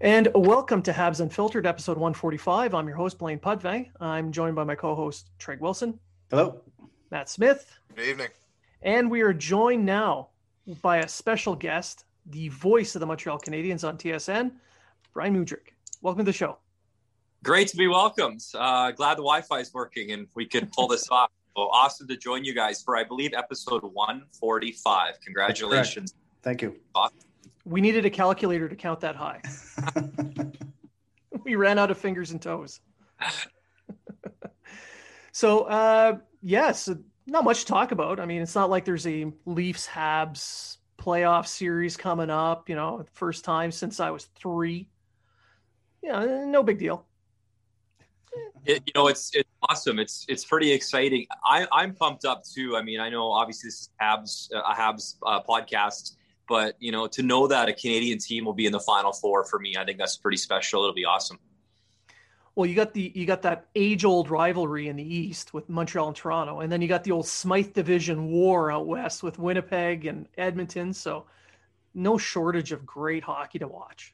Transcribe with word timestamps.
And 0.00 0.28
welcome 0.32 0.80
to 0.82 0.92
Habs 0.92 1.18
Unfiltered, 1.18 1.66
episode 1.66 1.96
145. 1.96 2.72
I'm 2.72 2.86
your 2.86 2.96
host, 2.96 3.18
Blaine 3.18 3.40
Pudvey. 3.40 3.90
I'm 3.98 4.30
joined 4.30 4.54
by 4.54 4.62
my 4.62 4.76
co 4.76 4.94
host, 4.94 5.30
Treg 5.40 5.58
Wilson. 5.58 5.98
Hello. 6.30 6.60
Matt 7.10 7.28
Smith. 7.28 7.76
Good 7.96 8.06
evening. 8.06 8.28
And 8.82 9.10
we 9.10 9.22
are 9.22 9.32
joined 9.32 9.84
now 9.84 10.28
by 10.82 10.98
a 10.98 11.08
special 11.08 11.56
guest, 11.56 12.04
the 12.26 12.48
voice 12.50 12.94
of 12.94 13.00
the 13.00 13.06
Montreal 13.06 13.40
Canadiens 13.40 13.86
on 13.86 13.98
TSN, 13.98 14.52
Bryan 15.14 15.44
Mudryk. 15.44 15.72
Welcome 16.00 16.20
to 16.20 16.30
the 16.30 16.32
show. 16.32 16.58
Great 17.42 17.66
to 17.66 17.76
be 17.76 17.88
welcomed. 17.88 18.44
Uh, 18.54 18.92
glad 18.92 19.14
the 19.14 19.22
Wi 19.22 19.40
Fi 19.40 19.58
is 19.58 19.74
working 19.74 20.12
and 20.12 20.28
we 20.36 20.46
could 20.46 20.70
pull 20.70 20.86
this 20.86 21.08
off. 21.10 21.32
Well, 21.56 21.70
awesome 21.72 22.06
to 22.06 22.16
join 22.16 22.44
you 22.44 22.54
guys 22.54 22.80
for, 22.80 22.96
I 22.96 23.02
believe, 23.02 23.34
episode 23.34 23.82
145. 23.82 25.20
Congratulations. 25.22 26.14
Thank 26.40 26.62
you. 26.62 26.76
Awesome. 26.94 27.18
We 27.68 27.80
needed 27.80 28.06
a 28.06 28.10
calculator 28.10 28.68
to 28.68 28.76
count 28.76 29.00
that 29.00 29.14
high. 29.14 29.42
we 31.44 31.54
ran 31.54 31.78
out 31.78 31.90
of 31.90 31.98
fingers 31.98 32.30
and 32.30 32.40
toes. 32.40 32.80
so, 35.32 35.64
uh, 35.64 36.18
yes, 36.42 36.88
not 37.26 37.44
much 37.44 37.60
to 37.60 37.66
talk 37.66 37.92
about. 37.92 38.20
I 38.20 38.26
mean, 38.26 38.40
it's 38.40 38.54
not 38.54 38.70
like 38.70 38.84
there's 38.84 39.06
a 39.06 39.30
Leafs 39.44 39.86
Habs 39.86 40.78
playoff 40.98 41.46
series 41.46 41.96
coming 41.96 42.30
up, 42.30 42.68
you 42.68 42.74
know, 42.74 43.04
first 43.12 43.44
time 43.44 43.70
since 43.70 44.00
I 44.00 44.10
was 44.10 44.26
three. 44.34 44.88
Yeah, 46.02 46.44
no 46.46 46.62
big 46.62 46.78
deal. 46.78 47.04
It, 48.64 48.82
you 48.86 48.92
know, 48.94 49.08
it's 49.08 49.30
it's 49.34 49.48
awesome. 49.68 49.98
It's 49.98 50.26
it's 50.28 50.44
pretty 50.44 50.72
exciting. 50.72 51.26
I, 51.44 51.66
I'm 51.72 51.94
pumped 51.94 52.24
up 52.24 52.42
too. 52.44 52.76
I 52.76 52.82
mean, 52.82 53.00
I 53.00 53.08
know 53.08 53.30
obviously 53.30 53.68
this 53.68 53.80
is 53.80 53.90
Habs 54.00 54.50
a 54.52 54.74
Habs 54.74 55.16
uh, 55.24 55.42
podcast, 55.42 56.16
but 56.48 56.76
you 56.80 56.90
know, 56.90 57.06
to 57.08 57.22
know 57.22 57.46
that 57.46 57.68
a 57.68 57.72
Canadian 57.72 58.18
team 58.18 58.44
will 58.44 58.54
be 58.54 58.66
in 58.66 58.72
the 58.72 58.80
Final 58.80 59.12
Four 59.12 59.44
for 59.44 59.58
me, 59.58 59.76
I 59.78 59.84
think 59.84 59.98
that's 59.98 60.16
pretty 60.16 60.38
special. 60.38 60.82
It'll 60.82 60.94
be 60.94 61.04
awesome. 61.04 61.38
Well, 62.54 62.66
you 62.66 62.74
got 62.74 62.92
the 62.92 63.12
you 63.14 63.24
got 63.24 63.42
that 63.42 63.68
age 63.76 64.04
old 64.04 64.30
rivalry 64.30 64.88
in 64.88 64.96
the 64.96 65.14
East 65.16 65.54
with 65.54 65.68
Montreal 65.68 66.08
and 66.08 66.16
Toronto, 66.16 66.60
and 66.60 66.72
then 66.72 66.82
you 66.82 66.88
got 66.88 67.04
the 67.04 67.12
old 67.12 67.28
Smythe 67.28 67.72
Division 67.72 68.32
war 68.32 68.72
out 68.72 68.86
west 68.86 69.22
with 69.22 69.38
Winnipeg 69.38 70.06
and 70.06 70.26
Edmonton. 70.36 70.92
So, 70.92 71.26
no 71.94 72.18
shortage 72.18 72.72
of 72.72 72.84
great 72.84 73.22
hockey 73.22 73.60
to 73.60 73.68
watch. 73.68 74.12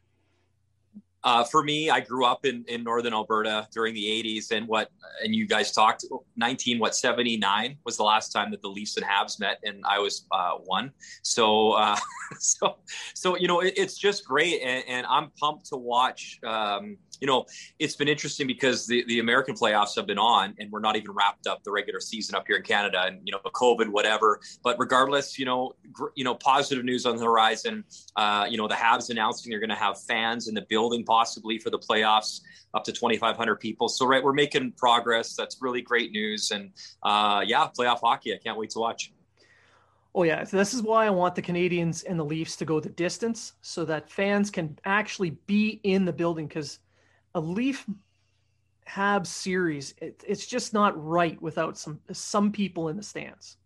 Uh, 1.24 1.42
for 1.42 1.62
me, 1.64 1.88
I 1.88 2.00
grew 2.00 2.26
up 2.26 2.44
in, 2.44 2.64
in 2.68 2.84
northern 2.84 3.14
Alberta 3.14 3.66
during 3.72 3.94
the 3.94 4.04
80s, 4.04 4.50
and 4.50 4.68
what 4.68 4.90
and 5.22 5.34
you 5.34 5.46
guys 5.46 5.72
talked 5.72 6.04
19 6.36 6.78
what 6.78 6.94
79 6.94 7.78
was 7.84 7.96
the 7.96 8.02
last 8.02 8.30
time 8.30 8.50
that 8.50 8.60
the 8.60 8.68
Leafs 8.68 8.96
and 8.98 9.06
Habs 9.06 9.40
met, 9.40 9.58
and 9.64 9.82
I 9.88 9.98
was 9.98 10.26
uh, 10.32 10.52
one. 10.64 10.90
So 11.22 11.72
uh, 11.72 11.96
so 12.38 12.76
so 13.14 13.36
you 13.38 13.48
know 13.48 13.60
it, 13.60 13.74
it's 13.76 13.96
just 13.96 14.26
great, 14.26 14.60
and, 14.62 14.84
and, 14.86 15.06
I'm 15.06 15.30
pumped 15.38 15.66
to 15.66 15.76
watch. 15.76 16.38
Um, 16.44 16.98
you 17.24 17.26
know, 17.26 17.46
it's 17.78 17.96
been 17.96 18.06
interesting 18.06 18.46
because 18.46 18.86
the, 18.86 19.02
the 19.08 19.18
American 19.18 19.54
playoffs 19.54 19.96
have 19.96 20.06
been 20.06 20.18
on 20.18 20.54
and 20.58 20.70
we're 20.70 20.80
not 20.80 20.94
even 20.94 21.10
wrapped 21.12 21.46
up 21.46 21.64
the 21.64 21.70
regular 21.70 21.98
season 21.98 22.34
up 22.34 22.44
here 22.46 22.58
in 22.58 22.62
Canada 22.62 23.04
and, 23.06 23.18
you 23.24 23.32
know, 23.32 23.38
COVID, 23.38 23.88
whatever. 23.88 24.40
But 24.62 24.78
regardless, 24.78 25.38
you 25.38 25.46
know, 25.46 25.72
gr- 25.90 26.08
you 26.16 26.22
know, 26.22 26.34
positive 26.34 26.84
news 26.84 27.06
on 27.06 27.16
the 27.16 27.24
horizon. 27.24 27.82
Uh, 28.14 28.46
you 28.46 28.58
know, 28.58 28.68
the 28.68 28.74
Habs 28.74 29.08
announcing 29.08 29.48
they're 29.48 29.58
going 29.58 29.70
to 29.70 29.74
have 29.74 29.98
fans 30.02 30.48
in 30.48 30.54
the 30.54 30.66
building 30.68 31.02
possibly 31.02 31.58
for 31.58 31.70
the 31.70 31.78
playoffs 31.78 32.42
up 32.74 32.84
to 32.84 32.92
2,500 32.92 33.56
people. 33.56 33.88
So, 33.88 34.04
right, 34.04 34.22
we're 34.22 34.34
making 34.34 34.72
progress. 34.72 35.34
That's 35.34 35.62
really 35.62 35.80
great 35.80 36.12
news. 36.12 36.50
And 36.50 36.72
uh, 37.04 37.40
yeah, 37.46 37.68
playoff 37.78 38.00
hockey. 38.00 38.34
I 38.34 38.36
can't 38.36 38.58
wait 38.58 38.68
to 38.70 38.80
watch. 38.80 39.14
Oh 40.16 40.22
yeah, 40.22 40.44
so 40.44 40.56
this 40.56 40.72
is 40.74 40.82
why 40.82 41.06
I 41.06 41.10
want 41.10 41.34
the 41.34 41.42
Canadiens 41.42 42.04
and 42.08 42.18
the 42.18 42.24
Leafs 42.24 42.54
to 42.56 42.64
go 42.64 42.78
the 42.78 42.88
distance 42.90 43.54
so 43.62 43.84
that 43.86 44.08
fans 44.08 44.48
can 44.48 44.78
actually 44.84 45.30
be 45.46 45.80
in 45.82 46.04
the 46.04 46.12
building 46.12 46.46
because 46.46 46.78
a 47.34 47.40
Leaf 47.40 47.86
Habs 48.88 49.26
series, 49.26 49.94
it, 50.00 50.22
it's 50.26 50.46
just 50.46 50.72
not 50.72 51.02
right 51.02 51.40
without 51.40 51.78
some 51.78 52.00
some 52.12 52.52
people 52.52 52.88
in 52.88 52.96
the 52.96 53.02
stands. 53.02 53.56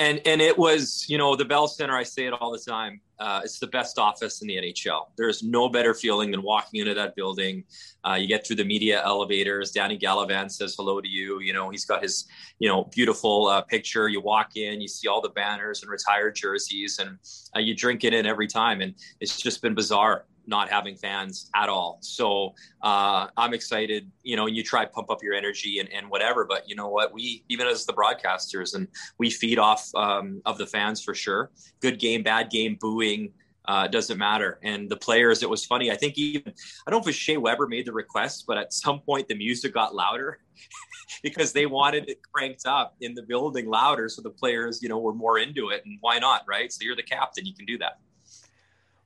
And 0.00 0.20
and 0.26 0.40
it 0.40 0.56
was, 0.56 1.06
you 1.08 1.18
know, 1.18 1.34
the 1.34 1.44
Bell 1.44 1.66
Center. 1.66 1.96
I 1.96 2.02
say 2.02 2.26
it 2.26 2.32
all 2.32 2.52
the 2.52 2.58
time. 2.58 3.00
Uh, 3.18 3.40
it's 3.42 3.58
the 3.58 3.66
best 3.66 3.98
office 3.98 4.42
in 4.42 4.48
the 4.48 4.56
NHL. 4.56 5.06
There's 5.16 5.42
no 5.42 5.68
better 5.68 5.92
feeling 5.92 6.30
than 6.30 6.40
walking 6.40 6.80
into 6.80 6.94
that 6.94 7.16
building. 7.16 7.64
Uh, 8.06 8.14
you 8.14 8.28
get 8.28 8.46
through 8.46 8.56
the 8.56 8.64
media 8.64 9.02
elevators. 9.04 9.72
Danny 9.72 9.98
Gallivan 9.98 10.48
says 10.48 10.76
hello 10.76 11.00
to 11.00 11.08
you. 11.08 11.40
You 11.40 11.52
know, 11.52 11.68
he's 11.68 11.84
got 11.84 12.00
his, 12.00 12.28
you 12.60 12.68
know, 12.68 12.84
beautiful 12.84 13.48
uh, 13.48 13.62
picture. 13.62 14.08
You 14.08 14.20
walk 14.20 14.56
in, 14.56 14.80
you 14.80 14.86
see 14.86 15.08
all 15.08 15.20
the 15.20 15.30
banners 15.30 15.82
and 15.82 15.90
retired 15.90 16.36
jerseys, 16.36 17.00
and 17.00 17.18
uh, 17.56 17.58
you 17.58 17.74
drink 17.74 18.04
it 18.04 18.14
in 18.14 18.24
every 18.24 18.46
time. 18.46 18.82
And 18.82 18.94
it's 19.20 19.40
just 19.40 19.62
been 19.62 19.74
bizarre 19.74 20.26
not 20.48 20.68
having 20.68 20.96
fans 20.96 21.50
at 21.54 21.68
all. 21.68 21.98
So 22.00 22.54
uh, 22.82 23.28
I'm 23.36 23.54
excited. 23.54 24.10
You 24.22 24.36
know, 24.36 24.46
and 24.46 24.56
you 24.56 24.64
try 24.64 24.84
pump 24.86 25.10
up 25.10 25.22
your 25.22 25.34
energy 25.34 25.78
and, 25.78 25.92
and 25.92 26.08
whatever, 26.08 26.44
but 26.44 26.68
you 26.68 26.74
know 26.74 26.88
what? 26.88 27.12
We 27.12 27.44
even 27.48 27.66
as 27.66 27.84
the 27.84 27.92
broadcasters 27.92 28.74
and 28.74 28.88
we 29.18 29.30
feed 29.30 29.58
off 29.58 29.88
um, 29.94 30.42
of 30.46 30.58
the 30.58 30.66
fans 30.66 31.02
for 31.04 31.14
sure. 31.14 31.50
Good 31.80 31.98
game, 31.98 32.22
bad 32.22 32.50
game, 32.50 32.76
booing. 32.80 33.32
Uh, 33.66 33.86
doesn't 33.86 34.16
matter. 34.16 34.58
And 34.62 34.88
the 34.88 34.96
players, 34.96 35.42
it 35.42 35.50
was 35.50 35.66
funny. 35.66 35.90
I 35.90 35.94
think 35.94 36.16
even 36.16 36.54
I 36.86 36.90
don't 36.90 37.04
know 37.04 37.10
if 37.10 37.14
Shea 37.14 37.36
Weber 37.36 37.68
made 37.68 37.84
the 37.84 37.92
request, 37.92 38.44
but 38.46 38.56
at 38.56 38.72
some 38.72 39.00
point 39.00 39.28
the 39.28 39.34
music 39.34 39.74
got 39.74 39.94
louder 39.94 40.38
because 41.22 41.52
they 41.52 41.66
wanted 41.66 42.08
it 42.08 42.20
cranked 42.32 42.64
up 42.64 42.96
in 43.02 43.12
the 43.14 43.22
building 43.22 43.66
louder, 43.66 44.08
so 44.08 44.22
the 44.22 44.30
players, 44.30 44.82
you 44.82 44.88
know, 44.88 44.98
were 44.98 45.12
more 45.12 45.38
into 45.38 45.68
it. 45.68 45.82
And 45.84 45.98
why 46.00 46.18
not, 46.18 46.44
right? 46.48 46.72
So 46.72 46.78
you're 46.82 46.96
the 46.96 47.02
captain, 47.02 47.44
you 47.44 47.54
can 47.54 47.66
do 47.66 47.76
that. 47.76 47.98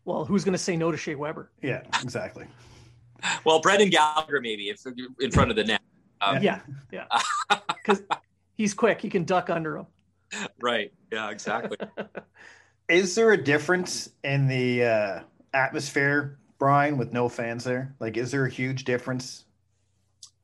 Well, 0.04 0.24
who's 0.24 0.44
going 0.44 0.52
to 0.52 0.58
say 0.58 0.76
no 0.76 0.90
to 0.90 0.96
Shea 0.96 1.14
Weber? 1.14 1.50
Yeah, 1.62 1.82
exactly. 2.02 2.46
well, 3.44 3.60
Brendan 3.60 3.90
Gallagher 3.90 4.40
maybe 4.40 4.68
if 4.68 4.80
in 5.20 5.30
front 5.30 5.50
of 5.50 5.56
the 5.56 5.64
net. 5.64 5.80
Um, 6.20 6.42
yeah, 6.42 6.60
yeah. 6.90 7.06
Because 7.84 8.02
He's 8.62 8.74
quick. 8.74 9.00
He 9.00 9.10
can 9.10 9.24
duck 9.24 9.50
under 9.50 9.76
him. 9.76 9.86
Right. 10.60 10.92
Yeah. 11.10 11.30
Exactly. 11.30 11.76
Is 12.88 13.14
there 13.14 13.32
a 13.32 13.42
difference 13.42 14.10
in 14.24 14.46
the 14.46 14.84
uh, 14.84 15.20
atmosphere, 15.52 16.38
Bryan, 16.58 16.96
with 16.96 17.12
no 17.12 17.28
fans 17.28 17.64
there? 17.64 17.94
Like, 18.00 18.16
is 18.16 18.30
there 18.30 18.44
a 18.44 18.50
huge 18.50 18.84
difference? 18.84 19.46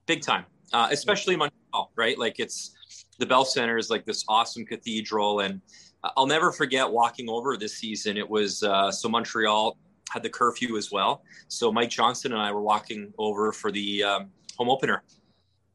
Big 0.06 0.22
time, 0.22 0.46
uh, 0.72 0.88
especially 0.90 1.36
Montreal. 1.36 1.92
Right. 1.94 2.18
Like 2.18 2.40
it's 2.40 2.74
the 3.18 3.26
Bell 3.26 3.44
Center 3.44 3.76
is 3.76 3.90
like 3.90 4.04
this 4.06 4.24
awesome 4.28 4.64
cathedral, 4.64 5.40
and 5.40 5.60
I'll 6.02 6.26
never 6.26 6.52
forget 6.52 6.88
walking 6.88 7.28
over 7.28 7.56
this 7.56 7.74
season. 7.74 8.16
It 8.16 8.28
was 8.28 8.62
uh, 8.62 8.90
so 8.90 9.08
Montreal 9.08 9.76
had 10.10 10.22
the 10.22 10.28
curfew 10.30 10.76
as 10.76 10.90
well. 10.90 11.22
So 11.48 11.72
Mike 11.72 11.90
Johnson 11.90 12.32
and 12.32 12.40
I 12.40 12.52
were 12.52 12.62
walking 12.62 13.12
over 13.18 13.52
for 13.52 13.70
the 13.70 14.04
um, 14.04 14.30
home 14.56 14.70
opener. 14.70 15.02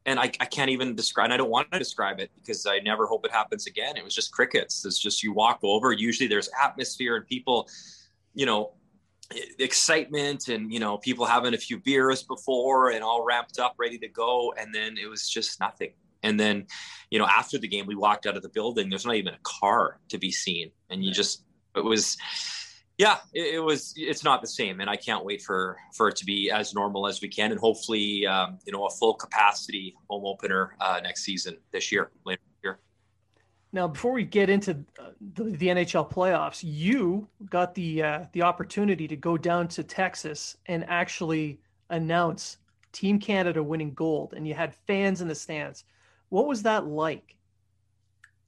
And 0.06 0.18
I, 0.20 0.24
I 0.24 0.44
can't 0.44 0.70
even 0.70 0.94
describe, 0.94 1.24
and 1.24 1.32
I 1.32 1.38
don't 1.38 1.48
want 1.48 1.72
to 1.72 1.78
describe 1.78 2.20
it 2.20 2.30
because 2.34 2.66
I 2.66 2.78
never 2.80 3.06
hope 3.06 3.24
it 3.24 3.32
happens 3.32 3.66
again. 3.66 3.96
It 3.96 4.04
was 4.04 4.14
just 4.14 4.32
crickets. 4.32 4.84
It's 4.84 4.98
just 4.98 5.22
you 5.22 5.32
walk 5.32 5.60
over. 5.62 5.92
Usually 5.92 6.26
there's 6.26 6.50
atmosphere 6.62 7.16
and 7.16 7.26
people, 7.26 7.68
you 8.34 8.44
know, 8.44 8.72
excitement 9.58 10.48
and, 10.48 10.70
you 10.70 10.78
know, 10.78 10.98
people 10.98 11.24
having 11.24 11.54
a 11.54 11.58
few 11.58 11.78
beers 11.78 12.22
before 12.22 12.90
and 12.90 13.02
all 13.02 13.24
ramped 13.24 13.58
up, 13.58 13.76
ready 13.78 13.98
to 13.98 14.08
go. 14.08 14.52
And 14.58 14.74
then 14.74 14.98
it 14.98 15.06
was 15.06 15.26
just 15.26 15.58
nothing. 15.58 15.94
And 16.24 16.40
then, 16.40 16.66
you 17.10 17.18
know, 17.18 17.26
after 17.26 17.58
the 17.58 17.68
game, 17.68 17.86
we 17.86 17.94
walked 17.94 18.26
out 18.26 18.36
of 18.36 18.42
the 18.42 18.48
building. 18.48 18.88
There's 18.88 19.06
not 19.06 19.14
even 19.14 19.34
a 19.34 19.38
car 19.42 20.00
to 20.08 20.18
be 20.18 20.32
seen. 20.32 20.72
And 20.90 21.04
you 21.04 21.12
just, 21.12 21.44
it 21.76 21.84
was, 21.84 22.16
yeah 22.98 23.18
it, 23.32 23.54
it, 23.54 23.58
was 23.58 23.92
it's 23.96 24.24
not 24.24 24.40
the 24.40 24.48
same. 24.48 24.80
And 24.80 24.88
i 24.88 24.96
can't 24.96 25.24
wait 25.24 25.42
for 25.42 25.76
for 25.94 26.08
it 26.08 26.16
to 26.16 26.24
be 26.24 26.50
as 26.50 26.74
normal 26.74 27.06
as 27.06 27.20
we 27.20 27.28
can. 27.28 27.50
And 27.50 27.60
hopefully 27.60 28.26
um, 28.26 28.58
you 28.64 28.72
know 28.72 28.86
a 28.86 28.90
full 28.90 29.14
capacity 29.14 29.94
home 30.08 30.24
opener 30.24 30.76
uh, 30.80 31.00
next 31.02 31.24
season 31.24 31.56
this 31.72 31.90
year 31.90 32.10
later 32.24 32.42
year. 32.62 32.78
Now 33.72 33.88
before 33.88 34.12
we 34.12 34.24
get 34.24 34.48
into 34.48 34.72
uh, 35.00 35.10
the, 35.34 35.44
the 35.44 35.66
nhl 35.68 36.10
playoffs 36.10 36.60
you 36.62 37.28
got 37.50 37.74
the 37.74 38.02
uh, 38.02 38.24
the 38.32 38.42
opportunity 38.42 39.08
to 39.08 39.16
go 39.16 39.36
down 39.36 39.68
to 39.68 39.82
texas 39.82 40.56
and 40.66 40.88
actually 40.88 41.60
announce 41.90 42.58
team 42.92 43.18
canada 43.18 43.62
winning 43.62 43.92
gold. 43.94 44.34
And 44.36 44.46
you 44.46 44.54
had 44.54 44.74
fans 44.86 45.20
in 45.20 45.28
the 45.28 45.34
stands 45.34 45.84
what 46.28 46.46
was 46.46 46.62
that 46.62 46.86
like 46.86 47.34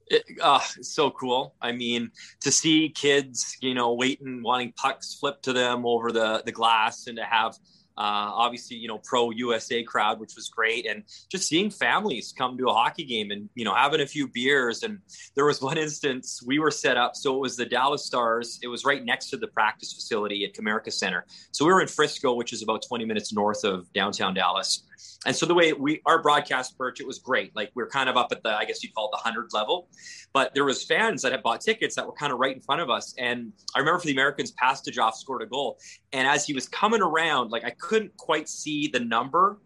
it, 0.09 0.23
uh, 0.41 0.59
so 0.81 1.11
cool. 1.11 1.55
I 1.61 1.71
mean, 1.71 2.11
to 2.41 2.51
see 2.51 2.89
kids, 2.89 3.57
you 3.61 3.73
know, 3.73 3.93
waiting, 3.93 4.41
wanting 4.41 4.73
pucks 4.73 5.15
flipped 5.15 5.43
to 5.43 5.53
them 5.53 5.85
over 5.85 6.11
the 6.11 6.43
the 6.45 6.51
glass, 6.51 7.07
and 7.07 7.17
to 7.17 7.23
have 7.23 7.55
uh, 7.97 8.29
obviously, 8.31 8.77
you 8.77 8.87
know, 8.87 8.99
pro 8.99 9.31
USA 9.31 9.81
crowd, 9.81 10.19
which 10.19 10.35
was 10.35 10.49
great, 10.49 10.85
and 10.85 11.03
just 11.29 11.47
seeing 11.47 11.71
families 11.71 12.33
come 12.37 12.55
to 12.57 12.67
a 12.67 12.73
hockey 12.73 13.03
game 13.03 13.31
and 13.31 13.49
you 13.55 13.65
know 13.65 13.73
having 13.73 14.01
a 14.01 14.05
few 14.05 14.27
beers. 14.27 14.83
And 14.83 14.99
there 15.35 15.45
was 15.45 15.61
one 15.61 15.77
instance 15.77 16.41
we 16.45 16.59
were 16.59 16.71
set 16.71 16.95
up, 16.95 17.15
so 17.15 17.35
it 17.35 17.39
was 17.39 17.57
the 17.57 17.65
Dallas 17.65 18.05
Stars. 18.05 18.59
It 18.61 18.67
was 18.67 18.85
right 18.85 19.03
next 19.03 19.29
to 19.31 19.37
the 19.37 19.47
practice 19.47 19.93
facility 19.93 20.45
at 20.45 20.53
Comerica 20.53 20.93
Center. 20.93 21.25
So 21.51 21.65
we 21.65 21.73
were 21.73 21.81
in 21.81 21.87
Frisco, 21.87 22.33
which 22.33 22.53
is 22.53 22.61
about 22.61 22.83
20 22.87 23.03
minutes 23.05 23.33
north 23.33 23.63
of 23.63 23.91
downtown 23.93 24.33
Dallas. 24.35 24.83
And 25.25 25.35
so 25.35 25.45
the 25.45 25.53
way 25.53 25.73
we 25.73 26.01
our 26.05 26.21
broadcast 26.21 26.77
perch, 26.77 26.99
it 26.99 27.07
was 27.07 27.19
great. 27.19 27.55
Like 27.55 27.71
we 27.75 27.83
are 27.83 27.87
kind 27.87 28.09
of 28.09 28.17
up 28.17 28.31
at 28.31 28.43
the, 28.43 28.55
I 28.55 28.65
guess 28.65 28.83
you'd 28.83 28.93
call 28.93 29.05
it 29.07 29.11
the 29.11 29.17
hundred 29.17 29.53
level, 29.53 29.89
but 30.33 30.53
there 30.53 30.65
was 30.65 30.83
fans 30.83 31.21
that 31.21 31.31
had 31.31 31.43
bought 31.43 31.61
tickets 31.61 31.95
that 31.95 32.05
were 32.05 32.13
kind 32.13 32.31
of 32.31 32.39
right 32.39 32.55
in 32.55 32.61
front 32.61 32.81
of 32.81 32.89
us. 32.89 33.13
And 33.17 33.53
I 33.75 33.79
remember 33.79 33.99
for 33.99 34.07
the 34.07 34.13
Americans, 34.13 34.53
Pastujov 34.53 35.13
scored 35.13 35.41
a 35.41 35.45
goal, 35.45 35.77
and 36.13 36.27
as 36.27 36.45
he 36.45 36.53
was 36.53 36.67
coming 36.67 37.01
around, 37.01 37.51
like 37.51 37.63
I 37.63 37.71
couldn't 37.71 38.15
quite 38.17 38.49
see 38.49 38.87
the 38.87 38.99
number, 38.99 39.59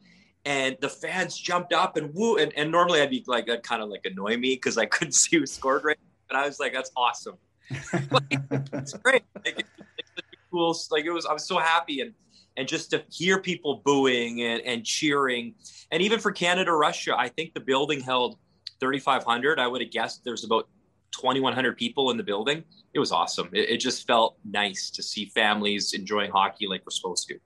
and 0.45 0.77
the 0.81 0.89
fans 0.89 1.37
jumped 1.37 1.73
up 1.73 1.97
and 1.97 2.13
woo. 2.13 2.37
And, 2.37 2.51
and 2.57 2.71
normally 2.71 3.01
I'd 3.01 3.09
be 3.09 3.23
like, 3.27 3.47
that 3.47 3.63
kind 3.63 3.81
of 3.81 3.89
like 3.89 4.05
annoy 4.05 4.37
me 4.37 4.55
because 4.55 4.77
I 4.77 4.85
couldn't 4.87 5.13
see 5.13 5.37
who 5.37 5.45
scored 5.45 5.83
right. 5.83 5.97
But 6.27 6.37
I 6.37 6.45
was 6.45 6.59
like, 6.59 6.73
that's 6.73 6.91
awesome. 6.95 7.37
like, 7.93 8.41
it's 8.73 8.93
great. 8.93 9.23
Like, 9.45 9.59
it's 9.97 10.11
cool. 10.49 10.77
Like 10.89 11.05
it 11.05 11.11
was, 11.11 11.25
I 11.25 11.33
was 11.33 11.45
so 11.45 11.57
happy 11.57 12.01
and 12.01 12.13
and 12.57 12.67
just 12.67 12.91
to 12.91 13.03
hear 13.09 13.39
people 13.39 13.81
booing 13.85 14.41
and, 14.41 14.61
and 14.61 14.85
cheering. 14.85 15.55
And 15.91 16.01
even 16.01 16.19
for 16.19 16.31
Canada 16.31 16.71
Russia, 16.71 17.15
I 17.17 17.29
think 17.29 17.53
the 17.53 17.59
building 17.59 17.99
held 17.99 18.37
3,500. 18.79 19.59
I 19.59 19.67
would 19.67 19.81
have 19.81 19.91
guessed 19.91 20.23
there's 20.23 20.43
about 20.43 20.67
2,100 21.11 21.77
people 21.77 22.11
in 22.11 22.17
the 22.17 22.23
building. 22.23 22.63
It 22.93 22.99
was 22.99 23.11
awesome. 23.11 23.49
It, 23.53 23.69
it 23.69 23.77
just 23.77 24.07
felt 24.07 24.37
nice 24.43 24.89
to 24.91 25.03
see 25.03 25.25
families 25.25 25.93
enjoying 25.93 26.31
hockey 26.31 26.67
like 26.67 26.81
we're 26.85 26.91
supposed 26.91 27.27
to. 27.29 27.39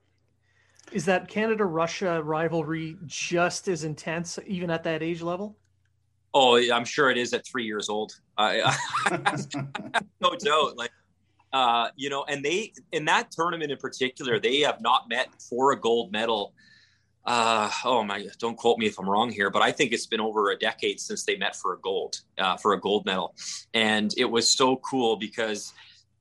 Is 0.92 1.04
that 1.06 1.28
Canada 1.28 1.64
Russia 1.64 2.22
rivalry 2.22 2.96
just 3.06 3.68
as 3.68 3.84
intense, 3.84 4.38
even 4.46 4.70
at 4.70 4.84
that 4.84 5.02
age 5.02 5.20
level? 5.20 5.56
Oh, 6.32 6.56
I'm 6.70 6.84
sure 6.84 7.10
it 7.10 7.16
is 7.16 7.32
at 7.32 7.46
three 7.46 7.64
years 7.64 7.88
old. 7.88 8.12
I, 8.36 8.76
I, 9.06 9.38
no 10.20 10.36
doubt. 10.36 10.76
Like 10.76 10.92
uh, 11.56 11.88
you 11.96 12.10
know, 12.10 12.22
and 12.28 12.44
they 12.44 12.72
in 12.92 13.06
that 13.06 13.30
tournament 13.30 13.70
in 13.72 13.78
particular, 13.78 14.38
they 14.38 14.60
have 14.60 14.80
not 14.82 15.08
met 15.08 15.28
for 15.48 15.72
a 15.72 15.80
gold 15.80 16.12
medal. 16.12 16.52
Uh, 17.24 17.70
oh 17.84 18.02
my, 18.04 18.28
don't 18.38 18.58
quote 18.58 18.78
me 18.78 18.86
if 18.86 18.98
I'm 18.98 19.08
wrong 19.08 19.30
here, 19.30 19.48
but 19.48 19.62
I 19.62 19.72
think 19.72 19.92
it's 19.92 20.06
been 20.06 20.20
over 20.20 20.50
a 20.50 20.58
decade 20.58 21.00
since 21.00 21.24
they 21.24 21.36
met 21.36 21.56
for 21.56 21.72
a 21.72 21.78
gold, 21.78 22.20
uh, 22.38 22.56
for 22.58 22.74
a 22.74 22.80
gold 22.80 23.06
medal. 23.06 23.34
And 23.72 24.12
it 24.18 24.26
was 24.26 24.48
so 24.50 24.76
cool 24.76 25.16
because 25.16 25.72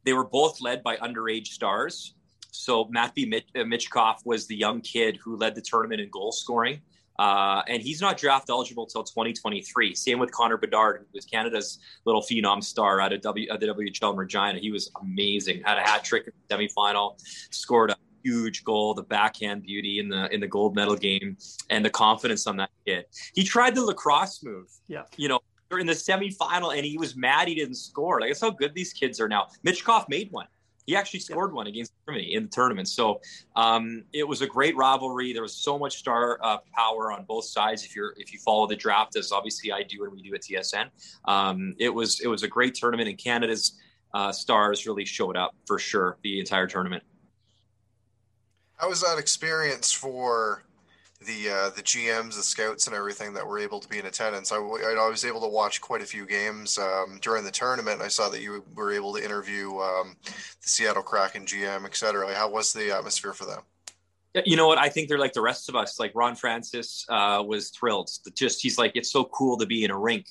they 0.05 0.13
were 0.13 0.23
both 0.23 0.61
led 0.61 0.81
by 0.83 0.95
underage 0.97 1.47
stars. 1.47 2.15
So 2.51 2.85
Matvey 2.89 3.25
Mich- 3.25 3.89
uh, 3.93 4.13
was 4.23 4.47
the 4.47 4.55
young 4.55 4.79
kid 4.79 5.19
who 5.21 5.35
led 5.35 5.53
the 5.53 5.61
tournament 5.61 5.99
in 5.99 6.09
goal 6.09 6.31
scoring. 6.31 6.79
Uh, 7.17 7.61
and 7.67 7.81
he's 7.81 8.01
not 8.01 8.17
draft 8.17 8.49
eligible 8.49 8.85
till 8.85 9.03
2023. 9.03 9.95
Same 9.95 10.19
with 10.19 10.31
Connor 10.31 10.57
Bedard, 10.57 10.99
who 10.99 11.05
was 11.13 11.25
Canada's 11.25 11.79
little 12.05 12.21
phenom 12.21 12.63
star 12.63 12.99
out 12.99 13.13
of 13.13 13.21
w, 13.21 13.47
at 13.49 13.59
the 13.59 13.67
WHL 13.67 14.11
in 14.11 14.17
Regina. 14.17 14.59
He 14.59 14.71
was 14.71 14.91
amazing. 15.01 15.61
Had 15.63 15.77
a 15.77 15.81
hat 15.81 16.03
trick 16.03 16.27
in 16.27 16.33
the 16.47 16.55
semifinal, 16.55 17.15
scored 17.51 17.91
a 17.91 17.95
huge 18.23 18.63
goal, 18.63 18.93
the 18.93 19.03
backhand 19.03 19.63
beauty 19.63 19.99
in 19.99 20.09
the 20.09 20.33
in 20.33 20.41
the 20.41 20.47
gold 20.47 20.75
medal 20.75 20.95
game, 20.95 21.37
and 21.69 21.85
the 21.85 21.89
confidence 21.89 22.47
on 22.47 22.57
that 22.57 22.71
kid. 22.85 23.05
He 23.33 23.43
tried 23.43 23.75
the 23.75 23.83
lacrosse 23.83 24.43
move. 24.43 24.67
Yeah, 24.87 25.03
you 25.15 25.29
know, 25.29 25.39
in 25.79 25.87
the 25.87 25.93
semifinal, 25.93 26.75
and 26.75 26.85
he 26.85 26.97
was 26.97 27.15
mad 27.15 27.47
he 27.47 27.55
didn't 27.55 27.75
score. 27.75 28.19
Like 28.19 28.31
that's 28.31 28.41
how 28.41 28.51
good 28.51 28.73
these 28.73 28.91
kids 28.91 29.19
are 29.19 29.29
now. 29.29 29.47
Michkov 29.65 30.09
made 30.09 30.31
one. 30.31 30.47
He 30.85 30.95
actually 30.95 31.21
scored 31.21 31.51
one 31.51 31.67
against 31.67 31.93
Germany 32.05 32.33
in 32.33 32.43
the 32.43 32.49
tournament. 32.49 32.87
So 32.87 33.19
um, 33.55 34.03
it 34.13 34.27
was 34.27 34.41
a 34.41 34.47
great 34.47 34.75
rivalry. 34.75 35.33
There 35.33 35.41
was 35.41 35.55
so 35.55 35.79
much 35.79 35.97
star 35.97 36.39
uh, 36.43 36.57
power 36.73 37.11
on 37.11 37.25
both 37.25 37.45
sides. 37.45 37.83
If 37.83 37.95
you're 37.95 38.13
if 38.17 38.31
you 38.31 38.39
follow 38.39 38.67
the 38.67 38.75
draft, 38.75 39.15
as 39.15 39.31
obviously 39.31 39.71
I 39.71 39.83
do 39.83 40.03
and 40.03 40.13
we 40.13 40.21
do 40.21 40.33
at 40.35 40.41
TSN, 40.41 40.89
um, 41.25 41.75
it 41.79 41.89
was 41.89 42.19
it 42.21 42.27
was 42.27 42.43
a 42.43 42.47
great 42.47 42.75
tournament, 42.75 43.09
and 43.09 43.17
Canada's 43.17 43.79
uh, 44.13 44.31
stars 44.31 44.85
really 44.85 45.05
showed 45.05 45.35
up 45.35 45.55
for 45.65 45.79
sure 45.79 46.17
the 46.23 46.39
entire 46.39 46.67
tournament. 46.67 47.03
How 48.77 48.89
was 48.89 49.01
that 49.01 49.17
experience 49.17 49.91
for 49.91 50.63
the 51.25 51.49
uh, 51.49 51.69
the 51.69 51.81
GMs, 51.81 52.35
the 52.35 52.43
scouts, 52.43 52.87
and 52.87 52.95
everything 52.95 53.33
that 53.33 53.45
were 53.45 53.59
able 53.59 53.79
to 53.79 53.87
be 53.87 53.99
in 53.99 54.05
attendance. 54.05 54.51
I, 54.51 54.57
was 54.59 55.25
able 55.25 55.41
to 55.41 55.47
watch 55.47 55.81
quite 55.81 56.01
a 56.01 56.05
few 56.05 56.25
games 56.25 56.77
um, 56.77 57.19
during 57.21 57.43
the 57.43 57.51
tournament. 57.51 58.01
I 58.01 58.07
saw 58.07 58.29
that 58.29 58.41
you 58.41 58.63
were 58.75 58.91
able 58.91 59.13
to 59.13 59.23
interview 59.23 59.77
um, 59.79 60.15
the 60.23 60.67
Seattle 60.67 61.03
Kraken 61.03 61.45
GM, 61.45 61.85
et 61.85 61.95
cetera. 61.95 62.33
How 62.33 62.49
was 62.49 62.73
the 62.73 62.95
atmosphere 62.95 63.33
for 63.33 63.45
them? 63.45 63.61
You 64.45 64.57
know 64.57 64.67
what? 64.67 64.77
I 64.77 64.89
think 64.89 65.07
they're 65.07 65.17
like 65.17 65.33
the 65.33 65.41
rest 65.41 65.69
of 65.69 65.75
us. 65.75 65.99
Like 65.99 66.11
Ron 66.13 66.35
Francis 66.35 67.05
uh, 67.09 67.41
was 67.45 67.69
thrilled. 67.69 68.09
Just 68.33 68.61
he's 68.61 68.77
like, 68.77 68.91
it's 68.95 69.11
so 69.11 69.23
cool 69.25 69.57
to 69.57 69.65
be 69.65 69.85
in 69.85 69.91
a 69.91 69.97
rink 69.97 70.27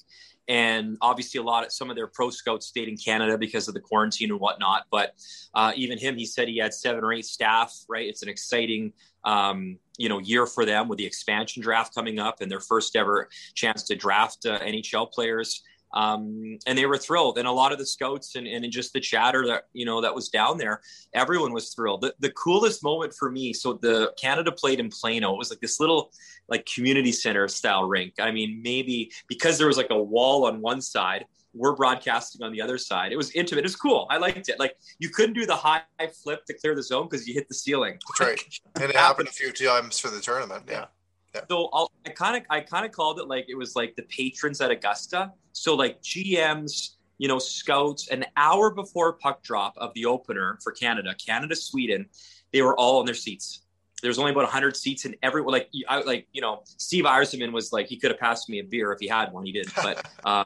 and 0.48 0.98
obviously 1.00 1.38
a 1.38 1.42
lot 1.42 1.64
of 1.64 1.72
some 1.72 1.90
of 1.90 1.96
their 1.96 2.06
pro 2.06 2.30
scouts 2.30 2.66
stayed 2.66 2.88
in 2.88 2.96
Canada 2.96 3.38
because 3.38 3.68
of 3.68 3.74
the 3.74 3.80
quarantine 3.80 4.30
and 4.30 4.40
whatnot. 4.40 4.84
But 4.90 5.14
uh, 5.54 5.72
even 5.74 5.98
him, 5.98 6.16
he 6.16 6.26
said 6.26 6.48
he 6.48 6.58
had 6.58 6.74
seven 6.74 7.02
or 7.02 7.12
eight 7.12 7.26
staff. 7.26 7.74
Right, 7.88 8.06
it's 8.08 8.22
an 8.22 8.28
exciting 8.28 8.92
um, 9.24 9.78
you 9.98 10.08
know 10.08 10.18
year 10.18 10.46
for 10.46 10.64
them 10.64 10.88
with 10.88 10.98
the 10.98 11.06
expansion 11.06 11.62
draft 11.62 11.94
coming 11.94 12.18
up 12.18 12.40
and 12.40 12.50
their 12.50 12.60
first 12.60 12.96
ever 12.96 13.28
chance 13.54 13.82
to 13.84 13.94
draft 13.94 14.46
uh, 14.46 14.58
NHL 14.60 15.12
players. 15.12 15.62
Um, 15.92 16.58
and 16.66 16.76
they 16.76 16.86
were 16.86 16.98
thrilled. 16.98 17.38
And 17.38 17.46
a 17.46 17.52
lot 17.52 17.70
of 17.70 17.78
the 17.78 17.86
scouts 17.86 18.34
and, 18.34 18.48
and 18.48 18.68
just 18.72 18.92
the 18.92 19.00
chatter 19.00 19.46
that 19.46 19.68
you 19.72 19.84
know 19.86 20.00
that 20.00 20.14
was 20.14 20.28
down 20.28 20.58
there, 20.58 20.80
everyone 21.14 21.52
was 21.52 21.72
thrilled. 21.72 22.00
The, 22.02 22.14
the 22.18 22.30
coolest 22.30 22.82
moment 22.82 23.14
for 23.14 23.30
me, 23.30 23.52
so 23.52 23.74
the 23.74 24.12
Canada 24.20 24.50
played 24.50 24.80
in 24.80 24.90
Plano. 24.90 25.32
It 25.34 25.38
was 25.38 25.50
like 25.50 25.60
this 25.60 25.78
little 25.78 26.10
like 26.48 26.66
community 26.66 27.12
center 27.12 27.46
style 27.46 27.84
rink. 27.84 28.14
I 28.18 28.32
mean, 28.32 28.60
maybe 28.62 29.12
because 29.28 29.56
there 29.56 29.68
was 29.68 29.76
like 29.76 29.90
a 29.90 30.02
wall 30.02 30.46
on 30.46 30.60
one 30.60 30.80
side, 30.80 31.26
we're 31.54 31.74
broadcasting 31.74 32.42
on 32.42 32.52
the 32.52 32.60
other 32.60 32.78
side. 32.78 33.12
It 33.12 33.16
was 33.16 33.30
intimate. 33.32 33.60
It 33.60 33.64
was 33.64 33.76
cool. 33.76 34.06
I 34.10 34.18
liked 34.18 34.48
it. 34.48 34.58
Like 34.58 34.76
you 34.98 35.08
couldn't 35.08 35.34
do 35.34 35.46
the 35.46 35.56
high 35.56 35.82
flip 36.22 36.44
to 36.46 36.54
clear 36.54 36.74
the 36.74 36.82
zone 36.82 37.08
because 37.10 37.26
you 37.26 37.34
hit 37.34 37.48
the 37.48 37.54
ceiling. 37.54 37.98
That's 38.08 38.20
right. 38.20 38.60
And 38.80 38.90
it 38.90 38.96
happened 38.96 39.28
a 39.28 39.32
few 39.32 39.52
times 39.52 39.98
for 39.98 40.08
the 40.10 40.20
tournament. 40.20 40.64
Yeah. 40.68 40.86
yeah. 41.34 41.42
So 41.48 41.68
I'll, 41.72 41.90
I 42.04 42.10
kind 42.10 42.36
of 42.36 42.42
I 42.50 42.60
kind 42.60 42.84
of 42.84 42.92
called 42.92 43.20
it 43.20 43.28
like 43.28 43.46
it 43.48 43.56
was 43.56 43.76
like 43.76 43.94
the 43.96 44.02
patrons 44.02 44.60
at 44.60 44.70
Augusta. 44.70 45.32
So 45.52 45.74
like 45.74 46.02
GMs, 46.02 46.96
you 47.18 47.28
know, 47.28 47.38
scouts, 47.38 48.08
an 48.08 48.24
hour 48.36 48.70
before 48.70 49.12
puck 49.14 49.42
drop 49.42 49.74
of 49.76 49.94
the 49.94 50.06
opener 50.06 50.58
for 50.62 50.72
Canada, 50.72 51.14
Canada 51.24 51.54
Sweden, 51.54 52.06
they 52.52 52.62
were 52.62 52.76
all 52.76 53.00
in 53.00 53.06
their 53.06 53.14
seats 53.14 53.60
there's 54.02 54.18
only 54.18 54.32
about 54.32 54.42
100 54.42 54.76
seats 54.76 55.06
in 55.06 55.16
every 55.22 55.42
like 55.42 55.70
I, 55.88 56.02
like 56.02 56.26
you 56.32 56.42
know 56.42 56.62
Steve 56.66 57.04
Yzerman 57.04 57.52
was 57.52 57.72
like 57.72 57.86
he 57.86 57.96
could 57.96 58.10
have 58.10 58.20
passed 58.20 58.50
me 58.50 58.58
a 58.58 58.62
beer 58.64 58.92
if 58.92 59.00
he 59.00 59.08
had 59.08 59.32
one 59.32 59.46
he 59.46 59.52
didn't 59.52 59.74
but 59.76 60.06
uh, 60.26 60.44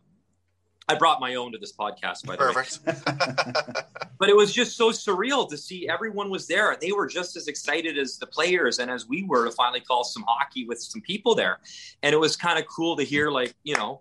I 0.89 0.95
brought 0.95 1.21
my 1.21 1.35
own 1.35 1.53
to 1.53 1.59
this 1.59 1.73
podcast 1.73 2.25
by 2.25 2.37
the 2.37 2.51
Perfect. 2.53 2.87
way 2.87 3.83
but 4.19 4.29
it 4.29 4.37
was 4.37 4.53
just 4.53 4.77
so 4.77 4.91
surreal 4.91 5.49
to 5.51 5.57
see 5.57 5.89
everyone 5.89 6.31
was 6.31 6.47
there 6.47 6.77
they 6.81 6.93
were 6.93 7.07
just 7.07 7.37
as 7.37 7.47
excited 7.47 7.99
as 7.99 8.17
the 8.19 8.27
players 8.27 8.79
and 8.79 8.91
as 8.91 9.07
we 9.07 9.23
were 9.25 9.45
to 9.45 9.51
finally 9.51 9.81
call 9.81 10.03
some 10.05 10.25
hockey 10.27 10.65
with 10.65 10.81
some 10.81 11.01
people 11.03 11.35
there 11.35 11.59
and 12.03 12.15
it 12.15 12.19
was 12.19 12.37
kind 12.37 12.59
of 12.59 12.65
cool 12.67 12.97
to 12.97 13.03
hear 13.05 13.31
like 13.31 13.55
you 13.65 13.77
know 13.77 14.01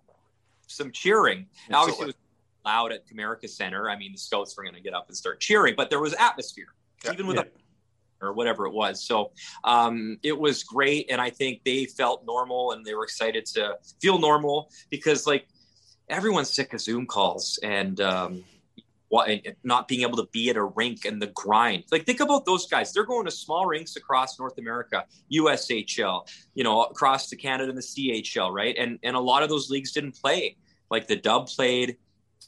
some 0.67 0.91
cheering 0.91 1.45
now, 1.69 1.79
obviously 1.81 2.03
it 2.03 2.07
was 2.07 2.15
loud 2.65 2.91
at 2.91 3.05
Comerica 3.07 3.49
Center 3.49 3.89
I 3.89 3.97
mean 3.97 4.11
the 4.13 4.17
scouts 4.17 4.55
were 4.57 4.63
going 4.63 4.75
to 4.75 4.81
get 4.81 4.93
up 4.93 5.07
and 5.09 5.17
start 5.17 5.39
cheering 5.39 5.73
but 5.75 5.89
there 5.89 5.99
was 5.99 6.13
atmosphere 6.13 6.73
Yeah. 7.03 7.13
even 7.13 7.27
with 7.27 7.37
Yeah. 7.37 7.43
or 8.21 8.33
whatever 8.33 8.65
it 8.65 8.73
was. 8.73 9.03
So 9.03 9.31
um, 9.63 10.17
it 10.23 10.35
was 10.37 10.63
great, 10.63 11.05
and 11.11 11.21
I 11.21 11.29
think 11.29 11.61
they 11.63 11.85
felt 11.85 12.25
normal 12.25 12.71
and 12.71 12.83
they 12.83 12.95
were 12.95 13.03
excited 13.03 13.45
to 13.53 13.77
feel 14.01 14.17
normal 14.17 14.71
because 14.89 15.27
like 15.27 15.47
everyone's 16.09 16.53
sick 16.53 16.73
of 16.73 16.81
Zoom 16.81 17.05
calls 17.05 17.59
and 17.63 17.99
um, 18.01 18.43
what, 19.09 19.29
not 19.63 19.87
being 19.87 20.01
able 20.01 20.17
to 20.17 20.27
be 20.31 20.49
at 20.49 20.57
a 20.57 20.63
rink 20.63 21.05
and 21.05 21.21
the 21.21 21.27
grind. 21.27 21.85
Like 21.91 22.05
think 22.05 22.19
about 22.19 22.45
those 22.45 22.67
guys; 22.67 22.93
they're 22.93 23.05
going 23.05 23.25
to 23.25 23.31
small 23.31 23.65
rinks 23.65 23.95
across 23.95 24.39
North 24.39 24.57
America, 24.57 25.05
USHL, 25.31 26.27
you 26.53 26.63
know, 26.63 26.83
across 26.83 27.29
to 27.29 27.35
Canada 27.35 27.69
and 27.69 27.77
the 27.77 27.81
CHL, 27.81 28.51
right? 28.51 28.75
And 28.77 28.99
and 29.03 29.15
a 29.15 29.19
lot 29.19 29.43
of 29.43 29.49
those 29.49 29.69
leagues 29.69 29.91
didn't 29.91 30.19
play. 30.19 30.57
Like 30.89 31.07
the 31.07 31.17
Dub 31.17 31.47
played, 31.47 31.97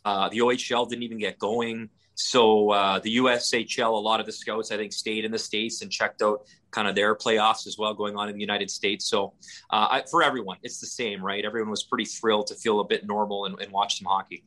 uh, 0.05 0.29
the 0.29 0.39
OHL 0.39 0.87
didn't 0.87 1.03
even 1.03 1.17
get 1.17 1.39
going. 1.39 1.89
So 2.21 2.71
uh, 2.71 2.99
the 2.99 3.15
USHL, 3.15 3.93
a 3.93 3.95
lot 3.95 4.19
of 4.19 4.25
the 4.25 4.31
scouts, 4.33 4.71
I 4.71 4.77
think, 4.77 4.91
stayed 4.91 5.23
in 5.23 5.31
the 5.31 5.39
states 5.39 5.81
and 5.81 5.89
checked 5.89 6.21
out 6.21 6.41
kind 6.69 6.85
of 6.87 6.93
their 6.93 7.15
playoffs 7.15 7.65
as 7.65 7.77
well 7.77 7.93
going 7.93 8.17
on 8.17 8.27
in 8.27 8.35
the 8.35 8.41
United 8.41 8.69
States. 8.69 9.05
So 9.05 9.33
uh, 9.69 9.87
I, 9.89 10.03
for 10.11 10.21
everyone, 10.21 10.57
it's 10.61 10.81
the 10.81 10.87
same, 10.87 11.23
right? 11.23 11.45
Everyone 11.45 11.69
was 11.69 11.83
pretty 11.83 12.03
thrilled 12.03 12.47
to 12.47 12.55
feel 12.55 12.81
a 12.81 12.83
bit 12.83 13.07
normal 13.07 13.45
and, 13.45 13.59
and 13.61 13.71
watch 13.71 13.99
some 13.99 14.05
hockey. 14.05 14.43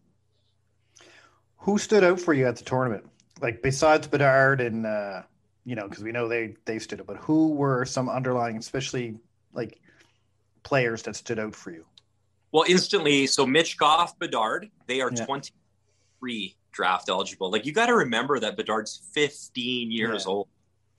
Who 1.57 1.79
stood 1.79 2.05
out 2.05 2.21
for 2.21 2.35
you 2.35 2.47
at 2.47 2.57
the 2.57 2.65
tournament? 2.65 3.09
Like 3.41 3.63
besides 3.63 4.07
Bedard 4.07 4.61
and 4.61 4.87
uh, 4.87 5.23
you 5.65 5.75
know, 5.75 5.89
because 5.89 6.05
we 6.05 6.13
know 6.13 6.29
they 6.29 6.57
they 6.67 6.79
stood 6.79 7.01
out, 7.01 7.07
but 7.07 7.17
who 7.17 7.53
were 7.53 7.87
some 7.87 8.11
underlying, 8.11 8.59
especially 8.59 9.17
like 9.55 9.81
players 10.63 11.03
that 11.05 11.17
stood 11.17 11.39
out 11.39 11.55
for 11.55 11.71
you? 11.71 11.87
Well, 12.53 12.65
instantly, 12.69 13.27
so 13.27 13.47
Michkov, 13.47 14.19
Bedard, 14.19 14.71
they 14.87 15.01
are 15.01 15.11
Yeah. 15.11 15.25
23 15.25 16.55
draft 16.73 17.09
eligible. 17.09 17.51
Like 17.51 17.65
you 17.67 17.73
got 17.73 17.87
to 17.87 17.95
remember 17.95 18.41
that 18.41 18.57
Bedard's 18.57 19.01
15 19.13 19.91
years 19.91 20.25
Yeah. 20.27 20.31
old. 20.33 20.49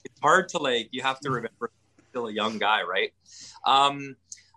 It's 0.04 0.20
hard 0.20 0.48
to 0.50 0.58
like. 0.58 0.88
You 0.92 1.02
have 1.02 1.18
to 1.20 1.30
remember 1.30 1.70
he's 1.96 2.04
still 2.10 2.26
a 2.28 2.32
young 2.32 2.58
guy, 2.58 2.82
right? 2.82 3.12
Um, 3.66 4.16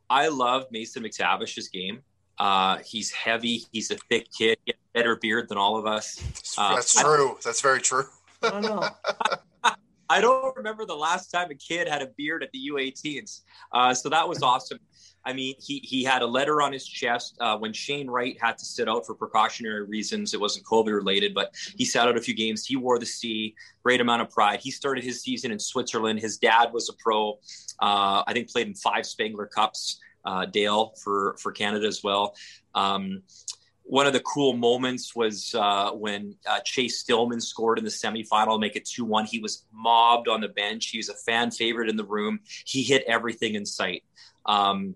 I 0.09 0.27
love 0.29 0.65
Mason 0.71 1.03
McTavish's 1.03 1.69
game. 1.69 2.01
Uh, 2.37 2.77
he's 2.85 3.11
heavy. 3.11 3.63
He's 3.71 3.89
a 3.91 3.97
thick 4.09 4.27
kid. 4.37 4.57
He 4.65 4.73
has 4.73 4.79
better 4.93 5.15
beard 5.15 5.49
than 5.49 5.57
all 5.57 5.77
of 5.77 5.85
us. 5.87 6.21
Uh, 6.57 6.75
That's 6.75 6.97
I- 6.97 7.01
true. 7.03 7.37
That's 7.43 7.61
very 7.61 7.81
true. 7.81 8.05
I 8.43 8.49
don't 8.51 8.61
know. 8.61 8.87
I 10.09 10.21
don't 10.21 10.55
remember 10.55 10.85
the 10.85 10.95
last 10.95 11.29
time 11.29 11.51
a 11.51 11.55
kid 11.55 11.87
had 11.87 12.01
a 12.01 12.07
beard 12.17 12.43
at 12.43 12.51
the 12.51 12.69
U18s. 12.71 13.41
Uh, 13.71 13.93
so 13.93 14.09
that 14.09 14.27
was 14.27 14.41
awesome. 14.41 14.79
I 15.25 15.33
mean, 15.33 15.55
he 15.59 15.79
he 15.79 16.05
had 16.05 16.21
a 16.21 16.25
letter 16.25 16.61
on 16.61 16.71
his 16.71 16.87
chest 16.87 17.35
uh, 17.41 17.57
when 17.57 17.73
Shane 17.73 18.09
Wright 18.09 18.37
had 18.39 18.57
to 18.59 18.65
sit 18.65 18.87
out 18.87 19.05
for 19.05 19.13
precautionary 19.13 19.83
reasons. 19.83 20.33
It 20.33 20.39
wasn't 20.39 20.65
COVID 20.65 20.93
related, 20.93 21.33
but 21.33 21.53
he 21.75 21.83
sat 21.83 22.07
out 22.07 22.15
a 22.15 22.21
few 22.21 22.33
games. 22.33 22.65
He 22.65 22.77
wore 22.77 22.97
the 22.97 23.05
C, 23.05 23.53
great 23.83 23.99
amount 23.99 24.21
of 24.21 24.29
pride. 24.29 24.61
He 24.61 24.71
started 24.71 25.03
his 25.03 25.21
season 25.21 25.51
in 25.51 25.59
Switzerland. 25.59 26.21
His 26.21 26.37
dad 26.37 26.71
was 26.71 26.87
a 26.87 26.93
pro. 26.93 27.31
Uh, 27.79 28.23
I 28.25 28.31
think 28.31 28.49
played 28.49 28.67
in 28.67 28.73
five 28.75 29.05
Spengler 29.05 29.47
Cups. 29.47 29.99
Uh, 30.23 30.45
Dale 30.45 30.93
for 31.03 31.35
for 31.39 31.51
Canada 31.51 31.87
as 31.87 32.03
well. 32.03 32.35
Um, 32.73 33.23
one 33.87 34.05
of 34.05 34.11
the 34.11 34.19
cool 34.19 34.53
moments 34.53 35.15
was 35.15 35.55
uh, 35.55 35.91
when 35.91 36.35
uh, 36.45 36.59
Chase 36.65 36.99
Stillman 36.99 37.39
scored 37.39 37.79
in 37.79 37.85
the 37.85 37.89
semifinal, 37.89 38.55
to 38.55 38.59
make 38.59 38.75
it 38.75 38.85
2 38.85 39.05
1. 39.05 39.25
He 39.25 39.39
was 39.39 39.65
mobbed 39.71 40.27
on 40.27 40.41
the 40.41 40.49
bench. 40.49 40.87
He 40.87 40.97
was 40.97 41.07
a 41.09 41.13
fan 41.13 41.51
favorite 41.51 41.89
in 41.89 41.95
the 41.95 42.03
room. 42.03 42.41
He 42.65 42.83
hit 42.83 43.03
everything 43.07 43.55
in 43.55 43.65
sight. 43.65 44.03
Um, 44.45 44.95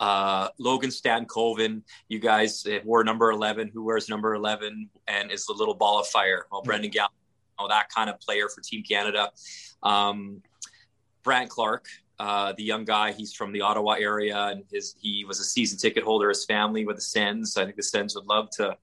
uh, 0.00 0.48
Logan 0.58 0.90
Stankoven, 0.90 1.82
you 2.08 2.18
guys 2.18 2.66
wore 2.84 3.04
number 3.04 3.30
11. 3.30 3.68
Who 3.72 3.84
wears 3.84 4.08
number 4.08 4.34
11 4.34 4.90
and 5.06 5.30
is 5.30 5.46
the 5.46 5.52
little 5.52 5.74
ball 5.74 6.00
of 6.00 6.08
fire? 6.08 6.46
Well, 6.50 6.62
Brendan 6.62 6.90
Gall, 6.90 7.08
you 7.58 7.64
know, 7.64 7.68
that 7.68 7.88
kind 7.90 8.10
of 8.10 8.18
player 8.20 8.48
for 8.48 8.60
Team 8.60 8.82
Canada. 8.82 9.30
Um, 9.84 10.42
Brandt 11.22 11.48
Clarke, 11.48 11.88
uh, 12.18 12.52
the 12.56 12.62
young 12.62 12.84
guy. 12.84 13.12
He's 13.12 13.32
from 13.32 13.52
the 13.52 13.62
Ottawa 13.62 13.92
area, 13.92 14.38
and 14.38 14.64
his 14.70 14.94
he 14.98 15.24
was 15.24 15.40
a 15.40 15.44
season 15.44 15.78
ticket 15.78 16.04
holder. 16.04 16.28
His 16.28 16.44
family 16.44 16.84
with 16.84 16.96
the 16.96 17.02
Sens. 17.02 17.56
I 17.56 17.64
think 17.64 17.76
the 17.76 17.82
Sens 17.82 18.14
would 18.14 18.26
love 18.26 18.50
to 18.56 18.76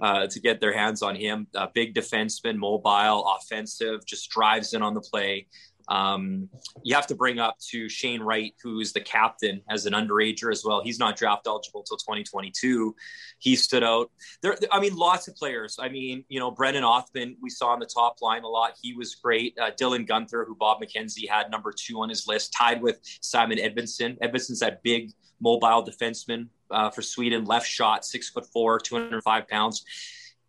uh, 0.00 0.26
to 0.26 0.40
get 0.40 0.60
their 0.60 0.72
hands 0.72 1.02
on 1.02 1.14
him. 1.14 1.46
Uh, 1.54 1.66
big 1.74 1.94
defenseman, 1.94 2.56
mobile, 2.56 3.26
offensive, 3.38 4.04
just 4.06 4.30
drives 4.30 4.74
in 4.74 4.82
on 4.82 4.94
the 4.94 5.00
play. 5.00 5.46
Um, 5.88 6.48
you 6.82 6.94
have 6.94 7.06
to 7.08 7.14
bring 7.14 7.38
up 7.38 7.58
to 7.70 7.88
Shane 7.88 8.22
Wright, 8.22 8.54
who's 8.62 8.92
the 8.92 9.00
captain 9.00 9.60
as 9.68 9.86
an 9.86 9.92
underager 9.92 10.50
as 10.50 10.64
well. 10.64 10.82
He's 10.82 10.98
not 10.98 11.16
draft 11.16 11.46
eligible 11.46 11.82
till 11.82 11.96
2022. 11.96 12.94
He 13.38 13.56
stood 13.56 13.84
out. 13.84 14.10
There, 14.42 14.56
I 14.72 14.80
mean, 14.80 14.94
lots 14.96 15.28
of 15.28 15.36
players. 15.36 15.76
I 15.80 15.88
mean, 15.88 16.24
you 16.28 16.40
know, 16.40 16.50
Brennan 16.50 16.84
Othmann, 16.84 17.36
we 17.40 17.50
saw 17.50 17.68
on 17.68 17.80
the 17.80 17.86
top 17.86 18.22
line 18.22 18.44
a 18.44 18.48
lot. 18.48 18.72
He 18.80 18.94
was 18.94 19.14
great. 19.14 19.56
Uh, 19.58 19.70
Dylan 19.72 20.06
Guenther, 20.06 20.46
who 20.46 20.54
Bob 20.54 20.80
McKenzie 20.80 21.28
had 21.28 21.50
number 21.50 21.72
two 21.72 22.00
on 22.00 22.08
his 22.08 22.26
list, 22.26 22.54
tied 22.56 22.80
with 22.80 23.00
Simon 23.20 23.58
Edvinsson. 23.58 24.18
Edvinsson's 24.20 24.60
that 24.60 24.82
big 24.82 25.12
mobile 25.40 25.84
defenseman 25.84 26.48
uh, 26.70 26.90
for 26.90 27.02
Sweden, 27.02 27.44
left 27.44 27.66
shot, 27.66 28.04
six 28.04 28.30
foot 28.30 28.46
four, 28.46 28.78
205 28.78 29.48
pounds. 29.48 29.84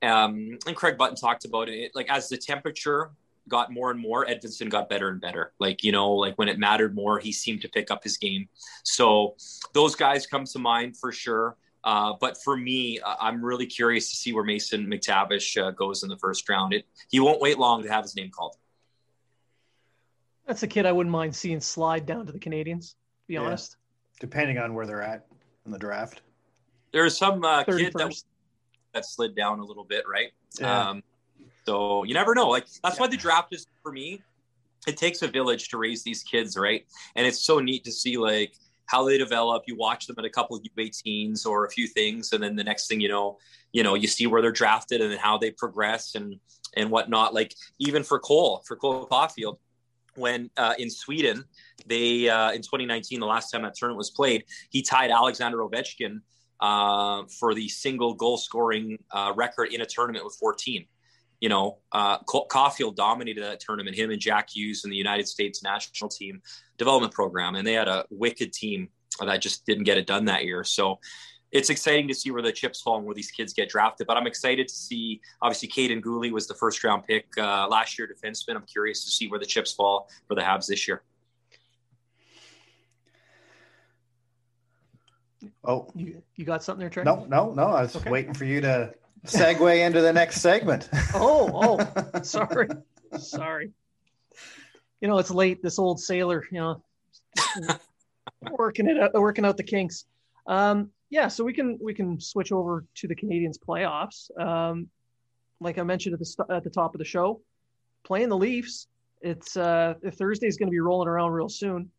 Um, 0.02 0.58
and 0.68 0.76
Craig 0.76 0.98
Button 0.98 1.16
talked 1.16 1.46
about 1.46 1.70
it. 1.70 1.92
Like 1.96 2.10
as 2.10 2.30
the 2.30 2.38
temperature 2.38 3.12
got 3.48 3.72
more 3.72 3.92
and 3.92 4.00
more, 4.00 4.26
Edvinsson 4.26 4.70
got 4.70 4.90
better 4.90 5.10
and 5.10 5.22
better. 5.22 5.54
Like, 5.60 5.84
you 5.84 5.92
know, 5.92 6.12
like 6.12 6.36
when 6.38 6.48
it 6.48 6.58
mattered 6.60 6.96
more, 6.96 7.20
he 7.20 7.32
seemed 7.32 7.62
to 7.62 7.70
pick 7.70 7.92
up 7.92 8.04
his 8.04 8.18
game. 8.18 8.48
So 8.84 9.36
those 9.74 9.96
guys 9.96 10.26
come 10.26 10.46
to 10.46 10.60
mind 10.60 10.98
for 10.98 11.12
sure. 11.12 11.58
Uh, 11.84 12.14
but 12.20 12.42
for 12.44 12.58
me, 12.58 13.00
uh, 13.00 13.16
I'm 13.20 13.44
really 13.46 13.68
curious 13.68 14.10
to 14.10 14.16
see 14.16 14.34
where 14.34 14.44
Mason 14.44 14.88
McTavish 14.88 15.62
uh, 15.62 15.72
goes 15.72 16.02
in 16.02 16.10
the 16.10 16.18
first 16.18 16.50
round. 16.50 16.74
It, 16.74 16.86
he 17.12 17.20
won't 17.20 17.40
wait 17.40 17.60
long 17.60 17.84
to 17.84 17.90
have 17.90 18.04
his 18.04 18.16
name 18.16 18.32
called. 18.32 18.56
That's 20.48 20.64
a 20.64 20.68
kid 20.68 20.86
I 20.86 20.92
wouldn't 20.92 21.12
mind 21.12 21.36
seeing 21.36 21.60
slide 21.60 22.06
down 22.06 22.26
to 22.26 22.32
the 22.32 22.40
Canadiens. 22.40 22.92
To 22.92 23.28
be 23.28 23.34
Yeah. 23.36 23.42
honest, 23.42 23.78
Depending 24.20 24.58
on 24.58 24.74
where 24.74 24.86
they're 24.88 25.02
at 25.02 25.28
in 25.66 25.72
the 25.72 25.78
draft. 25.78 26.22
There's 26.92 27.18
some 27.18 27.44
uh, 27.44 27.64
kid 27.66 27.92
that, 27.96 28.16
that 28.94 29.06
slid 29.06 29.36
down 29.36 29.60
a 29.60 29.64
little 29.66 29.84
bit, 29.84 30.06
right? 30.08 30.32
Yeah. 30.60 30.90
Um, 30.90 31.04
so 31.66 32.04
you 32.04 32.14
never 32.14 32.36
know. 32.36 32.50
Like 32.50 32.68
that's 32.84 33.00
why 33.00 33.08
the 33.08 33.18
draft 33.18 33.54
is 33.54 33.68
for 33.82 33.92
me. 33.92 34.22
It 34.88 34.98
takes 34.98 35.22
a 35.24 35.28
village 35.28 35.70
to 35.70 35.78
raise 35.78 36.04
these 36.04 36.22
kids, 36.22 36.56
right? 36.56 36.86
And 37.16 37.26
it's 37.26 37.42
so 37.42 37.60
neat 37.60 37.84
to 37.86 37.92
see 37.92 38.18
like 38.18 38.54
how 38.86 39.04
they 39.04 39.18
develop. 39.18 39.64
You 39.66 39.76
watch 39.76 40.06
them 40.06 40.16
at 40.20 40.26
a 40.26 40.30
couple 40.30 40.56
of 40.56 40.64
U18s 40.78 41.46
or 41.46 41.66
a 41.66 41.72
few 41.72 41.88
things, 41.88 42.34
and 42.34 42.44
then 42.44 42.56
the 42.56 42.64
next 42.64 42.88
thing 42.88 43.02
you 43.02 43.10
know, 43.10 43.38
you 43.72 43.82
know, 43.82 43.96
you 43.96 44.08
see 44.08 44.28
where 44.28 44.42
they're 44.42 44.52
drafted 44.52 45.02
and 45.02 45.12
then 45.12 45.18
how 45.18 45.38
they 45.38 45.52
progress 45.52 46.16
and 46.16 46.40
and 46.78 46.92
whatnot. 46.92 47.34
Like 47.34 47.56
even 47.80 48.04
for 48.04 48.20
Cole, 48.20 48.64
for 48.68 48.76
Cole 48.76 49.08
Caufield, 49.08 49.58
when 50.16 50.52
uh, 50.58 50.76
in 50.78 50.92
Sweden, 50.92 51.46
they 51.88 52.30
uh, 52.30 52.52
in 52.52 52.62
2019, 52.62 53.20
the 53.20 53.26
last 53.26 53.50
time 53.50 53.64
that 53.64 53.74
tournament 53.74 53.98
was 53.98 54.12
played, 54.12 54.46
he 54.70 54.84
tied 54.84 55.10
Alexander 55.10 55.58
Ovechkin 55.58 56.22
uh, 56.60 57.24
for 57.40 57.56
the 57.56 57.68
single 57.68 58.14
goal 58.14 58.38
scoring 58.38 59.00
uh, 59.12 59.34
record 59.36 59.74
in 59.74 59.82
a 59.82 59.86
tournament 59.86 60.24
with 60.24 60.36
14 60.40 60.86
you 61.42 61.50
know, 61.50 61.78
uh, 61.92 62.20
Caufield 62.24 62.96
dominated 62.96 63.42
that 63.44 63.60
tournament. 63.60 63.96
Him 63.96 64.12
and 64.12 64.20
Jack 64.20 64.50
Hughes 64.56 64.84
and 64.84 64.92
the 64.92 64.98
United 64.98 65.28
States 65.28 65.62
national 65.64 66.10
team 66.10 66.42
development 66.78 67.14
program, 67.14 67.56
and 67.56 67.66
they 67.68 67.74
had 67.74 67.88
a 67.88 68.06
wicked 68.10 68.54
team 68.54 68.90
that 69.20 69.42
just 69.42 69.66
didn't 69.66 69.84
get 69.84 69.98
it 69.98 70.08
done 70.08 70.26
that 70.26 70.46
year. 70.46 70.64
So 70.64 71.00
it's 71.52 71.70
exciting 71.70 72.08
to 72.10 72.14
see 72.14 72.32
where 72.32 72.42
the 72.42 72.52
chips 72.52 72.82
fall 72.82 72.98
and 72.98 73.06
where 73.06 73.16
these 73.16 73.32
kids 73.32 73.54
get 73.54 73.70
drafted. 73.70 74.08
But 74.08 74.18
I'm 74.18 74.28
excited 74.28 74.68
to 74.68 74.74
see. 74.74 75.22
Obviously, 75.42 75.70
Kaiden 75.70 76.02
Guhle 76.02 76.32
was 76.32 76.48
the 76.48 76.56
first 76.56 76.84
round 76.84 77.04
pick 77.06 77.28
uh, 77.38 77.68
last 77.70 77.98
year, 77.98 78.08
defenseman. 78.08 78.56
I'm 78.56 78.66
curious 78.66 79.06
to 79.06 79.12
see 79.12 79.28
where 79.28 79.40
the 79.40 79.46
chips 79.46 79.72
fall 79.72 80.10
for 80.28 80.36
the 80.36 80.42
Habs 80.42 80.68
this 80.68 80.88
year. 80.88 81.04
Oh 85.64 85.88
You 85.96 86.22
you 86.36 86.46
got 86.46 86.64
something 86.64 86.80
there, 86.80 86.90
Treg? 86.90 87.06
no, 87.06 87.26
no, 87.26 87.54
no! 87.54 87.68
I 87.68 87.84
was 87.84 87.96
Okay. 87.96 88.10
waiting 88.10 88.34
for 88.34 88.46
you 88.46 88.62
to 88.62 88.94
segue 89.28 89.86
into 89.86 90.02
the 90.02 90.14
next 90.14 90.42
segment. 90.42 90.90
Oh, 91.14 91.80
oh, 91.80 92.22
sorry, 92.24 92.68
sorry. 93.18 93.72
You 95.00 95.08
know, 95.08 95.18
it's 95.18 95.32
late. 95.32 95.64
This 95.64 95.80
old 95.80 96.00
sailor, 96.00 96.44
you 96.52 96.60
know, 96.60 96.84
working 98.52 98.90
it 98.90 99.00
out, 99.00 99.14
working 99.14 99.46
out 99.46 99.56
the 99.56 99.64
kinks. 99.64 100.06
Um, 100.48 100.92
yeah, 101.10 101.28
so 101.28 101.44
we 101.44 101.54
can 101.54 101.78
we 101.82 101.94
can 101.94 102.20
switch 102.20 102.52
over 102.52 102.86
to 102.96 103.08
the 103.08 103.16
Canadiens 103.16 103.58
playoffs. 103.58 104.30
Um, 104.40 104.88
like 105.60 105.78
I 105.78 105.84
mentioned 105.84 106.14
at 106.14 106.20
the 106.20 106.26
st- 106.26 106.50
at 106.50 106.64
the 106.64 106.70
top 106.70 106.94
of 106.94 107.00
the 107.00 107.06
show, 107.06 107.42
playing 108.04 108.30
the 108.30 108.38
Leafs. 108.38 108.88
It's 109.22 109.56
uh, 109.56 109.94
Thursday 110.14 110.48
is 110.48 110.58
going 110.58 110.68
to 110.68 110.72
be 110.72 110.80
rolling 110.80 111.08
around 111.08 111.32
real 111.32 111.50
soon. 111.50 111.90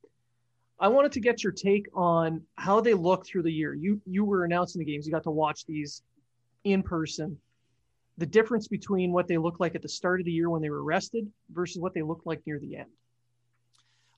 I 0.79 0.89
wanted 0.89 1.13
to 1.13 1.21
get 1.21 1.43
your 1.43 1.53
take 1.53 1.87
on 1.95 2.43
how 2.57 2.81
they 2.81 2.93
look 2.93 3.27
through 3.27 3.45
the 3.45 3.53
year. 3.53 3.75
You 3.75 4.01
you 4.05 4.25
were 4.25 4.45
announcing 4.45 4.79
the 4.79 4.85
games. 4.85 5.07
You 5.07 5.13
got 5.13 5.23
to 5.23 5.31
watch 5.31 5.65
these 5.65 6.03
in 6.67 6.83
person. 6.83 7.39
The 8.19 8.27
difference 8.27 8.67
between 8.69 9.13
what 9.13 9.29
they 9.29 9.39
look 9.39 9.61
like 9.61 9.75
at 9.75 9.83
the 9.83 9.89
start 9.89 10.21
of 10.21 10.27
the 10.27 10.33
year 10.33 10.51
when 10.51 10.63
they 10.63 10.71
were 10.71 10.83
arrested 10.83 11.31
versus 11.51 11.81
what 11.81 11.95
they 11.95 12.03
looked 12.03 12.27
like 12.27 12.41
near 12.47 12.59
the 12.59 12.77
end. 12.77 12.91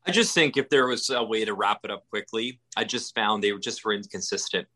I 0.07 0.11
just 0.11 0.35
think 0.35 0.57
if 0.57 0.69
there 0.71 0.87
was 0.87 1.11
a 1.11 1.23
way 1.23 1.45
to 1.45 1.53
wrap 1.53 1.81
it 1.85 1.91
up 1.91 2.09
quickly, 2.09 2.61
I 2.77 2.85
just 2.85 3.15
found 3.15 3.43
they 3.43 3.53
were 3.53 3.59
just 3.59 3.85
were 3.85 3.93
inconsistent. 3.93 4.67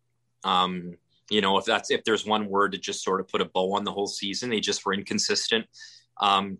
Um, 0.45 0.97
you 1.31 1.41
know, 1.41 1.57
if 1.57 1.65
that's 1.65 1.91
if 1.91 2.05
there's 2.05 2.27
one 2.27 2.49
word 2.49 2.73
to 2.73 2.79
just 2.79 3.03
sort 3.03 3.21
of 3.21 3.29
put 3.29 3.41
a 3.41 3.47
bow 3.47 3.73
on 3.75 3.85
the 3.85 3.93
whole 3.93 4.09
season, 4.09 4.51
they 4.51 4.61
just 4.61 4.85
were 4.85 4.93
inconsistent. 4.93 5.67
Um, 6.21 6.59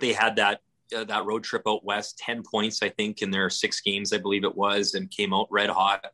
they 0.00 0.12
had 0.12 0.36
that 0.36 0.60
uh, 0.96 1.04
that 1.04 1.26
road 1.26 1.44
trip 1.44 1.62
out 1.68 1.84
west, 1.84 2.16
ten 2.16 2.42
points 2.42 2.82
I 2.82 2.88
think 2.88 3.20
in 3.20 3.30
their 3.30 3.50
six 3.50 3.80
games, 3.80 4.12
I 4.12 4.18
believe 4.18 4.44
it 4.44 4.56
was, 4.56 4.94
and 4.94 5.10
came 5.10 5.34
out 5.34 5.48
red 5.50 5.68
hot. 5.68 6.06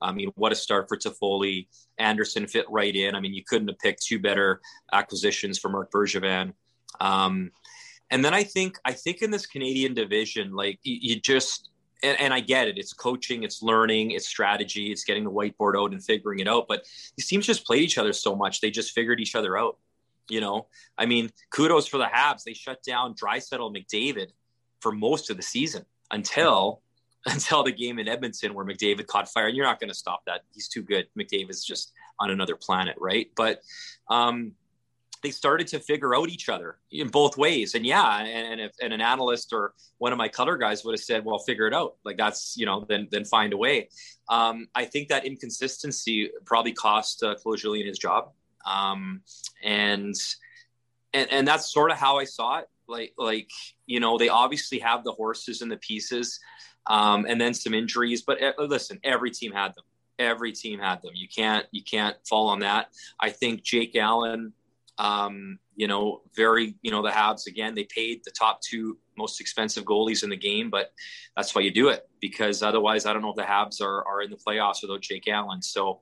I 0.00 0.12
mean, 0.12 0.32
what 0.36 0.52
a 0.52 0.54
start 0.54 0.88
for 0.88 0.96
Toffoli. 0.96 1.66
Anderson 1.98 2.46
fit 2.46 2.66
right 2.70 2.94
in. 2.94 3.14
I 3.14 3.20
mean, 3.20 3.34
you 3.34 3.44
couldn't 3.44 3.68
have 3.68 3.78
picked 3.78 4.02
two 4.02 4.18
better 4.18 4.60
acquisitions 4.92 5.58
for 5.58 5.68
Marc 5.68 5.90
Bergevin. 5.90 6.52
Um, 7.00 7.50
and 8.10 8.24
then 8.24 8.34
I 8.34 8.42
think 8.42 8.78
I 8.84 8.92
think 8.92 9.22
in 9.22 9.30
this 9.30 9.46
Canadian 9.46 9.94
division, 9.94 10.52
like 10.52 10.80
you, 10.82 10.98
you 11.00 11.20
just 11.20 11.70
and, 12.02 12.18
and, 12.18 12.34
I 12.34 12.40
get 12.40 12.66
it. 12.66 12.78
It's 12.78 12.94
coaching, 12.94 13.42
it's 13.42 13.62
learning, 13.62 14.12
it's 14.12 14.26
strategy, 14.26 14.90
it's 14.90 15.04
getting 15.04 15.22
the 15.22 15.30
whiteboard 15.30 15.80
out 15.80 15.92
and 15.92 16.02
figuring 16.02 16.38
it 16.38 16.48
out. 16.48 16.64
But 16.66 16.86
these 17.16 17.26
teams 17.26 17.46
just 17.46 17.66
played 17.66 17.82
each 17.82 17.98
other 17.98 18.12
so 18.12 18.34
much; 18.34 18.60
they 18.60 18.70
just 18.70 18.92
figured 18.92 19.20
each 19.20 19.34
other 19.34 19.56
out. 19.56 19.78
You 20.28 20.40
know, 20.40 20.66
I 20.96 21.06
mean, 21.06 21.30
kudos 21.50 21.86
for 21.86 21.98
the 21.98 22.06
Habs. 22.06 22.42
They 22.44 22.54
shut 22.54 22.82
down 22.82 23.14
Draisaitl 23.14 23.74
McDavid 23.76 24.28
for 24.80 24.92
most 24.92 25.30
of 25.30 25.36
the 25.36 25.42
season 25.42 25.84
until 26.10 26.82
until 27.26 27.62
the 27.62 27.72
game 27.72 27.98
in 27.98 28.08
Edmonton 28.08 28.54
where 28.54 28.64
McDavid 28.64 29.06
caught 29.06 29.28
fire. 29.28 29.46
And 29.46 29.56
you're 29.56 29.66
not 29.66 29.80
going 29.80 29.88
to 29.88 29.94
stop 29.94 30.22
that. 30.26 30.42
He's 30.52 30.68
too 30.68 30.82
good. 30.82 31.06
McDavid's 31.18 31.64
just 31.64 31.92
on 32.18 32.30
another 32.30 32.56
planet, 32.56 32.96
right? 32.98 33.30
But 33.36 33.62
um, 34.08 34.52
they 35.22 35.30
started 35.30 35.66
to 35.68 35.80
figure 35.80 36.14
out 36.14 36.30
each 36.30 36.48
other 36.48 36.78
in 36.90 37.08
both 37.08 37.36
ways. 37.36 37.74
And 37.74 37.84
yeah, 37.84 38.20
and, 38.20 38.52
and 38.52 38.60
if 38.60 38.72
and 38.80 38.92
an 38.92 39.00
analyst 39.00 39.52
or 39.52 39.74
one 39.98 40.12
of 40.12 40.18
my 40.18 40.28
color 40.28 40.56
guys 40.56 40.84
would 40.84 40.92
have 40.92 41.00
said, 41.00 41.24
"Well, 41.24 41.38
figure 41.38 41.66
it 41.66 41.74
out." 41.74 41.96
Like 42.04 42.16
that's 42.16 42.54
you 42.56 42.66
know, 42.66 42.86
then 42.88 43.08
then 43.10 43.24
find 43.24 43.52
a 43.52 43.56
way. 43.56 43.88
Um, 44.28 44.68
I 44.74 44.84
think 44.84 45.08
that 45.08 45.26
inconsistency 45.26 46.30
probably 46.46 46.72
cost 46.72 47.22
uh, 47.22 47.34
Claude 47.34 47.58
Julien 47.58 47.86
his 47.86 47.98
job, 47.98 48.30
um, 48.64 49.22
and 49.62 50.14
and 51.12 51.30
and 51.30 51.46
that's 51.46 51.70
sort 51.70 51.90
of 51.90 51.98
how 51.98 52.18
I 52.18 52.24
saw 52.24 52.60
it. 52.60 52.68
Like 52.90 53.14
like 53.16 53.50
you 53.86 54.00
know, 54.00 54.18
they 54.18 54.28
obviously 54.28 54.78
have 54.80 55.04
the 55.04 55.12
horses 55.12 55.62
and 55.62 55.70
the 55.70 55.76
pieces, 55.78 56.40
um, 56.86 57.26
and 57.28 57.40
then 57.40 57.54
some 57.54 57.74
injuries. 57.74 58.22
But 58.22 58.42
uh, 58.42 58.52
listen, 58.58 58.98
every 59.04 59.30
team 59.30 59.52
had 59.52 59.74
them 59.74 59.84
every 60.18 60.52
team 60.52 60.78
had 60.78 61.00
them. 61.00 61.12
You 61.14 61.26
can't 61.34 61.66
you 61.70 61.82
can't 61.82 62.16
fall 62.28 62.48
on 62.48 62.58
that. 62.58 62.88
I 63.18 63.30
think 63.30 63.62
Jake 63.62 63.96
Allen 63.96 64.52
um, 65.00 65.58
you 65.76 65.88
know, 65.88 66.20
very, 66.36 66.74
you 66.82 66.90
know, 66.90 67.02
the 67.02 67.08
Habs 67.08 67.46
again, 67.46 67.74
they 67.74 67.84
paid 67.84 68.20
the 68.22 68.30
top 68.30 68.60
two 68.60 68.98
most 69.16 69.40
expensive 69.40 69.84
goalies 69.84 70.22
in 70.22 70.28
the 70.28 70.36
game, 70.36 70.68
but 70.68 70.92
that's 71.34 71.54
why 71.54 71.62
you 71.62 71.70
do 71.70 71.88
it 71.88 72.06
because 72.20 72.62
otherwise, 72.62 73.06
I 73.06 73.14
don't 73.14 73.22
know 73.22 73.30
if 73.30 73.36
the 73.36 73.42
Habs 73.42 73.80
are, 73.80 74.06
are 74.06 74.20
in 74.20 74.30
the 74.30 74.36
playoffs 74.36 74.82
without 74.82 75.00
Jake 75.00 75.26
Allen. 75.26 75.62
So, 75.62 76.00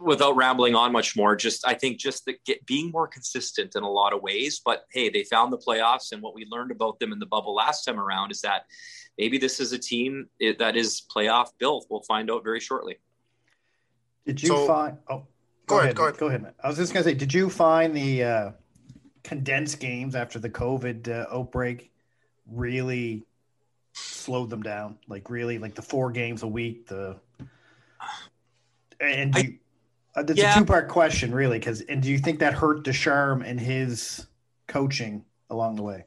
without 0.00 0.36
rambling 0.36 0.74
on 0.74 0.92
much 0.92 1.16
more, 1.16 1.36
just 1.36 1.66
I 1.66 1.74
think 1.74 1.98
just 1.98 2.24
the, 2.24 2.34
get, 2.44 2.64
being 2.66 2.90
more 2.90 3.06
consistent 3.06 3.76
in 3.76 3.82
a 3.82 3.90
lot 3.90 4.12
of 4.12 4.22
ways. 4.22 4.60
But 4.64 4.84
hey, 4.92 5.08
they 5.08 5.24
found 5.24 5.52
the 5.52 5.58
playoffs, 5.58 6.12
and 6.12 6.22
what 6.22 6.34
we 6.34 6.46
learned 6.50 6.70
about 6.70 6.98
them 6.98 7.12
in 7.12 7.18
the 7.18 7.26
bubble 7.26 7.54
last 7.54 7.84
time 7.84 7.98
around 7.98 8.30
is 8.30 8.40
that 8.42 8.64
maybe 9.18 9.38
this 9.38 9.60
is 9.60 9.72
a 9.72 9.78
team 9.78 10.28
that 10.58 10.76
is 10.76 11.02
playoff 11.14 11.48
built. 11.58 11.86
We'll 11.90 12.02
find 12.02 12.30
out 12.30 12.44
very 12.44 12.60
shortly. 12.60 12.98
Did 14.26 14.42
you 14.42 14.48
so, 14.48 14.66
find? 14.66 14.98
Oh, 15.08 15.26
Go, 15.66 15.76
go 15.76 15.80
ahead, 15.80 15.96
Go 15.96 16.02
ahead. 16.04 16.18
Go 16.18 16.26
ahead. 16.26 16.54
I 16.62 16.68
was 16.68 16.76
just 16.76 16.92
gonna 16.92 17.04
say, 17.04 17.14
did 17.14 17.32
you 17.32 17.48
find 17.48 17.96
the 17.96 18.22
uh, 18.22 18.50
condensed 19.22 19.80
games 19.80 20.14
after 20.14 20.38
the 20.38 20.50
COVID 20.50 21.08
uh, 21.08 21.26
outbreak 21.34 21.90
really 22.46 23.24
slowed 23.94 24.50
them 24.50 24.62
down? 24.62 24.98
Like 25.08 25.30
really, 25.30 25.58
like 25.58 25.74
the 25.74 25.82
four 25.82 26.10
games 26.10 26.42
a 26.42 26.46
week. 26.46 26.86
The 26.86 27.16
and 29.00 29.34
you, 29.34 29.40
I, 29.40 29.58
that's 30.14 30.38
yeah. 30.38 30.54
a 30.54 30.58
two 30.58 30.64
part 30.64 30.88
question, 30.88 31.34
really. 31.34 31.58
Because 31.58 31.80
and 31.82 32.02
do 32.02 32.10
you 32.10 32.18
think 32.18 32.40
that 32.40 32.54
hurt 32.54 32.84
Ducharme 32.84 33.42
and 33.42 33.58
his 33.58 34.26
coaching 34.68 35.24
along 35.50 35.76
the 35.76 35.82
way? 35.82 36.04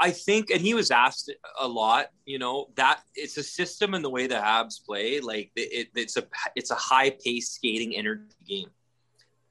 I 0.00 0.10
think, 0.12 0.50
and 0.50 0.60
he 0.60 0.74
was 0.74 0.90
asked 0.90 1.32
a 1.58 1.66
lot. 1.66 2.10
You 2.24 2.38
know 2.38 2.68
that 2.76 3.00
it's 3.14 3.36
a 3.36 3.42
system 3.42 3.94
and 3.94 4.04
the 4.04 4.10
way 4.10 4.26
the 4.26 4.36
Habs 4.36 4.84
play. 4.84 5.20
Like 5.20 5.50
it, 5.56 5.88
it's 5.94 6.16
a 6.16 6.24
it's 6.54 6.70
a 6.70 6.76
high 6.76 7.10
pace 7.10 7.50
skating 7.50 7.96
energy 7.96 8.22
game, 8.46 8.70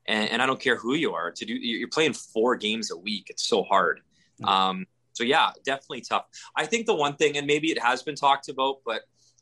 and, 0.05 0.29
and, 0.29 0.41
I 0.41 0.45
don't 0.45 0.59
care 0.59 0.77
who 0.77 0.93
you 0.93 1.13
are. 1.13 1.31
To 1.31 1.45
do 1.45 1.53
you're 1.53 1.89
playing 1.89 2.13
four 2.13 2.55
games 2.55 2.91
a 2.91 2.97
week. 2.97 3.27
It's 3.29 3.43
so 3.43 3.63
hard. 3.63 4.01
Mm-hmm. 4.41 4.45
Um, 4.45 4.85
so 5.13 5.23
yeah, 5.23 5.49
definitely 5.65 6.01
tough. 6.01 6.25
I 6.55 6.65
think 6.65 6.85
the 6.85 6.95
one 6.95 7.15
thing, 7.15 7.37
and 7.37 7.45
maybe 7.45 7.71
it 7.71 7.81
has 7.81 8.03
been 8.03 8.15
talked 8.15 8.47
about, 8.47 8.77
but 8.85 9.01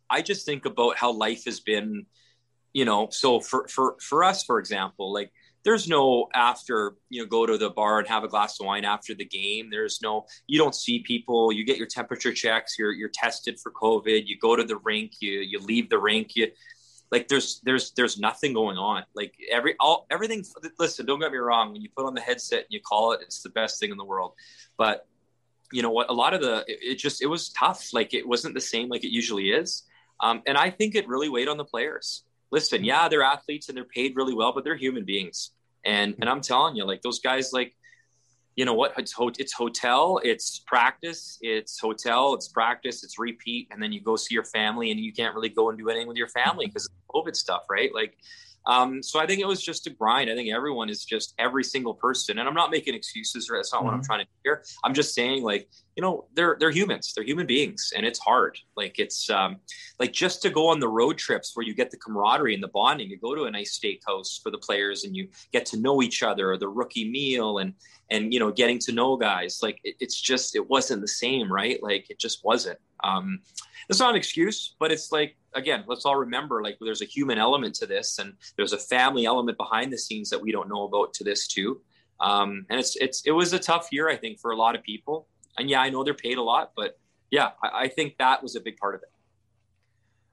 I 0.10 0.22
just 0.22 0.46
think 0.46 0.66
about 0.66 0.98
how 0.98 1.12
life 1.12 1.46
has 1.46 1.60
been. 1.60 2.06
You 2.76 2.84
know, 2.84 3.08
so 3.10 3.40
for 3.40 3.70
for 3.70 3.96
for 4.02 4.22
us, 4.22 4.44
for 4.44 4.60
example, 4.60 5.14
like 5.14 5.32
there's 5.64 5.88
no 5.88 6.28
after 6.36 6.98
you 7.10 7.22
know 7.22 7.26
go 7.26 7.46
to 7.46 7.58
the 7.58 7.70
bar 7.70 8.00
and 8.00 8.08
have 8.10 8.26
a 8.26 8.28
glass 8.28 8.60
of 8.60 8.66
wine 8.66 8.84
after 8.84 9.16
the 9.16 9.24
game. 9.24 9.70
There's 9.72 10.02
no 10.02 10.26
you 10.46 10.60
don't 10.60 10.76
see 10.76 11.00
people. 11.00 11.54
You 11.54 11.64
get 11.64 11.78
your 11.78 11.88
temperature 11.88 12.34
checks. 12.34 12.78
You're 12.78 12.92
you're 12.92 13.08
tested 13.14 13.62
for 13.62 13.72
covid. 13.72 14.24
You 14.28 14.38
go 14.38 14.58
to 14.58 14.64
the 14.66 14.76
rink. 14.76 15.14
You 15.22 15.40
you 15.40 15.60
leave 15.60 15.90
the 15.90 15.98
rink. 15.98 16.36
You 16.36 16.52
like 17.14 17.30
there's 17.30 17.62
there's 17.64 17.92
there's 17.92 18.20
nothing 18.20 18.52
going 18.52 18.78
on. 18.78 19.06
Like 19.16 19.34
every 19.50 19.76
all 19.80 20.06
everything 20.12 20.44
listen 20.78 21.06
don't 21.06 21.22
get 21.22 21.32
me 21.32 21.38
wrong. 21.38 21.72
When 21.72 21.82
you 21.82 21.88
put 21.96 22.06
on 22.06 22.14
the 22.14 22.20
headset 22.20 22.60
and 22.60 22.72
you 22.72 22.82
call 22.82 23.14
it 23.14 23.22
it's 23.22 23.42
the 23.42 23.52
best 23.52 23.80
thing 23.80 23.90
in 23.90 23.96
the 23.96 24.04
world. 24.04 24.34
But 24.78 25.08
you 25.72 25.82
know 25.82 25.92
what? 25.92 26.10
A 26.10 26.14
lot 26.14 26.34
of 26.34 26.42
the 26.42 26.66
it, 26.68 26.80
it 26.82 26.96
just 26.96 27.22
it 27.22 27.28
was 27.28 27.48
tough. 27.54 27.94
Like 27.94 28.14
it 28.14 28.28
wasn't 28.28 28.54
the 28.54 28.60
same 28.60 28.90
like 28.90 29.06
it 29.06 29.14
usually 29.14 29.52
is. 29.52 29.84
Um, 30.22 30.42
and 30.48 30.58
i 30.58 30.70
think 30.70 30.96
it 30.96 31.10
really 31.10 31.28
weighed 31.28 31.50
on 31.50 31.58
the 31.58 31.66
players 31.66 32.24
listen 32.56 32.84
yeah 32.84 33.08
they're 33.10 33.28
athletes 33.36 33.68
and 33.70 33.78
they're 33.78 33.94
paid 34.00 34.16
really 34.16 34.34
well 34.34 34.52
but 34.54 34.64
they're 34.64 34.82
human 34.86 35.06
beings 35.06 35.52
and 35.86 36.16
and 36.20 36.30
I'm 36.30 36.42
telling 36.42 36.76
you, 36.76 36.86
like 36.86 37.02
those 37.02 37.20
guys, 37.20 37.54
like 37.54 37.76
you 38.56 38.66
know 38.66 38.74
what? 38.74 38.94
It's 38.98 39.12
ho- 39.12 39.32
it's 39.38 39.54
hotel, 39.54 40.20
it's 40.24 40.60
practice, 40.60 41.38
it's 41.42 41.80
hotel, 41.80 42.34
it's 42.34 42.48
practice, 42.48 43.04
it's 43.04 43.20
repeat, 43.20 43.68
and 43.72 43.82
then 43.82 43.92
you 43.92 44.02
go 44.02 44.16
see 44.16 44.34
your 44.34 44.46
family, 44.46 44.92
and 44.92 45.00
you 45.00 45.14
can't 45.14 45.36
really 45.36 45.50
go 45.50 45.70
and 45.70 45.78
do 45.78 45.90
anything 45.90 46.08
with 46.08 46.18
your 46.18 46.30
family 46.30 46.66
because 46.66 46.86
of 46.86 46.92
COVID 47.14 47.36
stuff, 47.36 47.64
right? 47.70 47.94
Like 47.94 48.18
um, 48.68 49.04
so 49.04 49.20
I 49.20 49.28
think 49.28 49.42
it 49.42 49.48
was 49.48 49.62
just 49.62 49.86
a 49.88 49.92
grind. 49.92 50.30
I 50.30 50.36
think 50.36 50.52
everyone 50.52 50.90
is 50.90 51.06
just 51.06 51.36
every 51.38 51.64
single 51.64 51.94
person, 51.94 52.40
and 52.40 52.48
I'm 52.48 52.56
not 52.56 52.72
making 52.72 52.96
excuses. 52.96 53.50
Or 53.50 53.58
that's 53.58 53.72
not 53.72 53.80
mm-hmm. 53.80 53.86
what 53.86 53.94
I'm 53.94 54.00
mm-hmm. 54.00 54.06
trying 54.06 54.20
to 54.22 54.26
do 54.26 54.32
here. 54.44 54.64
I'm 54.84 54.94
just 54.94 55.14
saying, 55.14 55.44
like, 55.44 55.70
you 55.96 56.02
know, 56.02 56.26
they're 56.34 56.58
they're 56.60 56.72
humans, 56.72 57.14
they're 57.16 57.24
human 57.24 57.48
beings, 57.48 57.94
and 57.96 58.06
it's 58.06 58.20
hard. 58.20 58.58
Like 58.76 59.00
it's 59.00 59.30
um, 59.30 59.58
like 59.98 60.12
just 60.12 60.42
to 60.42 60.50
go 60.50 60.68
on 60.68 60.80
the 60.80 60.90
road 60.90 61.18
trips 61.18 61.52
where 61.56 61.66
you 61.66 61.74
get 61.74 61.90
the 61.90 61.98
camaraderie 61.98 62.54
and 62.54 62.62
the 62.62 62.68
bonding. 62.68 63.10
You 63.10 63.18
go 63.18 63.34
to 63.34 63.46
a 63.46 63.52
nice 63.52 63.80
steakhouse 63.80 64.42
for 64.42 64.52
the 64.52 64.58
players, 64.58 65.06
and 65.06 65.16
you 65.16 65.30
get 65.54 65.66
to 65.68 65.80
know 65.80 66.02
each 66.02 66.22
other, 66.22 66.52
or 66.52 66.58
the 66.58 66.68
rookie 66.68 67.10
meal, 67.10 67.60
and 67.60 67.74
and 68.12 68.34
you 68.34 68.40
know, 68.40 68.52
getting 68.52 68.78
to 68.80 68.92
know 68.92 69.16
guys. 69.16 69.60
Like 69.64 69.80
it, 69.86 69.96
it's 70.02 70.20
just 70.20 70.56
it 70.56 70.70
wasn't 70.70 71.02
the 71.02 71.08
same, 71.08 71.52
right? 71.52 71.82
Like 71.82 72.10
it 72.10 72.20
just 72.20 72.44
wasn't. 72.44 72.80
Um, 73.04 73.40
it's 73.88 74.00
not 74.00 74.10
an 74.10 74.16
excuse, 74.18 74.76
but 74.80 74.92
it's 74.92 75.14
like 75.14 75.38
again, 75.54 75.86
let's 75.88 76.06
all 76.06 76.18
remember 76.18 76.62
like 76.62 76.78
there's 76.82 77.02
a 77.02 77.06
human 77.06 77.38
element 77.38 77.74
to 77.76 77.86
this, 77.86 78.20
and 78.20 78.34
there's 78.58 78.74
a 78.74 78.78
family 78.78 79.26
element 79.26 79.58
behind 79.58 79.94
the 79.94 79.98
scenes 79.98 80.30
that 80.30 80.42
we 80.42 80.52
don't 80.52 80.68
know 80.68 80.84
about 80.84 81.14
to 81.14 81.24
this 81.24 81.48
too. 81.48 81.80
Um, 82.20 82.66
and 82.70 82.80
it's 82.80 82.96
it's 82.98 83.24
it 83.26 83.32
was 83.32 83.54
a 83.54 83.60
tough 83.60 83.90
year, 83.92 84.10
I 84.10 84.16
think, 84.16 84.40
for 84.40 84.52
a 84.52 84.58
lot 84.58 84.76
of 84.76 84.84
people. 84.84 85.28
And 85.58 85.70
yeah, 85.70 85.82
I 85.82 85.90
know 85.90 86.04
they're 86.04 86.14
paid 86.14 86.38
a 86.38 86.42
lot, 86.42 86.72
but 86.76 86.98
yeah, 87.32 87.52
I, 87.64 87.84
I 87.84 87.88
think 87.88 88.18
that 88.18 88.44
was 88.44 88.56
a 88.56 88.62
big 88.62 88.78
part 88.78 88.96
of 88.96 89.02
it. 89.02 89.10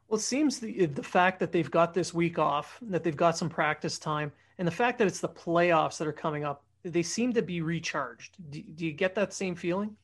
Well, 0.08 0.18
it 0.18 0.22
seems 0.22 0.58
the 0.58 0.86
the 0.86 1.02
fact 1.02 1.40
that 1.40 1.52
they've 1.52 1.70
got 1.70 1.94
this 1.94 2.12
week 2.12 2.38
off, 2.38 2.78
that 2.82 3.02
they've 3.02 3.16
got 3.16 3.38
some 3.38 3.48
practice 3.48 3.98
time, 3.98 4.30
and 4.58 4.68
the 4.68 4.72
fact 4.72 4.98
that 4.98 5.06
it's 5.06 5.20
the 5.20 5.28
playoffs 5.28 5.96
that 5.98 6.06
are 6.06 6.12
coming 6.12 6.44
up, 6.44 6.64
they 6.84 7.02
seem 7.02 7.32
to 7.32 7.42
be 7.42 7.62
recharged. 7.62 8.36
Do, 8.50 8.62
do 8.62 8.84
you 8.84 8.92
get 8.92 9.14
that 9.14 9.32
same 9.32 9.54
feeling? 9.54 9.96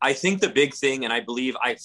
I 0.00 0.12
think 0.12 0.40
the 0.40 0.48
big 0.48 0.74
thing, 0.74 1.04
and 1.04 1.12
I 1.12 1.20
believe 1.20 1.56
I, 1.60 1.76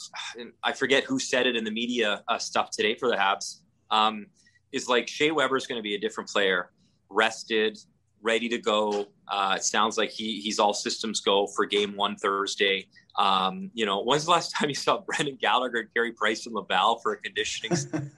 I 0.64 0.74
forget 0.74 1.04
who 1.04 1.20
said 1.20 1.46
it 1.46 1.56
in 1.56 1.64
the 1.64 1.72
media 1.72 2.24
uh, 2.28 2.40
stuff 2.40 2.72
today 2.72 2.96
for 2.96 3.08
the 3.08 3.16
Habs, 3.16 3.60
um, 3.92 4.26
is 4.72 4.90
like 4.90 5.08
Shea 5.08 5.30
Weber 5.30 5.56
is 5.56 5.68
going 5.68 5.78
to 5.78 5.84
be 5.84 5.94
a 5.94 6.00
different 6.00 6.30
player, 6.30 6.72
rested, 7.10 7.78
ready 8.22 8.50
to 8.50 8.58
go. 8.58 9.08
Uh, 9.28 9.56
it 9.58 9.64
sounds 9.64 9.98
like 9.98 10.10
he 10.10 10.40
he's 10.42 10.60
all 10.60 10.74
systems 10.74 11.22
go 11.22 11.48
for 11.48 11.66
Game 11.66 11.96
One 11.96 12.16
Thursday. 12.16 12.88
Um, 13.18 13.72
you 13.74 13.86
know, 13.86 14.04
when's 14.04 14.26
the 14.26 14.32
last 14.32 14.52
time 14.56 14.70
you 14.70 14.76
saw 14.76 15.00
Brendan 15.00 15.38
Gallagher, 15.40 15.80
and 15.80 15.94
Carey 15.94 16.12
Price, 16.12 16.46
and 16.46 16.56
Laval 16.56 17.00
for 17.00 17.14
a 17.14 17.18
conditioning? 17.18 17.78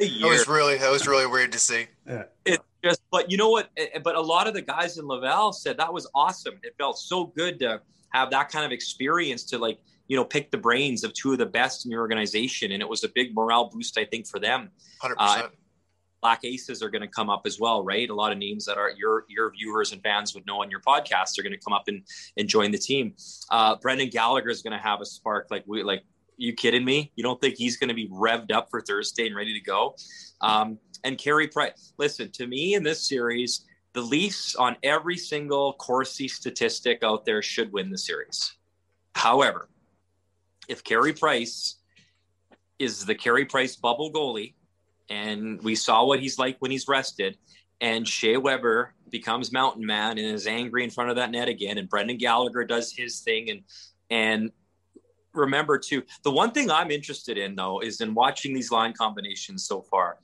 That 0.00 0.28
was 0.30 0.48
really 0.48 0.78
that 0.78 0.90
was 0.90 1.06
really 1.06 1.26
weird 1.26 1.52
to 1.52 1.58
see. 1.58 1.86
Yeah. 2.06 2.22
It 2.46 2.60
just 2.82 3.02
but 3.10 3.30
you 3.30 3.36
know 3.36 3.50
what 3.50 3.70
eh, 3.76 3.86
eh, 3.94 3.98
but 3.98 4.14
a 4.16 4.20
lot 4.20 4.46
of 4.46 4.54
the 4.54 4.62
guys 4.62 4.98
in 4.98 5.06
laval 5.06 5.52
said 5.52 5.76
that 5.76 5.92
was 5.92 6.08
awesome 6.14 6.54
it 6.62 6.74
felt 6.78 6.98
so 6.98 7.26
good 7.26 7.58
to 7.60 7.80
have 8.10 8.30
that 8.30 8.48
kind 8.48 8.64
of 8.64 8.72
experience 8.72 9.44
to 9.44 9.58
like 9.58 9.78
you 10.08 10.16
know 10.16 10.24
pick 10.24 10.50
the 10.50 10.58
brains 10.58 11.04
of 11.04 11.12
two 11.12 11.32
of 11.32 11.38
the 11.38 11.46
best 11.46 11.84
in 11.84 11.90
your 11.90 12.00
organization 12.00 12.72
and 12.72 12.82
it 12.82 12.88
was 12.88 13.04
a 13.04 13.08
big 13.14 13.34
morale 13.34 13.68
boost 13.68 13.98
i 13.98 14.04
think 14.04 14.26
for 14.26 14.38
them 14.38 14.70
100% 15.02 15.14
uh, 15.18 15.48
black 16.20 16.44
aces 16.44 16.82
are 16.82 16.90
going 16.90 17.02
to 17.02 17.08
come 17.08 17.30
up 17.30 17.42
as 17.46 17.58
well 17.58 17.82
right 17.84 18.10
a 18.10 18.14
lot 18.14 18.32
of 18.32 18.38
names 18.38 18.64
that 18.66 18.78
are 18.78 18.90
your 18.96 19.24
your 19.28 19.50
viewers 19.50 19.92
and 19.92 20.02
fans 20.02 20.34
would 20.34 20.46
know 20.46 20.62
on 20.62 20.70
your 20.70 20.80
podcast 20.80 21.38
are 21.38 21.42
going 21.42 21.52
to 21.52 21.58
come 21.58 21.72
up 21.72 21.84
and 21.88 22.02
and 22.36 22.48
join 22.48 22.70
the 22.70 22.78
team 22.78 23.14
uh 23.50 23.76
brendan 23.76 24.08
gallagher 24.08 24.50
is 24.50 24.62
going 24.62 24.76
to 24.76 24.82
have 24.82 25.00
a 25.00 25.06
spark 25.06 25.46
like 25.50 25.64
we 25.66 25.82
like 25.82 26.02
you 26.36 26.52
kidding 26.54 26.84
me 26.84 27.12
you 27.16 27.22
don't 27.22 27.40
think 27.40 27.56
he's 27.56 27.76
going 27.76 27.88
to 27.88 27.94
be 27.94 28.08
revved 28.08 28.52
up 28.52 28.68
for 28.70 28.80
thursday 28.80 29.26
and 29.26 29.36
ready 29.36 29.52
to 29.52 29.60
go 29.60 29.94
um 30.40 30.78
and 31.04 31.18
Carey 31.18 31.48
Price. 31.48 31.92
Listen, 31.98 32.30
to 32.32 32.46
me 32.46 32.74
in 32.74 32.82
this 32.82 33.06
series, 33.08 33.66
the 33.92 34.00
Leafs 34.00 34.54
on 34.54 34.76
every 34.82 35.16
single 35.16 35.72
Corsi 35.74 36.28
statistic 36.28 37.02
out 37.02 37.24
there 37.24 37.42
should 37.42 37.72
win 37.72 37.90
the 37.90 37.98
series. 37.98 38.54
However, 39.14 39.68
if 40.68 40.84
Carey 40.84 41.12
Price 41.12 41.76
is 42.78 43.04
the 43.04 43.14
Carey 43.14 43.44
Price 43.44 43.76
bubble 43.76 44.12
goalie, 44.12 44.54
and 45.10 45.60
we 45.62 45.74
saw 45.74 46.04
what 46.04 46.20
he's 46.20 46.38
like 46.38 46.56
when 46.60 46.70
he's 46.70 46.88
rested, 46.88 47.36
and 47.80 48.08
Shea 48.08 48.38
Weber 48.38 48.94
becomes 49.10 49.52
mountain 49.52 49.84
man 49.84 50.16
and 50.18 50.26
is 50.26 50.46
angry 50.46 50.84
in 50.84 50.90
front 50.90 51.10
of 51.10 51.16
that 51.16 51.30
net 51.30 51.48
again, 51.48 51.76
and 51.76 51.88
Brendan 51.88 52.16
Gallagher 52.16 52.64
does 52.64 52.92
his 52.92 53.20
thing, 53.20 53.50
and 53.50 53.62
and 54.08 54.50
remember 55.34 55.78
too, 55.78 56.02
the 56.24 56.30
one 56.30 56.50
thing 56.52 56.70
I'm 56.70 56.90
interested 56.90 57.36
in 57.36 57.54
though 57.54 57.80
is 57.80 58.00
in 58.00 58.14
watching 58.14 58.54
these 58.54 58.72
line 58.72 58.94
combinations 58.94 59.64
so 59.64 59.82
far 59.82 60.18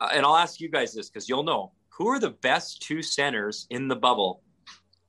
uh, 0.00 0.08
and 0.12 0.24
I'll 0.24 0.36
ask 0.36 0.60
you 0.60 0.68
guys 0.68 0.92
this 0.92 1.08
because 1.08 1.28
you'll 1.28 1.44
know 1.44 1.72
who 1.88 2.08
are 2.08 2.18
the 2.18 2.30
best 2.30 2.82
two 2.82 3.02
centers 3.02 3.66
in 3.70 3.88
the 3.88 3.96
bubble 3.96 4.42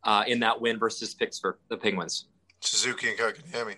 uh, 0.03 0.23
in 0.27 0.39
that 0.39 0.59
win 0.59 0.77
versus 0.77 1.13
Pittsburgh, 1.13 1.57
the 1.69 1.77
Penguins. 1.77 2.27
Suzuki 2.61 3.09
and 3.09 3.17
Kotkaniemi. 3.17 3.75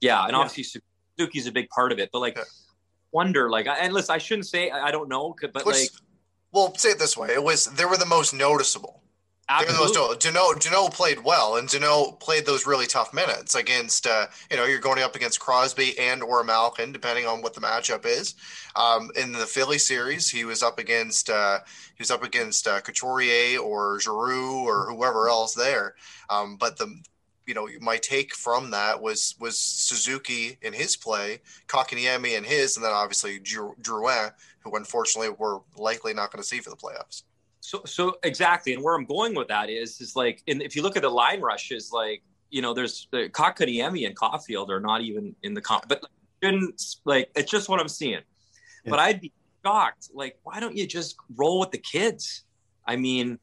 Yeah, 0.00 0.22
and 0.24 0.32
yeah. 0.32 0.38
obviously 0.38 0.80
Suzuki's 1.18 1.46
a 1.46 1.52
big 1.52 1.68
part 1.70 1.92
of 1.92 1.98
it, 1.98 2.10
but 2.12 2.20
like, 2.20 2.36
yeah. 2.36 2.44
Wonder 3.12 3.50
like, 3.50 3.66
and 3.66 3.92
listen, 3.92 4.14
I 4.14 4.18
shouldn't 4.18 4.46
say 4.46 4.70
I 4.70 4.90
don't 4.90 5.08
know, 5.08 5.34
but 5.52 5.66
like, 5.66 5.90
well, 6.52 6.74
say 6.76 6.90
it 6.90 6.98
this 6.98 7.16
way: 7.16 7.28
it 7.28 7.42
was 7.42 7.66
they 7.66 7.84
were 7.84 7.96
the 7.96 8.06
most 8.06 8.34
noticeable. 8.34 9.02
Absolutely. 9.48 10.16
Dano, 10.18 10.54
Dano 10.54 10.88
played 10.88 11.22
well, 11.22 11.56
and 11.56 11.68
Dano 11.68 12.12
played 12.12 12.46
those 12.46 12.66
really 12.66 12.86
tough 12.86 13.14
minutes 13.14 13.54
against, 13.54 14.06
uh, 14.06 14.26
you 14.50 14.56
know, 14.56 14.64
you're 14.64 14.80
going 14.80 15.00
up 15.00 15.14
against 15.14 15.38
Crosby 15.38 15.96
and 16.00 16.20
or 16.20 16.42
Malkin, 16.42 16.90
depending 16.90 17.26
on 17.26 17.42
what 17.42 17.54
the 17.54 17.60
matchup 17.60 18.04
is. 18.04 18.34
Um, 18.74 19.10
in 19.14 19.30
the 19.30 19.46
Philly 19.46 19.78
series, 19.78 20.28
he 20.28 20.44
was 20.44 20.64
up 20.64 20.80
against 20.80 21.30
uh, 21.30 21.60
he 21.94 22.00
was 22.00 22.10
up 22.10 22.24
against 22.24 22.66
uh, 22.66 22.80
Couturier 22.80 23.60
or 23.60 24.00
Giroux 24.00 24.64
or 24.66 24.90
whoever 24.90 25.28
else 25.28 25.54
there. 25.54 25.94
Um, 26.28 26.56
but 26.56 26.76
the 26.76 27.00
you 27.46 27.54
know, 27.54 27.68
my 27.80 27.96
take 27.96 28.34
from 28.34 28.70
that 28.72 29.00
was 29.00 29.34
was 29.38 29.58
Suzuki 29.58 30.58
in 30.62 30.72
his 30.72 30.96
play, 30.96 31.40
Kotkaniemi 31.68 32.36
in 32.36 32.44
his, 32.44 32.76
and 32.76 32.84
then 32.84 32.92
obviously 32.92 33.38
Drouin, 33.38 34.32
who 34.60 34.76
unfortunately 34.76 35.34
we're 35.38 35.60
likely 35.76 36.12
not 36.12 36.32
going 36.32 36.42
to 36.42 36.48
see 36.48 36.58
for 36.58 36.70
the 36.70 36.76
playoffs. 36.76 37.22
So, 37.60 37.82
so 37.84 38.16
exactly, 38.22 38.74
and 38.74 38.82
where 38.82 38.94
I'm 38.94 39.06
going 39.06 39.34
with 39.34 39.48
that 39.48 39.70
is, 39.70 40.00
is 40.00 40.14
like, 40.14 40.42
in, 40.46 40.60
if 40.60 40.76
you 40.76 40.82
look 40.82 40.96
at 40.96 41.02
the 41.02 41.08
line 41.08 41.40
rushes, 41.40 41.90
like, 41.92 42.22
you 42.50 42.62
know, 42.62 42.72
there's 42.72 43.08
uh, 43.12 43.16
the 43.18 43.28
Kotkaniemi 43.28 44.06
and 44.06 44.16
Caufield 44.16 44.68
are 44.68 44.80
not 44.80 45.00
even 45.00 45.34
in 45.42 45.52
the 45.54 45.60
comp, 45.60 45.88
but 45.88 46.04
shouldn't 46.42 46.80
like 47.04 47.30
it's 47.34 47.50
just 47.50 47.68
what 47.68 47.80
I'm 47.80 47.88
seeing. 47.88 48.20
Yeah. 48.84 48.90
But 48.90 48.98
I'd 49.00 49.20
be 49.20 49.32
shocked. 49.64 50.10
Like, 50.14 50.38
why 50.44 50.60
don't 50.60 50.76
you 50.76 50.86
just 50.86 51.16
roll 51.36 51.58
with 51.60 51.70
the 51.70 51.78
kids? 51.78 52.44
I 52.86 52.96
mean, 52.96 53.38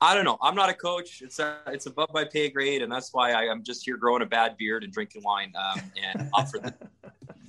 I 0.00 0.14
don't 0.14 0.24
know. 0.24 0.38
I'm 0.42 0.54
not 0.54 0.68
a 0.68 0.74
coach. 0.74 1.22
It's 1.22 1.38
a, 1.38 1.58
it's 1.66 1.86
above 1.86 2.10
my 2.12 2.24
pay 2.24 2.50
grade, 2.50 2.82
and 2.82 2.90
that's 2.90 3.12
why 3.12 3.32
I, 3.32 3.44
am 3.44 3.62
just 3.62 3.84
here 3.84 3.96
growing 3.96 4.22
a 4.22 4.26
bad 4.26 4.56
beard 4.56 4.84
and 4.84 4.92
drinking 4.92 5.22
wine 5.24 5.52
um, 5.56 5.80
and 6.02 6.28
offer 6.34 6.58
them. 6.58 6.74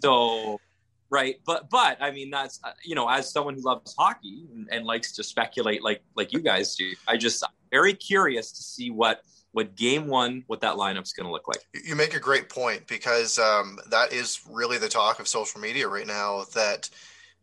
so 0.01 0.59
right 1.09 1.39
but 1.45 1.69
but 1.69 1.97
i 2.01 2.09
mean 2.09 2.29
that's 2.29 2.59
uh, 2.63 2.71
you 2.83 2.95
know 2.95 3.07
as 3.07 3.31
someone 3.31 3.53
who 3.53 3.61
loves 3.61 3.93
hockey 3.97 4.47
and, 4.53 4.67
and, 4.71 4.85
likes 4.85 5.11
to 5.11 5.23
speculate 5.23 5.83
like 5.83 6.01
like 6.15 6.33
you 6.33 6.39
guys 6.39 6.75
do 6.75 6.91
i 7.07 7.15
just 7.15 7.43
I'm 7.43 7.51
very 7.71 7.93
curious 7.93 8.51
to 8.51 8.63
see 8.63 8.89
what 8.89 9.21
what 9.51 9.75
game 9.75 10.07
one 10.07 10.43
what 10.47 10.61
that 10.61 10.75
lineup's 10.75 11.13
going 11.13 11.25
to 11.25 11.31
look 11.31 11.47
like 11.47 11.61
you 11.85 11.95
make 11.95 12.15
a 12.15 12.19
great 12.19 12.49
point 12.49 12.85
because 12.87 13.37
um, 13.39 13.79
that 13.89 14.11
is 14.11 14.41
really 14.49 14.77
the 14.77 14.89
talk 14.89 15.19
of 15.19 15.27
social 15.27 15.61
media 15.61 15.87
right 15.87 16.07
now 16.07 16.43
that 16.53 16.89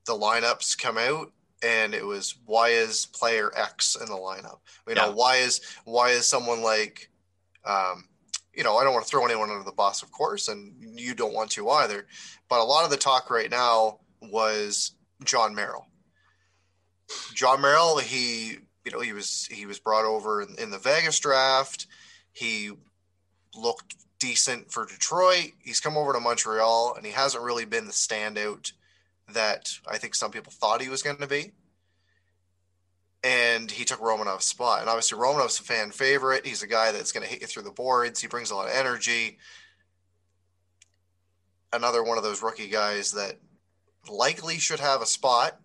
the 0.06 0.12
lineups 0.12 0.76
come 0.76 0.98
out 0.98 1.30
and 1.62 1.94
it 1.94 2.04
was 2.04 2.36
why 2.46 2.68
is 2.68 3.06
player 3.06 3.50
x 3.56 3.96
in 4.00 4.06
the 4.06 4.12
lineup 4.12 4.58
you 4.88 4.94
know 4.94 5.06
yeah. 5.06 5.12
why 5.12 5.36
is 5.36 5.60
why 5.84 6.10
is 6.10 6.26
someone 6.26 6.62
like 6.62 7.08
um, 7.64 8.04
you 8.54 8.64
know, 8.64 8.76
I 8.76 8.84
don't 8.84 8.92
want 8.92 9.06
to 9.06 9.10
throw 9.10 9.24
anyone 9.24 9.50
under 9.50 9.64
the 9.64 9.72
bus, 9.72 10.02
of 10.02 10.10
course, 10.10 10.48
and 10.48 10.74
you 10.98 11.14
don't 11.14 11.32
want 11.32 11.50
to 11.52 11.70
either. 11.70 12.06
But 12.48 12.60
a 12.60 12.64
lot 12.64 12.84
of 12.84 12.90
the 12.90 12.96
talk 12.96 13.30
right 13.30 13.50
now 13.50 14.00
was 14.20 14.92
Jon 15.24 15.54
Merrill. 15.54 15.86
Jon 17.34 17.60
Merrill, 17.60 17.98
he, 17.98 18.58
you 18.84 18.92
know, 18.92 19.00
he 19.00 19.12
was 19.12 19.46
he 19.50 19.66
was 19.66 19.78
brought 19.78 20.04
over 20.04 20.42
in, 20.42 20.54
in 20.58 20.70
the 20.70 20.78
Vegas 20.78 21.18
draft. 21.18 21.86
He 22.32 22.70
looked 23.54 23.96
decent 24.18 24.70
for 24.70 24.86
Detroit. 24.86 25.52
He's 25.58 25.80
come 25.80 25.96
over 25.96 26.12
to 26.12 26.20
Montreal, 26.20 26.94
and 26.96 27.06
he 27.06 27.12
hasn't 27.12 27.44
really 27.44 27.64
been 27.64 27.86
the 27.86 27.92
standout 27.92 28.72
that 29.34 29.70
I 29.86 29.98
think 29.98 30.14
some 30.14 30.30
people 30.30 30.52
thought 30.52 30.82
he 30.82 30.88
was 30.88 31.02
going 31.02 31.18
to 31.18 31.26
be 31.26 31.52
and 33.24 33.70
he 33.70 33.84
took 33.84 34.00
Romanov's 34.00 34.44
spot. 34.44 34.80
And 34.80 34.88
obviously, 34.88 35.18
Romanov's 35.18 35.60
a 35.60 35.62
fan 35.62 35.90
favorite. 35.90 36.46
He's 36.46 36.62
a 36.62 36.66
guy 36.66 36.92
that's 36.92 37.12
going 37.12 37.24
to 37.24 37.30
hit 37.30 37.40
you 37.40 37.46
through 37.46 37.62
the 37.62 37.70
boards. 37.70 38.20
He 38.20 38.26
brings 38.26 38.50
a 38.50 38.56
lot 38.56 38.68
of 38.68 38.74
energy. 38.74 39.38
Another 41.72 42.02
one 42.02 42.18
of 42.18 42.24
those 42.24 42.42
rookie 42.42 42.68
guys 42.68 43.12
that 43.12 43.38
likely 44.10 44.58
should 44.58 44.80
have 44.80 45.02
a 45.02 45.06
spot. 45.06 45.58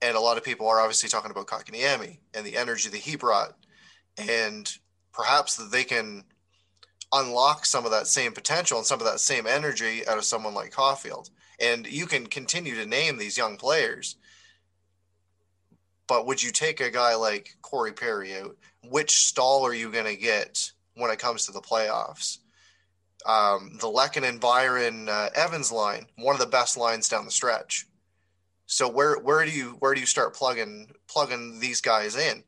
And 0.00 0.16
a 0.16 0.20
lot 0.20 0.38
of 0.38 0.44
people 0.44 0.68
are 0.68 0.80
obviously 0.80 1.08
talking 1.08 1.30
about 1.30 1.46
Kotkaniemi 1.46 2.18
and 2.34 2.46
the 2.46 2.56
energy 2.56 2.88
that 2.88 2.98
he 2.98 3.16
brought. 3.16 3.54
And 4.16 4.70
perhaps 5.12 5.56
that 5.56 5.70
they 5.70 5.84
can 5.84 6.24
unlock 7.12 7.66
some 7.66 7.84
of 7.84 7.90
that 7.90 8.06
same 8.06 8.32
potential 8.32 8.78
and 8.78 8.86
some 8.86 9.00
of 9.00 9.06
that 9.06 9.20
same 9.20 9.46
energy 9.46 10.06
out 10.08 10.18
of 10.18 10.24
someone 10.24 10.54
like 10.54 10.72
Caufield. 10.72 11.30
And 11.60 11.86
you 11.86 12.06
can 12.06 12.26
continue 12.26 12.74
to 12.76 12.86
name 12.86 13.16
these 13.16 13.38
young 13.38 13.56
players 13.56 14.16
but 16.06 16.26
would 16.26 16.42
you 16.42 16.50
take 16.50 16.80
a 16.80 16.90
guy 16.90 17.14
like 17.14 17.56
Corey 17.62 17.92
Perry 17.92 18.36
out? 18.36 18.56
Which 18.84 19.26
Staal 19.26 19.66
are 19.66 19.74
you 19.74 19.90
going 19.90 20.04
to 20.04 20.16
get 20.16 20.72
when 20.94 21.10
it 21.10 21.18
comes 21.18 21.46
to 21.46 21.52
the 21.52 21.60
playoffs? 21.60 22.38
Um, 23.26 23.78
the 23.80 23.86
Lehkonen 23.86 24.28
and 24.28 24.40
Byron 24.40 25.08
uh, 25.08 25.30
Evans 25.34 25.72
line, 25.72 26.06
one 26.16 26.34
of 26.34 26.40
the 26.40 26.46
best 26.46 26.76
lines 26.76 27.08
down 27.08 27.24
the 27.24 27.30
stretch. 27.30 27.86
So 28.66 28.88
where 28.88 29.18
where 29.18 29.44
do 29.44 29.50
you 29.50 29.76
where 29.78 29.94
do 29.94 30.00
you 30.00 30.06
start 30.06 30.34
plugging 30.34 30.90
plugging 31.06 31.58
these 31.60 31.80
guys 31.80 32.16
in? 32.16 32.44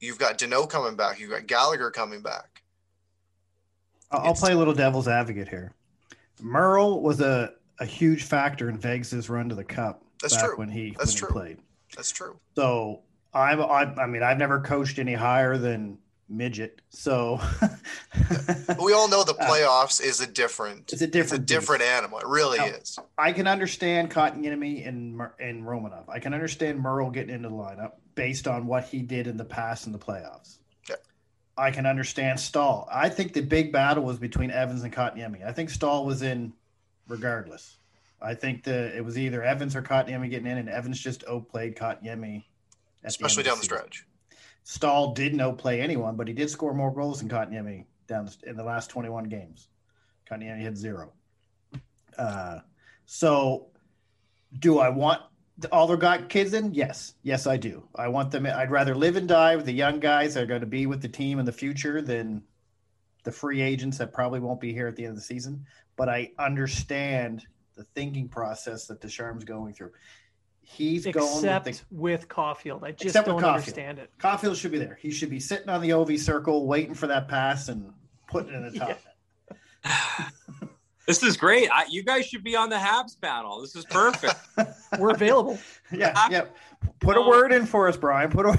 You've 0.00 0.18
got 0.18 0.38
Dano 0.38 0.66
coming 0.66 0.96
back. 0.96 1.18
You've 1.18 1.30
got 1.30 1.46
Gallagher 1.46 1.90
coming 1.90 2.22
back. 2.22 2.62
I'll 4.10 4.32
it's, 4.32 4.40
play 4.40 4.52
a 4.52 4.56
little 4.56 4.74
devil's 4.74 5.08
advocate 5.08 5.48
here. 5.48 5.72
Merrill 6.40 7.00
was 7.00 7.20
a, 7.20 7.52
a 7.78 7.84
huge 7.84 8.24
factor 8.24 8.68
in 8.68 8.78
Vegas's 8.78 9.28
run 9.28 9.48
to 9.48 9.54
the 9.54 9.64
Cup 9.64 10.02
that's 10.20 10.36
back 10.36 10.46
true. 10.46 10.56
when 10.56 10.68
he 10.68 10.94
that's 10.98 11.12
when 11.14 11.18
true. 11.18 11.28
he 11.28 11.32
played. 11.32 11.58
That's 11.96 12.10
true. 12.10 12.38
So 12.56 13.02
I'm, 13.32 13.60
I, 13.60 13.94
I 13.96 14.06
mean, 14.06 14.22
I've 14.22 14.38
never 14.38 14.60
coached 14.60 14.98
any 14.98 15.14
higher 15.14 15.56
than 15.56 15.98
midget. 16.28 16.80
So 16.90 17.40
we 18.82 18.92
all 18.92 19.08
know 19.08 19.24
the 19.24 19.34
uh, 19.38 19.48
playoffs 19.48 20.02
is 20.02 20.20
a 20.20 20.26
different. 20.26 20.92
It's 20.92 21.02
a 21.02 21.06
different. 21.06 21.42
It's 21.42 21.52
a 21.52 21.54
different 21.54 21.82
animal. 21.82 22.18
It 22.18 22.26
really 22.26 22.58
now, 22.58 22.66
is. 22.66 22.98
I 23.18 23.32
can 23.32 23.46
understand 23.46 24.10
Kotkaniemi 24.10 24.86
and 24.86 25.20
and 25.38 25.64
Romanov. 25.64 26.08
I 26.08 26.18
can 26.18 26.34
understand 26.34 26.82
Merrill 26.82 27.10
getting 27.10 27.34
into 27.34 27.48
the 27.48 27.54
lineup 27.54 27.92
based 28.14 28.46
on 28.46 28.66
what 28.66 28.84
he 28.84 29.02
did 29.02 29.26
in 29.26 29.36
the 29.36 29.44
past 29.44 29.86
in 29.86 29.92
the 29.92 29.98
playoffs. 29.98 30.58
I 31.56 31.70
can 31.70 31.86
understand 31.86 32.40
Staal. 32.40 32.88
I 32.92 33.08
think 33.08 33.32
the 33.32 33.40
big 33.40 33.72
battle 33.72 34.02
was 34.02 34.18
between 34.18 34.50
Evans 34.50 34.82
and 34.82 34.92
Kotkaniemi. 34.92 35.46
I 35.46 35.52
think 35.52 35.70
Staal 35.70 36.04
was 36.04 36.22
in 36.22 36.52
regardless. 37.08 37.76
I 38.20 38.34
think 38.34 38.64
that 38.64 38.96
it 38.96 39.04
was 39.04 39.18
either 39.18 39.42
Evans 39.42 39.76
or 39.76 39.82
Kotkaniemi 39.82 40.30
getting 40.30 40.46
in, 40.46 40.58
and 40.58 40.68
Evans 40.68 40.98
just 40.98 41.24
outplayed 41.28 41.76
Kotkaniemi. 41.76 42.44
Especially 43.02 43.42
the 43.42 43.50
down 43.50 43.58
the, 43.58 43.64
stretch. 43.64 44.06
Staal 44.62 45.12
didn't 45.12 45.40
outplay 45.40 45.80
anyone, 45.80 46.16
but 46.16 46.26
he 46.26 46.32
did 46.32 46.48
score 46.48 46.72
more 46.72 46.92
goals 46.92 47.20
than 47.20 47.28
Kotkaniemi 47.28 47.84
down 48.06 48.30
in 48.46 48.56
the 48.56 48.64
last 48.64 48.88
21 48.90 49.24
games. 49.24 49.68
Kotkaniemi 50.30 50.62
had 50.62 50.76
zero. 50.76 51.12
Uh, 52.16 52.60
so, 53.04 53.66
do 54.58 54.78
I 54.78 54.88
want 54.88 55.20
all 55.70 55.86
their 55.86 55.96
got 55.96 56.28
kids 56.28 56.54
in? 56.54 56.72
Yes, 56.72 57.14
yes, 57.22 57.46
I 57.46 57.56
do. 57.56 57.86
I 57.94 58.08
want 58.08 58.30
them. 58.30 58.46
I'd 58.46 58.70
rather 58.70 58.94
live 58.94 59.16
and 59.16 59.28
die 59.28 59.56
with 59.56 59.66
the 59.66 59.72
young 59.72 60.00
guys 60.00 60.34
that 60.34 60.44
are 60.44 60.46
going 60.46 60.60
to 60.60 60.66
be 60.66 60.86
with 60.86 61.02
the 61.02 61.08
team 61.08 61.38
in 61.38 61.44
the 61.44 61.52
future 61.52 62.00
than 62.00 62.42
the 63.24 63.32
free 63.32 63.60
agents 63.60 63.98
that 63.98 64.12
probably 64.12 64.40
won't 64.40 64.60
be 64.60 64.72
here 64.72 64.86
at 64.86 64.96
the 64.96 65.04
end 65.04 65.10
of 65.10 65.16
the 65.16 65.22
season. 65.22 65.66
But 65.96 66.08
I 66.08 66.30
understand 66.38 67.44
the 67.76 67.84
thinking 67.94 68.28
process 68.28 68.86
that 68.86 69.00
Ducharme's 69.00 69.44
going 69.44 69.74
through. 69.74 69.90
He's 70.60 71.04
going 71.04 71.16
Except 71.16 71.66
with 71.66 71.78
the 71.78 71.94
with 71.94 72.28
Caufield. 72.28 72.84
I 72.84 72.92
just 72.92 73.14
don't 73.14 73.26
Caufield. 73.26 73.54
understand 73.54 73.98
it. 73.98 74.10
Caufield 74.18 74.56
should 74.56 74.72
be 74.72 74.78
there. 74.78 74.98
He 75.00 75.10
should 75.10 75.30
be 75.30 75.40
sitting 75.40 75.68
on 75.68 75.82
the 75.82 75.92
OV 75.92 76.18
circle, 76.18 76.66
waiting 76.66 76.94
for 76.94 77.06
that 77.06 77.28
pass 77.28 77.68
and 77.68 77.92
putting 78.28 78.54
it 78.54 78.56
in 78.56 78.72
the 78.72 78.78
top. 79.84 80.30
This 81.06 81.22
is 81.22 81.36
great. 81.36 81.68
I, 81.70 81.84
you 81.90 82.02
guys 82.02 82.26
should 82.26 82.42
be 82.42 82.56
on 82.56 82.70
the 82.70 82.76
Habs 82.76 83.20
panel. 83.20 83.60
This 83.60 83.76
is 83.76 83.84
perfect. 83.84 84.36
We're 84.98 85.10
available. 85.10 85.58
yeah, 85.92 86.28
yeah. 86.30 86.46
Put 87.00 87.16
a 87.16 87.20
oh. 87.20 87.28
word 87.28 87.52
in 87.52 87.66
for 87.66 87.88
us, 87.88 87.96
Bryan. 87.96 88.30
Put 88.30 88.46
a 88.46 88.58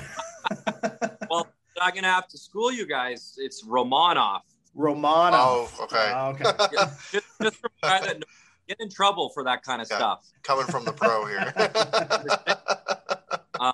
well, 1.29 1.47
I'm 1.81 1.95
gonna 1.95 2.07
have 2.07 2.27
to 2.27 2.37
school 2.37 2.71
you 2.71 2.85
guys. 2.85 3.35
It's 3.37 3.65
Romanov. 3.65 4.41
Romano. 4.75 5.37
Oh, 5.39 5.69
okay. 5.83 6.11
Oh, 6.13 6.27
okay. 6.29 6.43
Yeah, 6.73 6.91
just, 7.11 7.25
just 7.41 7.55
for 7.57 7.69
a 7.83 7.87
guy 7.87 8.01
that 8.05 8.23
get 8.67 8.77
in 8.79 8.89
trouble 8.89 9.29
for 9.29 9.43
that 9.45 9.63
kind 9.63 9.81
of 9.81 9.87
Yeah. 9.89 9.97
stuff. 9.97 10.27
Coming 10.43 10.65
from 10.65 10.85
the 10.85 10.93
pro 10.93 11.25
here. 11.25 11.53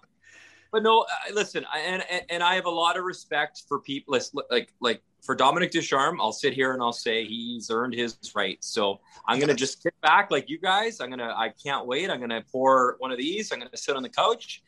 But 0.73 0.83
no, 0.83 1.01
uh, 1.01 1.05
listen, 1.33 1.65
I, 1.69 1.79
and 1.79 2.01
and- 2.09 2.23
and 2.29 2.41
I 2.41 2.55
have 2.55 2.63
a 2.65 2.69
lot 2.69 2.95
of 2.97 3.03
respect 3.03 3.63
for 3.67 3.81
people. 3.81 4.13
listen, 4.13 4.39
Like 4.49 4.71
like 4.79 5.01
for 5.21 5.35
Dominique 5.35 5.71
Ducharme, 5.71 6.21
I'll 6.21 6.31
sit 6.31 6.53
here 6.53 6.71
and 6.71 6.81
I'll 6.81 6.93
say 6.93 7.25
he's 7.25 7.69
earned 7.69 7.93
his 7.93 8.17
right. 8.35 8.57
So 8.63 9.01
I'm 9.27 9.37
gonna 9.41 9.53
just 9.53 9.81
sit 9.83 9.93
back 10.01 10.31
like 10.31 10.49
you 10.49 10.57
guys. 10.57 11.01
I'm 11.01 11.09
gonna 11.09 11.33
I 11.35 11.49
can't 11.61 11.85
wait. 11.87 12.09
I'm 12.09 12.21
gonna 12.21 12.41
pour 12.53 12.95
one 12.99 13.11
of 13.11 13.17
these. 13.17 13.51
I'm 13.51 13.59
gonna 13.59 13.75
sit 13.75 13.97
on 13.97 14.01
the 14.03 14.07
couch, 14.07 14.63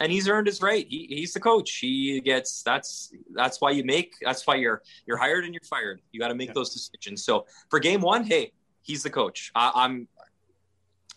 and 0.00 0.12
he's 0.12 0.28
earned 0.28 0.46
his 0.46 0.60
right. 0.62 0.86
He, 0.88 1.06
he's 1.10 1.32
the 1.32 1.40
coach. 1.40 1.78
He 1.78 2.20
gets 2.20 2.62
that's 2.62 3.12
that's 3.34 3.60
why 3.60 3.70
you 3.72 3.84
make 3.84 4.14
that's 4.22 4.46
why 4.46 4.54
you're 4.56 4.82
you're 5.06 5.16
hired 5.16 5.44
and 5.44 5.52
you're 5.54 5.60
fired. 5.68 6.00
You 6.12 6.20
got 6.20 6.28
to 6.28 6.34
make 6.34 6.48
Yeah. 6.50 6.54
those 6.54 6.72
decisions. 6.72 7.24
So 7.24 7.46
for 7.70 7.78
game 7.80 8.00
one, 8.00 8.24
hey, 8.24 8.52
he's 8.82 9.02
the 9.02 9.10
coach. 9.10 9.50
I, 9.54 9.72
I'm 9.74 10.08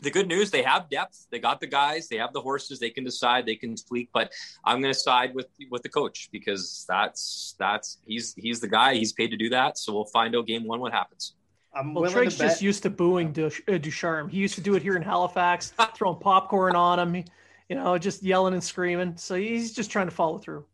the 0.02 0.10
good 0.10 0.28
news 0.28 0.50
they 0.50 0.64
have 0.64 0.90
depth 0.90 1.28
they 1.30 1.38
got 1.38 1.60
the 1.60 1.68
guys 1.68 2.08
they 2.08 2.16
have 2.18 2.34
the 2.34 2.42
horses 2.42 2.80
they 2.80 2.90
can 2.90 3.04
decide 3.04 3.46
they 3.46 3.56
can 3.56 3.76
tweak 3.76 4.10
but 4.12 4.32
i'm 4.66 4.82
going 4.82 4.92
to 4.92 5.00
side 5.00 5.32
with 5.36 5.46
with 5.70 5.84
the 5.84 5.90
coach 5.90 6.28
because 6.32 6.86
that's 6.90 7.54
that's 7.60 8.00
he's 8.08 8.34
he's 8.36 8.60
the 8.60 8.68
guy 8.68 8.96
he's 8.96 9.14
paid 9.14 9.28
to 9.28 9.38
do 9.38 9.48
that 9.48 9.78
so 9.78 9.94
we'll 9.94 10.06
find 10.06 10.36
out 10.36 10.48
game 10.48 10.66
one 10.66 10.80
what 10.80 10.92
happens 10.92 11.36
I'm 11.76 11.94
Well, 11.94 12.02
willing 12.02 12.14
Treg's 12.16 12.34
to 12.38 12.40
bet. 12.40 12.50
just 12.50 12.62
used 12.64 12.82
to 12.84 12.90
booing 12.90 13.28
uh, 13.40 13.78
Ducharme. 13.78 14.28
He 14.28 14.38
used 14.40 14.56
to 14.56 14.62
do 14.62 14.74
it 14.76 14.82
here 14.82 14.96
in 14.98 15.04
Halifax, 15.04 15.72
throwing 15.96 16.18
popcorn 16.20 16.76
on 16.76 16.98
him, 17.00 17.24
you 17.72 17.78
know, 17.78 17.98
just 17.98 18.22
yelling 18.22 18.54
and 18.54 18.62
screaming. 18.62 19.16
So 19.16 19.36
he's 19.36 19.72
just 19.72 19.90
trying 19.90 20.08
to 20.08 20.14
follow 20.14 20.40
through. 20.40 20.66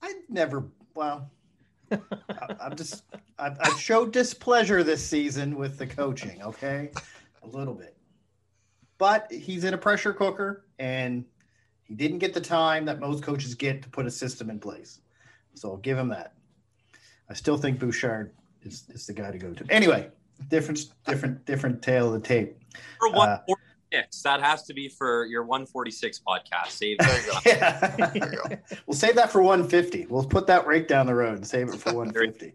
I 0.00 0.14
never. 0.30 0.64
Well, 0.94 1.30
I, 1.90 1.98
I'm 2.62 2.74
just. 2.76 3.04
I've, 3.38 3.58
I've 3.60 3.78
showed 3.78 4.10
displeasure 4.10 4.82
this 4.82 5.06
season 5.06 5.54
with 5.54 5.76
the 5.76 5.86
coaching. 5.86 6.42
Okay, 6.42 6.92
a 7.42 7.46
little 7.46 7.74
bit, 7.74 7.94
but 8.96 9.30
he's 9.30 9.64
in 9.64 9.74
a 9.74 9.78
pressure 9.78 10.14
cooker, 10.14 10.64
and 10.78 11.26
he 11.82 11.94
didn't 11.94 12.20
get 12.20 12.32
the 12.32 12.40
time 12.40 12.86
that 12.86 12.98
most 12.98 13.22
coaches 13.22 13.54
get 13.54 13.82
to 13.82 13.90
put 13.90 14.06
a 14.06 14.10
system 14.10 14.48
in 14.48 14.58
place. 14.58 15.00
So 15.52 15.72
I'll 15.72 15.76
give 15.76 15.98
him 15.98 16.08
that. 16.08 16.32
I 17.28 17.34
still 17.34 17.58
think 17.58 17.78
Bouchard 17.78 18.32
is, 18.62 18.84
is 18.88 19.06
the 19.06 19.12
guy 19.12 19.30
to 19.30 19.36
go 19.36 19.52
to. 19.52 19.64
Anyway, 19.68 20.08
different, 20.48 20.86
different, 21.06 21.44
different 21.44 21.82
tale 21.82 22.14
of 22.14 22.22
the 22.22 22.26
tape. 22.26 22.56
for 22.98 23.14
Uh, 23.14 23.40
146 23.92 24.22
that 24.22 24.40
has 24.40 24.62
to 24.64 24.74
be 24.74 24.88
for 24.88 25.26
your 25.26 25.42
146 25.44 26.20
podcast 26.26 26.68
save 26.70 26.98
there 26.98 27.20
you 27.20 27.26
go. 27.32 27.38
Yeah. 27.46 27.96
There 27.96 28.12
you 28.14 28.20
go. 28.20 28.76
we'll 28.86 28.96
save 28.96 29.14
that 29.16 29.30
for 29.30 29.42
150. 29.42 30.06
We'll 30.06 30.24
put 30.24 30.46
that 30.46 30.66
right 30.66 30.86
down 30.86 31.06
the 31.06 31.14
road 31.14 31.36
and 31.36 31.46
save 31.46 31.68
it 31.68 31.76
for 31.76 31.92
150. 31.94 32.54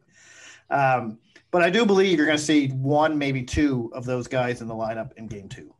Um, 0.69 1.19
but 1.51 1.61
I 1.61 1.69
do 1.69 1.85
believe 1.85 2.17
you're 2.17 2.25
going 2.25 2.37
to 2.37 2.43
see 2.43 2.67
one, 2.69 3.17
maybe 3.17 3.43
two 3.43 3.89
of 3.93 4.05
those 4.05 4.27
guys 4.27 4.61
in 4.61 4.67
the 4.67 4.73
lineup 4.75 5.11
in 5.17 5.27
game 5.27 5.47
two, 5.47 5.73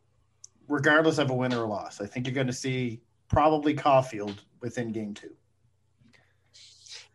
regardless 0.67 1.17
of 1.17 1.29
a 1.29 1.33
win 1.33 1.53
or 1.53 1.63
a 1.63 1.67
loss. 1.67 1.99
I 2.01 2.05
think 2.05 2.25
you're 2.25 2.33
going 2.35 2.47
to 2.47 2.53
see 2.53 3.01
probably 3.27 3.73
Caufield 3.75 4.37
within 4.61 4.91
game 4.91 5.13
two. 5.13 5.31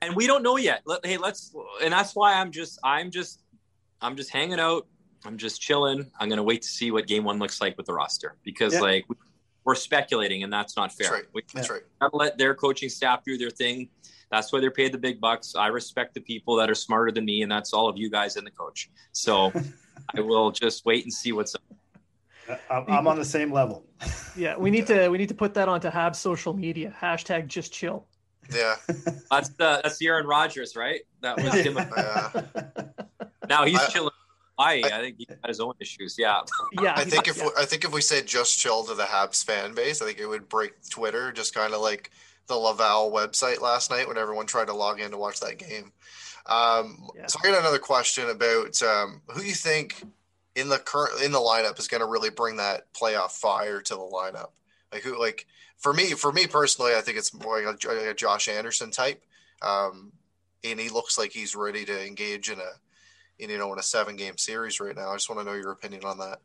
and 0.02 0.14
we 0.14 0.26
don't 0.26 0.42
know 0.42 0.56
yet 0.56 0.82
Let- 0.84 1.04
hey 1.06 1.16
let's 1.16 1.54
and 1.82 1.92
that's 1.92 2.14
why 2.14 2.34
i'm 2.34 2.50
just 2.52 2.78
i'm 2.84 3.10
just 3.10 3.40
i'm 4.00 4.16
just 4.16 4.30
hanging 4.30 4.60
out 4.60 4.86
i'm 5.24 5.36
just 5.38 5.60
chilling 5.60 6.10
i'm 6.20 6.28
going 6.28 6.36
to 6.36 6.42
wait 6.42 6.62
to 6.62 6.68
see 6.68 6.90
what 6.90 7.06
game 7.06 7.24
one 7.24 7.38
looks 7.38 7.60
like 7.60 7.76
with 7.76 7.86
the 7.86 7.92
roster 7.92 8.36
because 8.44 8.72
Yeah. 8.74 8.80
like 8.80 9.06
we're 9.64 9.74
speculating 9.76 10.42
and 10.42 10.52
that's 10.52 10.76
not 10.76 10.90
fair 10.92 11.04
That's 11.10 11.12
right. 11.22 11.24
We- 11.34 11.42
That's 11.54 11.70
right. 11.70 11.82
gotta 12.00 12.16
let 12.16 12.36
their 12.38 12.54
coaching 12.54 12.88
staff 12.88 13.22
do 13.24 13.38
their 13.38 13.50
thing. 13.50 13.88
That's 14.30 14.52
why 14.52 14.58
they're 14.60 14.72
paid 14.72 14.90
the 14.92 14.98
big 14.98 15.20
bucks. 15.20 15.54
I 15.54 15.68
respect 15.68 16.14
the 16.14 16.20
people 16.20 16.56
that 16.56 16.68
are 16.70 16.74
smarter 16.74 17.12
than 17.12 17.24
me, 17.26 17.42
and 17.42 17.52
that's 17.52 17.72
all 17.72 17.86
of 17.88 17.96
you 17.96 18.10
guys 18.10 18.34
and 18.36 18.44
the 18.46 18.50
coach. 18.50 18.90
So 19.12 19.52
I 20.16 20.20
will 20.20 20.50
just 20.50 20.84
wait 20.84 21.04
and 21.04 21.12
see 21.12 21.30
what's 21.32 21.54
up. 21.54 21.62
Uh, 22.48 22.56
I'm, 22.70 22.84
I'm 22.88 23.06
on 23.06 23.18
the 23.18 23.24
same 23.24 23.52
level. 23.52 23.84
Yeah, 24.34 24.56
we 24.56 24.70
need 24.70 24.86
to 24.86 25.08
we 25.10 25.18
need 25.18 25.28
to 25.28 25.34
put 25.34 25.52
that 25.54 25.68
onto 25.68 25.90
Habs 25.90 26.16
social 26.16 26.54
media. 26.54 26.96
Hashtag 26.98 27.46
just 27.46 27.70
chill. 27.72 28.06
Yeah. 28.52 28.76
That's 29.30 29.50
the 29.50 29.80
that's 29.84 29.98
the 29.98 30.06
Aaron 30.06 30.26
Rodgers, 30.26 30.74
right? 30.74 31.02
That 31.20 31.36
was 31.36 31.52
him. 31.66 31.76
Yeah. 31.76 32.42
Now 33.48 33.64
he's 33.66 33.78
I- 33.78 33.86
chilling. 33.88 34.11
I, 34.62 34.82
I 34.84 35.00
think 35.00 35.16
he 35.18 35.26
had 35.28 35.48
his 35.48 35.60
own 35.60 35.74
issues. 35.80 36.16
Yeah. 36.18 36.40
Yeah, 36.82 36.94
I 36.96 37.04
think 37.04 37.26
he's- 37.26 37.36
if 37.38 37.42
we, 37.44 37.50
I 37.58 37.64
think 37.64 37.84
if 37.84 37.92
we 37.92 38.00
said 38.00 38.26
just 38.26 38.58
chill 38.58 38.84
to 38.84 38.94
the 38.94 39.04
Habs 39.04 39.44
fan 39.44 39.74
base, 39.74 40.00
I 40.00 40.06
think 40.06 40.18
it 40.18 40.26
would 40.26 40.48
break 40.48 40.72
Twitter, 40.88 41.32
just 41.32 41.54
kind 41.54 41.74
of 41.74 41.80
like 41.80 42.10
the 42.46 42.56
Laval 42.56 43.12
website 43.12 43.60
last 43.60 43.90
night 43.90 44.08
when 44.08 44.18
everyone 44.18 44.46
tried 44.46 44.66
to 44.68 44.74
log 44.74 45.00
in 45.00 45.10
to 45.12 45.16
watch 45.18 45.40
that 45.40 45.58
game. 45.58 45.92
Um, 46.46 47.08
Yeah. 47.14 47.26
So 47.26 47.38
I 47.42 47.50
got 47.50 47.60
another 47.60 47.78
question 47.78 48.28
about 48.30 48.82
um, 48.82 49.22
who 49.28 49.42
you 49.42 49.54
think 49.54 50.02
in 50.54 50.68
the 50.68 50.78
current 50.78 51.22
in 51.22 51.32
the 51.32 51.38
lineup 51.38 51.78
is 51.78 51.88
going 51.88 52.00
to 52.00 52.06
really 52.06 52.30
bring 52.30 52.56
that 52.56 52.92
playoff 52.92 53.30
fire 53.32 53.80
to 53.80 53.94
the 53.94 54.00
lineup. 54.00 54.50
Like 54.92 55.02
who? 55.02 55.18
Like 55.18 55.46
for 55.78 55.92
me, 55.92 56.10
for 56.12 56.32
me 56.32 56.46
personally, 56.46 56.94
I 56.94 57.00
think 57.00 57.16
it's 57.16 57.32
more 57.32 57.62
like 57.62 57.84
a, 57.84 58.10
a 58.10 58.14
Josh 58.14 58.48
Anderson 58.48 58.90
type, 58.90 59.22
um, 59.62 60.12
and 60.64 60.78
he 60.80 60.88
looks 60.88 61.16
like 61.16 61.32
he's 61.32 61.54
ready 61.56 61.84
to 61.84 62.06
engage 62.06 62.50
in 62.50 62.58
a 62.58 62.72
in 63.42 63.50
you 63.50 63.58
know 63.58 63.72
in 63.72 63.78
a 63.78 63.82
seven 63.82 64.16
game 64.16 64.38
series 64.38 64.80
right 64.80 64.96
now. 64.96 65.10
I 65.10 65.14
just 65.14 65.28
want 65.28 65.40
to 65.40 65.44
know 65.44 65.56
your 65.56 65.72
opinion 65.72 66.04
on 66.04 66.18
that. 66.18 66.38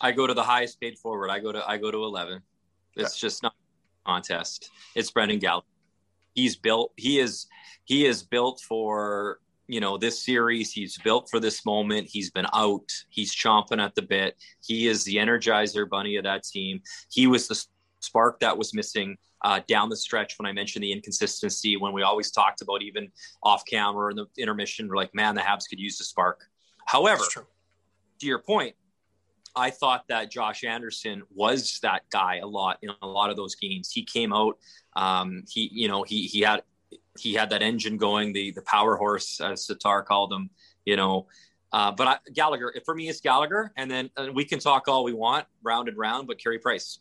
I 0.00 0.12
go 0.12 0.26
to 0.26 0.34
the 0.34 0.42
highest 0.42 0.80
paid 0.80 0.98
forward. 0.98 1.30
I 1.30 1.38
go 1.38 1.52
to 1.52 1.68
I 1.68 1.76
go 1.76 1.90
to 1.90 1.98
eleven. 1.98 2.42
It's 2.96 3.18
just 3.18 3.42
not 3.42 3.52
a 4.06 4.08
contest. 4.08 4.70
It's 4.94 5.10
Brendan 5.10 5.38
mm-hmm. 5.38 5.46
Gallagher. 5.46 5.66
He's 6.34 6.56
built. 6.56 6.92
He 6.96 7.20
is 7.20 7.46
he 7.84 8.06
is 8.06 8.22
built 8.22 8.60
for 8.66 9.38
you 9.66 9.80
know 9.80 9.96
this 9.98 10.24
series. 10.24 10.72
He's 10.72 10.98
built 10.98 11.28
for 11.30 11.40
this 11.40 11.64
moment. 11.64 12.08
He's 12.10 12.30
been 12.30 12.46
out. 12.52 12.90
He's 13.08 13.34
chomping 13.34 13.82
at 13.82 13.94
the 13.94 14.02
bit. 14.02 14.36
He 14.64 14.88
is 14.88 15.04
the 15.04 15.16
energizer 15.16 15.88
bunny 15.88 16.16
of 16.16 16.24
that 16.24 16.44
team. 16.44 16.82
He 17.10 17.26
was 17.26 17.48
the 17.48 17.62
spark 18.04 18.40
that 18.40 18.56
was 18.56 18.74
missing 18.74 19.16
uh, 19.42 19.60
down 19.68 19.88
the 19.88 19.96
stretch 19.96 20.38
when 20.38 20.46
I 20.46 20.52
mentioned 20.52 20.82
the 20.82 20.92
inconsistency. 20.92 21.76
When 21.76 21.92
we 21.92 22.02
always 22.02 22.30
talked 22.30 22.62
about 22.62 22.82
even 22.82 23.10
off 23.42 23.62
camera 23.66 24.10
in 24.10 24.16
the 24.16 24.26
intermission, 24.38 24.88
we're 24.88 24.96
like, 24.96 25.14
man, 25.14 25.34
the 25.34 25.40
Habs 25.40 25.68
could 25.68 25.78
use 25.78 25.98
the 25.98 26.04
spark. 26.04 26.40
However, 26.86 27.24
to 28.20 28.26
your 28.26 28.38
point, 28.38 28.74
I 29.56 29.70
thought 29.70 30.04
that 30.08 30.30
Josh 30.30 30.64
Anderson 30.64 31.22
was 31.32 31.78
that 31.82 32.02
guy 32.10 32.38
a 32.38 32.46
lot 32.46 32.78
in 32.82 32.90
a 33.02 33.06
lot 33.06 33.30
of 33.30 33.36
those 33.36 33.54
games. 33.54 33.90
He 33.92 34.04
came 34.04 34.32
out, 34.32 34.58
um, 34.96 35.44
he 35.48 35.70
you 35.72 35.88
know 35.88 36.02
he 36.02 36.26
he 36.26 36.40
had 36.40 36.62
he 37.18 37.34
had 37.34 37.50
that 37.50 37.62
engine 37.62 37.96
going, 37.96 38.32
the 38.32 38.50
the 38.50 38.62
power 38.62 38.96
horse 38.96 39.40
as 39.40 39.66
Satar 39.66 40.04
called 40.04 40.32
him, 40.32 40.50
you 40.84 40.96
know. 40.96 41.26
Uh, 41.72 41.90
but 41.90 42.06
I, 42.06 42.18
Gallagher, 42.32 42.72
for 42.84 42.94
me, 42.94 43.08
it's 43.08 43.20
Gallagher, 43.20 43.72
and 43.76 43.90
then 43.90 44.08
uh, 44.16 44.28
we 44.32 44.44
can 44.44 44.60
talk 44.60 44.86
all 44.86 45.02
we 45.02 45.12
want, 45.12 45.44
round 45.62 45.88
and 45.88 45.98
round, 45.98 46.28
but 46.28 46.38
Carey 46.38 46.58
Price, 46.58 47.00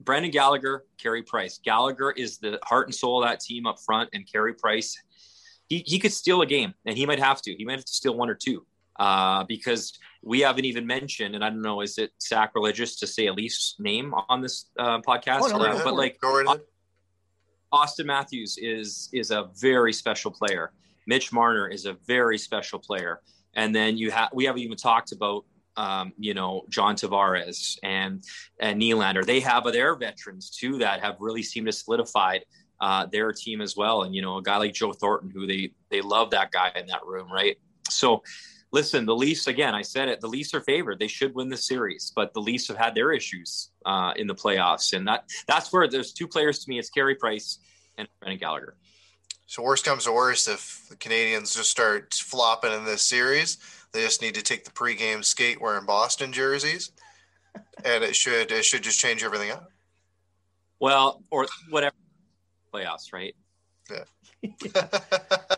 Brendan 0.00 0.30
Gallagher, 0.30 0.84
Carey 0.98 1.22
Price. 1.22 1.60
Gallagher 1.62 2.10
is 2.12 2.38
the 2.38 2.58
heart 2.64 2.86
and 2.86 2.94
soul 2.94 3.22
of 3.22 3.28
that 3.28 3.40
team 3.40 3.66
up 3.66 3.78
front, 3.80 4.08
and 4.12 4.30
Carey 4.30 4.54
Price, 4.54 4.98
he 5.68 5.84
he 5.86 5.98
could 5.98 6.12
steal 6.12 6.42
a 6.42 6.46
game, 6.46 6.74
and 6.86 6.96
he 6.96 7.06
might 7.06 7.20
have 7.20 7.42
to. 7.42 7.54
He 7.54 7.64
might 7.64 7.76
have 7.76 7.84
to 7.84 7.92
steal 7.92 8.16
one 8.16 8.30
or 8.30 8.34
two 8.34 8.66
uh, 8.98 9.44
because 9.44 9.98
we 10.22 10.40
haven't 10.40 10.64
even 10.64 10.86
mentioned, 10.86 11.34
and 11.34 11.44
I 11.44 11.50
don't 11.50 11.62
know, 11.62 11.80
is 11.80 11.98
it 11.98 12.10
sacrilegious 12.18 12.96
to 12.96 13.06
say 13.06 13.26
a 13.26 13.32
Leafs 13.32 13.76
name 13.78 14.14
on 14.28 14.40
this 14.40 14.66
uh, 14.78 15.00
podcast? 15.00 15.40
Oh, 15.42 15.48
no, 15.48 15.64
Uh, 15.64 15.84
but 15.84 15.94
like 15.94 16.18
right. 16.22 16.58
Auston 17.72 18.06
Matthews 18.06 18.58
is 18.58 19.08
is 19.12 19.30
a 19.30 19.48
very 19.56 19.92
special 19.92 20.30
player. 20.30 20.72
Mitch 21.06 21.32
Marner 21.32 21.68
is 21.68 21.86
a 21.86 21.94
very 22.06 22.38
special 22.38 22.78
player, 22.78 23.20
and 23.54 23.74
then 23.74 23.96
you 23.96 24.10
have 24.10 24.30
we 24.32 24.44
haven't 24.44 24.62
even 24.62 24.76
talked 24.76 25.12
about 25.12 25.44
um, 25.80 26.12
you 26.18 26.34
know 26.34 26.64
John 26.68 26.94
Tavares 26.94 27.78
and 27.82 28.22
and 28.58 28.80
Nylander. 28.80 29.24
They 29.24 29.40
have 29.40 29.64
their 29.64 29.94
veterans 29.96 30.50
too 30.50 30.78
that 30.78 31.00
have 31.00 31.16
really 31.20 31.42
seemed 31.42 31.66
to 31.66 31.72
solidified 31.72 32.44
uh, 32.80 33.06
their 33.06 33.32
team 33.32 33.60
as 33.60 33.76
well. 33.76 34.02
And 34.02 34.14
you 34.14 34.20
know 34.20 34.36
a 34.36 34.42
guy 34.42 34.58
like 34.58 34.74
Joe 34.74 34.92
Thornton, 34.92 35.30
who 35.30 35.46
they 35.46 35.72
they 35.90 36.02
love 36.02 36.30
that 36.30 36.52
guy 36.52 36.70
in 36.76 36.86
that 36.86 37.04
room, 37.04 37.32
right? 37.32 37.56
So. 37.88 38.22
Listen, 38.72 39.04
the 39.04 39.16
Leafs 39.16 39.48
again. 39.48 39.74
I 39.74 39.82
said 39.82 40.08
it. 40.08 40.20
The 40.20 40.28
Leafs 40.28 40.54
are 40.54 40.60
favored. 40.60 41.00
They 41.00 41.08
should 41.08 41.34
win 41.34 41.48
the 41.48 41.56
series, 41.56 42.12
but 42.14 42.32
the 42.34 42.40
Leafs 42.40 42.68
have 42.68 42.76
had 42.76 42.94
their 42.94 43.10
issues 43.10 43.70
uh, 43.84 44.12
in 44.14 44.28
the 44.28 44.34
playoffs, 44.36 44.92
and 44.92 45.08
that 45.08 45.24
that's 45.48 45.72
where 45.72 45.88
there's 45.88 46.12
two 46.12 46.28
players 46.28 46.60
to 46.60 46.70
me. 46.70 46.78
It's 46.78 46.88
Carey 46.88 47.16
Price 47.16 47.58
and 47.98 48.06
Brendan 48.20 48.38
Gallagher. 48.38 48.76
So 49.46 49.64
worst 49.64 49.84
comes 49.84 50.04
to 50.04 50.12
worst, 50.12 50.46
if 50.46 50.86
the 50.88 50.94
Canadiens 50.94 51.56
just 51.56 51.68
start 51.68 52.14
flopping 52.14 52.72
in 52.72 52.84
this 52.84 53.02
series, 53.02 53.58
they 53.92 54.02
just 54.02 54.22
need 54.22 54.34
to 54.34 54.42
take 54.42 54.64
the 54.64 54.70
pregame 54.70 55.24
skate 55.24 55.60
wearing 55.60 55.86
Boston 55.86 56.32
jerseys, 56.32 56.92
and 57.84 58.04
it 58.04 58.14
should 58.14 58.50
it 58.52 58.64
should 58.64 58.82
just 58.82 59.00
change 59.00 59.22
everything 59.22 59.50
up. 59.50 59.70
Well, 60.78 61.22
or 61.30 61.46
whatever 61.68 61.96
playoffs, 62.72 63.12
right? 63.12 63.34
Yeah. 63.90 64.84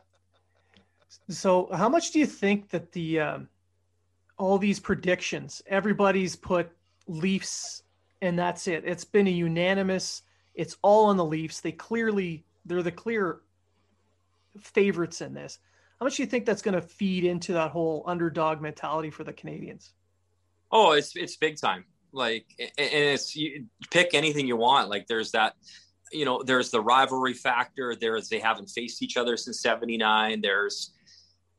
So, 1.29 1.69
how 1.73 1.89
much 1.89 2.11
do 2.11 2.19
you 2.19 2.27
think 2.27 2.69
that 2.71 2.93
the 2.93 3.21
um, 3.21 3.49
all 4.39 4.59
these 4.59 4.81
predictions, 4.81 5.63
everybody's 5.67 6.37
put 6.37 6.71
Leafs, 7.07 7.83
and 8.21 8.39
that's 8.39 8.67
it. 8.67 8.85
It's 8.85 9.05
been 9.05 9.27
a 9.27 9.31
unanimous. 9.31 10.23
It's 10.55 10.77
all 10.83 11.07
on 11.07 11.17
the 11.17 11.25
Leafs. 11.25 11.61
They 11.61 11.73
clearly 11.73 12.45
they're 12.67 12.83
the 12.83 12.93
clear 12.93 13.41
favorites 14.61 15.21
in 15.21 15.33
this. 15.33 15.59
How 16.03 16.05
much 16.05 16.17
do 16.17 16.25
you 16.25 16.29
think 16.29 16.47
that's 16.47 16.63
going 16.63 16.75
to 16.75 16.83
feed 16.83 17.23
into 17.23 17.53
that 17.53 17.71
whole 17.71 18.03
underdog 18.09 18.61
mentality 18.61 19.09
for 19.09 19.23
the 19.23 19.33
Canadiens? 19.33 19.91
Oh, 20.73 20.91
it's 20.95 21.15
it's 21.15 21.37
big 21.37 21.61
time. 21.61 21.85
Like, 22.11 22.45
and 22.59 22.71
it's 22.77 23.37
you 23.37 23.67
pick 23.93 24.13
anything 24.13 24.49
you 24.49 24.57
want. 24.57 24.89
Like, 24.89 25.07
there's 25.07 25.31
that, 25.31 25.55
you 26.11 26.25
know, 26.25 26.43
there's 26.43 26.73
the 26.73 26.81
rivalry 26.81 27.35
factor. 27.35 27.95
There's 27.95 28.29
they 28.29 28.41
haven't 28.41 28.69
faced 28.69 29.01
each 29.01 29.17
other 29.17 29.37
since 29.37 29.61
'79. 29.61 30.41
There's, 30.41 30.91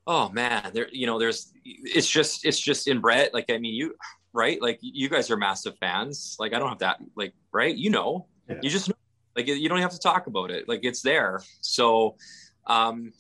oh 0.08 0.28
man, 0.28 0.72
there, 0.74 0.90
you 0.92 1.08
know, 1.08 1.18
there's 1.18 1.54
it's 1.64 2.10
just 2.10 2.44
it's 2.44 2.60
just 2.60 2.90
inbred. 2.90 3.30
Like, 3.32 3.50
I 3.50 3.58
mean, 3.58 3.74
you 3.74 3.96
right? 4.34 4.62
Like, 4.62 4.80
you 4.82 5.08
guys 5.08 5.32
are 5.32 5.38
massive 5.38 5.78
fans. 5.78 6.36
Like, 6.38 6.54
I 6.54 6.60
don't 6.60 6.68
have 6.68 6.80
that. 6.80 6.98
Like, 7.16 7.34
right? 7.54 7.74
You 7.74 7.92
know, 7.92 8.28
Yeah. 8.50 8.58
you 8.62 8.70
just. 8.70 8.92
Like, 9.38 9.48
you 9.48 9.70
don't 9.70 9.80
have 9.80 9.92
to 9.92 10.00
talk 10.00 10.28
about 10.28 10.52
it. 10.52 10.68
Like, 10.68 10.82
it's 10.84 11.02
there. 11.02 11.42
So, 11.62 12.18
um, 12.68 13.14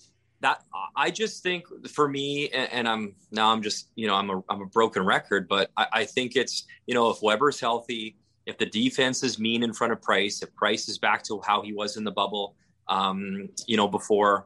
that 0.44 0.62
I 0.96 1.10
just 1.10 1.42
think 1.42 1.66
for 1.88 2.08
me, 2.08 2.50
and, 2.50 2.72
and 2.72 2.88
I'm 2.88 3.16
now 3.32 3.52
I'm 3.52 3.64
just 3.64 3.90
you 3.96 4.08
know 4.08 4.16
I'm 4.16 4.30
a 4.30 4.44
I'm 4.50 4.62
a 4.62 4.66
broken 4.66 5.04
record, 5.04 5.48
but 5.48 5.72
I, 5.78 5.88
I 5.94 6.06
think 6.06 6.36
it's 6.36 6.66
you 6.86 6.94
know 6.94 7.10
if 7.10 7.22
Weber's 7.22 7.60
healthy, 7.60 8.18
if 8.46 8.58
the 8.58 8.66
defense 8.66 9.24
is 9.24 9.40
mean 9.40 9.64
in 9.64 9.74
front 9.74 9.94
of 9.94 10.02
Price, 10.02 10.44
if 10.44 10.54
Price 10.54 10.88
is 10.90 11.00
back 11.00 11.24
to 11.24 11.42
how 11.46 11.62
he 11.62 11.74
was 11.74 11.98
in 11.98 12.04
the 12.04 12.12
bubble, 12.12 12.56
um, 12.90 13.50
you 13.66 13.78
know 13.78 13.88
before 13.88 14.46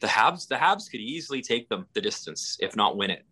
the 0.00 0.08
Habs 0.08 0.48
the 0.48 0.56
Habs 0.56 0.90
could 0.90 1.00
easily 1.00 1.40
take 1.40 1.68
them 1.68 1.86
the 1.94 2.00
distance, 2.00 2.58
if 2.60 2.76
not 2.76 2.96
win 2.96 3.10
it. 3.10 3.24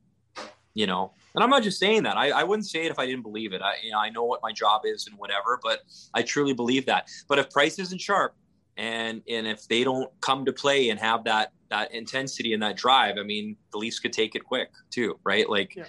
You 0.74 0.86
know, 0.86 1.12
and 1.34 1.42
I'm 1.42 1.50
not 1.50 1.64
just 1.64 1.80
saying 1.80 2.04
that. 2.04 2.16
I, 2.16 2.30
I 2.30 2.44
wouldn't 2.44 2.66
say 2.66 2.84
it 2.84 2.92
if 2.92 3.00
I 3.00 3.04
didn't 3.04 3.22
believe 3.22 3.52
it. 3.52 3.60
I 3.60 3.74
you 3.82 3.90
know 3.90 3.98
I 3.98 4.10
know 4.10 4.22
what 4.22 4.40
my 4.44 4.52
job 4.52 4.82
is 4.84 5.08
and 5.08 5.18
whatever, 5.18 5.58
but 5.60 5.80
I 6.14 6.22
truly 6.22 6.54
believe 6.54 6.86
that. 6.86 7.08
But 7.26 7.40
if 7.40 7.50
Price 7.50 7.80
isn't 7.80 8.00
sharp, 8.00 8.36
and 8.76 9.22
and 9.28 9.48
if 9.48 9.66
they 9.66 9.82
don't 9.82 10.08
come 10.20 10.44
to 10.44 10.52
play 10.52 10.90
and 10.90 11.00
have 11.00 11.24
that 11.24 11.52
that 11.70 11.92
intensity 11.94 12.52
and 12.52 12.62
that 12.62 12.76
drive, 12.76 13.16
I 13.18 13.22
mean, 13.22 13.56
the 13.72 13.78
Leafs 13.78 13.98
could 13.98 14.12
take 14.12 14.34
it 14.34 14.44
quick 14.44 14.70
too, 14.90 15.18
right? 15.24 15.48
Like, 15.48 15.76
Yeah. 15.76 15.84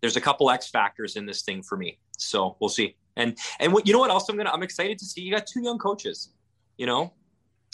there's 0.00 0.16
a 0.16 0.20
couple 0.20 0.50
X 0.50 0.68
factors 0.68 1.16
in 1.16 1.26
this 1.26 1.42
thing 1.42 1.62
for 1.62 1.76
me, 1.76 1.98
so 2.16 2.56
we'll 2.60 2.70
see. 2.70 2.96
And 3.16 3.36
and 3.60 3.72
what 3.72 3.86
you 3.86 3.92
know 3.92 3.98
what 4.00 4.10
else 4.10 4.28
I'm 4.28 4.36
gonna 4.36 4.50
I'm 4.50 4.62
excited 4.62 4.98
to 4.98 5.04
see. 5.04 5.20
You 5.20 5.32
got 5.32 5.46
two 5.46 5.62
young 5.62 5.78
coaches, 5.78 6.32
you 6.78 6.86
know, 6.86 7.12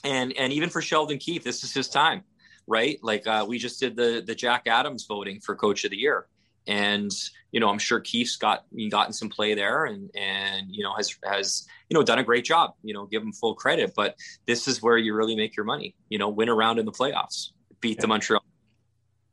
and 0.05 0.33
and 0.37 0.53
even 0.53 0.69
for 0.71 0.83
Sheldon 0.83 1.19
Keefe, 1.19 1.45
this 1.45 1.65
is 1.65 1.73
his 1.73 1.89
time, 1.89 2.23
right? 2.67 2.99
Like 3.03 3.27
uh, 3.27 3.45
we 3.49 3.59
just 3.59 3.81
did 3.81 3.97
the 3.97 4.23
the 4.27 4.35
Jack 4.35 4.67
Adams 4.67 5.07
voting 5.07 5.41
for 5.41 5.55
Coach 5.57 5.85
of 5.85 5.91
the 5.91 5.97
Year, 5.97 6.27
and 6.67 7.11
you 7.53 7.61
know 7.61 7.69
I'm 7.69 7.79
sure 7.79 8.01
Keefe's 8.01 8.37
got 8.37 8.65
gotten 8.91 9.13
some 9.13 9.29
play 9.29 9.55
there, 9.55 9.85
and 9.85 10.11
and 10.15 10.67
you 10.71 10.83
know 10.83 10.95
has 10.95 11.17
has 11.25 11.67
you 11.89 11.95
know 11.95 12.03
done 12.03 12.19
a 12.19 12.25
great 12.25 12.45
job. 12.45 12.75
You 12.83 12.95
know, 12.95 13.07
give 13.07 13.23
him 13.23 13.33
full 13.33 13.55
credit, 13.55 13.93
but 13.95 14.17
this 14.47 14.69
is 14.69 14.83
where 14.83 14.99
you 14.99 15.15
really 15.15 15.37
make 15.37 15.57
your 15.57 15.65
money. 15.65 15.95
You 16.09 16.19
know, 16.19 16.29
win 16.29 16.49
a 16.49 16.55
round 16.55 16.79
in 16.79 16.87
the 16.87 16.93
playoffs, 16.93 17.51
beat 17.81 18.01
the 18.01 18.07
Montreal. 18.07 18.43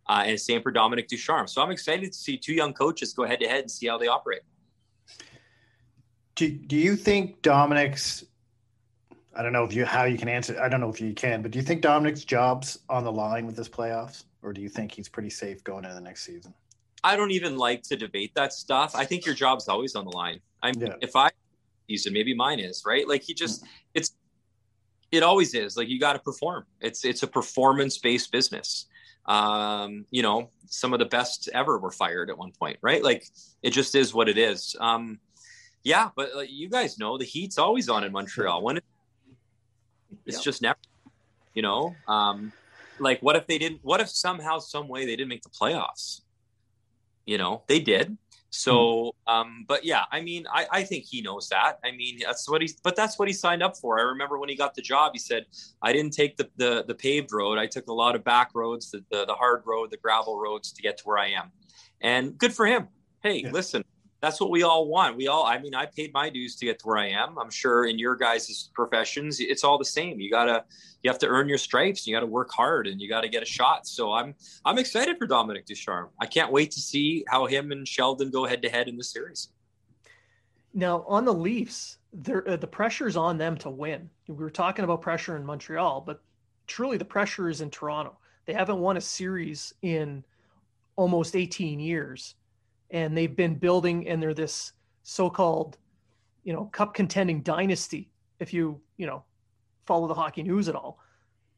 Uh, 0.09 0.23
and 0.25 0.39
same 0.39 0.61
for 0.61 0.71
Dominique 0.71 1.09
Ducharme. 1.09 1.47
So 1.47 1.61
I'm 1.61 1.71
excited 1.71 2.13
to 2.13 2.17
see 2.17 2.37
two 2.37 2.53
young 2.53 2.73
coaches 2.73 3.13
go 3.13 3.25
head 3.25 3.41
to 3.41 3.47
head 3.47 3.61
and 3.61 3.71
see 3.71 3.87
how 3.87 3.97
they 3.97 4.07
operate. 4.07 4.39
Do, 6.35 6.49
do 6.49 6.77
you 6.77 6.95
think 6.95 7.41
Dominique's? 7.41 8.23
I 9.35 9.43
don't 9.43 9.53
know 9.53 9.65
if 9.65 9.73
you 9.73 9.85
how 9.85 10.05
you 10.05 10.17
can 10.17 10.29
answer. 10.29 10.59
I 10.61 10.69
don't 10.69 10.79
know 10.79 10.89
if 10.89 11.01
you 11.01 11.13
can, 11.13 11.41
but 11.41 11.51
do 11.51 11.59
you 11.59 11.65
think 11.65 11.81
Dominique's 11.81 12.23
job's 12.23 12.79
on 12.89 13.03
the 13.03 13.11
line 13.11 13.45
with 13.45 13.55
this 13.55 13.67
playoffs, 13.67 14.23
or 14.41 14.53
do 14.53 14.61
you 14.61 14.69
think 14.69 14.91
he's 14.91 15.09
pretty 15.09 15.29
safe 15.29 15.63
going 15.63 15.83
into 15.83 15.95
the 15.95 16.01
next 16.01 16.23
season? 16.23 16.53
I 17.03 17.15
don't 17.15 17.31
even 17.31 17.57
like 17.57 17.83
to 17.83 17.95
debate 17.95 18.33
that 18.35 18.53
stuff. 18.53 18.95
I 18.95 19.05
think 19.05 19.25
your 19.25 19.35
job's 19.35 19.67
always 19.67 19.95
on 19.95 20.05
the 20.05 20.11
line. 20.11 20.39
I'm 20.63 20.73
Yeah. 20.81 20.95
if 21.01 21.15
I 21.15 21.29
season, 21.87 22.13
maybe 22.13 22.33
mine 22.33 22.59
is 22.59 22.83
right. 22.85 23.07
Like 23.07 23.23
he 23.23 23.33
just 23.33 23.65
it's 23.93 24.11
it 25.11 25.23
always 25.23 25.53
is. 25.53 25.77
Like 25.77 25.87
you 25.87 25.99
got 25.99 26.13
to 26.13 26.19
perform. 26.19 26.65
It's 26.81 27.05
it's 27.05 27.23
a 27.23 27.27
performance 27.27 27.97
based 27.97 28.31
business. 28.31 28.87
Um, 29.25 30.05
you 30.09 30.21
know, 30.21 30.49
some 30.67 30.93
of 30.93 30.99
the 30.99 31.05
best 31.05 31.49
ever 31.53 31.77
were 31.77 31.91
fired 31.91 32.29
at 32.29 32.37
one 32.37 32.51
point, 32.51 32.77
right? 32.81 33.03
Like 33.03 33.27
it 33.61 33.71
just 33.71 33.93
is 33.95 34.13
what 34.13 34.29
it 34.29 34.37
is. 34.37 34.75
Um, 34.79 35.19
yeah, 35.83 36.09
but 36.15 36.35
like, 36.35 36.49
you 36.51 36.69
guys 36.69 36.97
know 36.97 37.17
the 37.17 37.25
heat's 37.25 37.57
always 37.57 37.89
on 37.89 38.03
in 38.03 38.11
Montreal. 38.11 38.61
When 38.61 38.77
it, 38.77 38.83
it's 40.25 40.37
Yep. 40.37 40.43
just 40.43 40.61
never, 40.61 40.79
you 41.53 41.61
know. 41.61 41.95
Um, 42.07 42.51
like 42.99 43.21
what 43.21 43.35
if 43.35 43.47
they 43.47 43.57
didn't? 43.57 43.79
What 43.83 44.01
if 44.01 44.09
somehow, 44.09 44.59
some 44.59 44.87
way 44.87 45.05
they 45.05 45.15
didn't 45.15 45.29
make 45.29 45.43
the 45.43 45.49
playoffs? 45.49 46.21
You 47.27 47.37
know, 47.37 47.63
they 47.67 47.79
did. 47.79 48.17
So, 48.49 49.13
um, 49.27 49.65
but 49.67 49.83
yeah, 49.83 50.05
I 50.11 50.21
mean, 50.21 50.45
I, 50.51 50.65
I 50.71 50.83
think 50.83 51.03
he 51.03 51.21
knows 51.21 51.49
that. 51.49 51.79
I 51.83 51.91
mean, 51.91 52.19
that's 52.25 52.49
what 52.49 52.61
he's, 52.61 52.79
but 52.81 52.95
that's 52.95 53.19
what 53.19 53.27
he 53.27 53.33
signed 53.33 53.61
up 53.61 53.75
for. 53.77 53.99
I 53.99 54.03
remember 54.03 54.39
when 54.39 54.47
he 54.49 54.55
got 54.55 54.73
the 54.73 54.81
job, 54.81 55.11
he 55.13 55.19
said, 55.19 55.45
I 55.81 55.91
didn't 55.91 56.13
take 56.13 56.37
the, 56.37 56.49
the, 56.55 56.85
the 56.87 56.95
paved 56.95 57.33
road. 57.33 57.57
I 57.57 57.67
took 57.67 57.87
a 57.87 57.93
lot 57.93 58.15
of 58.15 58.23
back 58.23 58.51
roads, 58.55 58.89
the, 58.89 59.03
the, 59.11 59.25
the 59.25 59.33
hard 59.33 59.63
road, 59.65 59.91
the 59.91 59.97
gravel 59.97 60.39
roads 60.39 60.71
to 60.71 60.81
get 60.81 60.97
to 60.99 61.03
where 61.03 61.17
I 61.17 61.27
am. 61.31 61.51
And 62.01 62.37
good 62.37 62.53
for 62.53 62.65
him. 62.65 62.87
Hey, 63.21 63.41
Yeah. 63.43 63.51
listen, 63.51 63.83
that's 64.21 64.41
what 64.41 64.49
we 64.49 64.63
all 64.63 64.87
want. 64.87 65.15
We 65.15 65.27
all, 65.27 65.45
I 65.45 65.59
mean, 65.59 65.75
I 65.75 65.85
paid 65.85 66.11
my 66.13 66.29
dues 66.29 66.55
to 66.57 66.65
get 66.65 66.79
to 66.79 66.87
where 66.87 66.97
I 66.97 67.09
am. 67.09 67.37
I'm 67.37 67.51
sure 67.51 67.85
in 67.85 67.99
your 67.99 68.15
guys' 68.15 68.69
professions, 68.73 69.39
it's 69.39 69.63
all 69.63 69.77
the 69.77 69.85
same. 69.85 70.19
You 70.19 70.31
gotta, 70.31 70.63
you 71.03 71.11
have 71.11 71.19
to 71.19 71.27
earn 71.27 71.47
your 71.47 71.57
stripes. 71.57 72.07
You 72.07 72.15
got 72.15 72.21
to 72.21 72.25
work 72.25 72.51
hard 72.51 72.87
and 72.87 72.99
you 72.99 73.07
got 73.07 73.21
to 73.21 73.29
get 73.29 73.43
a 73.43 73.45
shot. 73.45 73.87
So 73.87 74.13
I'm, 74.13 74.33
I'm 74.65 74.77
excited 74.77 75.17
for 75.17 75.27
Dominique 75.27 75.65
Ducharme. 75.65 76.09
I 76.19 76.25
can't 76.25 76.51
wait 76.51 76.71
to 76.71 76.79
see 76.79 77.23
how 77.27 77.45
him 77.45 77.71
and 77.71 77.87
Sheldon 77.87 78.31
go 78.31 78.45
head 78.45 78.61
to 78.63 78.69
head 78.69 78.87
in 78.87 78.97
the 78.97 79.03
series. 79.03 79.49
Now, 80.73 81.05
on 81.07 81.25
the 81.25 81.33
Leafs, 81.33 81.97
uh, 82.13 82.55
the 82.55 82.69
pressure's 82.69 83.17
on 83.17 83.37
them 83.37 83.57
to 83.57 83.69
win. 83.69 84.09
We 84.27 84.35
were 84.35 84.49
talking 84.49 84.83
about 84.83 85.01
pressure 85.01 85.35
in 85.35 85.45
Montreal, 85.45 86.01
but 86.01 86.21
truly 86.65 86.97
the 86.97 87.05
pressure 87.05 87.49
is 87.49 87.61
in 87.61 87.69
Toronto. 87.69 88.17
They 88.45 88.53
haven't 88.53 88.79
won 88.79 88.97
a 88.97 89.01
series 89.01 89.73
in 89.81 90.23
almost 90.95 91.35
18 91.35 91.79
years, 91.79 92.35
and 92.91 93.17
they've 93.17 93.35
been 93.35 93.55
building, 93.55 94.07
and 94.07 94.21
they're 94.21 94.33
this 94.33 94.73
so-called, 95.03 95.77
you 96.43 96.53
know, 96.53 96.65
cup 96.65 96.93
contending 96.93 97.41
dynasty. 97.41 98.09
If 98.39 98.53
you 98.53 98.81
you 98.97 99.07
know 99.07 99.23
follow 99.85 100.07
the 100.07 100.13
hockey 100.13 100.43
news 100.43 100.69
at 100.69 100.75
all, 100.75 100.99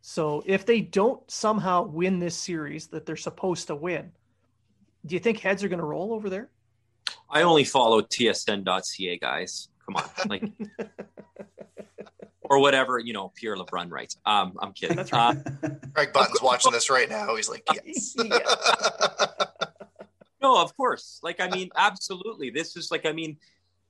so 0.01 0.43
if 0.45 0.65
they 0.65 0.81
don't 0.81 1.29
somehow 1.29 1.83
win 1.83 2.19
this 2.19 2.35
series 2.35 2.87
that 2.87 3.05
they're 3.05 3.15
supposed 3.15 3.67
to 3.67 3.75
win, 3.75 4.11
do 5.05 5.15
you 5.15 5.19
think 5.19 5.39
heads 5.39 5.63
are 5.63 5.67
going 5.67 5.79
to 5.79 5.85
roll 5.85 6.13
over 6.13 6.29
there? 6.29 6.49
I 7.29 7.43
only 7.43 7.63
follow 7.63 8.01
tsn.ca 8.01 9.17
guys. 9.19 9.69
Come 9.85 9.95
on. 9.95 10.29
Like, 10.29 10.43
or 12.41 12.59
whatever, 12.59 12.99
you 12.99 13.13
know, 13.13 13.31
Pierre 13.35 13.55
LeBrun 13.55 13.91
writes. 13.91 14.17
Um, 14.25 14.57
I'm 14.59 14.73
kidding. 14.73 14.97
That's 14.97 15.13
Uh. 15.13 15.35
Craig 15.93 16.13
Button's 16.13 16.41
watching 16.41 16.71
this 16.71 16.89
right 16.89 17.09
now. 17.09 17.35
He's 17.35 17.49
like, 17.49 17.63
yes. 17.85 18.15
No, 20.41 20.61
of 20.61 20.75
course. 20.75 21.19
Like, 21.23 21.39
I 21.39 21.49
mean, 21.49 21.69
absolutely. 21.75 22.49
This 22.49 22.75
is 22.75 22.91
like, 22.91 23.05
I 23.05 23.11
mean, 23.11 23.37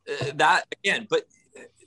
uh, 0.10 0.32
that 0.36 0.66
again, 0.84 1.08
but 1.10 1.26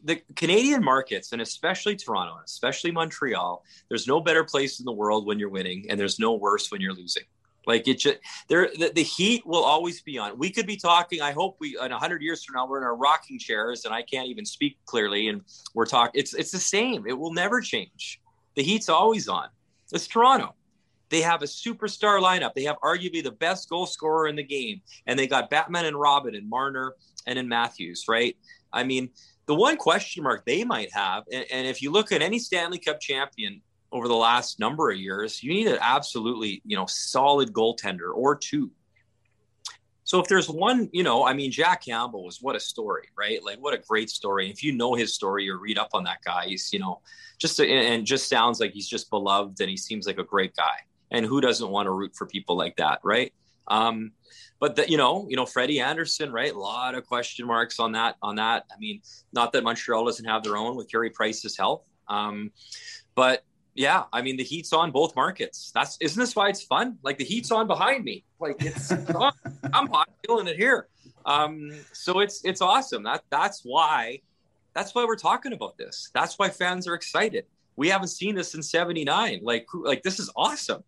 the 0.05 0.21
Canadian 0.37 0.83
markets, 0.83 1.33
and 1.33 1.41
especially 1.41 1.97
Toronto, 1.97 2.35
and 2.35 2.45
especially 2.45 2.91
Montreal, 2.91 3.65
there's 3.89 4.07
no 4.07 4.21
better 4.21 4.45
place 4.45 4.81
in 4.81 4.85
the 4.85 4.93
world 4.93 5.27
when 5.27 5.39
you're 5.39 5.49
winning, 5.49 5.87
and 5.89 5.99
there's 5.99 6.19
no 6.19 6.35
worse 6.35 6.71
when 6.71 6.81
you're 6.81 6.95
losing. 6.95 7.25
Like 7.67 7.87
it 7.87 8.01
just 8.01 8.19
there, 8.49 8.69
the, 8.77 8.91
the 8.93 9.03
heat 9.03 9.47
will 9.47 9.63
always 9.63 10.03
be 10.03 10.19
on. 10.19 10.37
We 10.37 10.51
could 10.51 10.67
be 10.67 10.77
talking. 10.77 11.23
I 11.23 11.31
hope 11.31 11.59
we 11.61 11.79
in 11.81 11.93
hundred 11.93 12.23
years 12.23 12.43
from 12.43 12.57
now 12.57 12.67
we're 12.67 12.79
in 12.79 12.85
our 12.85 12.97
rocking 12.97 13.39
chairs, 13.39 13.85
and 13.85 13.95
I 13.95 14.03
can't 14.03 14.27
even 14.27 14.45
speak 14.45 14.79
clearly, 14.85 15.29
and 15.29 15.43
we're 15.73 15.87
talking. 15.87 16.19
It's 16.21 16.35
it's 16.35 16.51
the 16.51 16.59
same. 16.59 17.07
It 17.07 17.17
will 17.17 17.33
never 17.33 17.61
change. 17.61 18.21
The 18.57 18.65
heat's 18.65 18.89
always 18.89 19.29
on. 19.29 19.49
It's 19.93 20.09
Toronto. 20.09 20.55
They 21.13 21.21
have 21.21 21.43
a 21.43 21.47
superstar 21.47 22.21
lineup. 22.21 22.55
They 22.55 22.65
have 22.65 22.79
arguably 22.83 23.23
the 23.23 23.33
best 23.33 23.69
goal 23.69 23.85
scorer 23.85 24.27
in 24.29 24.35
the 24.35 24.43
game, 24.43 24.81
and 25.07 25.19
they 25.19 25.27
got 25.27 25.51
Batman 25.51 25.85
and 25.85 26.01
Robin 26.01 26.35
and 26.35 26.49
Marner 26.49 26.95
and 27.27 27.39
in 27.39 27.47
Matthews. 27.47 28.07
Right? 28.09 28.37
I 28.73 28.83
mean, 28.83 29.11
the 29.47 29.55
one 29.55 29.77
question 29.77 30.23
mark 30.23 30.47
they 30.47 30.65
might 30.65 30.91
have, 30.95 31.25
and, 31.31 31.45
and 31.53 31.67
if 31.67 31.83
you 31.83 31.91
look 31.93 32.13
at 32.13 32.23
any 32.23 32.39
Stanley 32.39 32.79
Cup 32.79 32.99
champion 32.99 33.61
over 33.93 34.09
the 34.09 34.17
last 34.17 34.59
number 34.59 34.91
of 34.91 34.99
years, 34.99 35.43
you 35.43 35.53
need 35.53 35.67
an 35.67 35.79
absolutely, 35.83 36.63
you 36.65 36.77
know, 36.77 36.87
solid 36.89 37.53
goaltender 37.53 38.11
or 38.15 38.35
two. 38.35 38.71
So 40.05 40.19
if 40.19 40.29
there's 40.29 40.49
one, 40.49 40.89
you 40.93 41.03
know, 41.03 41.27
I 41.27 41.35
mean, 41.35 41.53
Jack 41.53 41.85
Campbell 41.85 42.25
was 42.25 42.39
what 42.41 42.57
a 42.57 42.61
story, 42.61 43.09
right? 43.19 43.45
Like 43.45 43.59
what 43.59 43.75
a 43.75 43.79
great 43.79 44.09
story. 44.09 44.51
If 44.51 44.65
you 44.65 44.73
know 44.73 44.95
his 44.95 45.15
story 45.15 45.49
or 45.49 45.59
read 45.59 45.79
up 45.79 45.91
on 45.93 46.05
that 46.05 46.19
guy, 46.25 46.47
he's, 46.47 46.73
you 46.73 46.79
know, 46.79 47.03
just 47.39 47.61
and 47.61 48.07
just 48.07 48.29
sounds 48.29 48.61
like 48.61 48.73
he's 48.73 48.89
just 48.89 49.11
beloved 49.11 49.61
and 49.61 49.69
he 49.69 49.77
seems 49.77 50.07
like 50.07 50.19
a 50.19 50.25
great 50.25 50.57
guy. 50.57 50.77
And 51.13 51.25
who 51.25 51.41
doesn't 51.41 51.69
want 51.69 51.87
to 51.87 51.91
root 51.91 52.17
for 52.17 52.27
people 52.27 52.57
like 52.57 52.77
that, 52.77 52.99
right? 53.05 53.33
Um, 53.69 54.13
but 54.59 54.77
the, 54.77 54.89
you 54.91 54.97
know, 54.97 55.27
you 55.29 55.37
know, 55.37 55.47
Freddie 55.47 55.79
Andersen, 55.79 56.33
right? 56.33 56.53
A 56.53 56.59
lot 56.59 56.95
of 56.95 57.07
question 57.07 57.47
marks 57.47 57.79
on 57.79 57.93
that. 57.93 58.17
On 58.23 58.37
that, 58.37 58.65
I 58.75 58.79
mean, 58.79 59.03
not 59.33 59.53
that 59.53 59.63
Montreal 59.63 60.05
doesn't 60.05 60.25
have 60.25 60.43
their 60.43 60.57
own 60.57 60.77
with 60.77 60.91
Carey 60.91 61.11
Price's 61.11 61.57
health, 61.57 61.85
um, 62.09 62.51
but 63.15 63.45
yeah, 63.75 64.05
I 64.13 64.23
mean, 64.23 64.37
the 64.37 64.45
heat's 64.45 64.73
on 64.73 64.91
both 64.91 65.17
markets. 65.17 65.71
That's 65.75 65.97
isn't 66.01 66.21
this 66.21 66.37
why 66.37 66.49
it's 66.49 66.63
fun? 66.63 66.99
Like 67.03 67.19
the 67.19 67.25
heat's 67.25 67.51
on 67.51 67.67
behind 67.67 68.05
me. 68.05 68.25
Like 68.39 68.57
it's 68.63 68.93
on. 69.15 69.33
I'm 69.73 69.89
hot, 69.89 70.11
feeling 70.27 70.47
it 70.47 70.57
here. 70.57 70.89
Um, 71.25 71.73
so 71.93 72.21
it's 72.21 72.45
it's 72.45 72.61
awesome. 72.61 73.03
That 73.05 73.23
that's 73.31 73.63
why 73.65 74.21
that's 74.75 74.95
why 74.95 75.05
we're 75.05 75.17
talking 75.17 75.53
about 75.53 75.79
this. 75.79 76.11
That's 76.15 76.39
why 76.39 76.51
fans 76.51 76.87
are 76.87 76.95
excited. 76.95 77.47
We 77.77 77.89
haven't 77.89 78.09
seen 78.09 78.35
this 78.35 78.55
in 78.55 78.63
'79. 78.63 79.41
Like 79.43 79.67
like 79.75 80.03
this 80.03 80.19
is 80.19 80.31
awesome 80.37 80.83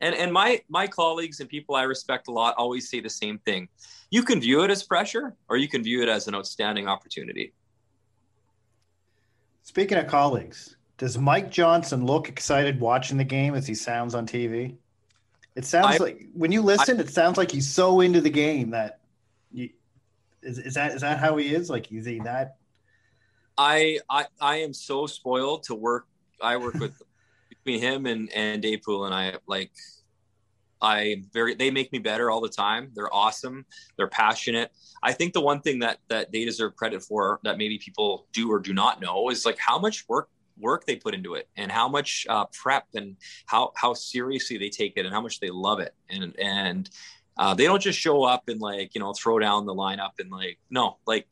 and 0.00 0.14
and 0.14 0.32
my 0.32 0.62
my 0.68 0.86
colleagues 0.86 1.40
and 1.40 1.48
people 1.48 1.74
I 1.74 1.82
respect 1.82 2.28
a 2.28 2.32
lot 2.32 2.54
always 2.56 2.90
say 2.90 3.00
the 3.00 3.10
same 3.10 3.38
thing. 3.38 3.68
You 4.10 4.22
can 4.22 4.40
view 4.40 4.62
it 4.62 4.70
as 4.70 4.82
pressure, 4.82 5.36
or 5.48 5.56
you 5.56 5.68
can 5.68 5.82
view 5.82 6.02
it 6.02 6.08
as 6.08 6.26
an 6.26 6.34
outstanding 6.34 6.88
opportunity. 6.88 7.52
Speaking 9.62 9.98
of 9.98 10.06
colleagues, 10.06 10.76
does 10.98 11.16
Mike 11.16 11.50
Johnson 11.50 12.06
look 12.06 12.28
excited 12.28 12.80
watching 12.80 13.18
the 13.18 13.24
game 13.24 13.54
as 13.54 13.66
he 13.66 13.74
sounds 13.74 14.14
on 14.14 14.26
TV? 14.26 14.76
It 15.54 15.64
sounds 15.64 16.00
I, 16.00 16.04
like 16.04 16.26
when 16.32 16.50
you 16.50 16.62
listen, 16.62 16.98
I, 16.98 17.02
it 17.02 17.10
sounds 17.10 17.36
like 17.36 17.50
he's 17.50 17.68
so 17.68 18.00
into 18.00 18.20
the 18.20 18.30
game 18.30 18.70
that 18.70 19.00
you, 19.52 19.70
is, 20.42 20.58
is 20.58 20.74
that 20.74 20.94
is 20.94 21.02
that 21.02 21.18
how 21.18 21.36
he 21.36 21.54
is? 21.54 21.68
Like 21.68 21.92
is 21.92 22.06
he 22.06 22.20
that? 22.20 22.56
I 23.58 23.98
I 24.08 24.26
I 24.40 24.56
am 24.56 24.72
so 24.72 25.06
spoiled 25.06 25.64
to 25.64 25.74
work. 25.74 26.06
I 26.42 26.56
work 26.56 26.74
with 26.74 27.00
between 27.48 27.80
him 27.80 28.06
and 28.06 28.32
and 28.32 28.62
Dave 28.62 28.80
and 28.86 29.14
I 29.14 29.34
like 29.46 29.70
I 30.82 31.22
very 31.32 31.54
they 31.54 31.70
make 31.70 31.92
me 31.92 31.98
better 31.98 32.30
all 32.30 32.40
the 32.40 32.48
time. 32.48 32.90
They're 32.94 33.14
awesome. 33.14 33.66
They're 33.96 34.08
passionate. 34.08 34.72
I 35.02 35.12
think 35.12 35.32
the 35.32 35.40
one 35.40 35.60
thing 35.60 35.80
that 35.80 35.98
that 36.08 36.32
they 36.32 36.44
deserve 36.44 36.76
credit 36.76 37.02
for 37.02 37.40
that 37.44 37.58
maybe 37.58 37.78
people 37.78 38.26
do 38.32 38.50
or 38.50 38.58
do 38.58 38.72
not 38.72 39.00
know 39.00 39.30
is 39.30 39.44
like 39.44 39.58
how 39.58 39.78
much 39.78 40.08
work 40.08 40.28
work 40.58 40.84
they 40.84 40.96
put 40.96 41.14
into 41.14 41.34
it 41.34 41.48
and 41.56 41.72
how 41.72 41.88
much 41.88 42.26
uh, 42.28 42.44
prep 42.52 42.86
and 42.94 43.16
how 43.46 43.72
how 43.76 43.94
seriously 43.94 44.58
they 44.58 44.68
take 44.68 44.94
it 44.96 45.04
and 45.04 45.14
how 45.14 45.20
much 45.20 45.40
they 45.40 45.50
love 45.50 45.80
it 45.80 45.94
and 46.08 46.38
and 46.38 46.90
uh, 47.38 47.54
they 47.54 47.64
don't 47.64 47.80
just 47.80 47.98
show 47.98 48.24
up 48.24 48.48
and 48.48 48.60
like 48.60 48.94
you 48.94 49.00
know 49.00 49.12
throw 49.12 49.38
down 49.38 49.66
the 49.66 49.74
lineup 49.74 50.12
and 50.18 50.30
like 50.30 50.58
no 50.70 50.98
like 51.06 51.26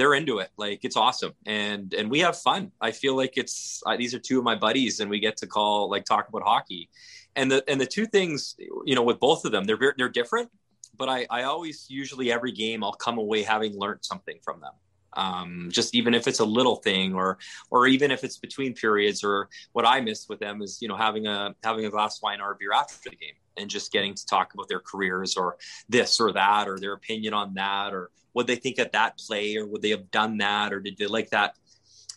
they're 0.00 0.14
into 0.14 0.38
it. 0.38 0.50
Like 0.56 0.80
it's 0.82 0.96
awesome, 0.96 1.34
and 1.44 1.92
and 1.92 2.10
we 2.10 2.20
have 2.20 2.36
fun. 2.38 2.72
I 2.80 2.90
feel 2.90 3.14
like 3.14 3.36
it's 3.36 3.82
uh, 3.84 3.98
these 3.98 4.14
are 4.14 4.18
two 4.18 4.38
of 4.38 4.44
my 4.44 4.54
buddies, 4.54 5.00
and 5.00 5.10
we 5.10 5.20
get 5.20 5.36
to 5.38 5.46
call 5.46 5.90
like 5.90 6.06
talk 6.06 6.28
about 6.28 6.42
hockey, 6.42 6.88
and 7.36 7.50
the 7.50 7.62
and 7.68 7.78
the 7.78 7.86
two 7.86 8.06
things 8.06 8.56
you 8.86 8.94
know 8.94 9.02
with 9.02 9.20
both 9.20 9.44
of 9.44 9.52
them, 9.52 9.64
they're 9.64 9.94
they're 9.98 10.08
different, 10.08 10.50
but 10.96 11.10
I 11.10 11.26
I 11.28 11.42
always 11.42 11.86
usually 11.90 12.32
every 12.32 12.52
game 12.52 12.82
I'll 12.82 12.92
come 12.94 13.18
away 13.18 13.42
having 13.42 13.78
learned 13.78 14.00
something 14.02 14.38
from 14.42 14.60
them. 14.60 14.72
Um, 15.14 15.68
just 15.70 15.94
even 15.94 16.14
if 16.14 16.28
it's 16.28 16.40
a 16.40 16.44
little 16.44 16.76
thing, 16.76 17.14
or 17.14 17.38
or 17.70 17.86
even 17.86 18.10
if 18.10 18.24
it's 18.24 18.36
between 18.36 18.74
periods, 18.74 19.24
or 19.24 19.48
what 19.72 19.86
I 19.86 20.00
miss 20.00 20.28
with 20.28 20.40
them 20.40 20.62
is 20.62 20.78
you 20.80 20.88
know 20.88 20.96
having 20.96 21.26
a 21.26 21.54
having 21.62 21.84
a 21.84 21.90
glass 21.90 22.18
of 22.18 22.22
wine 22.22 22.40
or 22.40 22.56
beer 22.58 22.72
after 22.72 23.10
the 23.10 23.16
game 23.16 23.34
and 23.56 23.70
just 23.70 23.92
getting 23.92 24.14
to 24.14 24.26
talk 24.26 24.54
about 24.54 24.68
their 24.68 24.80
careers 24.80 25.36
or 25.36 25.56
this 25.88 26.20
or 26.20 26.32
that 26.32 26.68
or 26.68 26.78
their 26.78 26.94
opinion 26.94 27.34
on 27.34 27.54
that 27.54 27.92
or 27.92 28.10
what 28.32 28.46
they 28.46 28.56
think 28.56 28.78
of 28.78 28.90
that 28.92 29.18
play 29.18 29.56
or 29.56 29.66
would 29.66 29.82
they 29.82 29.90
have 29.90 30.10
done 30.10 30.38
that 30.38 30.72
or 30.72 30.80
did 30.80 30.96
they 30.96 31.06
like 31.06 31.30
that 31.30 31.56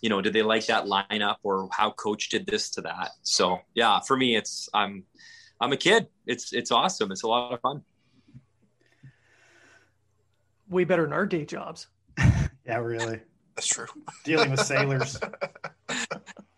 you 0.01 0.09
know 0.09 0.21
did 0.21 0.33
they 0.33 0.43
like 0.43 0.65
that 0.67 0.85
lineup 0.85 1.37
or 1.43 1.67
how 1.71 1.91
coach 1.91 2.29
did 2.29 2.45
this 2.45 2.69
to 2.71 2.81
that. 2.81 3.11
So 3.23 3.59
yeah 3.73 3.99
for 3.99 4.15
me 4.15 4.35
it's 4.35 4.69
i'm 4.73 5.03
i'm 5.59 5.73
a 5.73 5.77
kid. 5.77 6.07
It's 6.25 6.53
it's 6.53 6.71
awesome. 6.71 7.11
It's 7.11 7.23
a 7.23 7.27
lot 7.27 7.53
of 7.53 7.61
fun. 7.61 7.83
Way 10.69 10.85
better 10.85 11.03
than 11.03 11.13
our 11.13 11.25
day 11.25 11.45
jobs 11.45 11.87
yeah 12.65 12.77
really. 12.77 13.19
That's 13.55 13.67
true. 13.67 13.87
Dealing 14.23 14.51
with 14.51 14.61
sailors. 14.61 15.19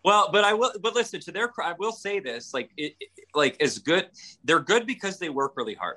Well 0.04 0.28
but 0.30 0.44
i 0.44 0.54
will 0.54 0.70
but 0.80 0.94
listen 0.94 1.18
to 1.18 1.32
their 1.32 1.52
i 1.60 1.74
will 1.80 1.90
say 1.90 2.20
this 2.20 2.54
like 2.54 2.70
it, 2.76 2.94
like 3.34 3.60
as 3.60 3.80
good 3.80 4.08
they're 4.44 4.60
good 4.60 4.86
because 4.86 5.18
they 5.18 5.30
work 5.30 5.54
really 5.56 5.74
hard. 5.74 5.96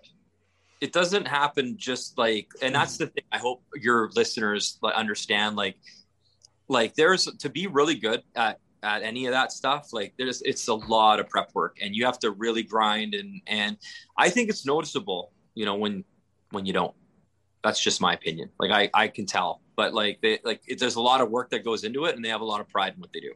It 0.81 0.93
doesn't 0.93 1.27
happen 1.27 1.77
just 1.77 2.17
like 2.17 2.47
and 2.63 2.73
that's 2.73 2.97
the 2.97 3.05
thing 3.05 3.23
i 3.31 3.37
hope 3.37 3.61
your 3.75 4.09
listeners 4.15 4.79
understand 4.83 5.57
like 5.57 5.75
like 6.69 6.95
there's 6.95 7.25
to 7.25 7.49
be 7.49 7.67
really 7.67 7.93
good 7.93 8.23
at 8.35 8.59
at 8.81 9.03
any 9.03 9.27
of 9.27 9.33
that 9.33 9.51
stuff 9.51 9.93
like 9.93 10.15
there's 10.17 10.41
it's 10.41 10.67
a 10.69 10.73
lot 10.73 11.19
of 11.19 11.29
prep 11.29 11.51
work 11.53 11.77
and 11.79 11.95
you 11.95 12.03
have 12.03 12.17
to 12.17 12.31
really 12.31 12.63
grind 12.63 13.13
and 13.13 13.43
and 13.45 13.77
i 14.17 14.27
think 14.27 14.49
it's 14.49 14.65
noticeable 14.65 15.33
you 15.53 15.65
know 15.65 15.75
when 15.75 16.03
when 16.51 16.65
you 16.65 16.73
don't. 16.73 16.95
That's 17.63 17.79
just 17.79 18.01
my 18.01 18.13
opinion. 18.13 18.49
Like 18.59 18.71
i 18.71 18.89
i 18.93 19.07
can 19.07 19.25
tell 19.25 19.61
but 19.79 19.93
like 19.93 20.19
they 20.21 20.39
like 20.43 20.61
it, 20.67 20.77
there's 20.79 20.95
a 20.95 21.01
lot 21.01 21.21
of 21.21 21.29
work 21.31 21.49
that 21.51 21.63
goes 21.63 21.83
into 21.83 22.05
it 22.05 22.15
and 22.15 22.23
they 22.23 22.29
have 22.29 22.41
a 22.41 22.45
lot 22.53 22.59
of 22.61 22.67
pride 22.67 22.93
in 22.95 22.99
what 22.99 23.11
they 23.13 23.21
do 23.21 23.33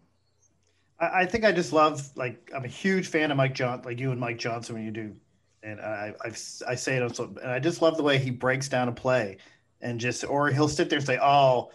I, 0.99 1.21
I 1.21 1.25
think 1.25 1.45
i 1.45 1.51
just 1.51 1.71
love 1.71 2.09
like 2.15 2.51
i'm 2.55 2.65
a 2.65 2.73
huge 2.83 3.07
fan 3.07 3.31
of 3.31 3.37
mike 3.37 3.55
john 3.55 3.81
like 3.83 3.99
you 3.99 4.11
and 4.11 4.19
mike 4.19 4.37
johnson 4.37 4.75
when 4.75 4.83
you 4.83 4.91
do 4.91 5.15
and 5.63 5.79
I 5.79 6.13
I've, 6.23 6.39
i 6.67 6.75
say 6.75 6.97
it 6.97 7.03
also, 7.03 7.33
and 7.41 7.51
I 7.51 7.59
just 7.59 7.81
love 7.81 7.97
the 7.97 8.03
way 8.03 8.17
he 8.17 8.29
breaks 8.29 8.67
down 8.67 8.89
a 8.89 8.91
play, 8.91 9.37
and 9.81 9.99
just 9.99 10.25
or 10.25 10.49
he'll 10.49 10.67
sit 10.67 10.89
there 10.89 10.99
and 10.99 11.05
say, 11.05 11.17
"Oh, 11.21 11.71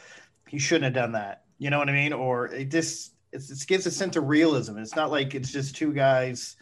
he 0.47 0.59
shouldn't 0.59 0.85
have 0.85 0.95
done 0.95 1.13
that," 1.13 1.45
you 1.59 1.71
know 1.71 1.79
what 1.79 1.89
I 1.89 1.93
mean? 1.93 2.13
Or 2.13 2.49
it 2.49 2.71
just 2.71 3.15
it 3.33 3.43
gives 3.67 3.87
a 3.87 3.91
sense 3.91 4.17
of 4.17 4.29
realism. 4.29 4.79
It's 4.79 4.97
not 4.97 5.11
like 5.11 5.35
it's 5.35 5.51
just 5.51 5.75
two 5.75 5.93
guys, 5.93 6.57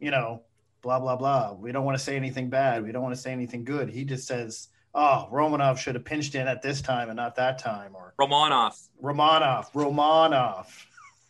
you 0.00 0.10
know, 0.10 0.42
blah 0.82 0.98
blah 0.98 1.16
blah. 1.16 1.52
We 1.52 1.72
don't 1.72 1.84
want 1.84 1.96
to 1.96 2.04
say 2.04 2.16
anything 2.16 2.50
bad. 2.50 2.84
We 2.84 2.92
don't 2.92 3.02
want 3.02 3.14
to 3.14 3.20
say 3.20 3.32
anything 3.32 3.64
good. 3.64 3.88
He 3.88 4.04
just 4.04 4.26
says, 4.26 4.68
"Oh, 4.98 5.28
Romanov 5.32 5.78
should 5.78 5.94
have 5.94 6.04
pinched 6.04 6.34
in 6.34 6.48
at 6.48 6.60
this 6.60 6.82
time 6.82 7.08
and 7.08 7.16
not 7.16 7.36
that 7.36 7.58
time," 7.60 7.94
or 7.94 8.14
Romanov, 8.20 8.76
Romanov, 9.00 9.72
Romanov. 9.72 10.66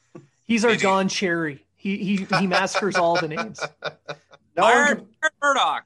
He's 0.46 0.64
our 0.64 0.74
Don 0.74 1.08
Cherry. 1.08 1.66
He 1.76 1.98
he 1.98 2.26
he 2.38 2.46
massacres 2.46 2.96
all 2.96 3.16
the 3.20 3.28
names. 3.28 3.60
No 4.56 4.64
Iron, 4.64 5.06
Murdoch. 5.40 5.84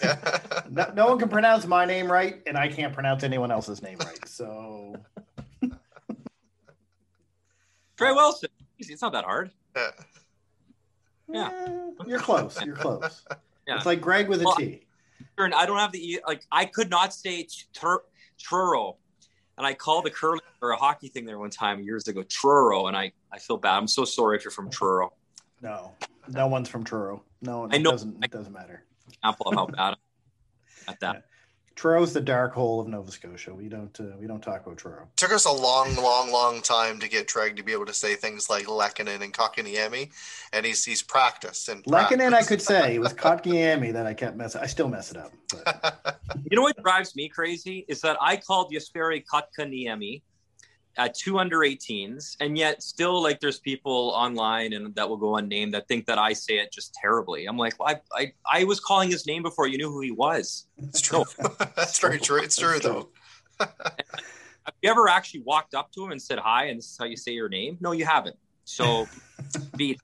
no, 0.70 0.90
no 0.94 1.06
one 1.08 1.18
can 1.18 1.28
pronounce 1.28 1.66
my 1.66 1.84
name 1.84 2.10
right, 2.10 2.40
and 2.46 2.56
I 2.56 2.68
can't 2.68 2.94
pronounce 2.94 3.22
anyone 3.22 3.50
else's 3.50 3.82
name 3.82 3.98
right. 3.98 4.26
So, 4.26 4.96
Treg 7.98 8.16
Wilson. 8.16 8.48
It's 8.78 9.02
not 9.02 9.12
that 9.12 9.24
hard. 9.24 9.50
Yeah, 11.30 11.50
eh, 11.66 12.04
you're 12.06 12.18
close. 12.18 12.58
You're 12.64 12.76
close. 12.76 13.26
Yeah. 13.68 13.76
It's 13.76 13.84
like 13.84 14.00
Greg 14.00 14.26
with 14.30 14.40
a 14.40 14.44
well, 14.44 14.56
T. 14.56 14.83
I 15.38 15.66
don't 15.66 15.78
have 15.78 15.92
the 15.92 16.20
like. 16.26 16.44
I 16.50 16.64
could 16.64 16.90
not 16.90 17.12
say 17.12 17.46
Truro, 18.38 18.96
and 19.58 19.66
I 19.66 19.74
called 19.74 20.04
the 20.04 20.10
curling 20.10 20.40
or 20.62 20.70
a 20.70 20.76
hockey 20.76 21.08
thing 21.08 21.24
there 21.24 21.38
one 21.38 21.50
time 21.50 21.80
years 21.82 22.08
ago. 22.08 22.22
Truro, 22.22 22.86
and 22.86 22.96
I 22.96 23.12
I 23.32 23.38
feel 23.38 23.56
bad. 23.56 23.76
I'm 23.76 23.88
so 23.88 24.04
sorry 24.04 24.36
if 24.36 24.44
you're 24.44 24.50
from 24.50 24.70
Truro. 24.70 25.12
No, 25.62 25.92
no 26.28 26.46
one's 26.46 26.68
from 26.68 26.84
Truro. 26.84 27.22
No, 27.42 27.64
it 27.64 27.74
I 27.74 27.78
know. 27.78 27.90
Doesn't, 27.92 28.22
it 28.24 28.30
doesn't 28.30 28.52
matter. 28.52 28.84
Apple 29.22 29.52
how 29.54 29.66
bad 29.66 29.96
at 30.88 31.00
that. 31.00 31.24
Yeah. 31.74 31.80
Truro's 31.80 32.12
the 32.12 32.20
dark 32.20 32.54
hole 32.54 32.80
of 32.80 32.88
Nova 32.88 33.10
Scotia. 33.10 33.54
We 33.54 33.68
don't 33.68 33.98
uh, 34.00 34.16
we 34.18 34.26
don't 34.26 34.42
talk 34.42 34.66
about 34.66 34.78
Truro. 34.78 35.08
Took 35.16 35.32
us 35.32 35.44
a 35.44 35.52
long, 35.52 35.94
long, 35.96 36.30
long 36.30 36.62
time 36.62 36.98
to 37.00 37.08
get 37.08 37.28
Treg 37.28 37.56
to 37.56 37.62
be 37.62 37.72
able 37.72 37.86
to 37.86 37.94
say 37.94 38.14
things 38.14 38.48
like 38.48 38.66
Lehkonen 38.66 39.22
and 39.22 39.32
Kotkaniemi, 39.32 40.10
and 40.52 40.64
he's 40.64 40.84
he's 40.84 41.02
practiced 41.02 41.68
and 41.68 41.84
Lehkonen. 41.84 42.32
I 42.32 42.42
could 42.42 42.62
say 42.62 42.94
it 42.94 43.00
was 43.00 43.12
Kotkaniemi 43.12 43.92
that 43.92 44.06
I 44.06 44.14
kept 44.14 44.36
messing. 44.36 44.60
I 44.60 44.66
still 44.66 44.88
mess 44.88 45.10
it 45.10 45.16
up. 45.16 45.32
you 46.50 46.56
know 46.56 46.62
what 46.62 46.80
drives 46.82 47.14
me 47.16 47.28
crazy 47.28 47.84
is 47.88 48.00
that 48.02 48.16
I 48.20 48.36
called 48.36 48.72
Jesperi 48.72 49.24
Kotkaniemi 49.24 50.22
at 50.96 51.14
two 51.14 51.38
under 51.38 51.58
18s 51.60 52.36
and 52.40 52.56
yet 52.56 52.82
still 52.82 53.22
like 53.22 53.40
there's 53.40 53.58
people 53.58 54.12
online 54.14 54.72
and 54.72 54.94
that 54.94 55.08
will 55.08 55.16
go 55.16 55.36
unnamed 55.36 55.74
that 55.74 55.88
think 55.88 56.06
that 56.06 56.18
i 56.18 56.32
say 56.32 56.58
it 56.58 56.72
just 56.72 56.94
terribly. 56.94 57.46
I'm 57.46 57.56
like 57.56 57.78
well, 57.78 57.88
I, 57.88 58.22
I 58.22 58.32
i 58.60 58.64
was 58.64 58.80
calling 58.80 59.10
his 59.10 59.26
name 59.26 59.42
before 59.42 59.66
you 59.66 59.78
knew 59.78 59.90
who 59.90 60.00
he 60.00 60.10
was. 60.10 60.66
It's 60.78 61.00
true. 61.00 61.24
That's 61.76 61.98
very 61.98 62.18
true. 62.18 62.42
It's 62.42 62.56
true 62.56 62.78
though. 62.78 63.10
Have 63.60 64.74
you 64.82 64.90
ever 64.90 65.08
actually 65.08 65.40
walked 65.40 65.74
up 65.74 65.92
to 65.92 66.04
him 66.04 66.12
and 66.12 66.20
said 66.20 66.38
hi 66.38 66.66
and 66.66 66.78
this 66.78 66.90
is 66.90 66.96
how 66.98 67.04
you 67.04 67.16
say 67.16 67.32
your 67.32 67.48
name? 67.48 67.76
No 67.80 67.92
you 67.92 68.04
haven't. 68.04 68.36
So 68.64 69.06
be 69.76 69.98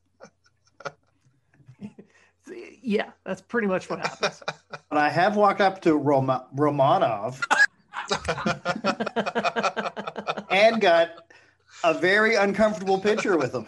yeah 2.83 3.11
that's 3.25 3.43
pretty 3.43 3.69
much 3.69 3.89
what 3.89 4.01
happens. 4.01 4.43
But 4.89 4.99
i 4.99 5.09
have 5.09 5.37
walked 5.37 5.61
up 5.61 5.81
to 5.83 5.97
Rom- 5.97 6.43
romanov 6.57 7.41
and 10.51 10.81
got 10.81 11.11
a 11.85 11.95
very 11.95 12.35
uncomfortable 12.35 12.99
picture 12.99 13.37
with 13.37 13.55
him. 13.55 13.67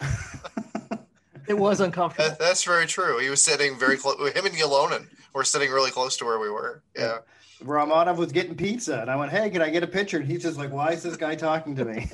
it 1.47 1.57
was 1.57 1.79
uncomfortable. 1.79 2.29
That, 2.29 2.39
that's 2.39 2.63
very 2.63 2.85
true. 2.85 3.19
He 3.19 3.29
was 3.29 3.41
sitting 3.41 3.77
very 3.77 3.97
close. 3.97 4.17
Him 4.33 4.45
and 4.45 4.55
Ylonen 4.55 5.07
were 5.33 5.43
sitting 5.43 5.71
really 5.71 5.91
close 5.91 6.17
to 6.17 6.25
where 6.25 6.39
we 6.39 6.49
were. 6.49 6.83
Yeah. 6.95 7.19
Romanov 7.63 8.17
was 8.17 8.31
getting 8.31 8.55
pizza, 8.55 8.99
and 8.99 9.09
I 9.09 9.15
went, 9.15 9.31
"Hey, 9.31 9.49
can 9.49 9.61
I 9.61 9.69
get 9.69 9.83
a 9.83 9.87
picture?" 9.87 10.17
And 10.17 10.27
he's 10.27 10.43
just 10.43 10.57
like, 10.57 10.71
"Why 10.71 10.91
is 10.91 11.01
this 11.01 11.15
guy 11.15 11.35
talking 11.35 11.75
to 11.77 11.85
me?" 11.85 12.09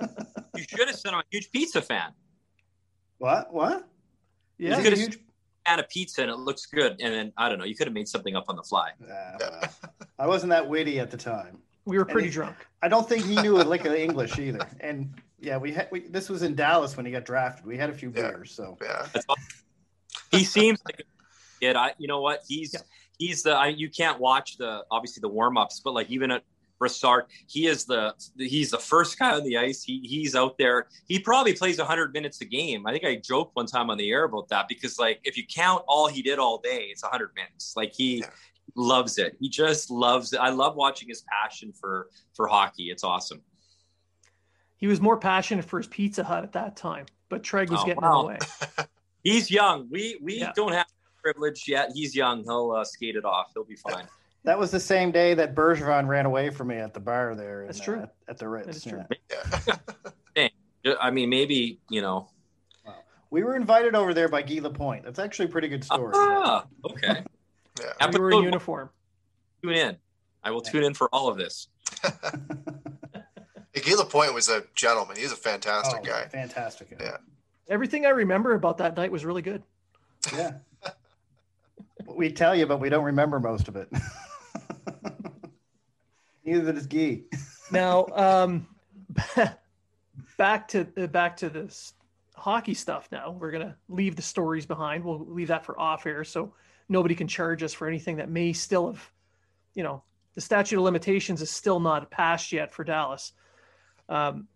you 0.56 0.64
should 0.66 0.88
have 0.88 0.96
said 0.96 1.12
I'm 1.12 1.20
a 1.20 1.24
huge 1.30 1.50
pizza 1.52 1.82
fan. 1.82 2.12
What? 3.18 3.52
What? 3.52 3.86
Yeah, 4.58 4.80
huge... 4.80 5.18
pan 5.66 5.80
of 5.80 5.88
pizza 5.90 6.22
and 6.22 6.30
it 6.30 6.38
looks 6.38 6.66
good, 6.66 6.96
and 7.00 7.12
then 7.12 7.32
I 7.36 7.48
don't 7.48 7.58
know, 7.58 7.64
you 7.64 7.74
could 7.74 7.86
have 7.86 7.94
made 7.94 8.08
something 8.08 8.36
up 8.36 8.46
on 8.48 8.56
the 8.56 8.62
fly. 8.62 8.92
Uh, 9.02 9.36
well, 9.38 9.62
I 10.18 10.26
wasn't 10.26 10.50
that 10.50 10.66
witty 10.66 10.98
at 10.98 11.10
the 11.10 11.18
time. 11.18 11.58
We 11.86 11.96
were 11.98 12.04
pretty 12.04 12.28
he- 12.28 12.34
drunk. 12.34 12.56
I 12.82 12.88
don't 12.88 13.08
think 13.08 13.24
he 13.24 13.36
knew 13.40 13.60
a 13.60 13.64
lick 13.64 13.84
of 13.86 13.94
English 13.94 14.38
either. 14.38 14.66
And 14.80 15.14
yeah, 15.40 15.56
we 15.56 15.72
had 15.72 15.88
we, 15.90 16.00
this 16.08 16.28
was 16.28 16.42
in 16.42 16.54
Dallas 16.54 16.96
when 16.96 17.06
he 17.06 17.12
got 17.12 17.24
drafted. 17.24 17.64
We 17.66 17.76
had 17.78 17.88
a 17.90 17.94
few 17.94 18.12
Yeah. 18.14 18.30
beers, 18.32 18.52
so 18.52 18.76
Yeah. 18.82 19.06
That's. 19.12 19.26
He 20.30 20.44
seems 20.44 20.80
like 20.84 21.00
a 21.00 21.04
kid. 21.60 21.76
I, 21.76 21.94
you 21.98 22.08
know 22.08 22.20
what? 22.20 22.42
He's 22.46 22.74
Yeah. 22.74 22.80
he's 23.18 23.42
the. 23.42 23.52
I, 23.52 23.68
you 23.68 23.88
can't 23.88 24.18
watch 24.20 24.56
the 24.58 24.84
obviously 24.90 25.20
the 25.20 25.28
warm 25.28 25.56
ups, 25.56 25.80
but 25.82 25.94
like 25.94 26.10
even 26.10 26.30
at 26.30 26.42
Brossard, 26.80 27.22
he 27.46 27.66
is 27.68 27.84
the 27.86 28.14
he's 28.36 28.70
the 28.70 28.78
first 28.78 29.18
guy 29.18 29.32
on 29.34 29.44
the 29.44 29.56
ice. 29.56 29.82
He 29.82 30.00
he's 30.00 30.34
out 30.34 30.58
there. 30.58 30.88
He 31.08 31.18
probably 31.18 31.54
plays 31.54 31.78
100 31.78 32.12
minutes 32.12 32.40
a 32.40 32.44
game. 32.44 32.86
I 32.86 32.92
think 32.92 33.04
I 33.04 33.16
joked 33.16 33.56
one 33.56 33.66
time 33.66 33.88
on 33.90 33.96
the 33.98 34.10
air 34.10 34.24
about 34.24 34.48
that 34.48 34.66
because 34.68 34.98
like 34.98 35.20
if 35.24 35.36
you 35.38 35.44
count 35.46 35.82
all 35.88 36.08
he 36.08 36.20
did 36.22 36.38
all 36.38 36.58
day, 36.58 36.88
it's 36.90 37.02
100 37.02 37.30
minutes. 37.34 37.74
Like 37.76 37.94
he 37.94 38.18
Yeah. 38.18 38.30
Loves 38.76 39.18
it. 39.18 39.36
He 39.40 39.48
just 39.48 39.90
loves 39.90 40.32
it. 40.32 40.38
I 40.38 40.50
love 40.50 40.76
watching 40.76 41.08
his 41.08 41.22
passion 41.30 41.72
for 41.72 42.08
for 42.34 42.46
hockey. 42.46 42.90
It's 42.90 43.04
awesome. 43.04 43.40
He 44.76 44.86
was 44.86 45.00
more 45.00 45.16
passionate 45.16 45.64
for 45.64 45.78
his 45.78 45.86
Pizza 45.86 46.22
Hut 46.22 46.44
at 46.44 46.52
that 46.52 46.76
time, 46.76 47.06
but 47.28 47.42
Treg 47.42 47.70
was 47.70 47.80
Oh, 47.82 47.86
getting 47.86 48.02
wow. 48.02 48.28
in 48.28 48.38
the 48.38 48.46
way. 48.78 48.84
He's 49.24 49.50
young. 49.50 49.88
We 49.90 50.18
we 50.22 50.38
Yeah. 50.40 50.52
don't 50.54 50.72
have 50.72 50.86
privilege 51.22 51.64
yet. 51.66 51.90
He's 51.94 52.14
young. 52.14 52.44
He'll 52.44 52.70
uh, 52.72 52.84
skate 52.84 53.16
it 53.16 53.24
off. 53.24 53.50
He'll 53.54 53.64
be 53.64 53.76
fine. 53.76 54.06
that 54.44 54.58
was 54.58 54.70
the 54.70 54.78
same 54.80 55.10
day 55.10 55.34
that 55.34 55.54
Bergeron 55.54 56.06
ran 56.06 56.26
away 56.26 56.50
from 56.50 56.68
me 56.68 56.76
at 56.76 56.94
the 56.94 57.00
bar 57.00 57.34
there. 57.34 57.62
in, 57.62 57.66
That's 57.66 57.80
true. 57.80 58.00
uh, 58.00 58.06
at 58.28 58.38
the 58.38 58.48
Ritz. 58.48 58.66
That 58.66 58.76
is 58.76 58.84
true. 58.84 59.02
yeah. 60.36 60.48
Yeah. 60.84 60.94
I 61.00 61.10
mean, 61.10 61.30
maybe 61.30 61.80
you 61.90 62.02
know. 62.02 62.28
We 63.28 63.42
were 63.42 63.56
invited 63.56 63.96
over 63.96 64.14
there 64.14 64.28
by 64.28 64.42
Guy 64.42 64.60
Lapointe. 64.60 65.04
That's 65.04 65.18
actually 65.18 65.46
a 65.46 65.48
pretty 65.48 65.66
good 65.66 65.82
story. 65.82 66.12
Ah, 66.14 66.64
okay. 66.88 67.24
Yeah. 67.78 68.10
We 68.10 68.18
were 68.18 68.30
in 68.32 68.42
uniform. 68.42 68.90
tune 69.62 69.74
in. 69.74 69.96
I 70.42 70.50
will 70.50 70.60
tune 70.60 70.84
in 70.84 70.94
for 70.94 71.08
all 71.12 71.28
of 71.28 71.36
this. 71.36 71.68
Hey, 73.72 73.82
Guy 73.82 73.94
Lapointe 73.94 74.32
was 74.32 74.48
a 74.48 74.64
gentleman. 74.74 75.16
He's 75.16 75.32
a 75.32 75.36
fantastic 75.36 76.00
Oh, 76.02 76.06
guy. 76.06 76.26
Fantastic. 76.28 76.96
guy. 76.98 77.04
Yeah. 77.04 77.16
Everything 77.68 78.06
I 78.06 78.10
remember 78.10 78.54
about 78.54 78.78
that 78.78 78.96
night 78.96 79.12
was 79.12 79.24
really 79.24 79.42
good. 79.42 79.62
Yeah. 80.32 80.52
we 82.06 82.32
tell 82.32 82.54
you, 82.54 82.66
but 82.66 82.80
we 82.80 82.88
don't 82.88 83.04
remember 83.04 83.38
most 83.40 83.68
of 83.68 83.76
it. 83.76 83.92
Neither 86.44 86.72
does 86.72 86.86
Guy. 86.86 87.22
Now, 87.70 88.06
um, 88.14 88.66
back 90.38 90.68
to 90.68 90.86
uh, 90.96 91.08
back 91.08 91.36
to 91.38 91.50
this 91.50 91.92
hockey 92.34 92.74
stuff. 92.74 93.08
Now 93.10 93.32
we're 93.32 93.50
gonna 93.50 93.76
leave 93.88 94.16
the 94.16 94.22
stories 94.22 94.64
behind. 94.64 95.04
We'll 95.04 95.26
leave 95.26 95.48
that 95.48 95.64
for 95.64 95.78
off 95.78 96.06
air, 96.06 96.22
so 96.24 96.54
nobody 96.88 97.14
can 97.14 97.28
charge 97.28 97.62
us 97.62 97.72
for 97.72 97.88
anything 97.88 98.16
that 98.16 98.30
may 98.30 98.52
still 98.52 98.92
have, 98.92 99.10
you 99.74 99.82
know, 99.82 100.02
the 100.34 100.40
statute 100.40 100.76
of 100.76 100.84
limitations 100.84 101.40
is 101.40 101.50
still 101.50 101.80
not 101.80 102.10
passed 102.10 102.52
yet 102.52 102.72
for 102.72 102.84
Dallas. 102.84 103.32
Um, 104.08 104.48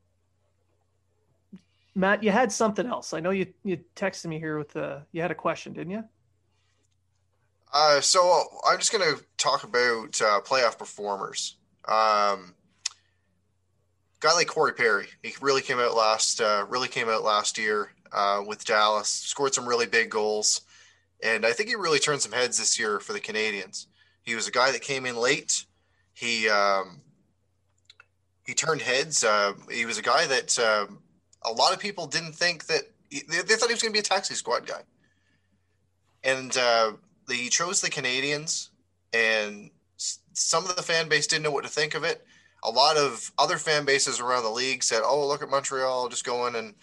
Matt, 1.95 2.23
you 2.23 2.31
had 2.31 2.53
something 2.53 2.87
else. 2.87 3.13
I 3.13 3.21
know 3.21 3.31
you 3.31 3.47
you 3.65 3.81
texted 3.97 4.27
me 4.27 4.39
here 4.39 4.59
with 4.59 4.71
the 4.71 5.03
you 5.13 5.23
had 5.23 5.31
a 5.31 5.35
question, 5.35 5.73
didn't 5.73 5.91
you? 5.91 6.05
Uh, 7.73 8.01
so 8.01 8.45
I'm 8.69 8.79
just 8.79 8.93
going 8.93 9.15
to 9.17 9.23
talk 9.37 9.65
about 9.65 10.21
uh, 10.21 10.41
playoff 10.41 10.79
performers. 10.79 11.57
Um, 11.87 12.55
guy 14.19 14.33
like 14.35 14.49
Corey 14.49 14.73
Perry, 14.73 15.07
he 15.23 15.35
really 15.41 15.63
came 15.63 15.79
out 15.79 15.95
last, 15.95 16.41
uh, 16.41 16.67
really 16.69 16.89
came 16.89 17.09
out 17.09 17.23
last 17.23 17.59
year 17.59 17.93
uh, 18.13 18.43
with 18.47 18.65
Dallas, 18.65 19.09
scored 19.09 19.55
some 19.55 19.69
really 19.69 19.87
big 19.87 20.11
goals, 20.11 20.63
and 21.23 21.45
I 21.45 21.53
think 21.53 21.69
he 21.69 21.75
really 21.75 21.99
turned 21.99 22.23
some 22.23 22.33
heads 22.33 22.59
this 22.59 22.79
year 22.79 23.01
for 23.01 23.13
the 23.13 23.21
Canadiens. 23.21 23.87
He 24.23 24.35
was 24.35 24.49
a 24.49 24.53
guy 24.53 24.71
that 24.73 24.83
came 24.83 25.07
in 25.07 25.17
late. 25.17 25.65
He 26.15 26.49
um, 26.49 27.01
he 28.47 28.55
turned 28.55 28.83
heads. 28.83 29.25
Uh, 29.25 29.53
he 29.71 29.87
was 29.87 29.99
a 29.99 30.03
guy 30.03 30.27
that 30.27 30.59
um, 30.59 30.99
a 31.45 31.53
lot 31.53 31.73
of 31.73 31.79
people 31.79 32.07
didn't 32.07 32.35
think 32.35 32.67
that 32.67 32.83
they, 33.11 33.21
they 33.21 33.55
thought 33.55 33.69
he 33.69 33.75
was 33.75 33.83
going 33.83 33.93
to 33.93 33.97
be 33.97 34.01
a 34.01 34.03
taxi 34.03 34.35
squad 34.35 34.67
guy, 34.67 34.83
and 36.25 36.57
uh, 36.57 36.93
he 37.29 37.49
chose 37.49 37.81
the 37.81 37.91
Canadiens, 37.91 38.69
and 39.13 39.71
some 39.97 40.67
of 40.67 40.77
the 40.77 40.83
fan 40.83 41.09
base 41.09 41.27
didn't 41.27 41.43
know 41.43 41.51
what 41.51 41.65
to 41.65 41.71
think 41.71 41.95
of 41.95 42.05
it. 42.05 42.25
A 42.65 42.71
lot 42.71 42.97
of 42.97 43.33
other 43.39 43.57
fan 43.57 43.85
bases 43.85 44.21
around 44.21 44.43
the 44.43 44.51
league 44.51 44.83
said, 44.83 45.03
"Oh, 45.05 45.27
look 45.27 45.43
at 45.43 45.51
Montreal 45.51 46.09
just 46.09 46.25
going 46.25 46.55
and 46.57 46.75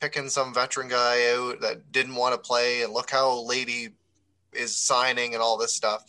picking 0.00 0.28
some 0.28 0.54
veteran 0.54 0.88
guy 0.88 1.32
out 1.32 1.60
that 1.60 1.92
didn't 1.92 2.14
want 2.14 2.34
to 2.34 2.38
play, 2.38 2.82
and 2.82 2.92
look 2.92 3.10
how 3.10 3.40
Lady 3.42 3.90
is 4.52 4.76
signing 4.76 5.34
and 5.34 5.42
all 5.42 5.56
this 5.56 5.74
stuff." 5.74 6.04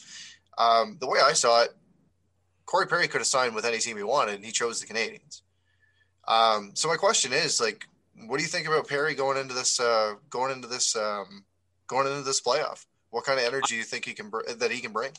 Um, 0.57 0.97
the 0.99 1.07
way 1.07 1.19
I 1.23 1.33
saw 1.33 1.63
it, 1.63 1.69
Corey 2.65 2.87
Perry 2.87 3.07
could 3.07 3.21
have 3.21 3.27
signed 3.27 3.55
with 3.55 3.65
any 3.65 3.77
team 3.77 3.97
he 3.97 4.03
wanted, 4.03 4.35
and 4.35 4.45
he 4.45 4.51
chose 4.51 4.81
the 4.81 4.87
Canadiens. 4.87 5.41
Um, 6.27 6.71
so 6.73 6.87
my 6.87 6.97
question 6.97 7.31
is, 7.31 7.61
like, 7.61 7.87
what 8.25 8.37
do 8.37 8.43
you 8.43 8.49
think 8.49 8.67
about 8.67 8.87
Perry 8.87 9.15
going 9.15 9.37
into 9.37 9.53
this, 9.53 9.79
uh, 9.79 10.15
going 10.29 10.51
into 10.51 10.67
this, 10.67 10.95
um, 10.95 11.45
going 11.87 12.07
into 12.07 12.23
this 12.23 12.41
playoff? 12.41 12.85
What 13.11 13.23
kind 13.23 13.39
of 13.39 13.45
energy 13.45 13.67
do 13.69 13.75
you 13.77 13.83
think 13.83 14.03
he 14.05 14.13
can 14.13 14.29
br- 14.29 14.41
that 14.57 14.71
he 14.71 14.81
can 14.81 14.91
bring? 14.91 15.11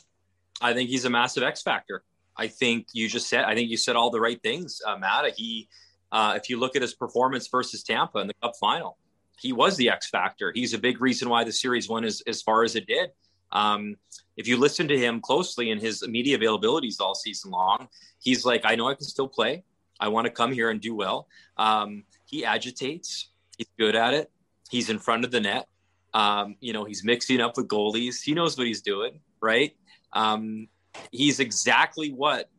I 0.61 0.73
think 0.73 0.89
he's 0.89 1.05
a 1.05 1.09
massive 1.09 1.41
X 1.41 1.61
factor. 1.61 2.03
I 2.37 2.47
think 2.47 2.87
you 2.93 3.07
just 3.09 3.27
said. 3.27 3.45
I 3.45 3.55
think 3.55 3.69
you 3.69 3.77
said 3.77 3.95
all 3.95 4.11
the 4.11 4.21
right 4.21 4.41
things, 4.41 4.81
uh, 4.85 4.97
Matt. 4.97 5.33
He, 5.35 5.67
uh, 6.11 6.33
if 6.35 6.49
you 6.49 6.59
look 6.59 6.75
at 6.75 6.81
his 6.81 6.93
performance 6.93 7.47
versus 7.47 7.83
Tampa 7.83 8.19
in 8.19 8.27
the 8.27 8.33
Cup 8.41 8.53
final, 8.59 8.97
he 9.39 9.53
was 9.53 9.77
the 9.77 9.89
X 9.89 10.09
factor. 10.09 10.51
He's 10.53 10.73
a 10.73 10.77
big 10.77 11.01
reason 11.01 11.29
why 11.29 11.43
the 11.43 11.51
series 11.51 11.87
went 11.89 12.05
as 12.05 12.21
as 12.27 12.41
far 12.41 12.63
as 12.63 12.75
it 12.75 12.87
did. 12.87 13.11
Um, 13.51 13.95
if 14.37 14.47
you 14.47 14.57
listen 14.57 14.87
to 14.87 14.97
him 14.97 15.21
closely 15.21 15.71
in 15.71 15.79
his 15.79 16.07
media 16.07 16.37
availabilities 16.37 16.99
all 16.99 17.15
season 17.15 17.51
long, 17.51 17.87
he's 18.19 18.45
like, 18.45 18.61
I 18.63 18.75
know 18.75 18.87
I 18.87 18.93
can 18.93 19.05
still 19.05 19.27
play. 19.27 19.63
I 19.99 20.07
want 20.07 20.25
to 20.25 20.31
come 20.31 20.51
here 20.51 20.69
and 20.69 20.79
do 20.79 20.95
well. 20.95 21.27
Um, 21.57 22.03
he 22.25 22.45
agitates. 22.45 23.29
He's 23.57 23.67
good 23.77 23.95
at 23.95 24.13
it. 24.13 24.31
He's 24.69 24.89
in 24.89 24.99
front 24.99 25.25
of 25.25 25.31
the 25.31 25.41
net. 25.41 25.67
Um, 26.13 26.55
you 26.59 26.73
know, 26.73 26.85
he's 26.85 27.03
mixing 27.03 27.41
up 27.41 27.57
with 27.57 27.67
goalies. 27.67 28.21
He 28.21 28.33
knows 28.33 28.57
what 28.57 28.67
he's 28.67 28.81
doing, 28.81 29.19
right? 29.41 29.75
Um, 30.13 30.67
he's 31.11 31.39
exactly 31.39 32.11
what 32.11 32.49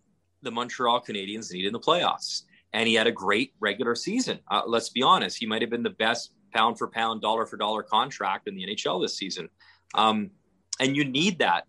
the 0.43 0.51
Montreal 0.51 1.03
Canadiens 1.03 1.53
need 1.53 1.67
in 1.67 1.73
the 1.73 1.81
playoffs. 1.81 2.43
And 2.73 2.87
he 2.87 2.95
had 2.95 3.07
a 3.07 3.13
great 3.13 3.53
regular 3.61 3.95
season. 3.95 4.39
Uh, 4.51 4.63
let's 4.67 4.91
be 4.91 5.03
honest. 5.03 5.39
He 5.39 5.47
might 5.47 5.61
have 5.61 5.71
been 5.71 5.83
the 5.83 5.91
best 5.91 6.33
pound 6.53 6.79
for 6.79 6.89
pound, 6.89 7.21
dollar 7.21 7.47
for 7.47 7.57
dollar 7.57 7.83
contract 7.83 8.49
in 8.49 8.55
the 8.55 8.65
NHL 8.65 9.03
this 9.03 9.17
season. 9.17 9.49
Um, 9.95 10.31
and 10.79 10.97
you 10.97 11.05
need 11.05 11.39
that. 11.41 11.67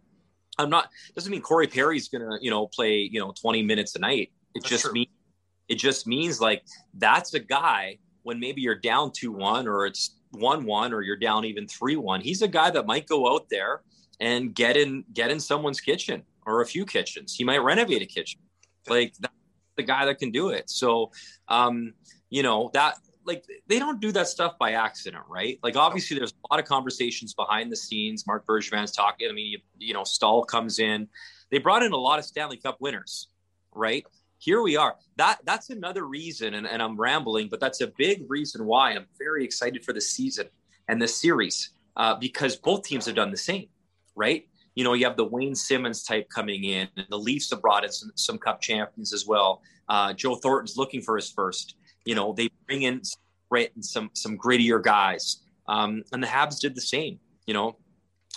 I'm 0.57 0.69
not, 0.69 0.89
doesn't 1.15 1.31
mean 1.31 1.41
Corey 1.41 1.67
Perry's 1.67 2.07
going 2.07 2.21
to, 2.21 2.37
you 2.41 2.51
know, 2.51 2.67
play, 2.67 3.09
you 3.11 3.19
know, 3.19 3.33
20 3.39 3.63
minutes 3.63 3.95
a 3.95 3.99
night. 3.99 4.31
It 4.53 4.61
That's 4.61 4.69
just 4.69 4.83
true. 4.83 4.93
means, 4.93 5.09
it 5.67 5.75
just 5.75 6.05
means 6.05 6.41
like 6.41 6.63
that's 6.95 7.33
a 7.33 7.39
guy 7.39 7.97
when 8.23 8.39
maybe 8.39 8.61
you're 8.61 8.75
down 8.75 9.11
2 9.11 9.31
1 9.31 9.67
or 9.67 9.85
it's 9.85 10.17
1 10.31 10.65
1 10.65 10.93
or 10.93 11.01
you're 11.01 11.17
down 11.17 11.45
even 11.45 11.67
3 11.67 11.95
1. 11.95 12.21
He's 12.21 12.41
a 12.41 12.47
guy 12.47 12.69
that 12.71 12.85
might 12.85 13.07
go 13.07 13.33
out 13.33 13.47
there 13.49 13.81
and 14.19 14.53
get 14.53 14.77
in 14.77 15.03
get 15.13 15.31
in 15.31 15.39
someone's 15.39 15.79
kitchen 15.79 16.23
or 16.45 16.61
a 16.61 16.65
few 16.65 16.85
kitchens. 16.85 17.33
He 17.35 17.43
might 17.43 17.59
renovate 17.59 18.01
a 18.01 18.05
kitchen. 18.05 18.41
Like 18.87 19.13
that's 19.19 19.33
the 19.81 19.87
guy 19.87 20.05
that 20.05 20.19
can 20.19 20.31
do 20.31 20.49
it. 20.49 20.69
So 20.69 21.11
um, 21.47 21.93
you 22.29 22.43
know, 22.43 22.69
that 22.73 22.95
like 23.25 23.45
they 23.67 23.79
don't 23.79 23.99
do 23.99 24.11
that 24.11 24.27
stuff 24.27 24.57
by 24.57 24.71
accident, 24.71 25.23
right? 25.29 25.59
Like 25.63 25.75
obviously 25.75 26.17
there's 26.17 26.31
a 26.31 26.53
lot 26.53 26.59
of 26.59 26.67
conversations 26.67 27.33
behind 27.33 27.71
the 27.71 27.75
scenes. 27.75 28.25
Marc 28.25 28.45
Bergevin's 28.47 28.91
talking. 28.91 29.27
I 29.29 29.33
mean, 29.33 29.47
you, 29.47 29.59
you 29.77 29.93
know, 29.93 30.03
Staal 30.03 30.43
comes 30.43 30.79
in. 30.79 31.07
They 31.51 31.59
brought 31.59 31.83
in 31.83 31.91
a 31.91 31.97
lot 31.97 32.19
of 32.19 32.25
Stanley 32.25 32.57
Cup 32.57 32.77
winners, 32.79 33.27
right? 33.73 34.05
Here 34.37 34.61
we 34.61 34.75
are. 34.75 34.95
That 35.17 35.39
that's 35.43 35.69
another 35.69 36.05
reason, 36.05 36.55
and, 36.55 36.65
and 36.65 36.81
I'm 36.81 36.99
rambling, 36.99 37.49
but 37.49 37.59
that's 37.59 37.81
a 37.81 37.87
big 37.87 38.25
reason 38.27 38.65
why 38.65 38.91
I'm 38.91 39.05
very 39.19 39.43
excited 39.43 39.85
for 39.85 39.93
the 39.93 40.01
season 40.01 40.47
and 40.87 41.01
the 41.01 41.07
series 41.07 41.71
uh, 41.95 42.15
because 42.15 42.55
both 42.55 42.83
teams 42.83 43.05
have 43.05 43.15
done 43.15 43.29
the 43.29 43.37
same, 43.37 43.67
right? 44.15 44.47
You 44.75 44.83
know, 44.83 44.93
you 44.93 45.05
have 45.05 45.17
the 45.17 45.25
Wayne 45.25 45.55
Simmonds 45.55 46.03
type 46.03 46.29
coming 46.29 46.63
in, 46.63 46.87
and 46.95 47.05
the 47.09 47.19
Leafs 47.19 47.49
have 47.51 47.61
brought 47.61 47.83
in 47.83 47.91
some, 47.91 48.11
some 48.15 48.37
Cup 48.37 48.61
champions 48.61 49.13
as 49.13 49.25
well. 49.27 49.61
Uh, 49.89 50.13
Joe 50.13 50.35
Thornton's 50.35 50.77
looking 50.77 51.01
for 51.01 51.15
his 51.15 51.29
first. 51.29 51.75
You 52.05 52.15
know, 52.15 52.33
they 52.33 52.49
bring 52.67 52.83
in 52.83 53.01
grit 53.49 53.73
and 53.75 53.83
some 53.83 54.09
some 54.13 54.37
grittier 54.37 54.81
guys, 54.81 55.43
um, 55.67 56.03
and 56.13 56.23
the 56.23 56.27
Habs 56.27 56.59
did 56.59 56.75
the 56.75 56.81
same. 56.81 57.19
You 57.45 57.53
know, 57.53 57.77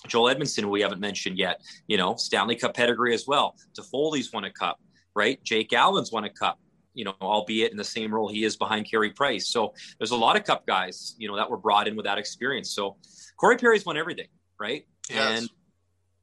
Joel 0.08 0.34
Edmundson, 0.34 0.62
who 0.62 0.68
we 0.68 0.80
haven't 0.80 1.00
mentioned 1.00 1.38
yet. 1.38 1.60
You 1.86 1.96
know, 1.96 2.16
Stanley 2.16 2.56
Cup 2.56 2.74
pedigree 2.74 3.14
as 3.14 3.26
well. 3.26 3.56
Toffoli's 3.78 4.32
won 4.32 4.44
a 4.44 4.50
cup, 4.50 4.80
right? 5.14 5.42
Jake 5.44 5.72
Allen's 5.72 6.12
won 6.12 6.24
a 6.24 6.30
cup. 6.30 6.58
You 6.94 7.04
know, 7.04 7.14
albeit 7.20 7.72
in 7.72 7.76
the 7.76 7.84
same 7.84 8.14
role 8.14 8.28
he 8.28 8.44
is 8.44 8.56
behind 8.56 8.88
Carey 8.88 9.10
Price. 9.10 9.48
So 9.48 9.74
there's 9.98 10.12
a 10.12 10.16
lot 10.16 10.36
of 10.36 10.44
cup 10.44 10.66
guys, 10.66 11.16
you 11.18 11.26
know, 11.26 11.36
that 11.36 11.50
were 11.50 11.56
brought 11.56 11.88
in 11.88 11.96
with 11.96 12.04
that 12.06 12.18
experience. 12.18 12.70
So 12.70 12.96
Corey 13.36 13.56
Perry's 13.56 13.84
won 13.84 13.96
everything, 13.96 14.28
right? 14.60 14.86
Yes. 15.10 15.40
And 15.40 15.50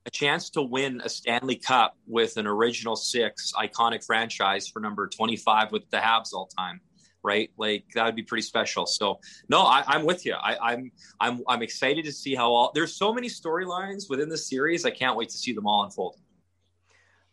a 0.06 0.10
chance 0.10 0.50
to 0.52 0.62
win 0.62 1.02
a 1.04 1.10
Stanley 1.10 1.56
Cup 1.56 1.96
with 2.08 2.38
an 2.38 2.48
original 2.48 2.96
six 2.96 3.52
iconic 3.56 4.06
franchise 4.06 4.68
for 4.68 4.80
number 4.80 5.08
25 5.08 5.72
with 5.72 5.90
the 5.92 5.98
Habs 5.98 6.34
all 6.34 6.48
time. 6.58 6.82
right? 7.24 7.52
Like 7.58 7.86
that 7.94 8.06
would 8.06 8.16
be 8.16 8.24
pretty 8.24 8.42
special. 8.42 8.86
So 8.88 9.20
no, 9.48 9.62
I, 9.62 9.96
am 9.96 10.06
with 10.06 10.26
you. 10.26 10.34
I, 10.34 10.58
I'm 10.72 10.92
I'm 11.20 11.44
I'm 11.48 11.62
excited 11.62 12.04
to 12.06 12.12
see 12.12 12.34
how 12.34 12.52
all 12.52 12.72
there's 12.74 12.96
so 12.96 13.14
many 13.14 13.28
storylines 13.28 14.10
within 14.10 14.28
the 14.28 14.38
series. 14.38 14.86
I 14.86 14.92
can't 14.92 15.16
wait 15.16 15.30
to 15.30 15.38
see 15.38 15.54
them 15.54 15.68
all 15.68 15.84
unfold. 15.84 16.18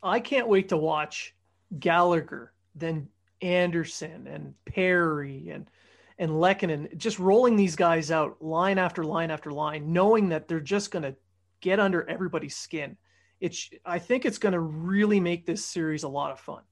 I 0.02 0.20
can't 0.20 0.46
wait 0.46 0.68
to 0.68 0.76
watch 0.76 1.34
Gallagher, 1.78 2.52
then 2.74 3.08
Anderson 3.40 4.26
and 4.26 4.54
Perry 4.66 5.48
and 5.48 5.70
and 6.18 6.32
Lehkonen 6.32 6.96
just 6.96 7.18
rolling 7.18 7.56
these 7.56 7.76
guys 7.76 8.10
out 8.10 8.42
line 8.42 8.76
after 8.76 9.04
line 9.04 9.30
after 9.30 9.52
line, 9.52 9.92
knowing 9.92 10.28
that 10.30 10.48
they're 10.48 10.60
just 10.60 10.90
going 10.90 11.04
to 11.04 11.16
get 11.60 11.80
under 11.80 12.08
everybody's 12.08 12.56
skin. 12.56 12.96
It's 13.40 13.70
I 13.84 13.98
think 13.98 14.24
it's 14.24 14.38
going 14.38 14.52
to 14.52 14.60
really 14.60 15.20
make 15.20 15.46
this 15.46 15.64
series 15.64 16.02
a 16.02 16.08
lot 16.08 16.32
of 16.32 16.40
fun. 16.40 16.62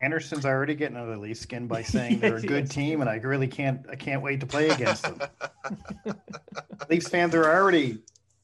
Anderson's 0.00 0.46
already 0.46 0.74
getting 0.76 0.96
under 0.96 1.12
the 1.14 1.20
Leafs 1.20 1.40
skin 1.40 1.66
by 1.66 1.82
saying 1.94 2.20
they're 2.20 2.36
a 2.36 2.42
good 2.42 2.70
team, 2.70 3.00
and 3.00 3.10
I 3.10 3.16
really 3.16 3.48
can't 3.48 3.86
I 3.90 3.96
can't 3.96 4.22
wait 4.22 4.40
to 4.40 4.46
play 4.46 4.68
against 4.68 5.02
them. 5.04 5.20
Leafs 6.90 7.08
fans 7.08 7.34
are 7.34 7.44
already 7.44 7.98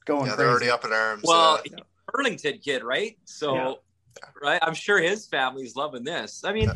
going. 0.05 0.27
Yeah, 0.27 0.33
crazy. 0.33 0.37
they're 0.37 0.49
already 0.49 0.69
up 0.69 0.85
in 0.85 0.91
arms. 0.91 1.23
Well, 1.25 1.61
yeah. 1.65 1.77
Burlington 2.11 2.59
kid, 2.59 2.83
right? 2.83 3.17
So, 3.25 3.55
Yeah. 3.55 3.73
right, 4.41 4.59
I'm 4.61 4.73
sure 4.73 4.99
his 4.99 5.27
family's 5.27 5.75
loving 5.75 6.03
this. 6.03 6.43
I 6.43 6.53
mean, 6.53 6.71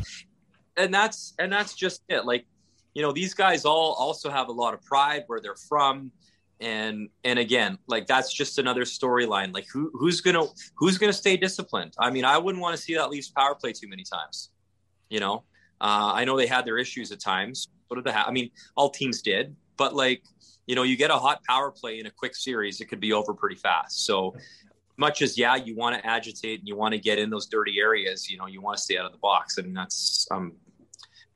and 0.76 0.92
that's 0.92 1.34
and 1.38 1.52
that's 1.52 1.74
just 1.74 2.02
it. 2.08 2.24
Like, 2.24 2.46
you 2.94 3.02
know, 3.02 3.12
these 3.12 3.34
guys 3.34 3.64
all 3.64 3.94
also 3.94 4.30
have 4.30 4.48
a 4.48 4.52
lot 4.52 4.74
of 4.74 4.82
pride 4.82 5.24
where 5.26 5.40
they're 5.40 5.56
from, 5.56 6.10
and 6.60 7.08
and 7.24 7.38
again, 7.38 7.78
like 7.86 8.06
that's 8.06 8.32
just 8.32 8.58
another 8.58 8.82
storyline. 8.82 9.54
Like, 9.54 9.66
who 9.72 9.90
who's 9.94 10.20
gonna 10.20 10.44
who's 10.76 10.98
gonna 10.98 11.12
stay 11.12 11.36
disciplined? 11.36 11.94
I 11.98 12.10
mean, 12.10 12.24
I 12.24 12.38
wouldn't 12.38 12.60
want 12.60 12.76
to 12.76 12.82
see 12.82 12.94
that 12.94 13.10
Leafs 13.10 13.30
power 13.30 13.54
play 13.54 13.72
too 13.72 13.88
many 13.88 14.04
times. 14.04 14.50
You 15.08 15.20
know, 15.20 15.44
uh, 15.80 16.12
I 16.14 16.24
know 16.24 16.36
they 16.36 16.46
had 16.46 16.64
their 16.64 16.78
issues 16.78 17.12
at 17.12 17.20
times. 17.20 17.68
What 17.88 17.96
did 17.96 18.04
they 18.04 18.12
have? 18.12 18.28
I 18.28 18.30
mean, 18.30 18.50
all 18.76 18.90
teams 18.90 19.22
did, 19.22 19.56
but 19.76 19.94
like, 19.94 20.22
you 20.66 20.74
know, 20.74 20.82
you 20.82 20.96
get 20.96 21.10
a 21.10 21.16
hot 21.16 21.42
power 21.44 21.70
play 21.70 21.98
in 21.98 22.06
a 22.06 22.10
quick 22.10 22.36
series, 22.36 22.80
it 22.80 22.86
could 22.86 23.00
be 23.00 23.12
over 23.12 23.34
pretty 23.34 23.56
fast. 23.56 24.04
So, 24.06 24.36
much 24.96 25.22
as 25.22 25.38
yeah, 25.38 25.56
you 25.56 25.74
want 25.74 25.96
to 25.96 26.06
agitate 26.06 26.60
and 26.60 26.68
you 26.68 26.76
want 26.76 26.92
to 26.92 27.00
get 27.00 27.18
in 27.18 27.30
those 27.30 27.46
dirty 27.46 27.80
areas, 27.80 28.30
you 28.30 28.36
know, 28.36 28.46
you 28.46 28.60
want 28.60 28.76
to 28.76 28.82
stay 28.82 28.98
out 28.98 29.06
of 29.06 29.12
the 29.12 29.18
box. 29.18 29.58
I 29.58 29.62
mean, 29.62 29.74
that's 29.74 30.28
um, 30.30 30.52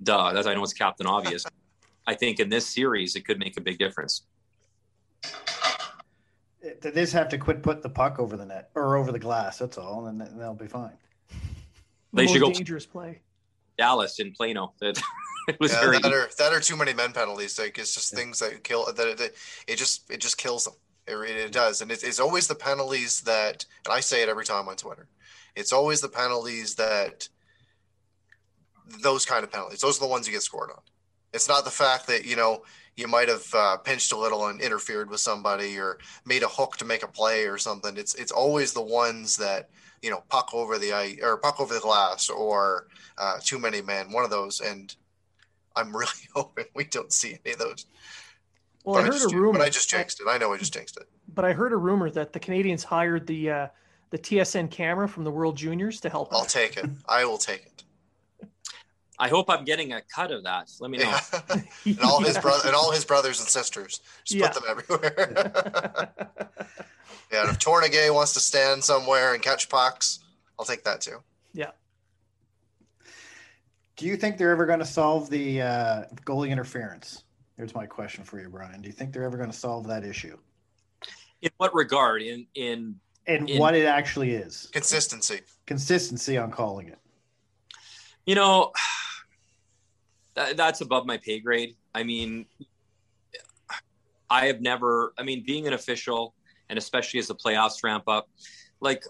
duh. 0.02 0.32
That's 0.32 0.46
I 0.46 0.54
know 0.54 0.62
it's 0.62 0.74
Captain 0.74 1.06
Obvious. 1.06 1.44
I 2.06 2.14
think 2.14 2.38
in 2.38 2.50
this 2.50 2.66
series, 2.66 3.16
it 3.16 3.26
could 3.26 3.38
make 3.38 3.56
a 3.56 3.62
big 3.62 3.78
difference. 3.78 4.26
They 6.80 6.90
just 6.92 7.12
have 7.12 7.28
to 7.30 7.38
quit 7.38 7.62
putting 7.62 7.82
the 7.82 7.90
puck 7.90 8.18
over 8.18 8.36
the 8.36 8.46
net 8.46 8.70
or 8.74 8.96
over 8.96 9.12
the 9.12 9.18
glass. 9.18 9.58
That's 9.58 9.76
all, 9.76 10.06
and 10.06 10.20
then 10.20 10.38
they'll 10.38 10.54
be 10.54 10.66
fine. 10.66 10.92
The 11.30 11.36
They 12.12 12.26
should 12.26 12.40
go- 12.40 12.50
dangerous 12.52 12.86
play. 12.86 13.20
Dallas 13.76 14.18
in 14.20 14.32
Plano. 14.32 14.72
That 14.80 15.00
it 15.48 15.58
was 15.60 15.72
Yeah, 15.72 15.80
very. 15.80 15.98
that 15.98 16.12
are 16.12 16.28
that 16.38 16.52
are 16.52 16.60
too 16.60 16.76
many 16.76 16.94
men 16.94 17.12
penalties. 17.12 17.58
Like 17.58 17.76
it's 17.78 17.94
just 17.94 18.14
things 18.14 18.38
that 18.38 18.64
kill 18.64 18.86
that, 18.86 18.96
that 18.96 19.32
it 19.68 19.76
just 19.76 20.10
it 20.10 20.20
just 20.20 20.38
kills 20.38 20.64
them. 20.64 20.74
It, 21.06 21.12
really- 21.14 21.32
it 21.32 21.52
does, 21.52 21.82
and 21.82 21.90
it's, 21.90 22.02
it's 22.02 22.18
always 22.20 22.46
the 22.46 22.54
penalties 22.54 23.20
that, 23.22 23.66
and 23.84 23.92
I 23.92 24.00
say 24.00 24.22
it 24.22 24.30
every 24.30 24.46
time 24.46 24.68
on 24.68 24.76
Twitter. 24.76 25.06
It's 25.54 25.70
always 25.72 26.00
the 26.00 26.08
penalties 26.08 26.76
that 26.76 27.28
those 29.02 29.26
kind 29.26 29.44
of 29.44 29.52
penalties. 29.52 29.80
Those 29.80 29.98
are 29.98 30.06
the 30.06 30.10
ones 30.10 30.26
you 30.26 30.32
get 30.32 30.42
scored 30.42 30.70
on. 30.70 30.80
It's 31.34 31.48
not 31.48 31.64
the 31.64 31.70
fact 31.70 32.06
that 32.06 32.24
you 32.24 32.36
know 32.36 32.62
you 32.96 33.08
might 33.08 33.28
have 33.28 33.46
uh, 33.54 33.76
pinched 33.78 34.12
a 34.12 34.18
little 34.18 34.46
and 34.46 34.60
interfered 34.60 35.10
with 35.10 35.20
somebody 35.20 35.78
or 35.78 35.98
made 36.24 36.42
a 36.42 36.48
hook 36.48 36.76
to 36.78 36.84
make 36.84 37.02
a 37.02 37.08
play 37.08 37.46
or 37.46 37.58
something. 37.58 37.96
It's 37.96 38.14
it's 38.14 38.32
always 38.32 38.72
the 38.72 38.82
ones 38.82 39.36
that 39.36 39.70
you 40.02 40.10
know 40.10 40.22
puck 40.28 40.50
over 40.52 40.78
the 40.78 40.92
ice 40.92 41.18
or 41.22 41.36
puck 41.38 41.60
over 41.60 41.74
the 41.74 41.80
glass 41.80 42.28
or 42.28 42.86
uh, 43.18 43.38
too 43.42 43.58
many 43.58 43.82
men. 43.82 44.12
One 44.12 44.24
of 44.24 44.30
those, 44.30 44.60
and 44.60 44.94
I'm 45.74 45.94
really 45.94 46.12
hoping 46.34 46.66
we 46.74 46.84
don't 46.84 47.12
see 47.12 47.38
any 47.44 47.54
of 47.54 47.58
those. 47.58 47.86
Well, 48.84 48.96
but 48.96 49.00
I 49.00 49.06
heard 49.06 49.12
just, 49.14 49.32
a 49.32 49.36
rumor. 49.36 49.58
But 49.58 49.66
I 49.66 49.70
just 49.70 49.88
jinxed 49.88 50.20
it. 50.20 50.26
I 50.28 50.38
know 50.38 50.52
I 50.52 50.58
just 50.58 50.74
jinxed 50.74 50.96
it. 50.98 51.08
but 51.34 51.44
I 51.44 51.52
heard 51.52 51.72
a 51.72 51.76
rumor 51.76 52.10
that 52.10 52.32
the 52.32 52.40
Canadiens 52.40 52.84
hired 52.84 53.26
the 53.26 53.50
uh, 53.50 53.68
the 54.10 54.18
TSN 54.18 54.70
camera 54.70 55.08
from 55.08 55.24
the 55.24 55.30
World 55.30 55.56
Juniors 55.56 56.00
to 56.00 56.10
help. 56.10 56.32
I'll 56.32 56.44
take 56.44 56.76
it. 56.76 56.88
I 57.08 57.24
will 57.24 57.38
take 57.38 57.66
it. 57.66 57.83
I 59.18 59.28
hope 59.28 59.48
I'm 59.48 59.64
getting 59.64 59.92
a 59.92 60.00
cut 60.02 60.30
of 60.32 60.42
that. 60.44 60.70
Let 60.80 60.90
me 60.90 60.98
know. 60.98 61.04
Yeah. 61.04 61.60
and 61.86 62.00
all 62.00 62.20
his 62.22 62.36
brother 62.38 62.66
and 62.66 62.74
all 62.74 62.90
his 62.92 63.04
brothers 63.04 63.38
and 63.40 63.48
sisters. 63.48 64.00
Just 64.24 64.40
Yeah. 64.40 64.48
put 64.48 64.54
them 64.62 64.64
everywhere. 64.68 66.12
yeah, 67.32 67.42
and 67.42 67.50
if 67.50 67.58
Tornagay 67.58 68.12
wants 68.12 68.32
to 68.34 68.40
stand 68.40 68.82
somewhere 68.82 69.34
and 69.34 69.42
catch 69.42 69.68
pucks, 69.68 70.18
I'll 70.58 70.64
take 70.66 70.84
that 70.84 71.00
too. 71.00 71.18
yeah. 71.52 71.70
Do 73.96 74.06
you 74.06 74.16
think 74.16 74.38
they're 74.38 74.50
ever 74.50 74.66
going 74.66 74.80
to 74.80 74.84
solve 74.84 75.30
the 75.30 75.62
uh, 75.62 76.02
goalie 76.24 76.50
interference? 76.50 77.22
Here's 77.56 77.76
my 77.76 77.86
question 77.86 78.24
for 78.24 78.40
you, 78.40 78.48
Bryan. 78.48 78.80
Do 78.82 78.88
you 78.88 78.92
think 78.92 79.12
they're 79.12 79.22
ever 79.22 79.36
going 79.36 79.50
to 79.52 79.56
solve 79.56 79.86
that 79.86 80.04
issue? 80.04 80.36
In 81.42 81.50
what 81.58 81.72
regard? 81.74 82.20
In 82.22 82.46
in 82.56 82.96
And 83.28 83.48
In- 83.48 83.60
what 83.60 83.76
it 83.76 83.86
actually 83.86 84.32
is? 84.32 84.68
Consistency. 84.72 85.42
Consistency 85.66 86.36
on 86.36 86.50
calling 86.50 86.88
it. 86.88 86.98
you 88.26 88.34
know 88.34 88.72
that, 90.34 90.56
that's 90.56 90.80
above 90.80 91.06
my 91.06 91.16
pay 91.16 91.38
grade 91.40 91.74
i 91.94 92.02
mean 92.02 92.46
i 94.30 94.46
have 94.46 94.60
never 94.60 95.12
i 95.18 95.22
mean 95.22 95.42
being 95.46 95.66
an 95.66 95.72
official 95.72 96.34
and 96.68 96.78
especially 96.78 97.18
as 97.20 97.28
the 97.28 97.34
playoffs 97.34 97.82
ramp 97.84 98.04
up 98.08 98.28
like 98.80 99.04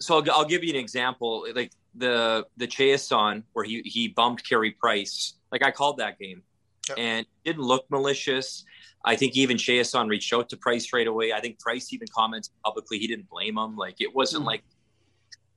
so 0.00 0.16
i'll, 0.16 0.30
I'll 0.32 0.44
give 0.44 0.62
you 0.64 0.70
an 0.70 0.76
example 0.80 1.46
like 1.54 1.72
the 1.94 2.46
the 2.56 2.66
Chiasson 2.68 3.42
where 3.52 3.64
he 3.64 3.82
he 3.84 4.08
bumped 4.08 4.48
Carey 4.48 4.70
Price 4.72 5.34
like 5.52 5.64
i 5.64 5.70
called 5.70 5.98
that 5.98 6.18
game 6.18 6.42
Yep. 6.88 6.98
and 6.98 7.26
it 7.44 7.50
didn't 7.52 7.62
look 7.64 7.84
malicious 7.90 8.64
I 9.02 9.16
think 9.16 9.34
even 9.34 9.56
Chiasson 9.56 10.10
reached 10.10 10.30
out 10.34 10.50
to 10.50 10.58
Price 10.58 10.92
right 10.92 11.06
away. 11.06 11.32
I 11.32 11.40
think 11.40 11.58
Price 11.58 11.90
even 11.94 12.06
commented 12.14 12.52
publicly 12.62 12.98
he 12.98 13.06
didn't 13.06 13.30
blame 13.30 13.56
him. 13.56 13.74
Like 13.74 13.94
it 13.98 14.14
wasn't 14.14 14.42
Hmm. 14.42 14.48
like 14.48 14.62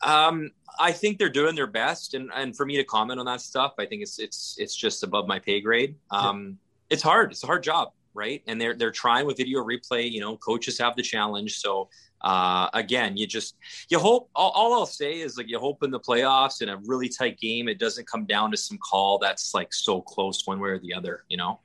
um, 0.05 0.51
I 0.79 0.91
think 0.91 1.17
they're 1.17 1.29
doing 1.29 1.55
their 1.55 1.67
best, 1.67 2.13
and 2.13 2.29
and 2.35 2.55
for 2.55 2.65
me 2.65 2.77
to 2.77 2.83
comment 2.83 3.19
on 3.19 3.25
that 3.27 3.41
stuff, 3.41 3.73
I 3.79 3.85
think 3.85 4.01
it's 4.01 4.19
it's 4.19 4.55
it's 4.57 4.75
just 4.75 5.03
above 5.03 5.27
my 5.27 5.39
pay 5.39 5.61
grade. 5.61 5.95
Um, 6.11 6.57
It's 6.89 7.01
hard. 7.01 7.31
It's 7.31 7.43
a 7.43 7.47
hard 7.47 7.63
job, 7.63 7.89
right? 8.13 8.43
And 8.47 8.59
they're 8.59 8.75
they're 8.75 8.91
trying 8.91 9.25
with 9.25 9.37
video 9.37 9.63
replay. 9.63 10.11
You 10.11 10.21
know, 10.21 10.37
coaches 10.37 10.77
have 10.79 10.95
the 10.95 11.01
challenge. 11.01 11.57
So 11.57 11.89
uh, 12.21 12.69
again, 12.73 13.17
you 13.17 13.25
just 13.25 13.55
you 13.89 13.99
hope. 13.99 14.29
All, 14.35 14.51
all 14.51 14.73
I'll 14.73 14.85
say 14.85 15.19
is 15.21 15.37
like 15.37 15.49
you 15.49 15.59
hope 15.59 15.83
in 15.83 15.91
the 15.91 15.99
playoffs 15.99 16.61
in 16.61 16.69
a 16.69 16.77
really 16.85 17.09
tight 17.09 17.39
game, 17.39 17.67
it 17.67 17.79
doesn't 17.79 18.07
come 18.07 18.25
down 18.25 18.51
to 18.51 18.57
some 18.57 18.77
call 18.77 19.17
that's 19.17 19.53
like 19.53 19.73
so 19.73 20.01
close 20.01 20.45
one 20.45 20.59
way 20.59 20.69
or 20.69 20.79
the 20.79 20.93
other. 20.93 21.23
You 21.29 21.37
know. 21.37 21.59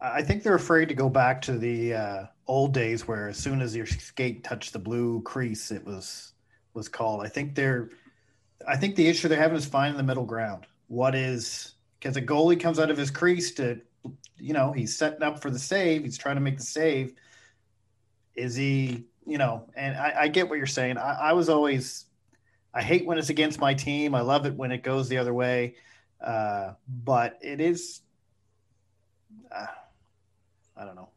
I 0.00 0.22
think 0.22 0.42
they're 0.42 0.56
afraid 0.56 0.88
to 0.88 0.94
go 0.94 1.08
back 1.08 1.40
to 1.42 1.56
the 1.58 1.94
uh, 1.94 2.26
old 2.46 2.74
days 2.74 3.06
where 3.06 3.28
as 3.28 3.36
soon 3.36 3.60
as 3.60 3.76
your 3.76 3.86
skate 3.86 4.42
touched 4.42 4.72
the 4.72 4.78
blue 4.78 5.22
crease, 5.22 5.70
it 5.70 5.84
was 5.84 6.31
was 6.74 6.88
called. 6.88 7.24
I 7.24 7.28
think 7.28 7.54
they're, 7.54 7.90
I 8.66 8.76
think 8.76 8.96
the 8.96 9.08
issue 9.08 9.28
they're 9.28 9.38
having 9.38 9.56
is 9.56 9.66
finding 9.66 9.96
the 9.96 10.02
middle 10.02 10.24
ground. 10.24 10.66
What 10.88 11.14
is 11.14 11.74
because 11.98 12.16
a 12.16 12.22
goalie 12.22 12.58
comes 12.58 12.80
out 12.80 12.90
of 12.90 12.96
his 12.96 13.10
crease 13.10 13.52
to, 13.52 13.80
you 14.36 14.52
know, 14.52 14.72
he's 14.72 14.96
setting 14.96 15.22
up 15.22 15.40
for 15.40 15.50
the 15.50 15.58
save. 15.58 16.02
He's 16.02 16.18
trying 16.18 16.34
to 16.34 16.40
make 16.40 16.58
the 16.58 16.64
save. 16.64 17.14
Is 18.34 18.56
he, 18.56 19.04
you 19.24 19.38
know? 19.38 19.68
And 19.76 19.96
I, 19.96 20.14
I 20.22 20.28
get 20.28 20.48
what 20.48 20.58
you're 20.58 20.66
saying. 20.66 20.98
I, 20.98 21.30
I 21.30 21.32
was 21.32 21.48
always, 21.48 22.06
I 22.74 22.82
hate 22.82 23.06
when 23.06 23.18
it's 23.18 23.30
against 23.30 23.60
my 23.60 23.74
team. 23.74 24.16
I 24.16 24.22
love 24.22 24.46
it 24.46 24.54
when 24.54 24.72
it 24.72 24.82
goes 24.82 25.08
the 25.08 25.18
other 25.18 25.32
way. 25.32 25.76
Uh, 26.20 26.72
but 26.88 27.38
it 27.40 27.60
is. 27.60 28.00
Uh, 29.54 29.66
I 30.76 30.84
don't 30.84 30.96
know. 30.96 31.11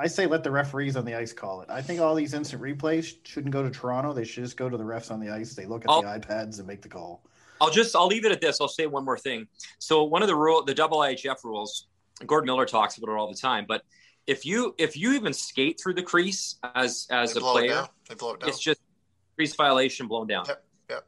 I 0.00 0.06
say 0.06 0.26
let 0.26 0.42
the 0.42 0.50
referees 0.50 0.96
on 0.96 1.04
the 1.04 1.14
ice 1.14 1.34
call 1.34 1.60
it. 1.60 1.68
I 1.68 1.82
think 1.82 2.00
all 2.00 2.14
these 2.14 2.32
instant 2.32 2.62
replays 2.62 3.16
shouldn't 3.22 3.52
go 3.52 3.62
to 3.62 3.70
Toronto. 3.70 4.14
They 4.14 4.24
should 4.24 4.44
just 4.44 4.56
go 4.56 4.70
to 4.70 4.76
the 4.78 4.82
refs 4.82 5.10
on 5.10 5.20
the 5.20 5.28
ice. 5.28 5.54
They 5.54 5.66
look 5.66 5.84
at 5.84 5.90
I'll- 5.90 6.00
the 6.00 6.08
oh. 6.08 6.18
iPads 6.18 6.58
and 6.58 6.66
make 6.66 6.80
the 6.80 6.88
call. 6.88 7.22
I'll 7.60 7.70
just 7.70 7.94
I'll 7.94 8.06
leave 8.06 8.24
it 8.24 8.32
at 8.32 8.40
this. 8.40 8.58
I'll 8.62 8.68
say 8.68 8.86
one 8.86 9.04
more 9.04 9.18
thing. 9.18 9.46
So 9.78 10.04
one 10.04 10.22
of 10.22 10.28
the 10.28 10.34
rule, 10.34 10.64
the 10.64 10.72
double 10.74 10.98
IHF 11.00 11.44
rules, 11.44 11.88
Gordon 12.26 12.46
Miller 12.46 12.64
talks 12.64 12.96
about 12.96 13.12
it 13.12 13.16
all 13.18 13.28
the 13.28 13.36
time. 13.36 13.66
But 13.68 13.82
if 14.26 14.46
you 14.46 14.74
if 14.78 14.96
you 14.96 15.12
even 15.12 15.34
skate 15.34 15.78
through 15.78 15.94
the 15.94 16.02
crease 16.02 16.56
as 16.74 17.06
as 17.10 17.34
They 17.34 17.40
a 17.40 17.42
blow 17.42 17.50
it 17.50 17.60
player, 17.60 17.68
down. 17.74 17.88
They 18.08 18.14
blow 18.14 18.32
it 18.32 18.40
down. 18.40 18.48
it's 18.48 18.58
just 18.58 18.80
crease 19.36 19.54
violation 19.54 20.08
blown 20.08 20.26
down. 20.26 20.46
Yep, 20.48 20.64
yep. 20.88 21.06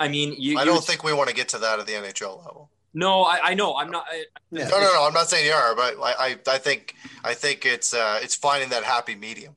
I 0.00 0.08
mean, 0.08 0.34
you. 0.38 0.56
I 0.58 0.64
don't 0.64 0.76
would- 0.76 0.84
think 0.84 1.04
we 1.04 1.12
want 1.12 1.28
to 1.28 1.34
get 1.34 1.50
to 1.50 1.58
that 1.58 1.78
at 1.78 1.86
the 1.86 1.92
NHL 1.92 2.38
level. 2.38 2.70
No, 2.94 3.22
I, 3.22 3.50
I 3.50 3.54
know. 3.54 3.76
I'm 3.76 3.90
not. 3.90 4.04
I, 4.10 4.24
Yeah. 4.50 4.68
No, 4.68 4.78
no, 4.80 4.92
no. 4.92 5.06
I'm 5.06 5.14
not 5.14 5.28
saying 5.30 5.46
you 5.46 5.52
are, 5.52 5.74
but 5.74 5.96
I, 5.98 6.12
I, 6.18 6.36
I 6.46 6.58
think, 6.58 6.94
I 7.24 7.32
think 7.34 7.64
it's, 7.64 7.94
uh, 7.94 8.18
it's 8.22 8.34
finding 8.34 8.68
that 8.70 8.84
happy 8.84 9.14
medium. 9.14 9.56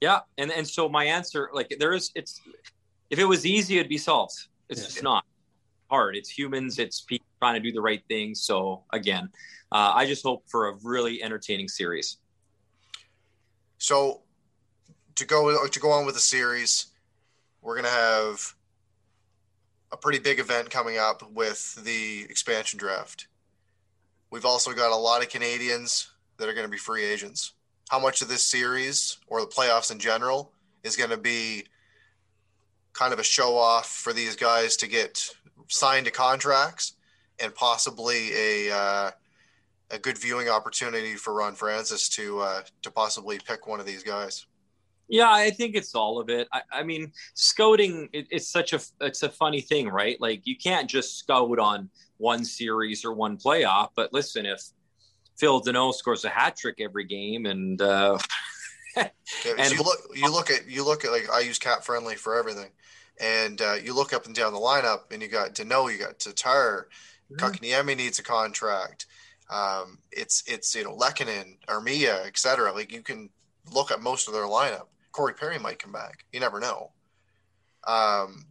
yeah, 0.00 0.20
and 0.38 0.50
and 0.50 0.66
so 0.66 0.88
my 0.88 1.04
answer, 1.04 1.50
like, 1.52 1.74
there 1.78 1.92
is. 1.92 2.10
It's 2.14 2.40
if 3.10 3.18
it 3.18 3.24
was 3.26 3.44
easy, 3.44 3.76
it'd 3.78 3.88
be 3.88 3.98
solved. 3.98 4.34
It's 4.70 4.80
Yeah. 4.80 4.86
just 4.86 5.02
not 5.02 5.24
hard. 5.90 6.16
It's 6.16 6.30
humans. 6.30 6.78
It's 6.78 7.02
people 7.02 7.26
trying 7.38 7.54
to 7.54 7.60
do 7.60 7.70
the 7.72 7.82
right 7.82 8.02
thing. 8.08 8.34
So 8.34 8.84
again, 8.92 9.28
uh, 9.70 9.92
I 9.94 10.06
just 10.06 10.22
hope 10.22 10.44
for 10.48 10.68
a 10.68 10.72
really 10.82 11.22
entertaining 11.22 11.68
series. 11.68 12.16
So, 13.78 14.22
to 15.16 15.24
go 15.26 15.66
to 15.66 15.80
go 15.80 15.90
on 15.90 16.06
with 16.06 16.14
the 16.14 16.20
series, 16.20 16.86
we're 17.60 17.76
gonna 17.76 17.88
have 17.88 18.54
a 19.94 19.96
pretty 19.96 20.18
big 20.18 20.40
event 20.40 20.68
coming 20.70 20.98
up 20.98 21.22
with 21.30 21.76
the 21.84 22.24
expansion 22.28 22.80
draft. 22.80 23.28
We've 24.28 24.44
also 24.44 24.72
got 24.72 24.90
a 24.90 24.96
lot 24.96 25.22
of 25.22 25.28
Canadiens 25.28 26.08
that 26.36 26.48
are 26.48 26.52
going 26.52 26.66
to 26.66 26.70
be 26.70 26.78
free 26.78 27.04
agents. 27.04 27.52
How 27.88 28.00
much 28.00 28.20
of 28.20 28.28
this 28.28 28.44
series 28.44 29.18
or 29.28 29.40
the 29.40 29.46
playoffs 29.46 29.92
in 29.92 30.00
general 30.00 30.50
is 30.82 30.96
going 30.96 31.10
to 31.10 31.16
be 31.16 31.66
kind 32.92 33.12
of 33.12 33.20
a 33.20 33.24
show 33.24 33.56
off 33.56 33.88
for 33.88 34.12
these 34.12 34.34
guys 34.34 34.76
to 34.78 34.88
get 34.88 35.30
signed 35.68 36.06
to 36.06 36.10
contracts 36.10 36.94
and 37.38 37.54
possibly 37.54 38.32
a 38.34 38.74
uh, 38.74 39.10
a 39.92 39.98
good 39.98 40.18
viewing 40.18 40.48
opportunity 40.48 41.14
for 41.14 41.34
Ron 41.34 41.54
Francis 41.54 42.08
to 42.10 42.40
uh, 42.40 42.62
to 42.82 42.90
possibly 42.90 43.38
pick 43.38 43.68
one 43.68 43.78
of 43.78 43.86
these 43.86 44.02
guys. 44.02 44.46
Yeah, 45.08 45.30
I 45.30 45.50
think 45.50 45.74
it's 45.74 45.94
all 45.94 46.18
of 46.18 46.30
it. 46.30 46.48
I, 46.52 46.62
I 46.72 46.82
mean, 46.82 47.12
scouting 47.34 48.08
it, 48.12 48.26
it's 48.30 48.48
such 48.48 48.72
a 48.72 48.80
it's 49.00 49.22
a 49.22 49.28
funny 49.28 49.60
thing, 49.60 49.88
right? 49.88 50.20
Like 50.20 50.46
you 50.46 50.56
can't 50.56 50.88
just 50.88 51.18
scout 51.18 51.58
on 51.58 51.90
one 52.16 52.44
series 52.44 53.04
or 53.04 53.12
one 53.12 53.36
playoff. 53.36 53.88
But 53.94 54.12
listen, 54.12 54.46
if 54.46 54.62
Phil 55.36 55.60
Danault 55.60 55.94
scores 55.94 56.24
a 56.24 56.30
hat 56.30 56.56
trick 56.56 56.76
every 56.80 57.04
game, 57.04 57.46
and 57.46 57.80
uh, 57.82 58.18
and 58.96 59.72
you 59.72 59.82
look 59.82 59.98
you 60.14 60.32
look 60.32 60.50
at 60.50 60.68
you 60.68 60.84
look 60.84 61.04
at 61.04 61.10
like 61.10 61.30
I 61.30 61.40
use 61.40 61.58
cap 61.58 61.84
friendly 61.84 62.14
for 62.14 62.38
everything, 62.38 62.70
and 63.20 63.60
uh, 63.60 63.74
you 63.74 63.94
look 63.94 64.12
up 64.12 64.26
and 64.26 64.34
down 64.34 64.52
the 64.52 64.58
lineup, 64.58 65.12
and 65.12 65.20
you 65.20 65.28
got 65.28 65.54
Danault, 65.54 65.92
you 65.92 65.98
got 65.98 66.18
Tatar, 66.18 66.88
mm-hmm. 67.30 67.86
needs 67.88 68.18
a 68.18 68.22
contract. 68.22 69.06
Um, 69.50 69.98
it's 70.10 70.42
it's 70.46 70.74
you 70.74 70.84
know 70.84 70.96
Lehkonen, 70.96 71.58
Armia, 71.68 72.26
etc. 72.26 72.72
Like 72.72 72.92
you 72.92 73.02
can 73.02 73.28
look 73.72 73.90
at 73.90 74.00
most 74.00 74.28
of 74.28 74.34
their 74.34 74.44
lineup. 74.44 74.86
Corey 75.14 75.34
Perry 75.34 75.58
might 75.58 75.78
come 75.78 75.92
back. 75.92 76.24
You 76.32 76.40
never 76.40 76.58
know. 76.58 76.90
Um, 77.86 78.46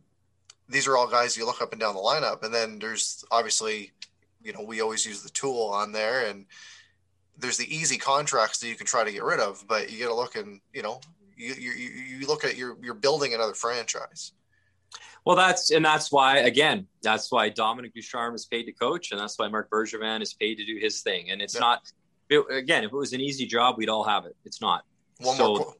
these 0.70 0.88
are 0.88 0.96
all 0.96 1.08
guys 1.08 1.36
you 1.36 1.46
look 1.46 1.62
up 1.62 1.74
and 1.74 1.82
down 1.82 1.94
the 1.94 2.02
lineup, 2.02 2.44
and 2.44 2.54
then 2.54 2.80
there's 2.80 3.26
obviously, 3.32 3.92
you 4.42 4.54
know, 4.54 4.62
we 4.62 4.82
always 4.82 5.06
use 5.06 5.22
the 5.22 5.30
tool 5.30 5.68
on 5.74 5.92
there, 5.92 6.26
and 6.28 6.46
there's 7.38 7.58
the 7.58 7.76
easy 7.76 7.98
contracts 7.98 8.60
that 8.60 8.70
you 8.70 8.76
can 8.76 8.88
try 8.88 9.04
to 9.04 9.12
get 9.12 9.24
rid 9.24 9.40
of, 9.40 9.66
but 9.68 9.92
you 9.92 10.00
got 10.00 10.10
to 10.10 10.16
look 10.16 10.36
and 10.36 10.62
you 10.74 10.82
know, 10.82 11.02
you 11.36 11.54
you 11.54 11.72
you 12.20 12.28
look 12.28 12.46
at 12.46 12.56
you're 12.56 12.78
you're 12.82 12.94
building 12.94 13.34
another 13.34 13.54
franchise. 13.54 14.32
Well, 15.26 15.36
that's 15.36 15.72
and 15.72 15.84
that's 15.84 16.12
why 16.12 16.38
again, 16.40 16.88
that's 17.02 17.30
why 17.32 17.50
Dominique 17.50 17.94
Ducharme 17.94 18.36
is 18.36 18.46
paid 18.46 18.64
to 18.64 18.72
coach, 18.72 19.12
and 19.12 19.20
that's 19.20 19.38
why 19.38 19.50
Marc 19.50 19.70
Bergevin 19.70 20.22
is 20.22 20.34
paid 20.34 20.56
to 20.56 20.66
do 20.66 20.78
his 20.80 21.02
thing. 21.02 21.32
And 21.32 21.42
it's 21.42 21.56
yeah. 21.56 21.62
not 21.62 21.92
it, 22.30 22.46
again, 22.50 22.86
if 22.86 22.92
it 22.92 22.96
was 22.96 23.12
an 23.12 23.22
easy 23.22 23.46
job, 23.46 23.76
we'd 23.78 23.90
all 23.90 24.04
have 24.04 24.26
it. 24.26 24.36
It's 24.46 24.62
not. 24.62 24.84
One 25.20 25.36
so, 25.36 25.56
more. 25.56 25.76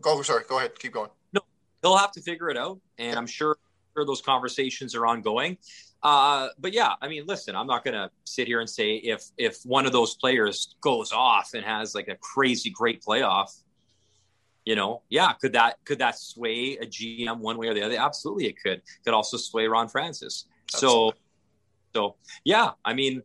Go. 0.00 0.20
Sorry. 0.22 0.44
Go 0.48 0.58
ahead. 0.58 0.78
Keep 0.78 0.92
going. 0.92 1.10
No, 1.32 1.40
they'll 1.82 1.96
have 1.96 2.12
to 2.12 2.20
figure 2.20 2.50
it 2.50 2.56
out, 2.56 2.80
and 2.98 3.12
yeah. 3.12 3.18
I'm 3.18 3.26
sure, 3.26 3.56
sure 3.96 4.04
those 4.04 4.22
conversations 4.22 4.94
are 4.94 5.06
ongoing. 5.06 5.58
Uh, 6.02 6.48
but 6.58 6.74
yeah, 6.74 6.92
I 7.00 7.08
mean, 7.08 7.24
listen, 7.26 7.56
I'm 7.56 7.66
not 7.66 7.82
going 7.82 7.94
to 7.94 8.10
sit 8.24 8.46
here 8.46 8.60
and 8.60 8.68
say 8.68 8.96
if 8.96 9.24
if 9.38 9.62
one 9.64 9.86
of 9.86 9.92
those 9.92 10.14
players 10.16 10.76
goes 10.82 11.12
off 11.12 11.54
and 11.54 11.64
has 11.64 11.94
like 11.94 12.08
a 12.08 12.16
crazy 12.16 12.68
great 12.68 13.02
playoff, 13.02 13.62
you 14.66 14.76
know, 14.76 15.00
yeah, 15.08 15.32
could 15.32 15.54
that 15.54 15.78
could 15.84 15.98
that 16.00 16.18
sway 16.18 16.76
a 16.76 16.86
GM 16.86 17.38
one 17.38 17.56
way 17.56 17.68
or 17.68 17.74
the 17.74 17.82
other? 17.82 17.98
Absolutely, 17.98 18.46
it 18.46 18.56
could. 18.62 18.82
Could 19.04 19.14
also 19.14 19.38
sway 19.38 19.66
Ron 19.66 19.88
Francis. 19.88 20.44
Absolutely. 20.74 21.12
So, 21.94 22.00
so 22.10 22.16
yeah, 22.44 22.72
I 22.84 22.92
mean, 22.92 23.22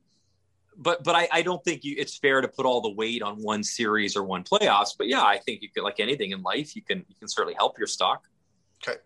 but 0.79 1.03
but 1.03 1.15
I, 1.15 1.27
I 1.31 1.41
don't 1.41 1.63
think 1.63 1.83
you, 1.83 1.95
it's 1.97 2.17
fair 2.17 2.41
to 2.41 2.47
put 2.47 2.65
all 2.65 2.81
the 2.81 2.89
weight 2.89 3.21
on 3.21 3.35
one 3.41 3.63
series 3.63 4.15
or 4.15 4.23
one 4.23 4.43
playoffs. 4.43 4.95
But 4.97 5.07
yeah, 5.07 5.21
I 5.21 5.37
think 5.37 5.61
you 5.61 5.69
could 5.69 5.83
like 5.83 5.99
anything 5.99 6.31
in 6.31 6.41
life, 6.41 6.75
you 6.75 6.81
can 6.81 7.05
you 7.09 7.15
can 7.19 7.27
certainly 7.27 7.53
help 7.55 7.77
your 7.77 7.87
stock. 7.87 8.23
Okay. 8.81 8.97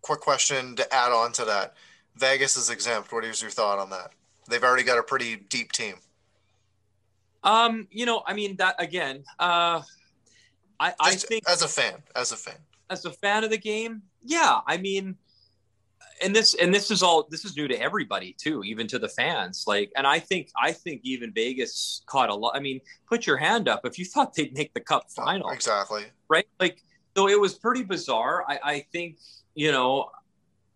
Quick 0.00 0.20
question 0.20 0.76
to 0.76 0.94
add 0.94 1.12
on 1.12 1.32
to 1.32 1.44
that: 1.44 1.74
Vegas 2.16 2.56
is 2.56 2.70
exempt. 2.70 3.12
What 3.12 3.24
is 3.24 3.42
your 3.42 3.50
thought 3.50 3.78
on 3.78 3.90
that? 3.90 4.12
They've 4.48 4.62
already 4.62 4.84
got 4.84 4.98
a 4.98 5.02
pretty 5.02 5.36
deep 5.36 5.72
team. 5.72 5.96
Um, 7.42 7.88
you 7.90 8.06
know, 8.06 8.22
I 8.26 8.34
mean 8.34 8.56
that 8.56 8.76
again. 8.78 9.24
Uh, 9.38 9.82
I, 10.78 10.94
I 11.00 11.14
think 11.16 11.48
as 11.48 11.62
a 11.62 11.68
fan, 11.68 11.94
as 12.14 12.32
a 12.32 12.36
fan, 12.36 12.56
as 12.88 13.04
a 13.04 13.10
fan 13.10 13.42
of 13.42 13.50
the 13.50 13.58
game, 13.58 14.02
yeah. 14.22 14.60
I 14.66 14.76
mean, 14.76 15.16
and 16.22 16.34
this 16.34 16.54
and 16.54 16.74
this 16.74 16.90
is 16.90 17.02
all 17.02 17.26
this 17.30 17.44
is 17.44 17.56
new 17.56 17.68
to 17.68 17.80
everybody 17.80 18.34
too, 18.38 18.62
even 18.64 18.86
to 18.88 18.98
the 18.98 19.08
fans. 19.08 19.64
Like, 19.66 19.90
and 19.96 20.06
I 20.06 20.18
think 20.18 20.50
I 20.60 20.72
think 20.72 21.00
even 21.04 21.32
Vegas 21.32 22.02
caught 22.06 22.30
a 22.30 22.34
lot. 22.34 22.56
I 22.56 22.60
mean, 22.60 22.80
put 23.08 23.26
your 23.26 23.36
hand 23.36 23.68
up 23.68 23.82
if 23.84 23.98
you 23.98 24.04
thought 24.14 24.34
they'd 24.34 24.56
make 24.56 24.72
the 24.74 24.80
Cup 24.80 25.04
oh, 25.06 25.24
final. 25.24 25.50
Exactly. 25.50 26.04
Right. 26.28 26.46
Like, 26.58 26.82
so 27.16 27.28
it 27.28 27.40
was 27.40 27.54
pretty 27.54 27.82
bizarre. 27.82 28.44
I, 28.48 28.58
I 28.62 28.80
think 28.92 29.18
you 29.54 29.72
know. 29.72 30.10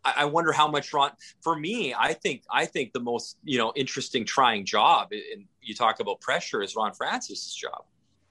I, 0.07 0.15
I 0.19 0.25
wonder 0.27 0.53
how 0.53 0.69
much 0.69 0.93
Ron. 0.93 1.13
For 1.41 1.57
me, 1.57 1.95
I 1.99 2.13
think 2.13 2.43
I 2.51 2.67
think 2.67 2.93
the 2.93 3.01
most 3.01 3.39
you 3.43 3.59
know 3.59 3.73
interesting, 3.75 4.27
trying 4.27 4.67
job, 4.67 5.09
and 5.13 5.47
you 5.63 5.75
talk 5.75 6.01
about 6.01 6.21
pressure, 6.21 6.63
is 6.63 6.77
Ron 6.77 6.93
Francis's 6.93 7.55
job 7.55 7.85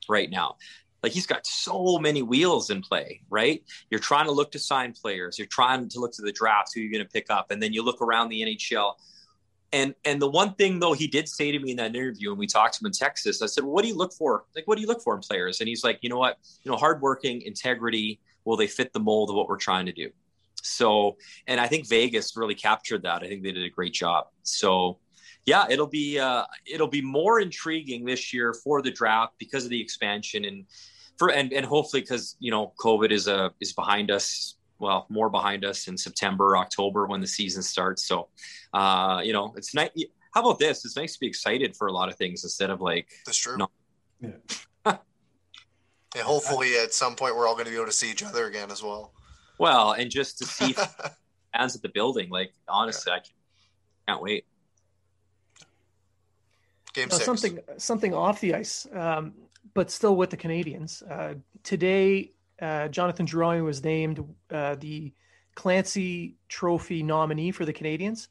right 0.09 0.29
now 0.29 0.57
like 1.03 1.11
he's 1.11 1.27
got 1.27 1.45
so 1.45 1.99
many 1.99 2.21
wheels 2.21 2.69
in 2.69 2.81
play, 2.81 3.21
right? 3.29 3.61
You're 3.91 3.99
trying 3.99 4.25
to 4.25 4.31
look 4.31 4.53
to 4.53 4.59
sign 4.59 4.93
players, 4.93 5.37
you're 5.37 5.47
trying 5.47 5.87
to 5.89 5.99
look 5.99 6.13
to 6.13 6.21
the 6.21 6.31
draft, 6.31 6.71
who 6.73 6.81
you're 6.81 6.91
going 6.91 7.05
to 7.05 7.11
pick 7.11 7.29
up, 7.29 7.51
and 7.51 7.61
then 7.61 7.73
you 7.73 7.83
look 7.83 8.01
around 8.01 8.29
the 8.29 8.41
NHL. 8.41 8.93
And 9.73 9.93
and 10.05 10.21
the 10.21 10.29
one 10.29 10.53
thing 10.53 10.79
though 10.79 10.93
he 10.93 11.07
did 11.07 11.27
say 11.27 11.51
to 11.51 11.59
me 11.59 11.71
in 11.71 11.77
that 11.77 11.95
interview, 11.95 12.29
and 12.29 12.39
we 12.39 12.47
talked 12.47 12.75
to 12.75 12.83
him 12.83 12.87
in 12.87 12.93
Texas, 12.93 13.41
I 13.41 13.47
said, 13.47 13.63
well, 13.63 13.73
"What 13.73 13.81
do 13.81 13.89
you 13.89 13.97
look 13.97 14.13
for? 14.13 14.45
Like, 14.55 14.65
what 14.67 14.75
do 14.75 14.81
you 14.81 14.87
look 14.87 15.01
for 15.01 15.15
in 15.15 15.21
players?" 15.21 15.59
And 15.59 15.67
he's 15.67 15.83
like, 15.83 15.99
"You 16.01 16.09
know 16.09 16.17
what? 16.17 16.37
You 16.63 16.71
know, 16.71 16.77
hardworking, 16.77 17.41
integrity. 17.41 18.19
Will 18.45 18.55
they 18.55 18.67
fit 18.67 18.93
the 18.93 18.99
mold 18.99 19.29
of 19.29 19.35
what 19.35 19.49
we're 19.49 19.57
trying 19.57 19.87
to 19.87 19.91
do?" 19.91 20.11
So, 20.61 21.17
and 21.47 21.59
I 21.59 21.67
think 21.67 21.89
Vegas 21.89 22.37
really 22.37 22.55
captured 22.55 23.03
that. 23.03 23.23
I 23.23 23.27
think 23.27 23.43
they 23.43 23.51
did 23.51 23.65
a 23.65 23.69
great 23.69 23.93
job. 23.93 24.27
So, 24.43 24.99
yeah, 25.45 25.65
it'll 25.69 25.87
be 25.87 26.19
uh, 26.19 26.45
it'll 26.65 26.87
be 26.87 27.01
more 27.01 27.39
intriguing 27.39 28.05
this 28.05 28.33
year 28.33 28.53
for 28.53 28.81
the 28.81 28.91
draft 28.91 29.33
because 29.39 29.65
of 29.65 29.71
the 29.71 29.81
expansion 29.81 30.45
and 30.45 30.65
for 31.17 31.31
and 31.31 31.53
and 31.53 31.65
hopefully 31.65 32.01
because 32.01 32.35
you 32.39 32.51
know 32.51 32.73
COVID 32.79 33.11
is 33.11 33.27
a 33.27 33.45
uh, 33.45 33.49
is 33.59 33.73
behind 33.73 34.11
us. 34.11 34.55
Well, 34.79 35.05
more 35.07 35.29
behind 35.29 35.63
us 35.63 35.87
in 35.87 35.97
September, 35.97 36.57
October 36.57 37.05
when 37.05 37.21
the 37.21 37.27
season 37.27 37.63
starts. 37.63 38.05
So, 38.05 38.27
uh, 38.73 39.21
you 39.23 39.31
know, 39.31 39.53
it's 39.55 39.73
nice. 39.73 39.91
How 40.33 40.41
about 40.41 40.59
this? 40.59 40.83
It's 40.83 40.97
nice 40.97 41.13
to 41.13 41.19
be 41.21 41.27
excited 41.27 41.77
for 41.77 41.87
a 41.87 41.93
lot 41.93 42.09
of 42.09 42.15
things 42.15 42.43
instead 42.43 42.69
of 42.69 42.81
like. 42.81 43.07
That's 43.25 43.37
true. 43.37 43.55
No. 43.55 43.69
Yeah. 44.19 44.31
and 44.85 44.97
hopefully, 46.23 46.75
at 46.75 46.91
some 46.93 47.15
point, 47.15 47.35
we're 47.35 47.47
all 47.47 47.53
going 47.53 47.65
to 47.65 47.71
be 47.71 47.77
able 47.77 47.85
to 47.85 47.93
see 47.93 48.11
each 48.11 48.23
other 48.23 48.47
again 48.47 48.71
as 48.71 48.83
well. 48.83 49.13
Well, 49.57 49.93
and 49.93 50.09
just 50.09 50.39
to 50.39 50.45
see 50.45 50.73
fans 51.53 51.75
at 51.75 51.81
the 51.81 51.89
building, 51.89 52.29
like 52.29 52.51
honestly, 52.67 53.13
yeah. 53.13 53.19
I 53.19 54.11
can't 54.11 54.21
wait. 54.21 54.45
Game 56.93 57.09
uh, 57.11 57.15
something 57.15 57.59
something 57.77 58.13
off 58.13 58.39
the 58.41 58.55
ice. 58.55 58.87
Um, 58.93 59.33
but 59.73 59.91
still 59.91 60.15
with 60.15 60.29
the 60.29 60.37
Canadiens. 60.37 61.03
Uh, 61.09 61.35
today, 61.63 62.31
uh, 62.61 62.87
Jonathan 62.87 63.25
Drouin 63.25 63.63
was 63.63 63.83
named 63.83 64.23
uh, 64.51 64.75
the 64.75 65.13
Clancy 65.55 66.37
Trophy 66.47 67.03
nominee 67.03 67.51
for 67.51 67.65
the 67.65 67.73
Canadiens, 67.73 68.27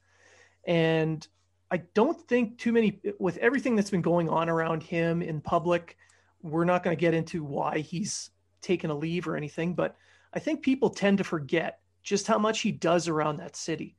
and 0.67 1.27
I 1.71 1.79
don't 1.95 2.21
think 2.29 2.59
too 2.59 2.73
many 2.73 3.01
with 3.19 3.39
everything 3.39 3.77
that's 3.77 3.91
been 3.91 4.03
going 4.03 4.29
on 4.29 4.49
around 4.49 4.83
him 4.83 5.23
in 5.23 5.41
public. 5.41 5.97
We're 6.43 6.65
not 6.65 6.83
going 6.83 6.97
to 6.97 7.01
get 7.01 7.15
into 7.15 7.45
why 7.45 7.79
he's 7.79 8.31
taken 8.61 8.91
a 8.91 8.95
leave 8.95 9.27
or 9.27 9.37
anything, 9.37 9.75
but 9.75 9.97
I 10.33 10.39
think 10.39 10.63
people 10.63 10.91
tend 10.91 11.19
to 11.19 11.25
forget 11.25 11.81
just 12.03 12.27
how 12.27 12.39
much 12.39 12.61
he 12.61 12.73
does 12.73 13.09
around 13.09 13.37
that 13.37 13.57
city. 13.57 13.97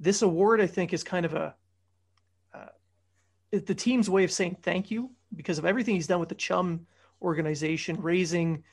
This 0.00 0.22
award, 0.22 0.60
I 0.60 0.66
think, 0.66 0.92
is 0.92 1.04
kind 1.04 1.24
of 1.24 1.34
a 1.34 1.54
uh, 2.54 2.66
the 3.52 3.74
team's 3.74 4.08
way 4.08 4.24
of 4.24 4.32
saying 4.32 4.56
thank 4.62 4.90
you 4.90 5.10
because 5.36 5.58
of 5.58 5.64
everything 5.64 5.94
he's 5.94 6.06
done 6.06 6.20
with 6.20 6.28
the 6.28 6.34
Chum 6.34 6.86
organization, 7.20 8.00
raising, 8.00 8.64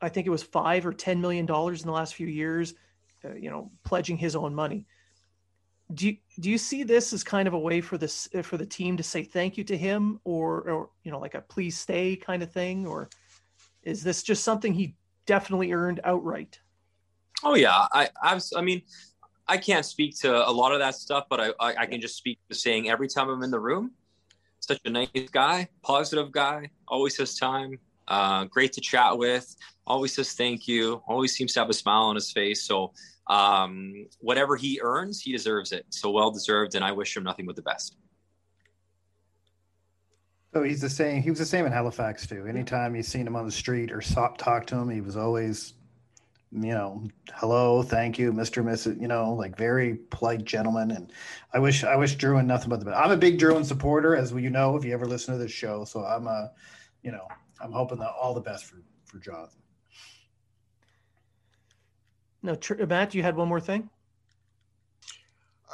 I 0.00 0.08
think 0.08 0.26
it 0.26 0.30
was 0.30 0.42
five 0.42 0.86
or 0.86 0.92
ten 0.92 1.20
million 1.20 1.46
dollars 1.46 1.82
in 1.82 1.86
the 1.86 1.92
last 1.92 2.14
few 2.14 2.26
years, 2.26 2.74
uh, 3.24 3.34
you 3.34 3.50
know, 3.50 3.70
pledging 3.84 4.16
his 4.16 4.36
own 4.36 4.54
money. 4.54 4.86
Do 5.94 6.06
you, 6.08 6.16
do 6.38 6.50
you 6.50 6.58
see 6.58 6.82
this 6.82 7.12
as 7.14 7.24
kind 7.24 7.48
of 7.48 7.54
a 7.54 7.58
way 7.58 7.80
for 7.80 7.96
this 7.96 8.28
for 8.42 8.58
the 8.58 8.66
team 8.66 8.96
to 8.98 9.02
say 9.02 9.22
thank 9.22 9.56
you 9.56 9.64
to 9.64 9.76
him, 9.76 10.20
or 10.24 10.68
or 10.70 10.90
you 11.02 11.10
know, 11.10 11.18
like 11.18 11.34
a 11.34 11.40
please 11.40 11.78
stay 11.78 12.14
kind 12.14 12.42
of 12.42 12.52
thing, 12.52 12.86
or 12.86 13.08
is 13.82 14.02
this 14.02 14.22
just 14.22 14.44
something 14.44 14.74
he 14.74 14.94
definitely 15.24 15.72
earned 15.72 16.00
outright? 16.04 16.60
Oh 17.42 17.54
yeah, 17.54 17.86
I 17.92 18.10
I've, 18.22 18.42
I 18.54 18.60
mean, 18.60 18.82
I 19.46 19.56
can't 19.56 19.86
speak 19.86 20.18
to 20.20 20.46
a 20.46 20.52
lot 20.52 20.72
of 20.72 20.80
that 20.80 20.94
stuff, 20.94 21.24
but 21.30 21.40
I, 21.40 21.48
I, 21.58 21.74
I 21.82 21.86
can 21.86 22.00
just 22.00 22.16
speak 22.16 22.38
to 22.50 22.54
saying 22.54 22.90
every 22.90 23.08
time 23.08 23.30
I'm 23.30 23.42
in 23.42 23.50
the 23.50 23.58
room, 23.58 23.92
such 24.60 24.80
a 24.84 24.90
nice 24.90 25.08
guy, 25.32 25.68
positive 25.82 26.32
guy, 26.32 26.70
always 26.86 27.16
has 27.18 27.36
time, 27.36 27.78
uh, 28.08 28.44
great 28.44 28.72
to 28.74 28.80
chat 28.80 29.16
with, 29.16 29.54
always 29.86 30.14
says 30.14 30.32
thank 30.32 30.66
you, 30.66 31.02
always 31.08 31.34
seems 31.34 31.52
to 31.54 31.60
have 31.60 31.70
a 31.70 31.74
smile 31.74 32.02
on 32.02 32.14
his 32.14 32.32
face. 32.32 32.64
So 32.64 32.92
um, 33.28 34.06
whatever 34.20 34.56
he 34.56 34.80
earns, 34.82 35.20
he 35.20 35.32
deserves 35.32 35.72
it. 35.72 35.86
So 35.90 36.10
well 36.10 36.30
deserved, 36.30 36.74
and 36.74 36.84
I 36.84 36.92
wish 36.92 37.16
him 37.16 37.24
nothing 37.24 37.46
but 37.46 37.56
the 37.56 37.62
best. 37.62 37.96
So 40.54 40.62
he's 40.62 40.80
the 40.80 40.90
same. 40.90 41.22
He 41.22 41.30
was 41.30 41.38
the 41.38 41.44
same 41.44 41.66
in 41.66 41.72
Halifax 41.72 42.26
too. 42.26 42.46
Anytime 42.46 42.96
you 42.96 43.02
seen 43.02 43.26
him 43.26 43.36
on 43.36 43.44
the 43.44 43.52
street 43.52 43.92
or 43.92 44.00
talked 44.00 44.68
to 44.70 44.76
him, 44.76 44.88
he 44.88 45.02
was 45.02 45.16
always 45.16 45.74
you 46.52 46.72
know, 46.72 47.06
hello, 47.34 47.82
thank 47.82 48.18
you, 48.18 48.32
Mr. 48.32 48.64
Mrs. 48.64 49.00
You 49.00 49.08
know, 49.08 49.34
like 49.34 49.56
very 49.56 49.96
polite 50.10 50.44
gentleman. 50.44 50.90
And 50.90 51.12
I 51.52 51.58
wish 51.58 51.84
I 51.84 51.96
wish 51.96 52.16
Drouin 52.16 52.46
nothing 52.46 52.70
but 52.70 52.78
the 52.78 52.86
best. 52.86 52.96
I'm 52.96 53.10
a 53.10 53.16
big 53.16 53.38
Drouin 53.38 53.64
supporter, 53.64 54.16
as 54.16 54.32
you 54.32 54.50
know, 54.50 54.76
if 54.76 54.84
you 54.84 54.92
ever 54.92 55.06
listen 55.06 55.34
to 55.34 55.38
this 55.38 55.52
show. 55.52 55.84
So 55.84 56.04
I'm 56.04 56.26
a, 56.26 56.50
you 57.02 57.12
know, 57.12 57.26
I'm 57.60 57.72
hoping 57.72 57.98
that 57.98 58.10
all 58.20 58.34
the 58.34 58.40
best 58.40 58.64
for 58.64 58.76
for 59.04 59.18
Jonathan. 59.18 59.60
No, 62.42 62.54
tr- 62.54 62.84
Matt, 62.86 63.14
you 63.14 63.22
had 63.22 63.36
one 63.36 63.48
more 63.48 63.60
thing. 63.60 63.90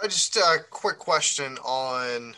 I 0.02 0.06
just 0.06 0.36
a 0.36 0.40
uh, 0.40 0.56
quick 0.70 0.98
question 0.98 1.58
on. 1.58 2.34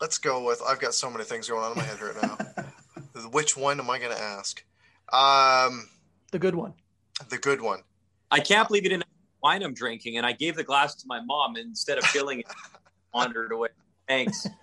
Let's 0.00 0.18
go 0.18 0.44
with. 0.44 0.62
I've 0.66 0.80
got 0.80 0.94
so 0.94 1.10
many 1.10 1.24
things 1.24 1.48
going 1.48 1.64
on 1.64 1.72
in 1.72 1.78
my 1.78 1.84
head 1.84 2.00
right 2.00 2.22
now. 2.22 3.28
Which 3.30 3.56
one 3.56 3.78
am 3.78 3.88
I 3.88 3.98
going 3.98 4.10
to 4.10 4.20
ask? 4.20 4.64
Um, 5.12 5.88
the 6.32 6.38
good 6.38 6.56
one. 6.56 6.74
The 7.28 7.38
good 7.38 7.60
one. 7.60 7.80
I 8.30 8.40
can't 8.40 8.66
believe 8.66 8.82
you 8.82 8.90
didn't 8.90 9.04
wine 9.42 9.62
I'm 9.62 9.74
drinking, 9.74 10.16
and 10.16 10.26
I 10.26 10.32
gave 10.32 10.56
the 10.56 10.64
glass 10.64 10.94
to 10.96 11.04
my 11.06 11.20
mom 11.20 11.56
and 11.56 11.66
instead 11.66 11.98
of 11.98 12.04
filling 12.04 12.40
it, 12.40 12.46
wandered 13.14 13.52
away. 13.52 13.68
Thanks. 14.08 14.46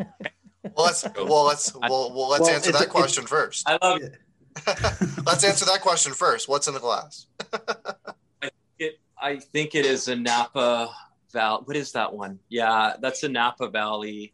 Well, 0.75 0.87
let's 0.87 1.07
well 1.15 1.45
let's 1.45 1.73
well, 1.73 2.11
well 2.13 2.29
let's 2.29 2.41
well, 2.41 2.49
answer 2.51 2.73
that 2.73 2.89
question 2.89 3.25
first. 3.25 3.67
I 3.67 3.77
love 3.81 4.01
it. 4.01 4.17
let's 5.25 5.41
answer 5.45 5.63
that 5.65 5.79
question 5.81 6.11
first. 6.11 6.49
What's 6.49 6.67
in 6.67 6.73
the 6.73 6.81
glass? 6.81 7.27
I, 8.41 8.49
it, 8.77 8.99
I 9.17 9.37
think 9.37 9.73
it 9.73 9.85
is 9.85 10.09
a 10.09 10.17
Napa 10.17 10.93
Valley. 11.31 11.61
What 11.63 11.77
is 11.77 11.93
that 11.93 12.13
one? 12.13 12.39
Yeah, 12.49 12.95
that's 12.99 13.23
a 13.23 13.29
Napa 13.29 13.69
Valley. 13.69 14.33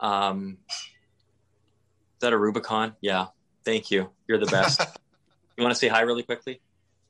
Um, 0.00 0.58
is 0.68 2.20
that 2.20 2.32
a 2.32 2.36
Rubicon? 2.36 2.96
Yeah. 3.00 3.26
Thank 3.64 3.92
you. 3.92 4.10
You're 4.26 4.38
the 4.38 4.46
best. 4.46 4.80
you 5.56 5.62
want 5.62 5.72
to 5.72 5.78
say 5.78 5.86
hi 5.86 6.00
really 6.00 6.24
quickly? 6.24 6.60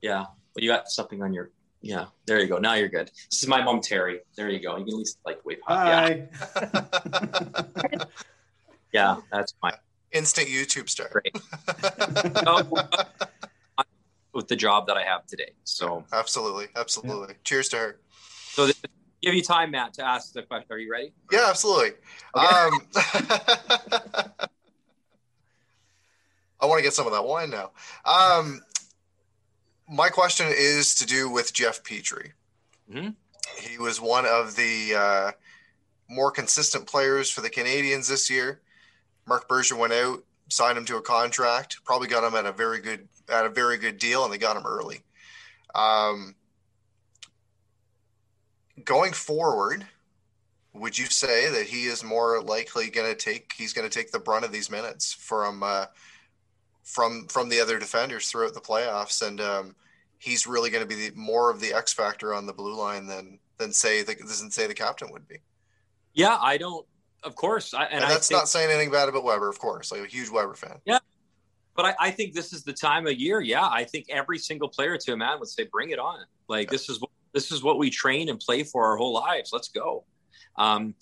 Yeah. 0.02 0.20
Well, 0.20 0.64
you 0.64 0.68
got 0.68 0.88
something 0.88 1.22
on 1.22 1.32
your. 1.32 1.50
Yeah. 1.82 2.06
There 2.26 2.40
you 2.40 2.46
go. 2.46 2.58
Now 2.58 2.74
you're 2.74 2.88
good. 2.88 3.10
This 3.30 3.42
is 3.42 3.48
my 3.48 3.62
mom 3.62 3.80
Terry. 3.80 4.20
There 4.36 4.50
you 4.50 4.60
go. 4.60 4.76
You 4.76 4.84
can 4.84 4.94
at 4.94 4.98
least 4.98 5.18
like 5.24 5.44
wave 5.44 5.58
hi. 5.66 6.28
Yeah. 6.56 6.84
yeah, 8.92 9.16
that's 9.32 9.54
my 9.62 9.72
Instant 10.12 10.48
YouTube 10.48 10.88
star. 10.88 11.08
Great. 11.08 11.32
with 14.32 14.48
the 14.48 14.56
job 14.56 14.86
that 14.86 14.96
I 14.96 15.02
have 15.04 15.26
today. 15.26 15.52
So 15.64 16.04
absolutely, 16.12 16.66
absolutely. 16.76 17.34
Yeah. 17.34 17.40
Cheers 17.44 17.68
to 17.70 17.76
her. 17.78 18.00
So 18.52 18.66
this, 18.66 18.80
give 19.22 19.34
you 19.34 19.42
time, 19.42 19.72
Matt, 19.72 19.94
to 19.94 20.06
ask 20.06 20.32
the 20.32 20.42
question. 20.42 20.66
Are 20.70 20.78
you 20.78 20.90
ready? 20.90 21.12
Yeah, 21.32 21.46
absolutely. 21.48 21.92
Okay. 22.36 22.46
Um, 22.46 22.80
I 26.62 26.66
want 26.66 26.78
to 26.78 26.82
get 26.82 26.92
some 26.92 27.06
of 27.06 27.12
that 27.12 27.24
wine 27.24 27.50
now. 27.50 27.70
Um, 28.04 28.60
my 29.90 30.08
question 30.08 30.46
is 30.48 30.94
to 30.96 31.06
do 31.06 31.28
with 31.28 31.52
Jeff 31.52 31.82
Petry. 31.82 32.30
Mm-hmm. 32.90 33.10
He 33.60 33.78
was 33.78 34.00
one 34.00 34.24
of 34.24 34.54
the 34.54 34.94
uh, 34.96 35.30
more 36.08 36.30
consistent 36.30 36.86
players 36.86 37.28
for 37.28 37.40
the 37.40 37.50
Canadiens 37.50 38.08
this 38.08 38.30
year. 38.30 38.60
Marc 39.26 39.48
Bergevin 39.48 39.78
went 39.78 39.92
out, 39.92 40.24
signed 40.48 40.78
him 40.78 40.84
to 40.86 40.96
a 40.96 41.02
contract, 41.02 41.78
probably 41.84 42.08
got 42.08 42.24
him 42.24 42.34
at 42.34 42.46
a 42.46 42.52
very 42.52 42.80
good 42.80 43.08
at 43.28 43.46
a 43.46 43.50
very 43.50 43.78
good 43.78 43.98
deal, 43.98 44.24
and 44.24 44.32
they 44.32 44.38
got 44.38 44.56
him 44.56 44.66
early. 44.66 45.00
Um, 45.74 46.34
going 48.84 49.12
forward, 49.12 49.86
would 50.72 50.96
you 50.96 51.06
say 51.06 51.50
that 51.50 51.66
he 51.66 51.84
is 51.84 52.04
more 52.04 52.40
likely 52.40 52.90
going 52.90 53.10
to 53.10 53.16
take 53.16 53.52
he's 53.56 53.72
going 53.72 53.88
to 53.88 53.94
take 53.98 54.12
the 54.12 54.20
brunt 54.20 54.44
of 54.44 54.52
these 54.52 54.70
minutes 54.70 55.12
from 55.12 55.62
uh, 55.62 55.86
from 56.84 57.26
from 57.28 57.48
the 57.48 57.60
other 57.60 57.78
defenders 57.78 58.30
throughout 58.30 58.54
the 58.54 58.60
playoffs, 58.60 59.26
and 59.26 59.40
um, 59.40 59.74
he's 60.18 60.46
really 60.46 60.70
going 60.70 60.82
to 60.82 60.88
be 60.88 61.08
the, 61.08 61.16
more 61.16 61.50
of 61.50 61.60
the 61.60 61.72
X 61.72 61.92
factor 61.92 62.34
on 62.34 62.46
the 62.46 62.52
blue 62.52 62.74
line 62.74 63.06
than 63.06 63.38
than 63.58 63.72
say 63.72 64.02
the, 64.02 64.14
doesn't 64.14 64.52
say 64.52 64.66
the 64.66 64.74
captain 64.74 65.10
would 65.12 65.28
be. 65.28 65.36
Yeah, 66.14 66.36
I 66.40 66.56
don't 66.56 66.86
of 67.22 67.34
course. 67.34 67.74
I, 67.74 67.84
and, 67.84 68.02
and 68.02 68.10
that's 68.10 68.28
think, 68.28 68.40
not 68.40 68.48
saying 68.48 68.70
anything 68.70 68.90
bad 68.90 69.08
about 69.08 69.24
Weber, 69.24 69.48
of 69.48 69.58
course. 69.58 69.92
Like 69.92 70.02
a 70.02 70.06
huge 70.06 70.30
Weber 70.30 70.54
fan. 70.54 70.78
Yeah. 70.84 70.98
But 71.76 71.84
I, 71.86 71.94
I, 72.08 72.10
think 72.10 72.34
this 72.34 72.52
is 72.52 72.64
the 72.64 72.72
time 72.72 73.06
of 73.06 73.14
year. 73.14 73.40
Yeah, 73.40 73.66
I 73.66 73.84
think 73.84 74.06
every 74.10 74.38
single 74.38 74.68
player 74.68 74.98
to 74.98 75.12
a 75.12 75.16
man 75.16 75.38
would 75.38 75.48
say, 75.48 75.64
"Bring 75.70 75.90
it 75.90 75.98
on!" 75.98 76.18
Like 76.48 76.66
yeah. 76.66 76.72
this 76.72 76.88
is 76.88 77.00
what 77.00 77.10
this 77.32 77.52
is 77.52 77.62
what 77.62 77.78
we 77.78 77.90
train 77.90 78.28
and 78.28 78.38
play 78.38 78.64
for 78.64 78.84
our 78.86 78.96
whole 78.96 79.14
lives. 79.14 79.50
Let's 79.52 79.68
go. 79.68 80.04
Um, 80.56 80.94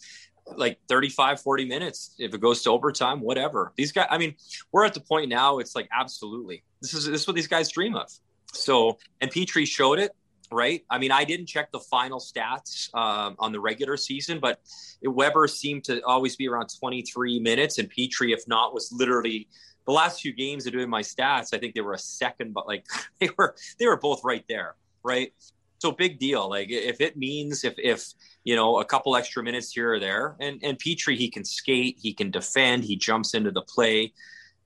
like 0.57 0.79
35, 0.89 1.41
40 1.41 1.65
minutes. 1.65 2.15
If 2.19 2.35
it 2.35 2.41
goes 2.41 2.63
to 2.63 2.71
overtime, 2.71 3.21
whatever. 3.21 3.73
These 3.77 3.93
guys. 3.93 4.07
I 4.11 4.19
mean, 4.19 4.35
we're 4.73 4.85
at 4.85 4.95
the 4.95 5.01
point 5.01 5.29
now. 5.29 5.59
It's 5.59 5.75
like 5.75 5.89
absolutely. 5.93 6.63
This 6.81 6.95
is 6.95 7.07
this 7.07 7.23
is 7.23 7.27
what 7.27 7.37
these 7.37 7.49
guys 7.49 7.71
dream 7.71 7.95
of. 7.95 8.11
So, 8.53 8.99
and 9.21 9.31
Petry 9.31 9.67
showed 9.67 9.99
it 9.99 10.15
right? 10.51 10.85
I 10.91 10.99
mean, 10.99 11.13
I 11.13 11.25
didn't 11.25 11.47
check 11.47 11.71
the 11.73 11.81
final 11.81 12.19
stats 12.19 12.95
um, 12.95 13.37
on 13.39 13.53
the 13.53 13.61
regular 13.61 13.97
season, 13.97 14.41
but 14.41 14.61
Weber 15.03 15.49
seemed 15.49 15.85
to 15.85 16.03
always 16.05 16.37
be 16.37 16.49
around 16.49 16.69
23 16.79 17.41
minutes, 17.41 17.79
and 17.79 17.91
Petry 17.91 18.33
if 18.33 18.47
not, 18.49 18.75
was 18.75 18.91
literally 18.93 19.49
the 19.87 19.93
last 19.93 20.21
few 20.21 20.33
games 20.33 20.67
of 20.67 20.73
doing 20.73 20.89
my 20.89 21.03
stats. 21.03 21.55
I 21.55 21.59
think 21.59 21.75
they 21.75 21.81
were 21.81 21.95
a 21.95 21.99
second, 21.99 22.53
but 22.53 22.67
like 22.67 22.87
they 23.21 23.31
were 23.37 23.55
they 23.79 23.87
were 23.87 23.97
both 23.97 24.23
right 24.25 24.45
there, 24.49 24.77
right? 25.03 25.33
So 25.79 25.93
big 25.93 26.19
deal. 26.19 26.49
Like 26.49 26.71
if 26.71 27.01
it 27.01 27.17
means 27.17 27.65
if 27.65 27.75
if 27.79 28.05
you 28.45 28.57
know 28.57 28.81
a 28.81 28.85
couple 28.85 29.17
extra 29.17 29.43
minutes 29.43 29.73
here 29.73 29.93
or 29.95 30.01
there, 30.01 30.37
and 30.41 30.61
and 30.63 30.79
Petry 30.79 31.17
he 31.17 31.31
can 31.31 31.45
skate, 31.45 31.99
he 32.01 32.13
can 32.13 32.31
defend, 32.31 32.85
he 32.85 32.97
jumps 32.97 33.35
into 33.35 33.51
the 33.51 33.63
play, 33.63 34.13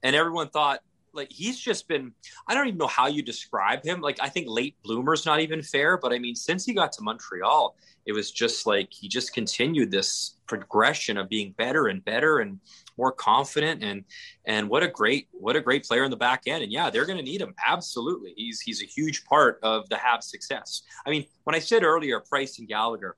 and 0.01 0.15
everyone 0.15 0.49
thought 0.49 0.81
like 1.13 1.31
he's 1.31 1.59
just 1.59 1.87
been 1.87 2.13
I 2.47 2.53
don't 2.53 2.67
even 2.67 2.77
know 2.77 2.87
how 2.87 3.07
you 3.07 3.21
describe 3.21 3.83
him. 3.83 4.01
Like 4.01 4.17
I 4.21 4.29
think 4.29 4.47
late 4.49 4.75
bloomer's 4.83 5.25
not 5.25 5.39
even 5.39 5.61
fair, 5.61 5.97
but 5.97 6.13
I 6.13 6.19
mean 6.19 6.35
since 6.35 6.65
he 6.65 6.73
got 6.73 6.91
to 6.93 7.01
Montreal, 7.01 7.75
it 8.05 8.13
was 8.13 8.31
just 8.31 8.65
like 8.65 8.89
he 8.91 9.07
just 9.07 9.33
continued 9.33 9.91
this 9.91 10.35
progression 10.47 11.17
of 11.17 11.29
being 11.29 11.53
better 11.57 11.87
and 11.87 12.03
better 12.03 12.39
and 12.39 12.59
more 12.97 13.11
confident 13.11 13.83
and 13.83 14.03
and 14.45 14.69
what 14.69 14.83
a 14.83 14.87
great 14.87 15.27
what 15.31 15.55
a 15.55 15.61
great 15.61 15.85
player 15.85 16.03
in 16.03 16.11
the 16.11 16.17
back 16.17 16.43
end. 16.47 16.63
And 16.63 16.71
yeah 16.71 16.89
they're 16.89 17.05
going 17.05 17.19
to 17.19 17.23
need 17.23 17.41
him. 17.41 17.53
Absolutely. 17.65 18.33
He's 18.35 18.59
he's 18.61 18.81
a 18.81 18.85
huge 18.85 19.25
part 19.25 19.59
of 19.63 19.87
the 19.89 19.95
Habs 19.95 20.23
success. 20.23 20.83
I 21.05 21.09
mean 21.09 21.25
when 21.43 21.55
i 21.55 21.59
said 21.59 21.83
earlier 21.83 22.19
price 22.19 22.59
and 22.59 22.67
gallagher 22.67 23.15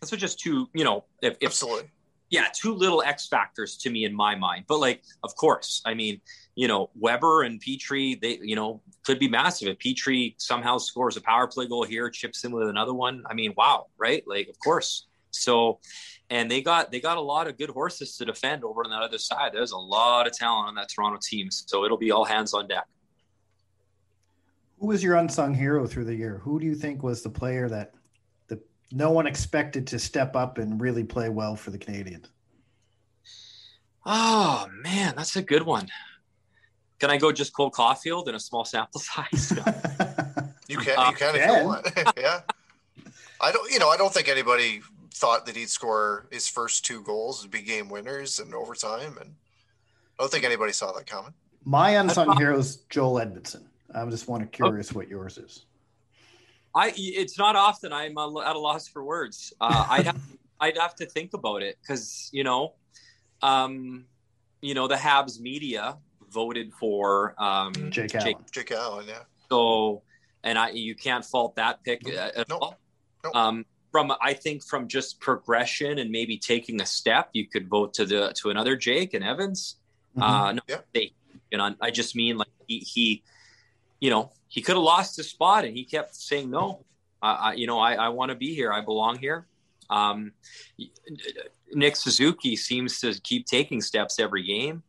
those 0.00 0.12
are 0.12 0.16
just 0.16 0.38
two 0.38 0.68
you 0.74 0.84
know 0.84 1.04
if, 1.22 1.36
if 1.40 1.48
absolutely 1.48 1.90
yeah 2.30 2.46
two 2.54 2.74
little 2.74 3.02
x 3.02 3.28
factors 3.28 3.76
to 3.76 3.90
me 3.90 4.04
in 4.04 4.14
my 4.14 4.34
mind 4.34 4.64
but 4.68 4.78
like 4.78 5.02
of 5.22 5.34
course 5.36 5.82
i 5.84 5.94
mean 5.94 6.20
you 6.58 6.66
know, 6.66 6.90
Weber 6.96 7.44
and 7.44 7.62
Petry, 7.62 8.20
they, 8.20 8.40
you 8.42 8.56
know, 8.56 8.82
could 9.06 9.20
be 9.20 9.28
massive. 9.28 9.68
If 9.68 9.78
Petry 9.78 10.34
somehow 10.38 10.78
scores 10.78 11.16
a 11.16 11.20
power 11.20 11.46
play 11.46 11.68
goal 11.68 11.84
here, 11.84 12.10
chips 12.10 12.42
in 12.42 12.50
with 12.50 12.68
another 12.68 12.92
one, 12.92 13.22
I 13.30 13.34
mean, 13.34 13.54
wow, 13.56 13.86
right? 13.96 14.24
Like, 14.26 14.48
of 14.48 14.58
course. 14.58 15.06
So, 15.30 15.78
and 16.30 16.50
they 16.50 16.60
got 16.60 16.90
they 16.90 16.98
got 16.98 17.16
a 17.16 17.20
lot 17.20 17.46
of 17.46 17.58
good 17.58 17.70
horses 17.70 18.16
to 18.16 18.24
defend 18.24 18.64
over 18.64 18.82
on 18.82 18.90
the 18.90 18.96
other 18.96 19.18
side. 19.18 19.52
There's 19.54 19.70
a 19.70 19.78
lot 19.78 20.26
of 20.26 20.32
talent 20.32 20.66
on 20.66 20.74
that 20.74 20.88
Toronto 20.88 21.20
team, 21.22 21.48
so 21.52 21.84
it'll 21.84 21.96
be 21.96 22.10
all 22.10 22.24
hands 22.24 22.52
on 22.52 22.66
deck. 22.66 22.88
Who 24.80 24.88
was 24.88 25.00
your 25.00 25.14
unsung 25.14 25.54
hero 25.54 25.86
through 25.86 26.06
the 26.06 26.16
year? 26.16 26.40
Who 26.42 26.58
do 26.58 26.66
you 26.66 26.74
think 26.74 27.04
was 27.04 27.22
the 27.22 27.30
player 27.30 27.68
that 27.68 27.94
no 28.92 29.10
one 29.10 29.26
expected 29.26 29.86
to 29.88 29.98
step 29.98 30.34
up 30.36 30.58
and 30.58 30.80
really 30.80 31.04
play 31.04 31.28
well 31.28 31.56
for 31.56 31.70
the 31.70 31.78
Canadiens? 31.78 32.26
Oh 34.06 34.68
man, 34.82 35.14
that's 35.16 35.36
a 35.36 35.42
good 35.42 35.62
one. 35.62 35.88
Can 36.98 37.10
I 37.10 37.18
go 37.18 37.30
just 37.30 37.52
Cole 37.52 37.70
Caufield 37.70 38.28
in 38.28 38.34
a 38.34 38.40
small 38.40 38.64
sample 38.64 39.00
size? 39.00 39.52
you 40.68 40.78
can, 40.78 40.86
you 40.86 40.94
uh, 40.96 41.12
can 41.12 41.36
if 41.36 41.46
you 41.46 41.66
want. 41.66 41.88
yeah. 42.16 42.40
I 43.40 43.52
don't, 43.52 43.70
you 43.70 43.78
know, 43.78 43.88
I 43.88 43.96
don't 43.96 44.12
think 44.12 44.28
anybody 44.28 44.80
thought 45.14 45.46
that 45.46 45.56
he'd 45.56 45.68
score 45.68 46.26
his 46.30 46.48
first 46.48 46.84
two 46.84 47.02
goals 47.02 47.42
would 47.42 47.50
be 47.50 47.62
game 47.62 47.88
winners 47.88 48.40
in 48.40 48.52
overtime, 48.54 49.16
and 49.20 49.34
I 50.18 50.22
don't 50.22 50.30
think 50.30 50.44
anybody 50.44 50.72
saw 50.72 50.92
that 50.92 51.06
coming. 51.06 51.34
My 51.64 51.90
unsung 51.90 52.36
hero 52.36 52.58
is 52.58 52.76
Joel 52.88 53.20
Edmundson. 53.20 53.62
I'm 53.94 54.10
just 54.10 54.28
want 54.28 54.42
to 54.42 54.48
curious 54.48 54.92
what 54.92 55.08
yours 55.08 55.38
is. 55.38 55.66
I 56.74 56.92
it's 56.96 57.38
not 57.38 57.56
often 57.56 57.92
I'm 57.92 58.16
at 58.18 58.56
a 58.56 58.58
loss 58.58 58.88
for 58.88 59.02
words. 59.04 59.52
Uh, 59.60 59.86
I'd 59.90 60.06
have, 60.06 60.20
I'd 60.60 60.78
have 60.78 60.94
to 60.96 61.06
think 61.06 61.34
about 61.34 61.62
it 61.62 61.78
because 61.80 62.30
you 62.32 62.44
know, 62.44 62.74
um, 63.42 64.04
you 64.60 64.74
know 64.74 64.88
the 64.88 64.96
Habs 64.96 65.40
media 65.40 65.96
voted 66.30 66.72
for 66.74 67.34
um, 67.38 67.72
Jake 67.90 68.14
Allen. 68.14 68.26
Jake, 68.26 68.50
Jake 68.52 68.72
Allen, 68.72 69.06
yeah. 69.08 69.22
So, 69.50 70.02
and 70.44 70.58
I 70.58 70.70
you 70.70 70.94
can't 70.94 71.24
fault 71.24 71.56
that 71.56 71.82
pick 71.84 72.06
nope. 72.06 72.14
at 72.36 72.48
nope. 72.48 72.58
all. 72.62 72.78
Nope. 73.24 73.36
Um, 73.36 73.66
from 73.90 74.12
I 74.20 74.34
think 74.34 74.64
from 74.64 74.88
just 74.88 75.20
progression 75.20 75.98
and 75.98 76.10
maybe 76.10 76.38
taking 76.38 76.80
a 76.80 76.86
step, 76.86 77.30
you 77.32 77.46
could 77.46 77.68
vote 77.68 77.94
to 77.94 78.04
the 78.04 78.32
to 78.42 78.50
another 78.50 78.76
Jake 78.76 79.14
and 79.14 79.24
Evans. 79.24 79.76
Mm-hmm. 80.16 80.22
Uh, 80.22 80.52
no, 80.52 80.60
yeah. 80.68 80.76
they, 80.92 81.12
you 81.50 81.58
know, 81.58 81.74
I 81.80 81.90
just 81.90 82.14
mean 82.14 82.36
like 82.36 82.48
he, 82.66 82.78
he 82.78 83.22
you 84.00 84.10
know, 84.10 84.32
he 84.48 84.62
could 84.62 84.76
have 84.76 84.82
lost 84.82 85.16
his 85.16 85.28
spot 85.28 85.64
and 85.64 85.76
he 85.76 85.84
kept 85.84 86.14
saying 86.14 86.50
no. 86.50 86.84
I, 87.20 87.54
you 87.54 87.66
know, 87.66 87.80
I, 87.80 87.94
I 87.94 88.08
want 88.10 88.30
to 88.30 88.36
be 88.36 88.54
here. 88.54 88.72
I 88.72 88.80
belong 88.80 89.18
here. 89.18 89.46
Um, 89.90 90.32
Nick 91.72 91.96
Suzuki 91.96 92.54
seems 92.54 93.00
to 93.00 93.18
keep 93.22 93.46
taking 93.46 93.80
steps 93.80 94.20
every 94.20 94.44
game 94.44 94.84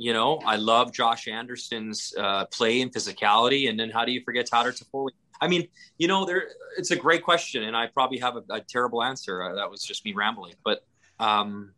you 0.00 0.14
know, 0.14 0.40
I 0.46 0.56
love 0.56 0.94
Josh 0.94 1.28
Anderson's 1.28 2.14
uh, 2.16 2.46
play 2.46 2.80
and 2.80 2.90
physicality. 2.90 3.68
And 3.68 3.78
then 3.78 3.90
how 3.90 4.06
do 4.06 4.12
you 4.12 4.22
forget 4.24 4.46
Tyler 4.46 4.72
Toffoli? 4.72 5.10
I 5.42 5.46
mean, 5.46 5.68
you 5.98 6.08
know, 6.08 6.24
there 6.24 6.48
it's 6.78 6.90
a 6.90 6.96
great 6.96 7.22
question, 7.22 7.64
and 7.64 7.76
I 7.76 7.86
probably 7.86 8.18
have 8.18 8.36
a, 8.36 8.42
a 8.48 8.60
terrible 8.62 9.02
answer. 9.02 9.42
Uh, 9.42 9.54
that 9.56 9.70
was 9.70 9.82
just 9.82 10.06
me 10.06 10.14
rambling, 10.14 10.54
but 10.64 10.84
um, 11.18 11.72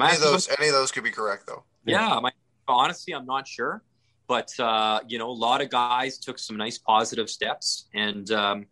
any 0.00 0.14
of 0.14 0.20
those, 0.22 0.48
any 0.58 0.68
of 0.68 0.74
those 0.74 0.90
could 0.90 1.04
be 1.04 1.10
correct, 1.10 1.46
though. 1.46 1.64
Yeah, 1.84 2.18
my, 2.22 2.30
honestly, 2.66 3.14
I'm 3.14 3.26
not 3.26 3.46
sure, 3.46 3.82
but 4.28 4.52
uh, 4.60 5.00
you 5.08 5.18
know, 5.18 5.30
a 5.30 5.32
lot 5.32 5.60
of 5.60 5.70
guys 5.70 6.18
took 6.18 6.38
some 6.38 6.56
nice 6.56 6.78
positive 6.78 7.28
steps, 7.28 7.88
and 7.94 8.30
um, 8.30 8.66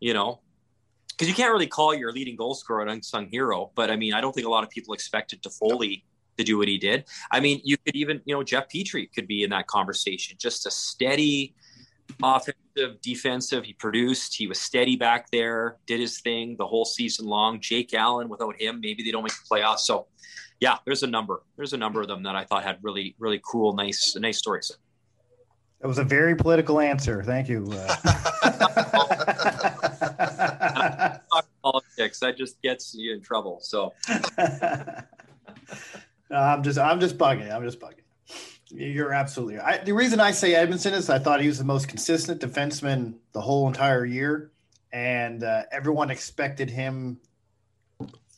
you 0.00 0.14
know, 0.14 0.40
because 1.10 1.28
you 1.28 1.34
can't 1.34 1.52
really 1.52 1.66
call 1.66 1.94
your 1.94 2.12
leading 2.12 2.36
goal 2.36 2.54
scorer 2.54 2.82
an 2.82 2.88
unsung 2.88 3.28
hero, 3.28 3.70
but 3.74 3.90
I 3.90 3.96
mean, 3.96 4.12
I 4.14 4.20
don't 4.20 4.34
think 4.34 4.46
a 4.46 4.50
lot 4.50 4.64
of 4.64 4.70
people 4.70 4.94
expected 4.94 5.42
Toffoli 5.42 6.02
to 6.36 6.44
do 6.44 6.58
what 6.58 6.68
he 6.68 6.78
did. 6.78 7.04
I 7.30 7.40
mean, 7.40 7.60
you 7.64 7.76
could 7.78 7.96
even, 7.96 8.20
you 8.24 8.34
know, 8.34 8.42
Jeff 8.42 8.68
Petry 8.68 9.08
could 9.12 9.26
be 9.26 9.42
in 9.42 9.50
that 9.50 9.66
conversation. 9.66 10.36
Just 10.38 10.66
a 10.66 10.70
steady 10.70 11.54
offensive, 12.22 13.00
defensive. 13.00 13.64
He 13.64 13.72
produced. 13.72 14.34
He 14.34 14.46
was 14.46 14.60
steady 14.60 14.96
back 14.96 15.30
there. 15.30 15.78
Did 15.86 16.00
his 16.00 16.20
thing 16.20 16.56
the 16.58 16.66
whole 16.66 16.84
season 16.84 17.26
long. 17.26 17.60
Jake 17.60 17.94
Allen, 17.94 18.28
without 18.28 18.60
him, 18.60 18.80
maybe 18.80 19.02
they 19.02 19.10
don't 19.10 19.22
make 19.22 19.32
the 19.32 19.46
playoffs. 19.50 19.80
So, 19.80 20.08
yeah, 20.60 20.76
there's 20.84 21.02
a 21.02 21.06
number. 21.06 21.42
There's 21.56 21.72
a 21.72 21.78
number 21.78 22.00
of 22.00 22.08
them 22.08 22.22
that 22.24 22.36
I 22.36 22.44
thought 22.44 22.64
had 22.64 22.78
really, 22.82 23.14
really 23.18 23.40
cool, 23.44 23.74
nice, 23.74 24.16
nice 24.16 24.38
stories. 24.38 24.70
That 25.80 25.88
was 25.88 25.98
a 25.98 26.04
very 26.04 26.34
political 26.34 26.80
answer. 26.80 27.22
Thank 27.22 27.48
you. 27.48 27.68
Uh... 27.70 27.96
politics. 31.62 32.20
That 32.20 32.36
just 32.36 32.60
gets 32.62 32.94
you 32.94 33.14
in 33.14 33.22
trouble. 33.22 33.58
So. 33.62 33.92
I'm 36.30 36.62
just 36.62 36.78
I'm 36.78 37.00
just 37.00 37.18
bugging. 37.18 37.52
I'm 37.52 37.64
just 37.64 37.80
bugging. 37.80 38.02
You're 38.68 39.12
absolutely 39.12 39.56
right. 39.56 39.84
the 39.84 39.92
reason 39.92 40.18
I 40.18 40.32
say 40.32 40.52
Edmundson 40.52 40.92
is 40.92 41.08
I 41.08 41.20
thought 41.20 41.40
he 41.40 41.46
was 41.46 41.58
the 41.58 41.64
most 41.64 41.86
consistent 41.86 42.40
defenseman 42.40 43.14
the 43.32 43.40
whole 43.40 43.68
entire 43.68 44.04
year, 44.04 44.50
and 44.92 45.44
uh, 45.44 45.62
everyone 45.70 46.10
expected 46.10 46.68
him. 46.68 47.18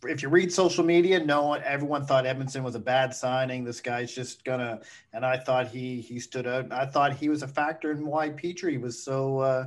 If 0.04 0.22
you 0.22 0.28
read 0.28 0.52
social 0.52 0.84
media, 0.84 1.18
no 1.18 1.46
one, 1.46 1.62
everyone 1.64 2.06
thought 2.06 2.24
Edmundson 2.24 2.62
was 2.62 2.74
a 2.74 2.80
bad 2.80 3.12
signing. 3.14 3.64
This 3.64 3.80
guy's 3.80 4.14
just 4.14 4.44
gonna, 4.44 4.80
and 5.12 5.26
I 5.26 5.36
thought 5.36 5.68
he 5.68 6.00
he 6.00 6.20
stood 6.20 6.46
out. 6.46 6.72
I 6.72 6.86
thought 6.86 7.14
he 7.14 7.28
was 7.28 7.42
a 7.42 7.48
factor 7.48 7.90
in 7.90 8.06
why 8.06 8.30
Petry 8.30 8.80
was 8.80 9.02
so 9.02 9.38
uh, 9.40 9.66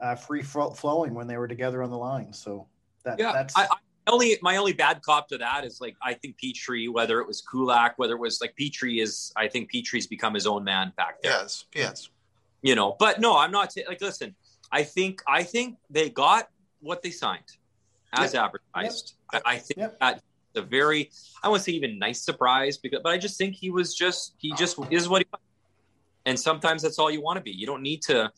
uh, 0.00 0.14
free 0.14 0.42
flowing 0.42 1.14
when 1.14 1.26
they 1.26 1.36
were 1.36 1.48
together 1.48 1.82
on 1.82 1.90
the 1.90 1.98
line. 1.98 2.32
So 2.32 2.68
that, 3.04 3.18
yeah, 3.18 3.32
that's. 3.32 3.56
I, 3.56 3.66
only 4.06 4.36
my 4.42 4.56
only 4.56 4.72
bad 4.72 5.02
cop 5.02 5.28
to 5.28 5.38
that 5.38 5.64
is 5.64 5.80
like 5.80 5.96
I 6.02 6.14
think 6.14 6.36
Petry, 6.38 6.92
whether 6.92 7.20
it 7.20 7.26
was 7.26 7.40
Kulak, 7.40 7.94
whether 7.96 8.14
it 8.14 8.20
was 8.20 8.40
like 8.40 8.54
Petry 8.60 9.02
is 9.02 9.32
I 9.36 9.48
think 9.48 9.72
Petry's 9.72 10.06
become 10.06 10.34
his 10.34 10.46
own 10.46 10.64
man 10.64 10.92
back 10.96 11.22
there. 11.22 11.32
Yes, 11.32 11.64
yes. 11.74 12.10
You 12.62 12.74
know, 12.74 12.96
but 12.98 13.20
no, 13.20 13.36
I'm 13.36 13.50
not 13.50 13.70
t- 13.70 13.84
like 13.86 14.00
listen. 14.00 14.34
I 14.70 14.82
think 14.82 15.22
I 15.26 15.42
think 15.42 15.78
they 15.90 16.10
got 16.10 16.48
what 16.80 17.02
they 17.02 17.10
signed 17.10 17.56
as 18.12 18.34
yep. 18.34 18.44
advertised. 18.44 19.14
Yep. 19.16 19.23
I, 19.34 19.54
I, 19.54 19.58
think 19.58 19.78
yep. 19.78 19.98
that 20.00 20.22
a 20.56 20.62
very 20.62 21.10
I 21.42 21.48
won't 21.48 21.62
say 21.62 21.72
even 21.72 21.98
nice 21.98 22.22
surprise 22.22 22.78
because 22.78 23.00
but 23.02 23.12
I 23.12 23.18
just 23.18 23.36
think 23.36 23.54
he 23.54 23.70
was 23.70 23.94
just 23.94 24.34
he 24.38 24.52
just 24.54 24.78
is 24.90 25.08
what 25.08 25.22
he 25.22 25.26
and 26.26 26.38
sometimes 26.38 26.82
that's 26.82 26.98
all 26.98 27.10
you 27.10 27.20
want 27.20 27.36
to 27.36 27.42
be. 27.42 27.50
You 27.50 27.66
don't 27.66 27.82
need 27.82 28.02
to 28.02 28.30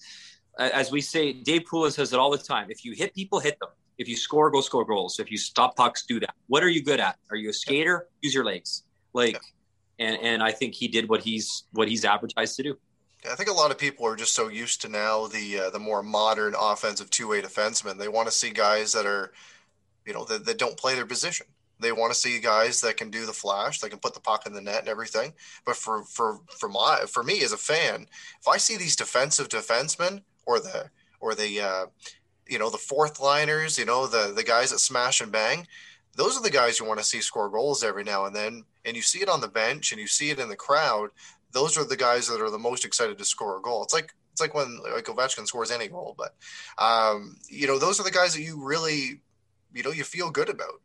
as 0.59 0.91
we 0.91 1.01
say, 1.01 1.33
Dave 1.33 1.65
Poulin 1.67 1.91
says 1.91 2.13
it 2.13 2.19
all 2.19 2.31
the 2.31 2.39
time. 2.39 2.69
If 2.71 2.85
you 2.85 2.93
hit 2.93 3.15
people, 3.15 3.41
hit 3.41 3.59
them. 3.61 3.69
If 3.99 4.09
you 4.09 4.17
score, 4.17 4.51
go 4.51 4.61
score 4.61 4.85
goals. 4.85 5.19
If 5.19 5.31
you 5.31 5.39
stop 5.39 5.77
pucks, 5.77 6.05
do 6.05 6.21
that. 6.21 6.35
What 6.49 6.63
are 6.63 6.69
you 6.69 6.83
good 6.83 7.01
at? 7.01 7.17
Are 7.31 7.37
you 7.37 7.51
a 7.51 7.53
skater? 7.53 8.09
Use 8.21 8.35
your 8.35 8.45
legs. 8.45 8.85
Like, 9.13 9.41
and 9.99 10.19
and 10.21 10.43
I 10.43 10.53
think 10.53 10.75
he 10.75 10.89
did 10.89 11.09
what 11.09 11.23
he's 11.23 11.65
what 11.73 11.89
he's 11.89 12.05
advertised 12.05 12.57
to 12.57 12.63
do. 12.63 12.79
I 13.31 13.35
think 13.35 13.49
a 13.49 13.55
lot 13.55 13.71
of 13.71 13.79
people 13.79 14.07
are 14.07 14.15
just 14.15 14.35
so 14.35 14.49
used 14.49 14.83
to 14.83 14.89
now 14.89 15.27
the 15.27 15.61
uh, 15.61 15.71
the 15.71 15.79
more 15.79 16.03
modern 16.03 16.55
offensive 16.59 17.09
two 17.09 17.29
way 17.29 17.41
defensemen. 17.41 17.97
They 17.97 18.09
want 18.09 18.29
to 18.29 18.33
see 18.33 18.51
guys 18.51 18.93
that 18.93 19.07
are, 19.07 19.33
you 20.07 20.13
know, 20.13 20.25
that, 20.25 20.47
that 20.47 20.59
don't 20.59 20.77
play 20.77 20.95
their 20.95 21.07
position. 21.07 21.47
They 21.79 21.93
want 21.93 22.13
to 22.13 22.19
see 22.19 22.39
guys 22.41 22.81
that 22.81 22.97
can 22.97 23.11
do 23.11 23.27
the 23.27 23.33
flash, 23.33 23.81
that 23.81 23.91
can 23.91 23.99
put 23.99 24.15
the 24.15 24.21
puck 24.21 24.47
in 24.47 24.55
the 24.55 24.63
net 24.63 24.81
and 24.81 24.89
everything. 24.89 25.35
But 25.65 25.77
for 25.77 26.05
for 26.05 26.41
for 26.59 26.69
my 26.69 27.05
for 27.07 27.23
me 27.23 27.43
as 27.43 27.53
a 27.53 27.59
fan, 27.59 28.07
if 28.41 28.49
I 28.49 28.57
see 28.57 28.77
these 28.77 28.97
defensive 28.97 29.49
defensemen 29.49 30.23
or 30.47 30.59
the 30.59 30.91
or 31.21 31.35
the 31.35 31.61
uh, 31.61 31.87
you 32.49 32.59
know 32.59 32.71
the 32.71 32.79
fourth 32.79 33.21
liners, 33.21 33.79
you 33.79 33.85
know 33.85 34.07
the 34.07 34.33
the 34.35 34.45
guys 34.45 34.71
that 34.71 34.79
smash 34.79 35.21
and 35.21 35.31
bang. 35.31 35.67
Those 36.15 36.39
are 36.39 36.43
the 36.43 36.51
guys 36.51 36.81
you 36.81 36.87
want 36.87 36.99
to 36.99 37.05
see 37.05 37.21
score 37.21 37.51
goals 37.51 37.85
every 37.85 38.05
now 38.05 38.25
and 38.25 38.35
then, 38.35 38.65
and 38.87 38.97
you 38.97 39.03
see 39.03 39.21
it 39.21 39.29
on 39.29 39.43
the 39.43 39.49
bench 39.49 39.93
and 39.93 40.01
you 40.01 40.07
see 40.07 40.31
it 40.31 40.39
in 40.39 40.49
the 40.49 40.57
crowd. 40.57 41.11
Those 41.53 41.77
are 41.77 41.85
the 41.85 41.97
guys 41.97 42.27
that 42.29 42.41
are 42.41 42.51
the 42.51 42.59
most 42.59 42.87
excited 42.87 43.19
to 43.19 43.25
score 43.27 43.59
a 43.59 43.61
goal. 43.61 43.83
It's 43.83 43.93
like 43.93 44.15
it's 44.33 44.41
like 44.41 44.55
when 44.55 44.79
like 44.83 45.05
Ovechkin 45.05 45.47
scores 45.47 45.71
any 45.71 45.89
goal, 45.89 46.15
but 46.17 46.35
um, 46.79 47.37
you 47.51 47.67
know 47.67 47.79
those 47.79 48.01
are 48.01 48.05
the 48.05 48.11
guys 48.11 48.35
that 48.35 48.43
you 48.43 48.63
really 48.63 49.21
you 49.77 49.83
know 49.83 49.93
you 49.93 50.05
feel 50.05 50.31
good 50.31 50.49
about. 50.49 50.81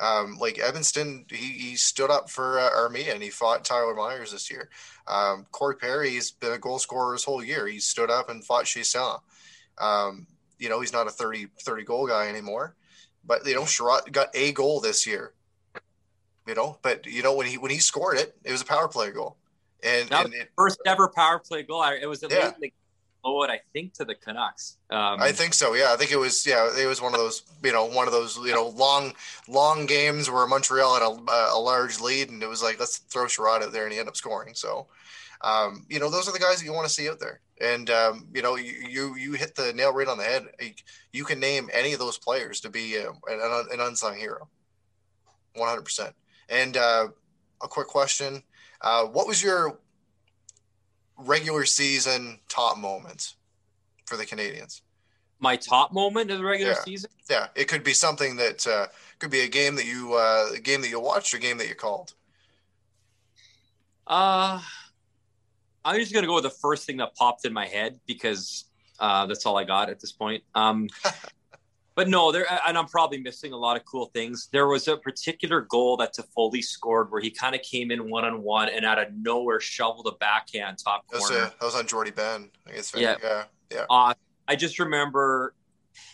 Um, 0.00 0.38
like 0.38 0.58
Evanston, 0.58 1.24
he, 1.30 1.52
he 1.52 1.76
stood 1.76 2.10
up 2.10 2.28
for 2.28 2.58
uh, 2.58 2.70
Armia 2.70 3.14
and 3.14 3.22
he 3.22 3.30
fought 3.30 3.64
Tyler 3.64 3.94
Myers 3.94 4.32
this 4.32 4.50
year. 4.50 4.68
Um, 5.06 5.46
Corey 5.52 5.76
Perry's 5.76 6.32
been 6.32 6.52
a 6.52 6.58
goal 6.58 6.80
scorer 6.80 7.12
his 7.12 7.24
whole 7.24 7.44
year. 7.44 7.66
He 7.68 7.78
stood 7.78 8.10
up 8.10 8.28
and 8.28 8.44
fought 8.44 8.64
Chiasson. 8.64 9.20
Um, 9.78 10.26
you 10.58 10.68
know, 10.68 10.80
he's 10.80 10.92
not 10.92 11.06
a 11.06 11.10
30, 11.10 11.46
30 11.60 11.84
goal 11.84 12.06
guy 12.08 12.28
anymore. 12.28 12.74
But 13.26 13.46
you 13.46 13.54
know, 13.54 13.62
Chiarot 13.62 14.10
got 14.12 14.28
a 14.34 14.52
goal 14.52 14.80
this 14.80 15.06
year. 15.06 15.32
You 16.46 16.54
know, 16.54 16.78
but 16.82 17.06
you 17.06 17.22
know 17.22 17.34
when 17.34 17.46
he 17.46 17.56
when 17.56 17.70
he 17.70 17.78
scored 17.78 18.18
it, 18.18 18.36
it 18.44 18.52
was 18.52 18.60
a 18.60 18.66
power 18.66 18.86
play 18.86 19.10
goal. 19.10 19.38
And, 19.82 20.12
and 20.12 20.34
it, 20.34 20.50
first 20.56 20.78
ever 20.86 21.08
power 21.08 21.38
play 21.38 21.62
goal. 21.62 21.82
It 21.84 22.06
was 22.06 22.22
at 22.22 22.30
yeah. 22.30 22.52
least 22.60 22.74
I 23.24 23.60
think, 23.72 23.94
to 23.94 24.04
the 24.04 24.14
Canucks. 24.14 24.76
Um, 24.90 25.20
I 25.20 25.32
think 25.32 25.54
so. 25.54 25.74
Yeah, 25.74 25.92
I 25.92 25.96
think 25.96 26.12
it 26.12 26.18
was. 26.18 26.46
Yeah, 26.46 26.70
it 26.78 26.86
was 26.86 27.00
one 27.00 27.14
of 27.14 27.20
those. 27.20 27.42
You 27.62 27.72
know, 27.72 27.86
one 27.86 28.06
of 28.06 28.12
those. 28.12 28.36
You 28.36 28.52
know, 28.52 28.68
long, 28.68 29.14
long 29.48 29.86
games 29.86 30.30
where 30.30 30.46
Montreal 30.46 30.94
had 30.94 31.02
a, 31.02 31.54
a 31.54 31.58
large 31.58 32.00
lead, 32.00 32.30
and 32.30 32.42
it 32.42 32.48
was 32.48 32.62
like, 32.62 32.78
let's 32.78 32.98
throw 32.98 33.24
Chiarot 33.24 33.62
out 33.62 33.72
there, 33.72 33.84
and 33.84 33.92
he 33.92 33.98
ended 33.98 34.10
up 34.10 34.16
scoring. 34.16 34.54
So, 34.54 34.86
um, 35.40 35.86
you 35.88 36.00
know, 36.00 36.10
those 36.10 36.28
are 36.28 36.32
the 36.32 36.38
guys 36.38 36.58
that 36.58 36.64
you 36.64 36.72
want 36.72 36.86
to 36.86 36.92
see 36.92 37.08
out 37.08 37.20
there. 37.20 37.40
And 37.60 37.88
um, 37.88 38.26
you 38.34 38.42
know, 38.42 38.56
you, 38.56 38.72
you, 38.88 39.16
you 39.16 39.32
hit 39.32 39.54
the 39.54 39.72
nail 39.72 39.92
right 39.92 40.08
on 40.08 40.18
the 40.18 40.24
head. 40.24 40.46
You 41.12 41.24
can 41.24 41.38
name 41.38 41.70
any 41.72 41.92
of 41.92 42.00
those 42.00 42.18
players 42.18 42.60
to 42.60 42.68
be 42.68 42.98
uh, 42.98 43.12
an, 43.28 43.66
an 43.72 43.80
unsung 43.80 44.16
hero, 44.16 44.48
one 45.54 45.68
hundred 45.68 45.84
percent. 45.84 46.14
And 46.48 46.76
uh, 46.76 47.08
a 47.62 47.68
quick 47.68 47.86
question: 47.86 48.42
uh, 48.80 49.04
What 49.04 49.28
was 49.28 49.42
your 49.42 49.78
regular 51.16 51.64
season 51.64 52.38
top 52.48 52.78
moments 52.78 53.36
for 54.06 54.16
the 54.16 54.24
Canadiens? 54.24 54.80
My 55.40 55.56
top 55.56 55.92
moment 55.92 56.30
of 56.30 56.38
the 56.38 56.44
regular 56.44 56.72
yeah. 56.72 56.82
season? 56.84 57.10
Yeah, 57.28 57.48
it 57.54 57.68
could 57.68 57.84
be 57.84 57.92
something 57.92 58.36
that 58.36 58.66
uh, 58.66 58.86
could 59.18 59.30
be 59.30 59.40
a 59.40 59.48
game 59.48 59.74
that 59.76 59.86
you 59.86 60.14
uh, 60.14 60.50
a 60.54 60.60
game 60.60 60.80
that 60.82 60.88
you 60.88 61.00
watched 61.00 61.34
or 61.34 61.38
a 61.38 61.40
game 61.40 61.58
that 61.58 61.68
you 61.68 61.74
called. 61.74 62.14
Uh 64.06 64.60
I'm 65.84 66.00
just 66.00 66.14
gonna 66.14 66.26
go 66.26 66.34
with 66.34 66.44
the 66.44 66.50
first 66.50 66.86
thing 66.86 66.96
that 66.98 67.14
popped 67.14 67.44
in 67.44 67.52
my 67.52 67.66
head 67.66 68.00
because 68.06 68.64
uh, 68.98 69.26
that's 69.26 69.44
all 69.44 69.58
I 69.58 69.64
got 69.64 69.90
at 69.90 70.00
this 70.00 70.12
point. 70.12 70.42
Um, 70.54 70.88
but 71.94 72.08
no, 72.08 72.32
there, 72.32 72.46
and 72.66 72.76
I'm 72.76 72.86
probably 72.86 73.18
missing 73.18 73.52
a 73.52 73.56
lot 73.56 73.76
of 73.76 73.84
cool 73.84 74.06
things. 74.06 74.48
There 74.52 74.66
was 74.66 74.88
a 74.88 74.96
particular 74.96 75.60
goal 75.60 75.96
that 75.98 76.14
Toffoli 76.14 76.62
scored 76.62 77.12
where 77.12 77.20
he 77.20 77.30
kind 77.30 77.54
of 77.54 77.62
came 77.62 77.92
in 77.92 78.10
one 78.10 78.24
on 78.24 78.42
one 78.42 78.68
and 78.68 78.84
out 78.84 78.98
of 78.98 79.14
nowhere 79.14 79.60
shoveled 79.60 80.08
a 80.08 80.16
backhand 80.16 80.78
top 80.82 81.06
corner. 81.06 81.34
That 81.34 81.40
was, 81.40 81.52
that 81.52 81.64
was 81.66 81.74
on 81.76 81.86
Jordie 81.86 82.10
Benn. 82.10 82.50
I 82.66 82.72
guess. 82.72 82.92
Yeah, 82.96 83.16
yeah, 83.22 83.44
yeah. 83.72 83.84
Uh, 83.88 84.14
I 84.48 84.56
just 84.56 84.78
remember 84.78 85.54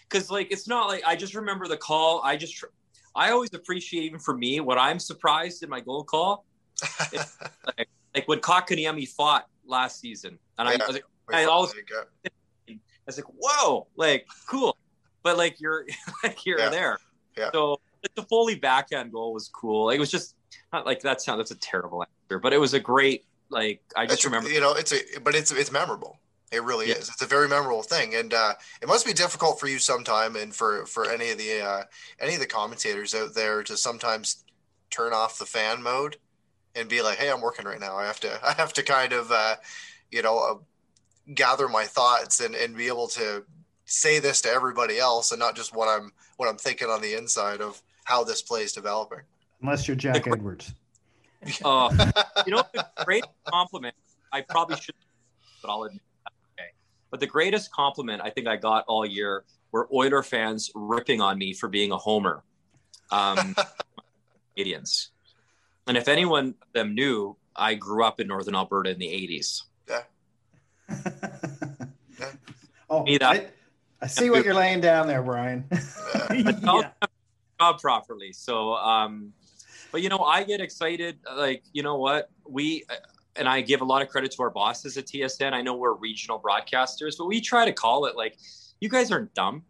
because 0.09 0.31
like 0.31 0.53
it's 0.53 0.69
not 0.69 0.89
like 0.89 1.03
I 1.07 1.17
just 1.17 1.35
remember 1.35 1.67
the 1.67 1.79
call. 1.79 2.21
I 2.23 2.37
just 2.37 2.63
I 3.15 3.31
always 3.31 3.55
appreciate 3.55 4.05
even 4.05 4.19
for 4.19 4.37
me 4.37 4.61
what 4.61 4.79
I'm 4.79 4.99
surprised 4.99 5.63
in 5.63 5.71
my 5.71 5.81
goal 5.81 6.05
call. 6.05 6.45
like, 7.13 7.89
like 8.15 8.29
when 8.29 8.41
Kotkaniemi 8.41 9.09
fought 9.09 9.47
last 9.65 10.01
season, 10.01 10.39
and 10.59 10.69
yeah, 10.69 10.77
I, 10.81 10.85
I, 10.85 10.87
was 10.87 10.95
like, 10.95 11.05
I 11.33 11.45
always, 11.45 11.75
I 12.27 12.79
was 13.07 13.17
like, 13.19 13.27
whoa, 13.39 13.87
like 13.97 14.27
cool, 14.49 14.77
but 15.23 15.37
like 15.37 15.61
you're 15.61 15.87
like 16.25 16.45
you're 16.47 16.59
yeah. 16.59 16.69
there. 16.69 16.99
Yeah. 17.37 17.51
So 17.53 17.81
Toffoli 18.17 18.61
backhand 18.61 19.13
goal 19.13 19.33
was 19.33 19.49
cool. 19.49 19.91
It 19.91 19.99
was 19.99 20.11
just 20.11 20.35
not 20.73 20.87
like 20.87 21.01
that 21.01 21.21
sound. 21.21 21.41
That's 21.41 21.51
a 21.51 21.57
terrible 21.57 22.03
answer, 22.03 22.39
but 22.39 22.53
it 22.53 22.59
was 22.59 22.75
a 22.75 22.81
great 22.81 23.25
like. 23.51 23.81
I 23.97 24.07
just 24.07 24.19
it's, 24.19 24.25
remember. 24.25 24.51
You 24.51 24.61
know, 24.61 24.75
it's 24.75 24.93
a 24.93 25.21
but 25.23 25.35
it's 25.35 25.51
it's 25.51 25.73
memorable. 25.73 26.19
It 26.51 26.65
really 26.65 26.89
yeah. 26.89 26.97
is. 26.97 27.09
It's 27.09 27.23
a 27.23 27.27
very 27.27 27.49
memorable 27.49 27.83
thing, 27.83 28.15
and 28.15 28.35
uh, 28.35 28.55
it 28.83 28.89
must 28.89 29.07
be 29.07 29.13
difficult 29.13 29.61
for 29.61 29.69
you 29.69 29.79
sometime, 29.79 30.37
and 30.37 30.55
for 30.55 30.85
for 30.87 31.09
any 31.09 31.31
of 31.31 31.39
the 31.39 31.61
uh, 31.61 31.83
any 32.19 32.35
of 32.35 32.41
the 32.41 32.47
commentators 32.47 33.15
out 33.15 33.35
there 33.35 33.63
to 33.63 33.77
sometimes 33.77 34.45
turn 34.91 35.13
off 35.13 35.39
the 35.39 35.47
fan 35.47 35.83
mode 35.83 36.17
and 36.75 36.89
be 36.89 37.03
like, 37.03 37.19
"Hey, 37.19 37.31
I'm 37.31 37.41
working 37.41 37.67
right 37.67 37.81
now. 37.81 37.97
I 37.97 38.07
have 38.07 38.21
to 38.21 38.41
I 38.45 38.55
have 38.55 38.73
to 38.75 38.83
kind 38.83 39.13
of 39.13 39.31
uh, 39.31 39.57
you 40.11 40.23
know 40.23 40.39
uh, 40.39 41.33
gather 41.35 41.69
my 41.69 41.85
thoughts 41.85 42.41
and 42.41 42.55
and 42.55 42.77
be 42.77 42.89
able 42.89 43.09
to 43.09 43.45
say 43.91 44.19
this 44.21 44.41
to 44.43 44.49
everybody 44.49 44.99
else 44.99 45.33
and 45.33 45.39
not 45.39 45.57
just 45.57 45.75
what 45.75 45.89
I'm 45.89 46.13
what 46.37 46.49
I'm 46.49 46.57
thinking 46.57 46.89
on 46.89 47.01
the 47.03 47.15
inside 47.15 47.61
of 47.61 47.83
how 48.05 48.25
this 48.25 48.41
play 48.43 48.63
is 48.63 48.73
developing." 48.73 49.21
Unless 49.63 49.87
you're 49.89 49.97
Jack 49.97 50.27
Edwards. 50.27 50.73
Uh, 51.65 52.11
you 52.47 52.53
know, 52.55 52.63
the 52.73 52.87
greatest 53.05 53.33
compliment, 53.47 53.95
I 54.33 54.43
probably 54.43 54.77
should, 54.77 54.95
but 55.63 55.71
I'll 55.71 55.83
admit 55.85 56.03
that, 56.25 56.33
okay. 56.59 56.71
But 57.11 57.21
the 57.21 57.27
greatest 57.27 57.71
compliment 57.73 58.23
I 58.23 58.31
think 58.31 58.47
I 58.47 58.57
got 58.57 58.85
all 58.89 59.05
year 59.05 59.45
were 59.73 59.89
Oiler 59.95 60.23
fans 60.23 60.71
ripping 60.75 61.21
on 61.21 61.39
me 61.39 61.53
for 61.53 61.69
being 61.69 61.93
a 61.93 61.97
homer. 61.99 62.43
Um, 63.11 63.55
Canadiens. 64.59 65.09
And 65.87 65.97
if 65.97 66.09
anyone 66.09 66.55
of 66.63 66.73
them 66.73 66.95
knew, 66.95 67.37
I 67.57 67.75
grew 67.75 68.05
up 68.05 68.21
in 68.21 68.29
Northern 68.29 68.55
Alberta 68.55 68.91
in 68.91 68.99
the 68.99 69.07
80s. 69.09 69.63
Yeah. 72.21 72.33
oh, 72.91 73.03
Me 73.05 73.17
that- 73.19 73.55
I, 74.01 74.05
I 74.05 74.09
see 74.09 74.31
what 74.31 74.45
you're 74.45 74.55
laying 74.55 74.81
down 74.81 75.07
there, 75.07 75.23
Bryan. 75.23 75.65
yeah. 76.35 76.91
job 77.61 77.81
properly. 77.81 78.33
So, 78.33 78.75
um, 78.75 79.33
but 79.93 80.03
you 80.03 80.09
know, 80.09 80.21
I 80.21 80.45
get 80.45 80.61
excited. 80.61 81.19
Like, 81.37 81.65
you 81.73 81.83
know 81.83 81.97
what? 81.97 82.31
We, 82.49 82.85
and 83.37 83.49
I 83.49 83.61
give 83.61 83.81
a 83.81 83.85
lot 83.85 84.03
of 84.03 84.09
credit 84.09 84.31
to 84.33 84.43
our 84.43 84.51
bosses 84.51 84.97
at 84.97 85.07
TSN. 85.07 85.53
I 85.53 85.63
know 85.63 85.75
we're 85.77 85.95
regional 85.95 86.41
broadcasters, 86.41 87.17
but 87.19 87.27
we 87.27 87.41
try 87.41 87.65
to 87.65 87.73
call 87.73 88.07
it 88.07 88.17
like, 88.17 88.39
you 88.81 88.89
guys 88.89 89.11
aren't 89.11 89.35
dumb. 89.35 89.63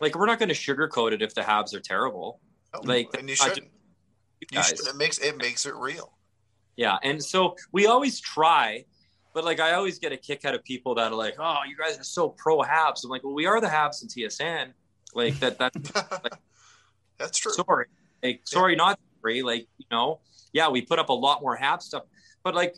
Like, 0.00 0.14
we're 0.14 0.26
not 0.26 0.38
going 0.38 0.50
to 0.50 0.54
sugarcoat 0.54 1.12
it 1.12 1.22
if 1.22 1.34
the 1.34 1.40
Habs 1.40 1.74
are 1.74 1.80
terrible. 1.80 2.40
Oh, 2.74 2.80
Like, 2.84 3.08
and 3.18 3.28
you 3.28 3.34
shouldn't. 3.34 3.68
You 4.40 4.46
You 4.52 4.58
guys. 4.58 4.68
should. 4.68 4.86
It 4.86 4.96
makes 4.96 5.18
it 5.18 5.36
makes 5.36 5.66
it 5.66 5.74
real. 5.74 6.12
Yeah. 6.76 6.98
And 7.02 7.22
so 7.22 7.56
we 7.72 7.86
always 7.86 8.20
try, 8.20 8.84
but 9.38 9.44
like 9.44 9.60
I 9.60 9.74
always 9.74 10.00
get 10.00 10.10
a 10.10 10.16
kick 10.16 10.44
out 10.44 10.56
of 10.56 10.64
people 10.64 10.96
that 10.96 11.12
are 11.12 11.14
like, 11.14 11.36
oh, 11.38 11.58
you 11.68 11.76
guys 11.76 11.96
are 11.96 12.02
so 12.02 12.28
pro 12.28 12.58
Habs. 12.58 13.04
I'm 13.04 13.10
like, 13.10 13.22
well, 13.22 13.34
we 13.34 13.46
are 13.46 13.60
the 13.60 13.68
Habs 13.68 14.02
in 14.02 14.08
TSN. 14.08 14.72
Like 15.14 15.38
that, 15.38 15.58
that, 15.60 15.72
That's 17.20 17.38
true. 17.38 17.52
sorry. 17.52 17.86
Like, 18.20 18.40
sorry, 18.44 18.74
not 18.74 18.98
sorry. 19.22 19.42
Like, 19.42 19.68
you 19.78 19.86
know, 19.92 20.18
yeah, 20.52 20.68
we 20.68 20.82
put 20.82 20.98
up 20.98 21.08
a 21.08 21.12
lot 21.12 21.40
more 21.40 21.56
Habs 21.56 21.82
stuff, 21.82 22.02
but 22.42 22.56
like, 22.56 22.74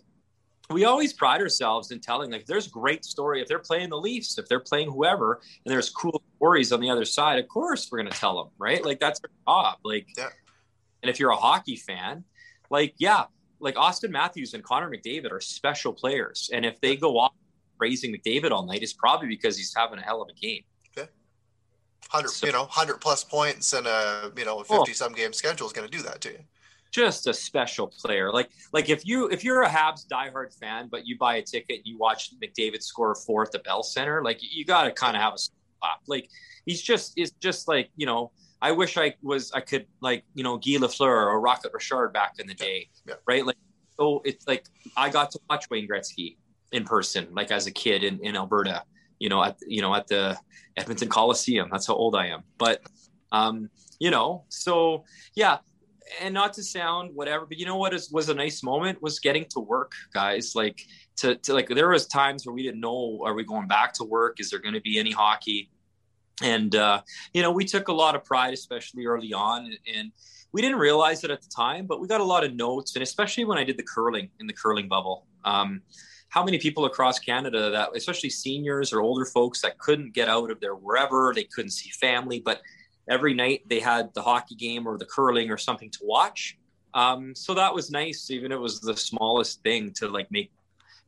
we 0.69 0.85
always 0.85 1.15
pride 1.15 1.41
ourselves 1.41 1.93
in 1.93 1.99
telling 2.01 2.31
like 2.31 2.45
there's 2.45 2.69
great 2.69 3.07
story 3.07 3.41
if 3.41 3.49
they're 3.49 3.59
playing 3.59 3.89
the 3.89 3.97
Leafs, 3.99 4.37
if 4.37 4.47
they're 4.47 4.61
playing 4.61 4.91
whoever, 4.93 5.41
and 5.65 5.73
there's 5.73 5.89
cool 5.89 6.23
stories 6.37 6.73
on 6.73 6.81
the 6.81 6.91
other 6.91 7.07
side. 7.07 7.39
Of 7.39 7.49
course, 7.49 7.89
we're 7.91 7.99
gonna 7.99 8.11
tell 8.11 8.37
them, 8.37 8.53
right? 8.59 8.85
Like 8.85 9.01
that's 9.01 9.19
our 9.25 9.31
job. 9.49 9.79
Like, 9.83 10.09
Yeah. 10.19 10.29
and 11.03 11.09
if 11.09 11.19
you're 11.19 11.31
a 11.31 11.37
hockey 11.37 11.77
fan, 11.77 12.25
like 12.71 12.95
yeah, 12.99 13.25
like 13.61 13.75
Auston 13.77 14.11
Matthews 14.11 14.55
and 14.55 14.65
Connor 14.65 14.91
McDavid 14.91 15.31
are 15.33 15.41
special 15.41 15.93
players, 15.93 16.51
and 16.53 16.65
if 16.65 16.81
they 16.81 16.97
go 16.97 17.19
off 17.19 17.33
praising 17.79 18.15
McDavid 18.15 18.51
all 18.51 18.67
night, 18.67 18.83
it's 18.83 18.93
probably 18.93 19.29
because 19.29 19.57
he's 19.57 19.73
having 19.77 19.99
a 19.99 20.03
hell 20.03 20.23
of 20.23 20.29
a 20.29 20.35
game. 20.41 20.63
hundred, 22.09 22.29
So- 22.31 22.47
you 22.47 22.53
know, 22.53 22.65
hundred 22.65 23.01
plus 23.01 23.23
points 23.25 23.73
and 23.73 23.87
a 23.87 24.33
you 24.37 24.45
know 24.45 24.61
a 24.61 24.65
fifty 24.65 24.93
some 24.95 25.13
game 25.13 25.33
schedule 25.33 25.67
is 25.67 25.73
going 25.73 25.89
to 25.89 25.97
do 25.97 26.03
that 26.05 26.21
to 26.23 26.33
you. 26.33 26.39
just 26.91 27.27
a 27.29 27.35
special 27.35 27.87
player. 27.87 28.33
Like 28.33 28.51
like 28.73 28.89
if 28.89 29.07
you 29.07 29.29
if 29.29 29.45
you're 29.45 29.63
a 29.63 29.69
Habs 29.69 30.07
diehard 30.09 30.59
fan, 30.59 30.89
but 30.91 31.07
you 31.07 31.17
buy 31.19 31.37
a 31.37 31.43
ticket 31.43 31.77
and 31.79 31.87
you 31.87 31.99
watch 31.99 32.31
McDavid 32.43 32.83
score 32.83 33.15
four 33.15 33.43
at 33.45 33.53
the 33.53 33.61
Bell 33.61 33.83
Center, 33.85 34.25
like 34.25 34.39
you 34.43 34.65
got 34.65 34.85
to 34.85 34.93
kind 34.93 35.17
of 35.17 35.23
have 35.23 35.35
a 35.35 35.39
spot. 35.39 36.01
Like 36.09 36.29
he's 36.67 36.83
just 36.83 37.13
is 37.17 37.31
just 37.41 37.69
like 37.69 37.91
you 37.97 38.07
know. 38.07 38.33
I 38.63 38.73
wish 38.73 38.97
I 38.97 39.15
was 39.23 39.53
I 39.53 39.61
could 39.61 39.87
like 40.01 40.25
you 40.35 40.45
know 40.45 40.57
Guy 40.59 40.73
Lafleur 40.79 41.27
or 41.27 41.41
Rocket 41.41 41.73
Richard 41.73 42.13
back 42.13 42.35
in 42.39 42.47
the 42.47 42.55
day, 42.55 42.89
Yeah. 43.07 43.15
right? 43.27 43.45
Like 43.45 43.57
so 43.99 44.23
it's 44.25 44.47
like 44.47 44.65
I 44.97 45.09
got 45.11 45.31
to 45.33 45.41
watch 45.49 45.69
Wayne 45.71 45.89
Gretzky 45.89 46.37
in 46.73 46.85
person, 46.85 47.29
like 47.33 47.51
as 47.51 47.67
a 47.67 47.71
kid 47.71 48.05
in, 48.05 48.19
in 48.25 48.37
Alberta, 48.37 48.83
you 49.19 49.29
know 49.29 49.43
at 49.43 49.57
you 49.67 49.83
know 49.83 49.95
at 49.95 50.07
the 50.09 50.39
Edmonton 50.77 51.09
Coliseum. 51.09 51.69
That's 51.71 51.87
how 51.87 51.95
old 51.95 52.15
I 52.15 52.27
am. 52.29 52.43
But 52.59 52.83
um, 53.33 53.71
you 53.99 54.11
know, 54.11 54.45
so 54.49 55.05
yeah, 55.35 55.59
and 56.21 56.35
not 56.35 56.53
to 56.55 56.63
sound 56.63 57.11
whatever, 57.15 57.47
but 57.47 57.59
you 57.59 57.67
know 57.67 57.77
what 57.77 57.95
is, 57.95 58.11
was 58.11 58.29
a 58.29 58.35
nice 58.35 58.63
moment 58.63 59.01
was 59.03 59.21
getting 59.21 59.47
to 59.51 59.61
work, 59.61 59.93
guys. 60.13 60.55
Like 60.55 60.81
to, 61.19 61.37
to 61.37 61.55
like 61.55 61.69
there 61.69 61.89
was 61.89 62.07
times 62.07 62.47
where 62.47 62.55
we 62.55 62.63
didn't 62.63 62.81
know 62.81 63.21
are 63.25 63.35
we 63.35 63.45
going 63.45 63.69
back 63.69 63.93
to 63.95 64.05
work? 64.05 64.41
Is 64.41 64.51
there 64.51 64.59
going 64.59 64.75
to 64.75 64.81
be 64.81 64.99
any 64.99 65.13
hockey? 65.13 65.71
And 66.43 66.75
uh, 66.75 67.03
you 67.33 67.43
know, 67.43 67.51
we 67.51 67.65
took 67.65 67.89
a 67.89 67.93
lot 67.93 68.15
of 68.15 68.25
pride, 68.25 68.55
especially 68.55 69.07
early 69.07 69.33
on, 69.33 69.75
and 69.95 70.13
we 70.53 70.63
didn't 70.63 70.79
realize 70.79 71.23
it 71.25 71.31
at 71.31 71.43
the 71.43 71.49
time, 71.49 71.87
but 71.87 72.01
we 72.01 72.09
got 72.09 72.21
a 72.21 72.25
lot 72.25 72.45
of 72.45 72.55
notes, 72.55 72.97
and 72.97 73.03
especially 73.03 73.45
when 73.45 73.59
I 73.59 73.65
did 73.65 73.77
the 73.77 73.83
curling 73.83 74.31
in 74.41 74.47
the 74.47 74.53
curling 74.53 74.89
bubble. 74.89 75.27
Um, 75.45 75.83
how 76.29 76.45
many 76.45 76.59
people 76.59 76.85
across 76.85 77.19
Canada 77.19 77.71
that, 77.71 77.91
especially 77.95 78.31
seniors 78.31 78.93
or 78.93 79.01
older 79.01 79.25
folks, 79.25 79.61
that 79.63 79.79
couldn't 79.79 80.15
get 80.15 80.29
out 80.29 80.51
of 80.51 80.61
their 80.61 80.75
wherever, 80.75 81.33
they 81.35 81.45
couldn't 81.45 81.73
see 81.73 81.91
family, 81.91 82.41
but 82.41 82.61
every 83.09 83.35
night 83.35 83.63
they 83.67 83.81
had 83.81 84.15
the 84.15 84.23
hockey 84.23 84.55
game 84.55 84.87
or 84.87 84.97
the 84.97 85.05
curling 85.05 85.51
or 85.51 85.59
something 85.59 85.91
to 85.91 85.99
watch. 86.03 86.57
Um, 86.95 87.35
so 87.35 87.55
that 87.55 87.75
was 87.75 87.91
nice, 87.91 88.31
even 88.31 88.53
if 88.53 88.57
it 88.57 88.61
was 88.61 88.81
the 88.81 88.97
smallest 88.97 89.63
thing 89.63 89.93
to 89.95 90.09
like 90.09 90.31
make 90.31 90.53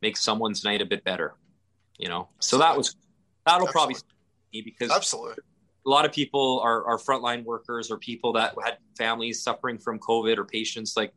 make 0.01 0.17
someone's 0.17 0.63
night 0.65 0.81
a 0.81 0.85
bit 0.85 1.03
better, 1.03 1.35
you 1.97 2.09
know. 2.09 2.29
So 2.39 2.57
that 2.57 2.75
was 2.75 2.95
that'll 3.45 3.67
probably 3.67 3.95
Absolutely. 3.95 4.09
be 4.09 4.12
because 4.61 4.91
Absolutely. 4.91 5.35
a 5.85 5.89
lot 5.89 6.05
of 6.05 6.11
people 6.11 6.61
are, 6.63 6.85
are 6.85 6.97
frontline 6.97 7.43
workers 7.43 7.89
or 7.91 7.97
people 7.97 8.33
that 8.33 8.55
had 8.63 8.77
families 8.97 9.41
suffering 9.41 9.77
from 9.77 9.99
COVID 9.99 10.37
or 10.37 10.45
patients. 10.45 10.95
Like, 10.95 11.13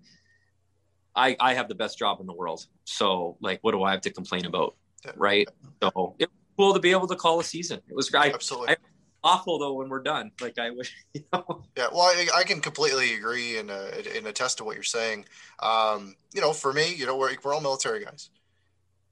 I, 1.14 1.36
I 1.40 1.54
have 1.54 1.68
the 1.68 1.74
best 1.74 1.98
job 1.98 2.20
in 2.20 2.26
the 2.26 2.32
world. 2.32 2.66
So, 2.84 3.36
like, 3.40 3.58
what 3.62 3.72
do 3.72 3.82
I 3.82 3.90
have 3.92 4.02
to 4.02 4.10
complain 4.10 4.44
about? 4.46 4.76
Yeah. 5.04 5.12
Right. 5.16 5.48
So, 5.82 6.14
it 6.18 6.28
was 6.28 6.36
cool 6.56 6.74
to 6.74 6.80
be 6.80 6.90
able 6.90 7.06
to 7.08 7.16
call 7.16 7.40
a 7.40 7.44
season. 7.44 7.80
It 7.88 7.94
was 7.94 8.12
I, 8.14 8.30
Absolutely. 8.32 8.70
I- 8.70 8.76
awful, 9.24 9.58
though, 9.58 9.72
when 9.72 9.88
we're 9.88 10.02
done. 10.02 10.30
Like, 10.40 10.58
I 10.58 10.70
wish, 10.70 10.94
you 11.14 11.22
know, 11.32 11.64
Yeah, 11.76 11.88
well, 11.90 12.02
I, 12.02 12.26
I 12.34 12.44
can 12.44 12.60
completely 12.60 13.14
agree 13.14 13.58
and, 13.58 13.70
uh, 13.70 13.88
and 14.14 14.26
attest 14.26 14.58
to 14.58 14.64
what 14.64 14.74
you're 14.74 14.84
saying. 14.84 15.24
Um, 15.60 16.14
you 16.34 16.40
know, 16.40 16.52
for 16.52 16.72
me, 16.72 16.94
you 16.94 17.06
know, 17.06 17.16
we're, 17.16 17.34
we're 17.42 17.54
all 17.54 17.60
military 17.60 18.04
guys. 18.04 18.30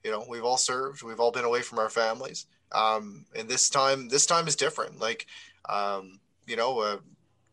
You 0.04 0.10
know, 0.10 0.24
we've 0.28 0.44
all 0.44 0.58
served, 0.58 1.02
we've 1.02 1.18
all 1.20 1.32
been 1.32 1.44
away 1.46 1.62
from 1.62 1.78
our 1.78 1.88
families. 1.88 2.46
Um, 2.72 3.26
and 3.36 3.48
this 3.48 3.68
time, 3.68 4.08
this 4.08 4.26
time 4.26 4.48
is 4.48 4.56
different. 4.56 5.00
Like, 5.00 5.26
um, 5.68 6.20
you 6.46 6.56
know, 6.56 6.78
uh, 6.80 6.98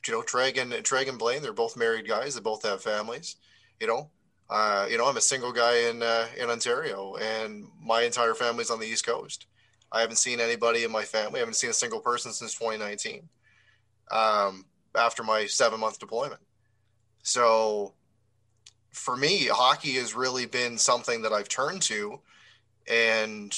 you 0.08 0.14
know, 0.14 0.22
Treg 0.22 0.60
and 0.60 0.72
Treg 0.72 1.08
and 1.08 1.20
Blaine, 1.20 1.42
they're 1.42 1.54
both 1.54 1.78
married 1.78 2.08
guys. 2.08 2.36
They 2.36 2.42
both 2.42 2.64
have 2.64 2.82
families. 2.82 3.36
You 3.80 3.88
know, 3.88 4.10
uh, 4.50 4.88
you 4.90 4.98
know, 4.98 5.08
I'm 5.08 5.18
a 5.18 5.22
single 5.22 5.52
guy 5.52 5.90
in 5.90 6.02
uh, 6.02 6.28
in 6.38 6.50
Ontario, 6.50 7.16
and 7.16 7.66
my 7.82 8.02
entire 8.02 8.34
family's 8.34 8.72
on 8.72 8.80
the 8.80 8.88
East 8.88 9.06
Coast. 9.06 9.48
I 9.92 10.02
haven't 10.02 10.18
seen 10.18 10.40
anybody 10.40 10.84
in 10.84 10.92
my 10.92 11.04
family. 11.04 11.40
I 11.40 11.42
haven't 11.42 11.56
seen 11.56 11.70
a 11.70 11.74
single 11.74 12.00
person 12.00 12.32
since 12.32 12.54
2019. 12.54 13.28
Um, 14.12 14.66
after 14.96 15.24
my 15.24 15.46
seven 15.46 15.80
month 15.80 16.00
deployment. 16.00 16.42
So 17.24 17.94
for 18.92 19.16
me, 19.16 19.46
hockey 19.48 19.94
has 19.94 20.14
really 20.16 20.46
been 20.46 20.78
something 20.78 21.22
that 21.22 21.32
I've 21.32 21.50
turned 21.50 21.82
to. 21.84 22.20
And 22.90 23.56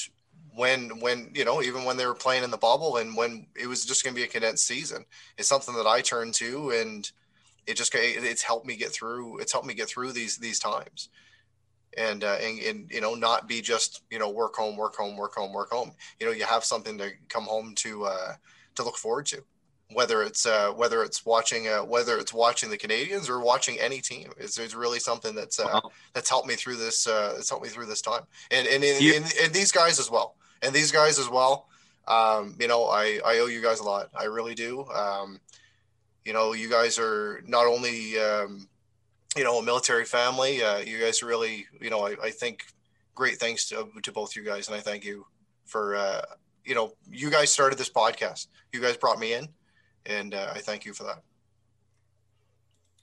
when, 0.54 1.00
when, 1.00 1.30
you 1.34 1.44
know, 1.44 1.62
even 1.62 1.84
when 1.84 1.96
they 1.96 2.06
were 2.06 2.14
playing 2.14 2.44
in 2.44 2.50
the 2.50 2.56
bubble 2.56 2.96
and 2.96 3.16
when 3.16 3.46
it 3.56 3.66
was 3.66 3.84
just 3.84 4.04
going 4.04 4.14
to 4.14 4.20
be 4.20 4.24
a 4.24 4.28
condensed 4.30 4.66
season, 4.66 5.04
it's 5.36 5.48
something 5.48 5.74
that 5.74 5.86
I 5.86 6.00
turn 6.00 6.32
to 6.32 6.70
and 6.70 7.10
it 7.66 7.76
just, 7.76 7.94
it's 7.94 8.42
helped 8.42 8.66
me 8.66 8.76
get 8.76 8.92
through, 8.92 9.38
it's 9.38 9.52
helped 9.52 9.66
me 9.66 9.74
get 9.74 9.88
through 9.88 10.12
these, 10.12 10.36
these 10.36 10.58
times. 10.58 11.08
And, 11.96 12.24
uh, 12.24 12.38
and, 12.40 12.58
and, 12.60 12.90
you 12.90 13.00
know, 13.00 13.14
not 13.14 13.48
be 13.48 13.60
just, 13.60 14.02
you 14.10 14.18
know, 14.18 14.30
work 14.30 14.56
home, 14.56 14.76
work 14.76 14.96
home, 14.96 15.16
work 15.16 15.34
home, 15.34 15.52
work 15.52 15.70
home. 15.70 15.92
You 16.18 16.26
know, 16.26 16.32
you 16.32 16.44
have 16.44 16.64
something 16.64 16.98
to 16.98 17.10
come 17.28 17.44
home 17.44 17.74
to, 17.76 18.04
uh, 18.04 18.32
to 18.74 18.82
look 18.82 18.96
forward 18.96 19.26
to 19.26 19.42
whether 19.92 20.22
it's 20.22 20.46
uh, 20.46 20.70
whether 20.72 21.02
it's 21.02 21.24
watching 21.26 21.68
uh, 21.68 21.84
whether 21.84 22.18
it's 22.18 22.32
watching 22.32 22.70
the 22.70 22.78
Canadiens 22.78 23.28
or 23.28 23.40
watching 23.40 23.78
any 23.78 24.00
team. 24.00 24.32
It's, 24.38 24.58
it's 24.58 24.74
really 24.74 24.98
something 24.98 25.34
that's 25.34 25.60
uh, 25.60 25.66
Wow. 25.66 25.90
that's 26.14 26.28
helped 26.28 26.48
me 26.48 26.54
through 26.54 26.76
this. 26.76 27.06
Uh, 27.06 27.34
it's 27.38 27.50
helped 27.50 27.64
me 27.64 27.70
through 27.70 27.86
this 27.86 28.00
time, 28.00 28.22
and 28.50 28.66
and, 28.66 28.82
and, 28.82 29.02
You- 29.02 29.14
and 29.16 29.24
and 29.42 29.52
these 29.52 29.72
guys 29.72 29.98
as 29.98 30.10
well, 30.10 30.36
and 30.62 30.74
these 30.74 30.92
guys 30.92 31.18
as 31.18 31.28
well. 31.28 31.68
Um, 32.06 32.56
you 32.60 32.68
know, 32.68 32.86
I 32.86 33.20
I 33.24 33.38
owe 33.38 33.46
you 33.46 33.62
guys 33.62 33.80
a 33.80 33.84
lot. 33.84 34.10
I 34.14 34.24
really 34.24 34.54
do. 34.54 34.86
Um, 34.88 35.40
you 36.24 36.32
know, 36.32 36.52
you 36.52 36.70
guys 36.70 36.98
are 36.98 37.42
not 37.46 37.66
only 37.66 38.18
um, 38.18 38.68
you 39.36 39.44
know 39.44 39.58
a 39.58 39.62
military 39.62 40.04
family. 40.04 40.62
Uh, 40.62 40.78
you 40.78 40.98
guys 41.00 41.22
really, 41.22 41.66
you 41.80 41.90
know, 41.90 42.06
I, 42.06 42.16
I 42.22 42.30
think 42.30 42.64
great 43.14 43.38
thanks 43.38 43.68
to 43.68 43.88
to 44.02 44.12
both 44.12 44.36
you 44.36 44.42
guys, 44.42 44.68
and 44.68 44.76
I 44.76 44.80
thank 44.80 45.04
you 45.04 45.26
for. 45.64 45.96
Uh, 45.96 46.22
you 46.64 46.74
know, 46.74 46.94
you 47.10 47.30
guys 47.30 47.50
started 47.50 47.78
this 47.78 47.90
podcast. 47.90 48.48
You 48.72 48.80
guys 48.80 48.96
brought 48.96 49.18
me 49.18 49.34
in, 49.34 49.48
and 50.06 50.34
uh, 50.34 50.52
I 50.54 50.60
thank 50.60 50.84
you 50.84 50.92
for 50.92 51.04
that. 51.04 51.22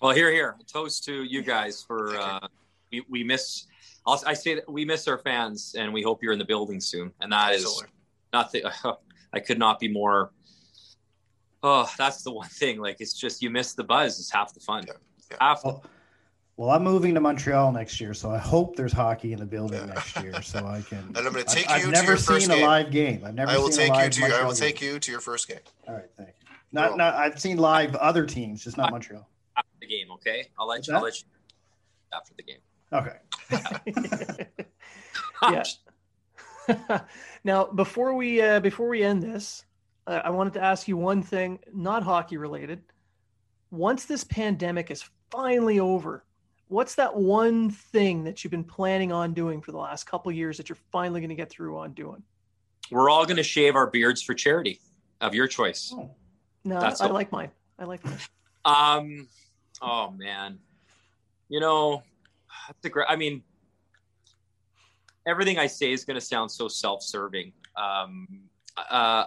well, 0.02 0.11
here, 0.14 0.32
here, 0.32 0.56
toast 0.72 1.03
to 1.06 1.23
you 1.23 1.41
guys 1.41 1.84
for, 1.84 2.18
uh, 2.18 2.48
we, 2.91 3.03
we 3.07 3.23
miss, 3.23 3.68
I'll, 4.06 4.22
I 4.26 4.34
say 4.34 4.56
that 4.56 4.69
we 4.69 4.84
miss 4.86 5.07
our 5.07 5.18
fans 5.19 5.76
and 5.78 5.94
we 5.94 6.02
hope 6.02 6.23
you're 6.23 6.34
in 6.34 6.40
the 6.40 6.45
building 6.45 6.80
soon. 6.80 7.11
And 7.22 7.32
that 7.32 7.53
is 7.53 7.64
Absolutely. 7.64 7.90
nothing. 8.34 8.64
I 9.34 9.40
could 9.40 9.60
not 9.60 9.80
be 9.80 9.88
more. 9.88 10.32
Oh, 11.64 11.88
that's 11.98 12.23
the 12.23 12.32
one 12.32 12.48
thing. 12.49 12.80
Like 12.80 12.98
it's 12.99 13.14
just 13.14 13.41
you 13.41 13.49
miss 13.49 13.73
the 13.73 13.84
buzz. 13.84 14.19
It's 14.19 14.32
half 14.32 14.53
the 14.53 14.60
fun. 14.60 14.84
Yeah, 14.88 14.94
yeah. 15.30 15.38
Half. 15.40 15.64
Well, 15.64 15.84
well, 16.57 16.69
I'm 16.72 16.84
moving 16.84 17.14
to 17.15 17.22
Montreal 17.22 17.72
next 17.72 18.02
year, 18.02 18.14
so 18.14 18.30
I 18.32 18.38
hope 18.38 18.76
there's 18.76 18.91
hockey 18.91 19.34
in 19.34 19.40
the 19.40 19.45
building 19.45 19.80
Yeah. 19.80 19.94
next 19.94 20.22
year, 20.22 20.41
so 20.41 20.65
I 20.65 20.82
can. 20.82 20.99
And 21.15 21.18
I'm 21.19 21.26
gonna 21.26 21.44
take 21.44 21.48
I've- 21.48 21.61
take 21.61 21.69
I've, 21.69 21.80
you 21.82 21.86
to 21.88 21.91
never 21.91 22.07
your 22.07 22.18
seen 22.18 22.36
first 22.36 22.45
a 22.48 22.53
game. 22.56 22.65
live 22.65 22.91
game. 22.91 23.23
I've 23.26 23.36
never. 23.36 23.52
I 23.52 23.57
will 23.57 23.72
seen 23.72 23.88
take 23.88 23.91
a 23.94 23.95
you 23.98 24.02
live 24.03 24.11
to. 24.11 24.23
I 24.23 24.28
will 24.28 24.30
Montreal 24.48 24.53
take 24.56 24.82
you 24.82 24.99
to 24.99 25.11
your 25.11 25.22
first 25.22 25.48
game. 25.48 25.60
All 25.88 25.94
right, 25.94 26.06
thank 26.18 26.30
you. 26.30 26.34
Not, 26.73 26.98
not. 26.98 27.14
I've 27.15 27.40
seen 27.40 27.57
live 27.57 27.95
other 27.95 28.26
teams, 28.26 28.64
just 28.64 28.78
not 28.78 28.91
Montreal. 28.91 29.28
after 29.57 29.69
the 29.80 29.88
game. 29.88 30.11
Okay, 30.14 30.48
I'll 30.60 30.68
let 30.68 30.78
What's 30.80 30.88
you. 30.88 30.95
I'll 30.95 31.02
let 31.03 31.19
you 31.19 31.26
after 32.14 32.34
the 32.36 32.44
game. 32.44 32.57
Okay. 32.93 33.18
yeah. 35.51 35.63
now, 37.43 37.65
before 37.65 38.13
we 38.15 38.41
uh, 38.41 38.59
before 38.59 38.89
we 38.89 39.03
end 39.03 39.23
this, 39.23 39.65
uh, 40.07 40.22
I 40.23 40.30
wanted 40.30 40.53
to 40.53 40.63
ask 40.63 40.88
you 40.88 40.97
one 40.97 41.23
thing, 41.23 41.59
not 41.73 42.03
hockey 42.03 42.38
related. 42.38 42.81
Once 43.72 44.05
this 44.05 44.23
pandemic 44.23 44.91
is 44.91 45.09
finally 45.30 45.80
over, 45.80 46.26
what's 46.68 46.95
that 46.95 47.15
one 47.15 47.69
thing 47.69 48.23
that 48.26 48.43
you've 48.43 48.51
been 48.51 48.63
planning 48.63 49.11
on 49.11 49.34
doing 49.34 49.61
for 49.61 49.72
the 49.72 49.77
last 49.77 50.05
couple 50.05 50.31
years 50.31 50.57
that 50.57 50.68
you're 50.68 50.77
finally 50.91 51.22
going 51.22 51.30
to 51.30 51.35
get 51.35 51.49
through 51.49 51.77
on 51.77 51.93
doing? 51.93 52.22
We're 52.91 53.09
all 53.09 53.26
going 53.26 53.38
to 53.38 53.43
shave 53.43 53.76
our 53.76 53.88
beards 53.88 54.22
for 54.22 54.34
charity 54.34 54.81
of 55.22 55.34
your 55.34 55.47
choice. 55.47 55.93
Oh. 55.95 56.11
No, 56.63 56.80
That's 56.80 57.01
I 57.01 57.07
all. 57.07 57.13
like 57.13 57.31
mine. 57.31 57.51
I 57.80 57.85
like 57.85 58.03
mine. 58.05 58.19
Um, 58.63 59.27
oh 59.81 60.11
man, 60.11 60.59
you 61.49 61.59
know, 61.59 62.03
that's 62.67 62.85
a 62.85 62.89
great. 62.89 63.07
I 63.09 63.15
mean, 63.15 63.43
everything 65.25 65.59
I 65.59 65.67
say 65.67 65.91
is 65.91 66.05
going 66.05 66.19
to 66.19 66.25
sound 66.25 66.51
so 66.51 66.67
self-serving. 66.67 67.53
Um, 67.75 68.27
uh, 68.89 69.25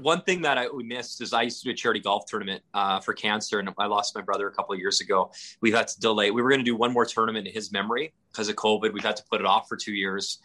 one 0.00 0.22
thing 0.22 0.42
that 0.42 0.56
I 0.56 0.68
we 0.68 0.84
missed 0.84 1.20
is 1.20 1.32
I 1.32 1.42
used 1.42 1.60
to 1.62 1.64
do 1.64 1.70
a 1.70 1.74
charity 1.74 2.00
golf 2.00 2.24
tournament 2.26 2.62
uh, 2.72 3.00
for 3.00 3.12
cancer, 3.12 3.58
and 3.58 3.70
I 3.78 3.86
lost 3.86 4.14
my 4.14 4.22
brother 4.22 4.48
a 4.48 4.52
couple 4.52 4.72
of 4.74 4.80
years 4.80 5.00
ago. 5.00 5.30
We've 5.60 5.74
had 5.74 5.88
to 5.88 6.00
delay. 6.00 6.30
We 6.30 6.42
were 6.42 6.48
going 6.48 6.60
to 6.60 6.64
do 6.64 6.76
one 6.76 6.92
more 6.92 7.04
tournament 7.04 7.46
in 7.46 7.52
his 7.52 7.72
memory 7.72 8.14
because 8.30 8.48
of 8.48 8.56
COVID. 8.56 8.92
We've 8.92 9.04
had 9.04 9.16
to 9.16 9.24
put 9.30 9.40
it 9.40 9.46
off 9.46 9.68
for 9.68 9.76
two 9.76 9.92
years. 9.92 10.38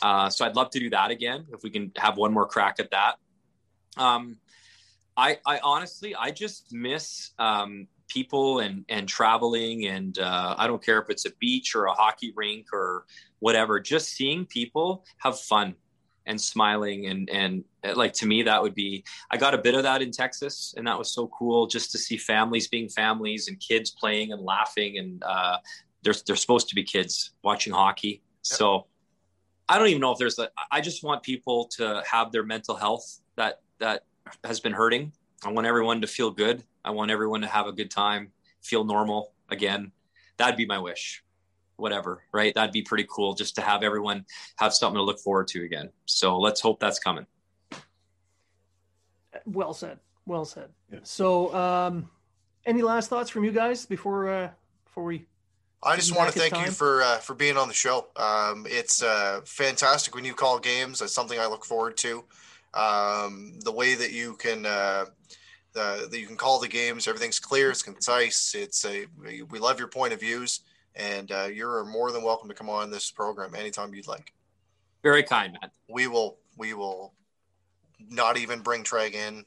Uh, 0.00 0.30
so 0.30 0.44
I'd 0.44 0.56
love 0.56 0.70
to 0.70 0.78
do 0.78 0.90
that 0.90 1.10
again 1.10 1.46
if 1.52 1.62
we 1.62 1.70
can 1.70 1.92
have 1.96 2.16
one 2.16 2.32
more 2.32 2.46
crack 2.46 2.76
at 2.78 2.90
that. 2.92 3.16
Um, 3.96 4.38
I, 5.16 5.38
I 5.44 5.58
honestly, 5.62 6.14
I 6.14 6.30
just 6.30 6.72
miss 6.72 7.32
um, 7.38 7.88
people 8.08 8.60
and 8.60 8.84
and 8.88 9.08
traveling, 9.08 9.86
and 9.86 10.18
uh, 10.18 10.54
I 10.58 10.66
don't 10.66 10.84
care 10.84 11.00
if 11.00 11.10
it's 11.10 11.26
a 11.26 11.30
beach 11.38 11.74
or 11.74 11.86
a 11.86 11.92
hockey 11.92 12.32
rink 12.34 12.66
or 12.72 13.04
whatever. 13.38 13.80
Just 13.80 14.08
seeing 14.10 14.46
people 14.46 15.04
have 15.18 15.38
fun 15.38 15.74
and 16.26 16.40
smiling, 16.40 17.06
and 17.06 17.28
and 17.30 17.64
uh, 17.84 17.94
like 17.94 18.12
to 18.14 18.26
me, 18.26 18.42
that 18.42 18.62
would 18.62 18.74
be. 18.74 19.04
I 19.30 19.36
got 19.36 19.54
a 19.54 19.58
bit 19.58 19.74
of 19.74 19.82
that 19.84 20.02
in 20.02 20.10
Texas, 20.10 20.74
and 20.76 20.86
that 20.86 20.98
was 20.98 21.12
so 21.12 21.28
cool 21.28 21.66
just 21.66 21.90
to 21.92 21.98
see 21.98 22.16
families 22.16 22.68
being 22.68 22.88
families 22.88 23.48
and 23.48 23.58
kids 23.60 23.90
playing 23.90 24.32
and 24.32 24.42
laughing, 24.42 24.98
and 24.98 25.22
uh, 25.24 25.58
they're 26.02 26.14
they're 26.26 26.36
supposed 26.36 26.68
to 26.68 26.74
be 26.74 26.82
kids 26.82 27.32
watching 27.42 27.72
hockey. 27.72 28.22
So 28.42 28.86
I 29.68 29.78
don't 29.78 29.88
even 29.88 30.00
know 30.00 30.12
if 30.12 30.18
there's 30.18 30.38
a. 30.38 30.48
I 30.70 30.80
just 30.80 31.02
want 31.04 31.22
people 31.22 31.66
to 31.76 32.02
have 32.10 32.32
their 32.32 32.44
mental 32.44 32.74
health 32.74 33.20
that 33.36 33.60
that 33.78 34.04
has 34.44 34.60
been 34.60 34.72
hurting. 34.72 35.12
I 35.44 35.52
want 35.52 35.66
everyone 35.66 36.00
to 36.00 36.06
feel 36.06 36.30
good. 36.30 36.64
I 36.84 36.90
want 36.90 37.10
everyone 37.10 37.40
to 37.42 37.46
have 37.46 37.66
a 37.66 37.72
good 37.72 37.90
time, 37.90 38.32
feel 38.62 38.84
normal 38.84 39.32
again. 39.48 39.92
That'd 40.36 40.56
be 40.56 40.66
my 40.66 40.78
wish. 40.78 41.22
Whatever, 41.76 42.24
right? 42.32 42.52
That'd 42.54 42.72
be 42.72 42.82
pretty 42.82 43.06
cool 43.08 43.34
just 43.34 43.54
to 43.54 43.60
have 43.60 43.82
everyone 43.84 44.24
have 44.56 44.74
something 44.74 44.96
to 44.96 45.02
look 45.02 45.20
forward 45.20 45.46
to 45.48 45.64
again. 45.64 45.90
So 46.06 46.38
let's 46.38 46.60
hope 46.60 46.80
that's 46.80 46.98
coming. 46.98 47.26
Well 49.46 49.72
said. 49.74 49.98
Well 50.26 50.44
said. 50.44 50.70
Yeah. 50.92 50.98
So, 51.04 51.54
um, 51.54 52.10
any 52.66 52.82
last 52.82 53.08
thoughts 53.08 53.30
from 53.30 53.44
you 53.44 53.52
guys 53.52 53.86
before 53.86 54.28
uh, 54.28 54.50
before 54.84 55.04
we? 55.04 55.26
I 55.82 55.96
just 55.96 56.14
want 56.14 56.32
to 56.32 56.38
thank 56.38 56.54
time. 56.54 56.66
you 56.66 56.70
for 56.70 57.02
uh, 57.02 57.18
for 57.18 57.34
being 57.34 57.56
on 57.56 57.68
the 57.68 57.74
show. 57.74 58.08
Um, 58.16 58.66
it's 58.68 59.02
uh, 59.02 59.40
fantastic 59.44 60.14
when 60.14 60.24
you 60.24 60.34
call 60.34 60.58
games. 60.58 61.00
It's 61.00 61.14
something 61.14 61.38
I 61.38 61.46
look 61.46 61.64
forward 61.64 61.96
to. 61.98 62.24
Um, 62.74 63.58
the 63.60 63.72
way 63.72 63.94
that 63.94 64.12
you 64.12 64.34
can 64.34 64.66
uh, 64.66 65.06
the, 65.72 66.08
that 66.10 66.18
you 66.18 66.26
can 66.26 66.36
call 66.36 66.58
the 66.58 66.68
games, 66.68 67.06
everything's 67.06 67.38
clear, 67.38 67.70
it's 67.70 67.82
concise. 67.82 68.54
It's 68.54 68.84
a 68.84 69.06
we 69.50 69.58
love 69.58 69.78
your 69.78 69.88
point 69.88 70.12
of 70.12 70.20
views, 70.20 70.60
and 70.96 71.30
uh, 71.30 71.48
you're 71.52 71.84
more 71.84 72.10
than 72.12 72.22
welcome 72.22 72.48
to 72.48 72.54
come 72.54 72.70
on 72.70 72.90
this 72.90 73.10
program 73.10 73.54
anytime 73.54 73.94
you'd 73.94 74.06
like. 74.08 74.32
Very 75.02 75.22
kind, 75.22 75.56
Matt. 75.60 75.72
We 75.88 76.06
will 76.06 76.38
we 76.56 76.74
will 76.74 77.14
not 78.08 78.36
even 78.36 78.60
bring 78.60 78.82
Treg 78.82 79.14
in, 79.14 79.44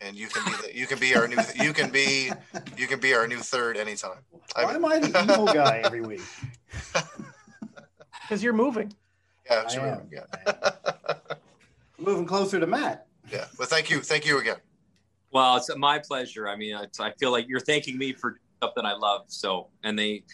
and 0.00 0.16
you 0.16 0.28
can 0.28 0.44
be 0.44 0.52
the, 0.68 0.76
you 0.78 0.86
can 0.86 0.98
be 0.98 1.14
our 1.16 1.26
new 1.26 1.38
you 1.56 1.72
can 1.72 1.90
be 1.90 2.30
you 2.76 2.86
can 2.86 3.00
be 3.00 3.14
our 3.14 3.26
new 3.26 3.38
third 3.38 3.76
anytime. 3.76 4.18
I 4.54 4.64
Why 4.64 4.74
mean- 4.74 4.84
am 4.84 4.84
I 4.92 4.98
the 5.00 5.22
emo 5.22 5.46
guy 5.52 5.80
every 5.84 6.02
week? 6.02 6.20
Because 8.22 8.42
you're 8.42 8.52
moving. 8.52 8.92
Yeah, 9.50 9.64
I 9.66 9.72
sure. 9.72 9.86
am. 9.86 10.08
Yeah. 10.12 10.70
Moving 11.98 12.26
closer 12.26 12.58
to 12.60 12.66
Matt. 12.66 13.06
yeah. 13.30 13.46
But 13.58 13.68
thank 13.68 13.90
you. 13.90 14.00
Thank 14.00 14.24
you 14.26 14.38
again. 14.38 14.56
Well, 15.32 15.56
it's 15.56 15.74
my 15.76 15.98
pleasure. 15.98 16.46
I 16.46 16.56
mean, 16.56 16.76
it's, 16.76 17.00
I 17.00 17.12
feel 17.12 17.32
like 17.32 17.48
you're 17.48 17.60
thanking 17.60 17.96
me 17.96 18.12
for 18.12 18.38
something 18.62 18.84
I 18.84 18.92
love. 18.92 19.22
So, 19.28 19.68
and 19.82 19.98
they, 19.98 20.24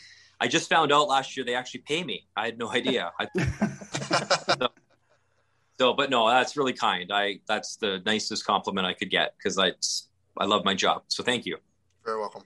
I 0.40 0.48
just 0.48 0.68
found 0.68 0.92
out 0.92 1.08
last 1.08 1.36
year 1.36 1.46
they 1.46 1.54
actually 1.54 1.80
pay 1.80 2.02
me. 2.02 2.26
I 2.36 2.46
had 2.46 2.58
no 2.58 2.70
idea. 2.72 3.12
I, 3.18 3.28
so, 5.78 5.94
but 5.94 6.10
no, 6.10 6.28
that's 6.28 6.56
really 6.56 6.72
kind. 6.72 7.10
I 7.12 7.40
that's 7.46 7.76
the 7.76 8.02
nicest 8.04 8.44
compliment 8.44 8.86
I 8.86 8.92
could 8.92 9.10
get 9.10 9.34
because 9.38 9.58
I 9.58 9.72
I 10.36 10.44
love 10.44 10.64
my 10.64 10.74
job. 10.74 11.02
So 11.08 11.22
thank 11.22 11.46
you. 11.46 11.58
Very 12.04 12.18
welcome. 12.18 12.42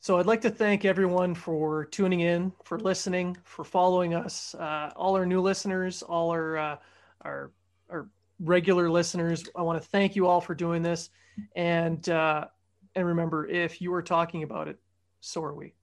So 0.00 0.18
I'd 0.18 0.26
like 0.26 0.40
to 0.42 0.50
thank 0.50 0.84
everyone 0.84 1.34
for 1.34 1.86
tuning 1.86 2.20
in, 2.20 2.52
for 2.64 2.78
listening, 2.78 3.36
for 3.44 3.64
following 3.64 4.14
us. 4.14 4.54
Uh, 4.54 4.90
all 4.94 5.16
our 5.16 5.26
new 5.26 5.40
listeners, 5.40 6.02
all 6.02 6.30
our 6.30 6.56
uh, 6.56 6.76
our 7.22 7.50
our 7.90 8.08
regular 8.40 8.88
listeners. 8.90 9.44
I 9.56 9.62
want 9.62 9.82
to 9.82 9.88
thank 9.88 10.14
you 10.14 10.26
all 10.26 10.40
for 10.40 10.54
doing 10.54 10.82
this, 10.82 11.10
and 11.54 12.08
uh, 12.08 12.46
and 12.94 13.06
remember, 13.06 13.46
if 13.46 13.80
you 13.80 13.92
are 13.94 14.02
talking 14.02 14.42
about 14.42 14.68
it, 14.68 14.78
so 15.20 15.42
are 15.42 15.54
we. 15.54 15.74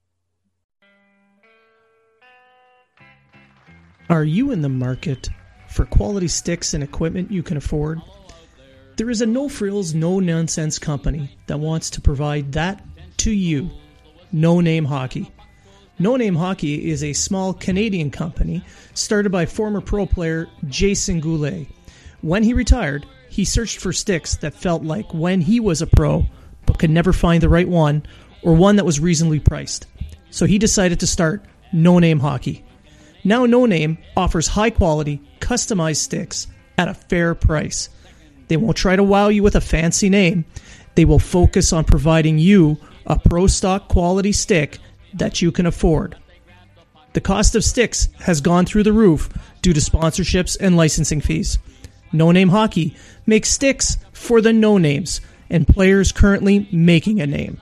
Are 4.10 4.24
you 4.24 4.52
in 4.52 4.62
the 4.62 4.70
market 4.70 5.30
for 5.68 5.86
quality 5.86 6.28
sticks 6.28 6.74
and 6.74 6.84
equipment 6.84 7.32
you 7.32 7.42
can 7.42 7.58
afford? 7.58 8.02
There 8.98 9.10
is 9.10 9.22
a 9.22 9.26
no 9.26 9.50
frills, 9.50 9.94
no 9.94 10.20
nonsense 10.20 10.80
company 10.80 11.38
that 11.48 11.60
wants 11.60 11.90
to 11.92 12.02
provide 12.02 12.52
that 12.54 12.84
to 13.18 13.32
you. 13.32 13.70
No 14.32 14.62
Name 14.62 14.86
Hockey. 14.86 15.32
No 15.98 16.18
Name 16.18 16.36
Hockey 16.36 16.90
is 16.90 17.04
a 17.04 17.14
small 17.14 17.54
Canadian 17.54 18.12
company 18.12 18.64
started 18.94 19.32
by 19.32 19.46
former 19.46 19.82
pro 19.82 20.06
player 20.06 20.48
Jason 20.68 21.20
Goulet. 21.20 21.68
When 22.22 22.44
he 22.44 22.54
retired, 22.54 23.06
he 23.36 23.44
searched 23.44 23.80
for 23.80 23.92
sticks 23.92 24.38
that 24.38 24.54
felt 24.54 24.82
like 24.82 25.14
when 25.14 25.42
he 25.42 25.60
was 25.60 25.82
a 25.82 25.88
pro, 25.88 26.26
but 26.66 26.80
could 26.80 26.90
never 26.90 27.12
find 27.12 27.44
the 27.44 27.50
right 27.50 27.68
one 27.68 28.02
or 28.42 28.56
one 28.56 28.78
that 28.78 28.86
was 28.86 29.02
reasonably 29.02 29.42
priced. 29.42 29.88
So 30.30 30.46
he 30.46 30.58
decided 30.58 31.02
to 31.02 31.08
start 31.08 31.44
No 31.74 32.00
Name 32.00 32.22
Hockey. 32.22 32.64
Now, 33.26 33.46
No 33.46 33.66
Name 33.66 33.98
offers 34.16 34.48
high 34.48 34.70
quality, 34.70 35.22
customized 35.42 35.98
sticks 35.98 36.48
at 36.78 36.88
a 36.88 36.94
fair 36.94 37.36
price. 37.36 37.90
They 38.48 38.56
won't 38.56 38.78
try 38.78 38.96
to 38.96 39.04
wow 39.04 39.28
you 39.28 39.44
with 39.44 39.58
a 39.58 39.62
fancy 39.62 40.08
name. 40.08 40.46
They 40.96 41.04
will 41.04 41.20
focus 41.20 41.74
on 41.74 41.84
providing 41.84 42.38
you 42.38 42.78
a 43.06 43.20
pro 43.20 43.48
stock 43.48 43.90
quality 43.90 44.32
stick 44.32 44.80
that 45.14 45.42
you 45.42 45.52
can 45.52 45.66
afford. 45.66 46.16
The 47.12 47.20
cost 47.20 47.54
of 47.54 47.66
sticks 47.66 48.08
has 48.20 48.40
gone 48.40 48.66
through 48.66 48.84
the 48.84 48.94
roof 48.94 49.28
due 49.62 49.74
to 49.74 49.82
sponsorships 49.82 50.56
and 50.58 50.78
licensing 50.78 51.20
fees. 51.20 51.60
No 52.16 52.32
Name 52.32 52.50
Hockey 52.50 52.96
makes 53.26 53.50
sticks 53.50 53.98
for 54.12 54.42
the 54.42 54.54
no 54.54 54.78
names 54.78 55.22
and 55.50 55.68
players 55.68 56.12
currently 56.12 56.68
making 56.72 57.22
a 57.22 57.28
name. 57.28 57.62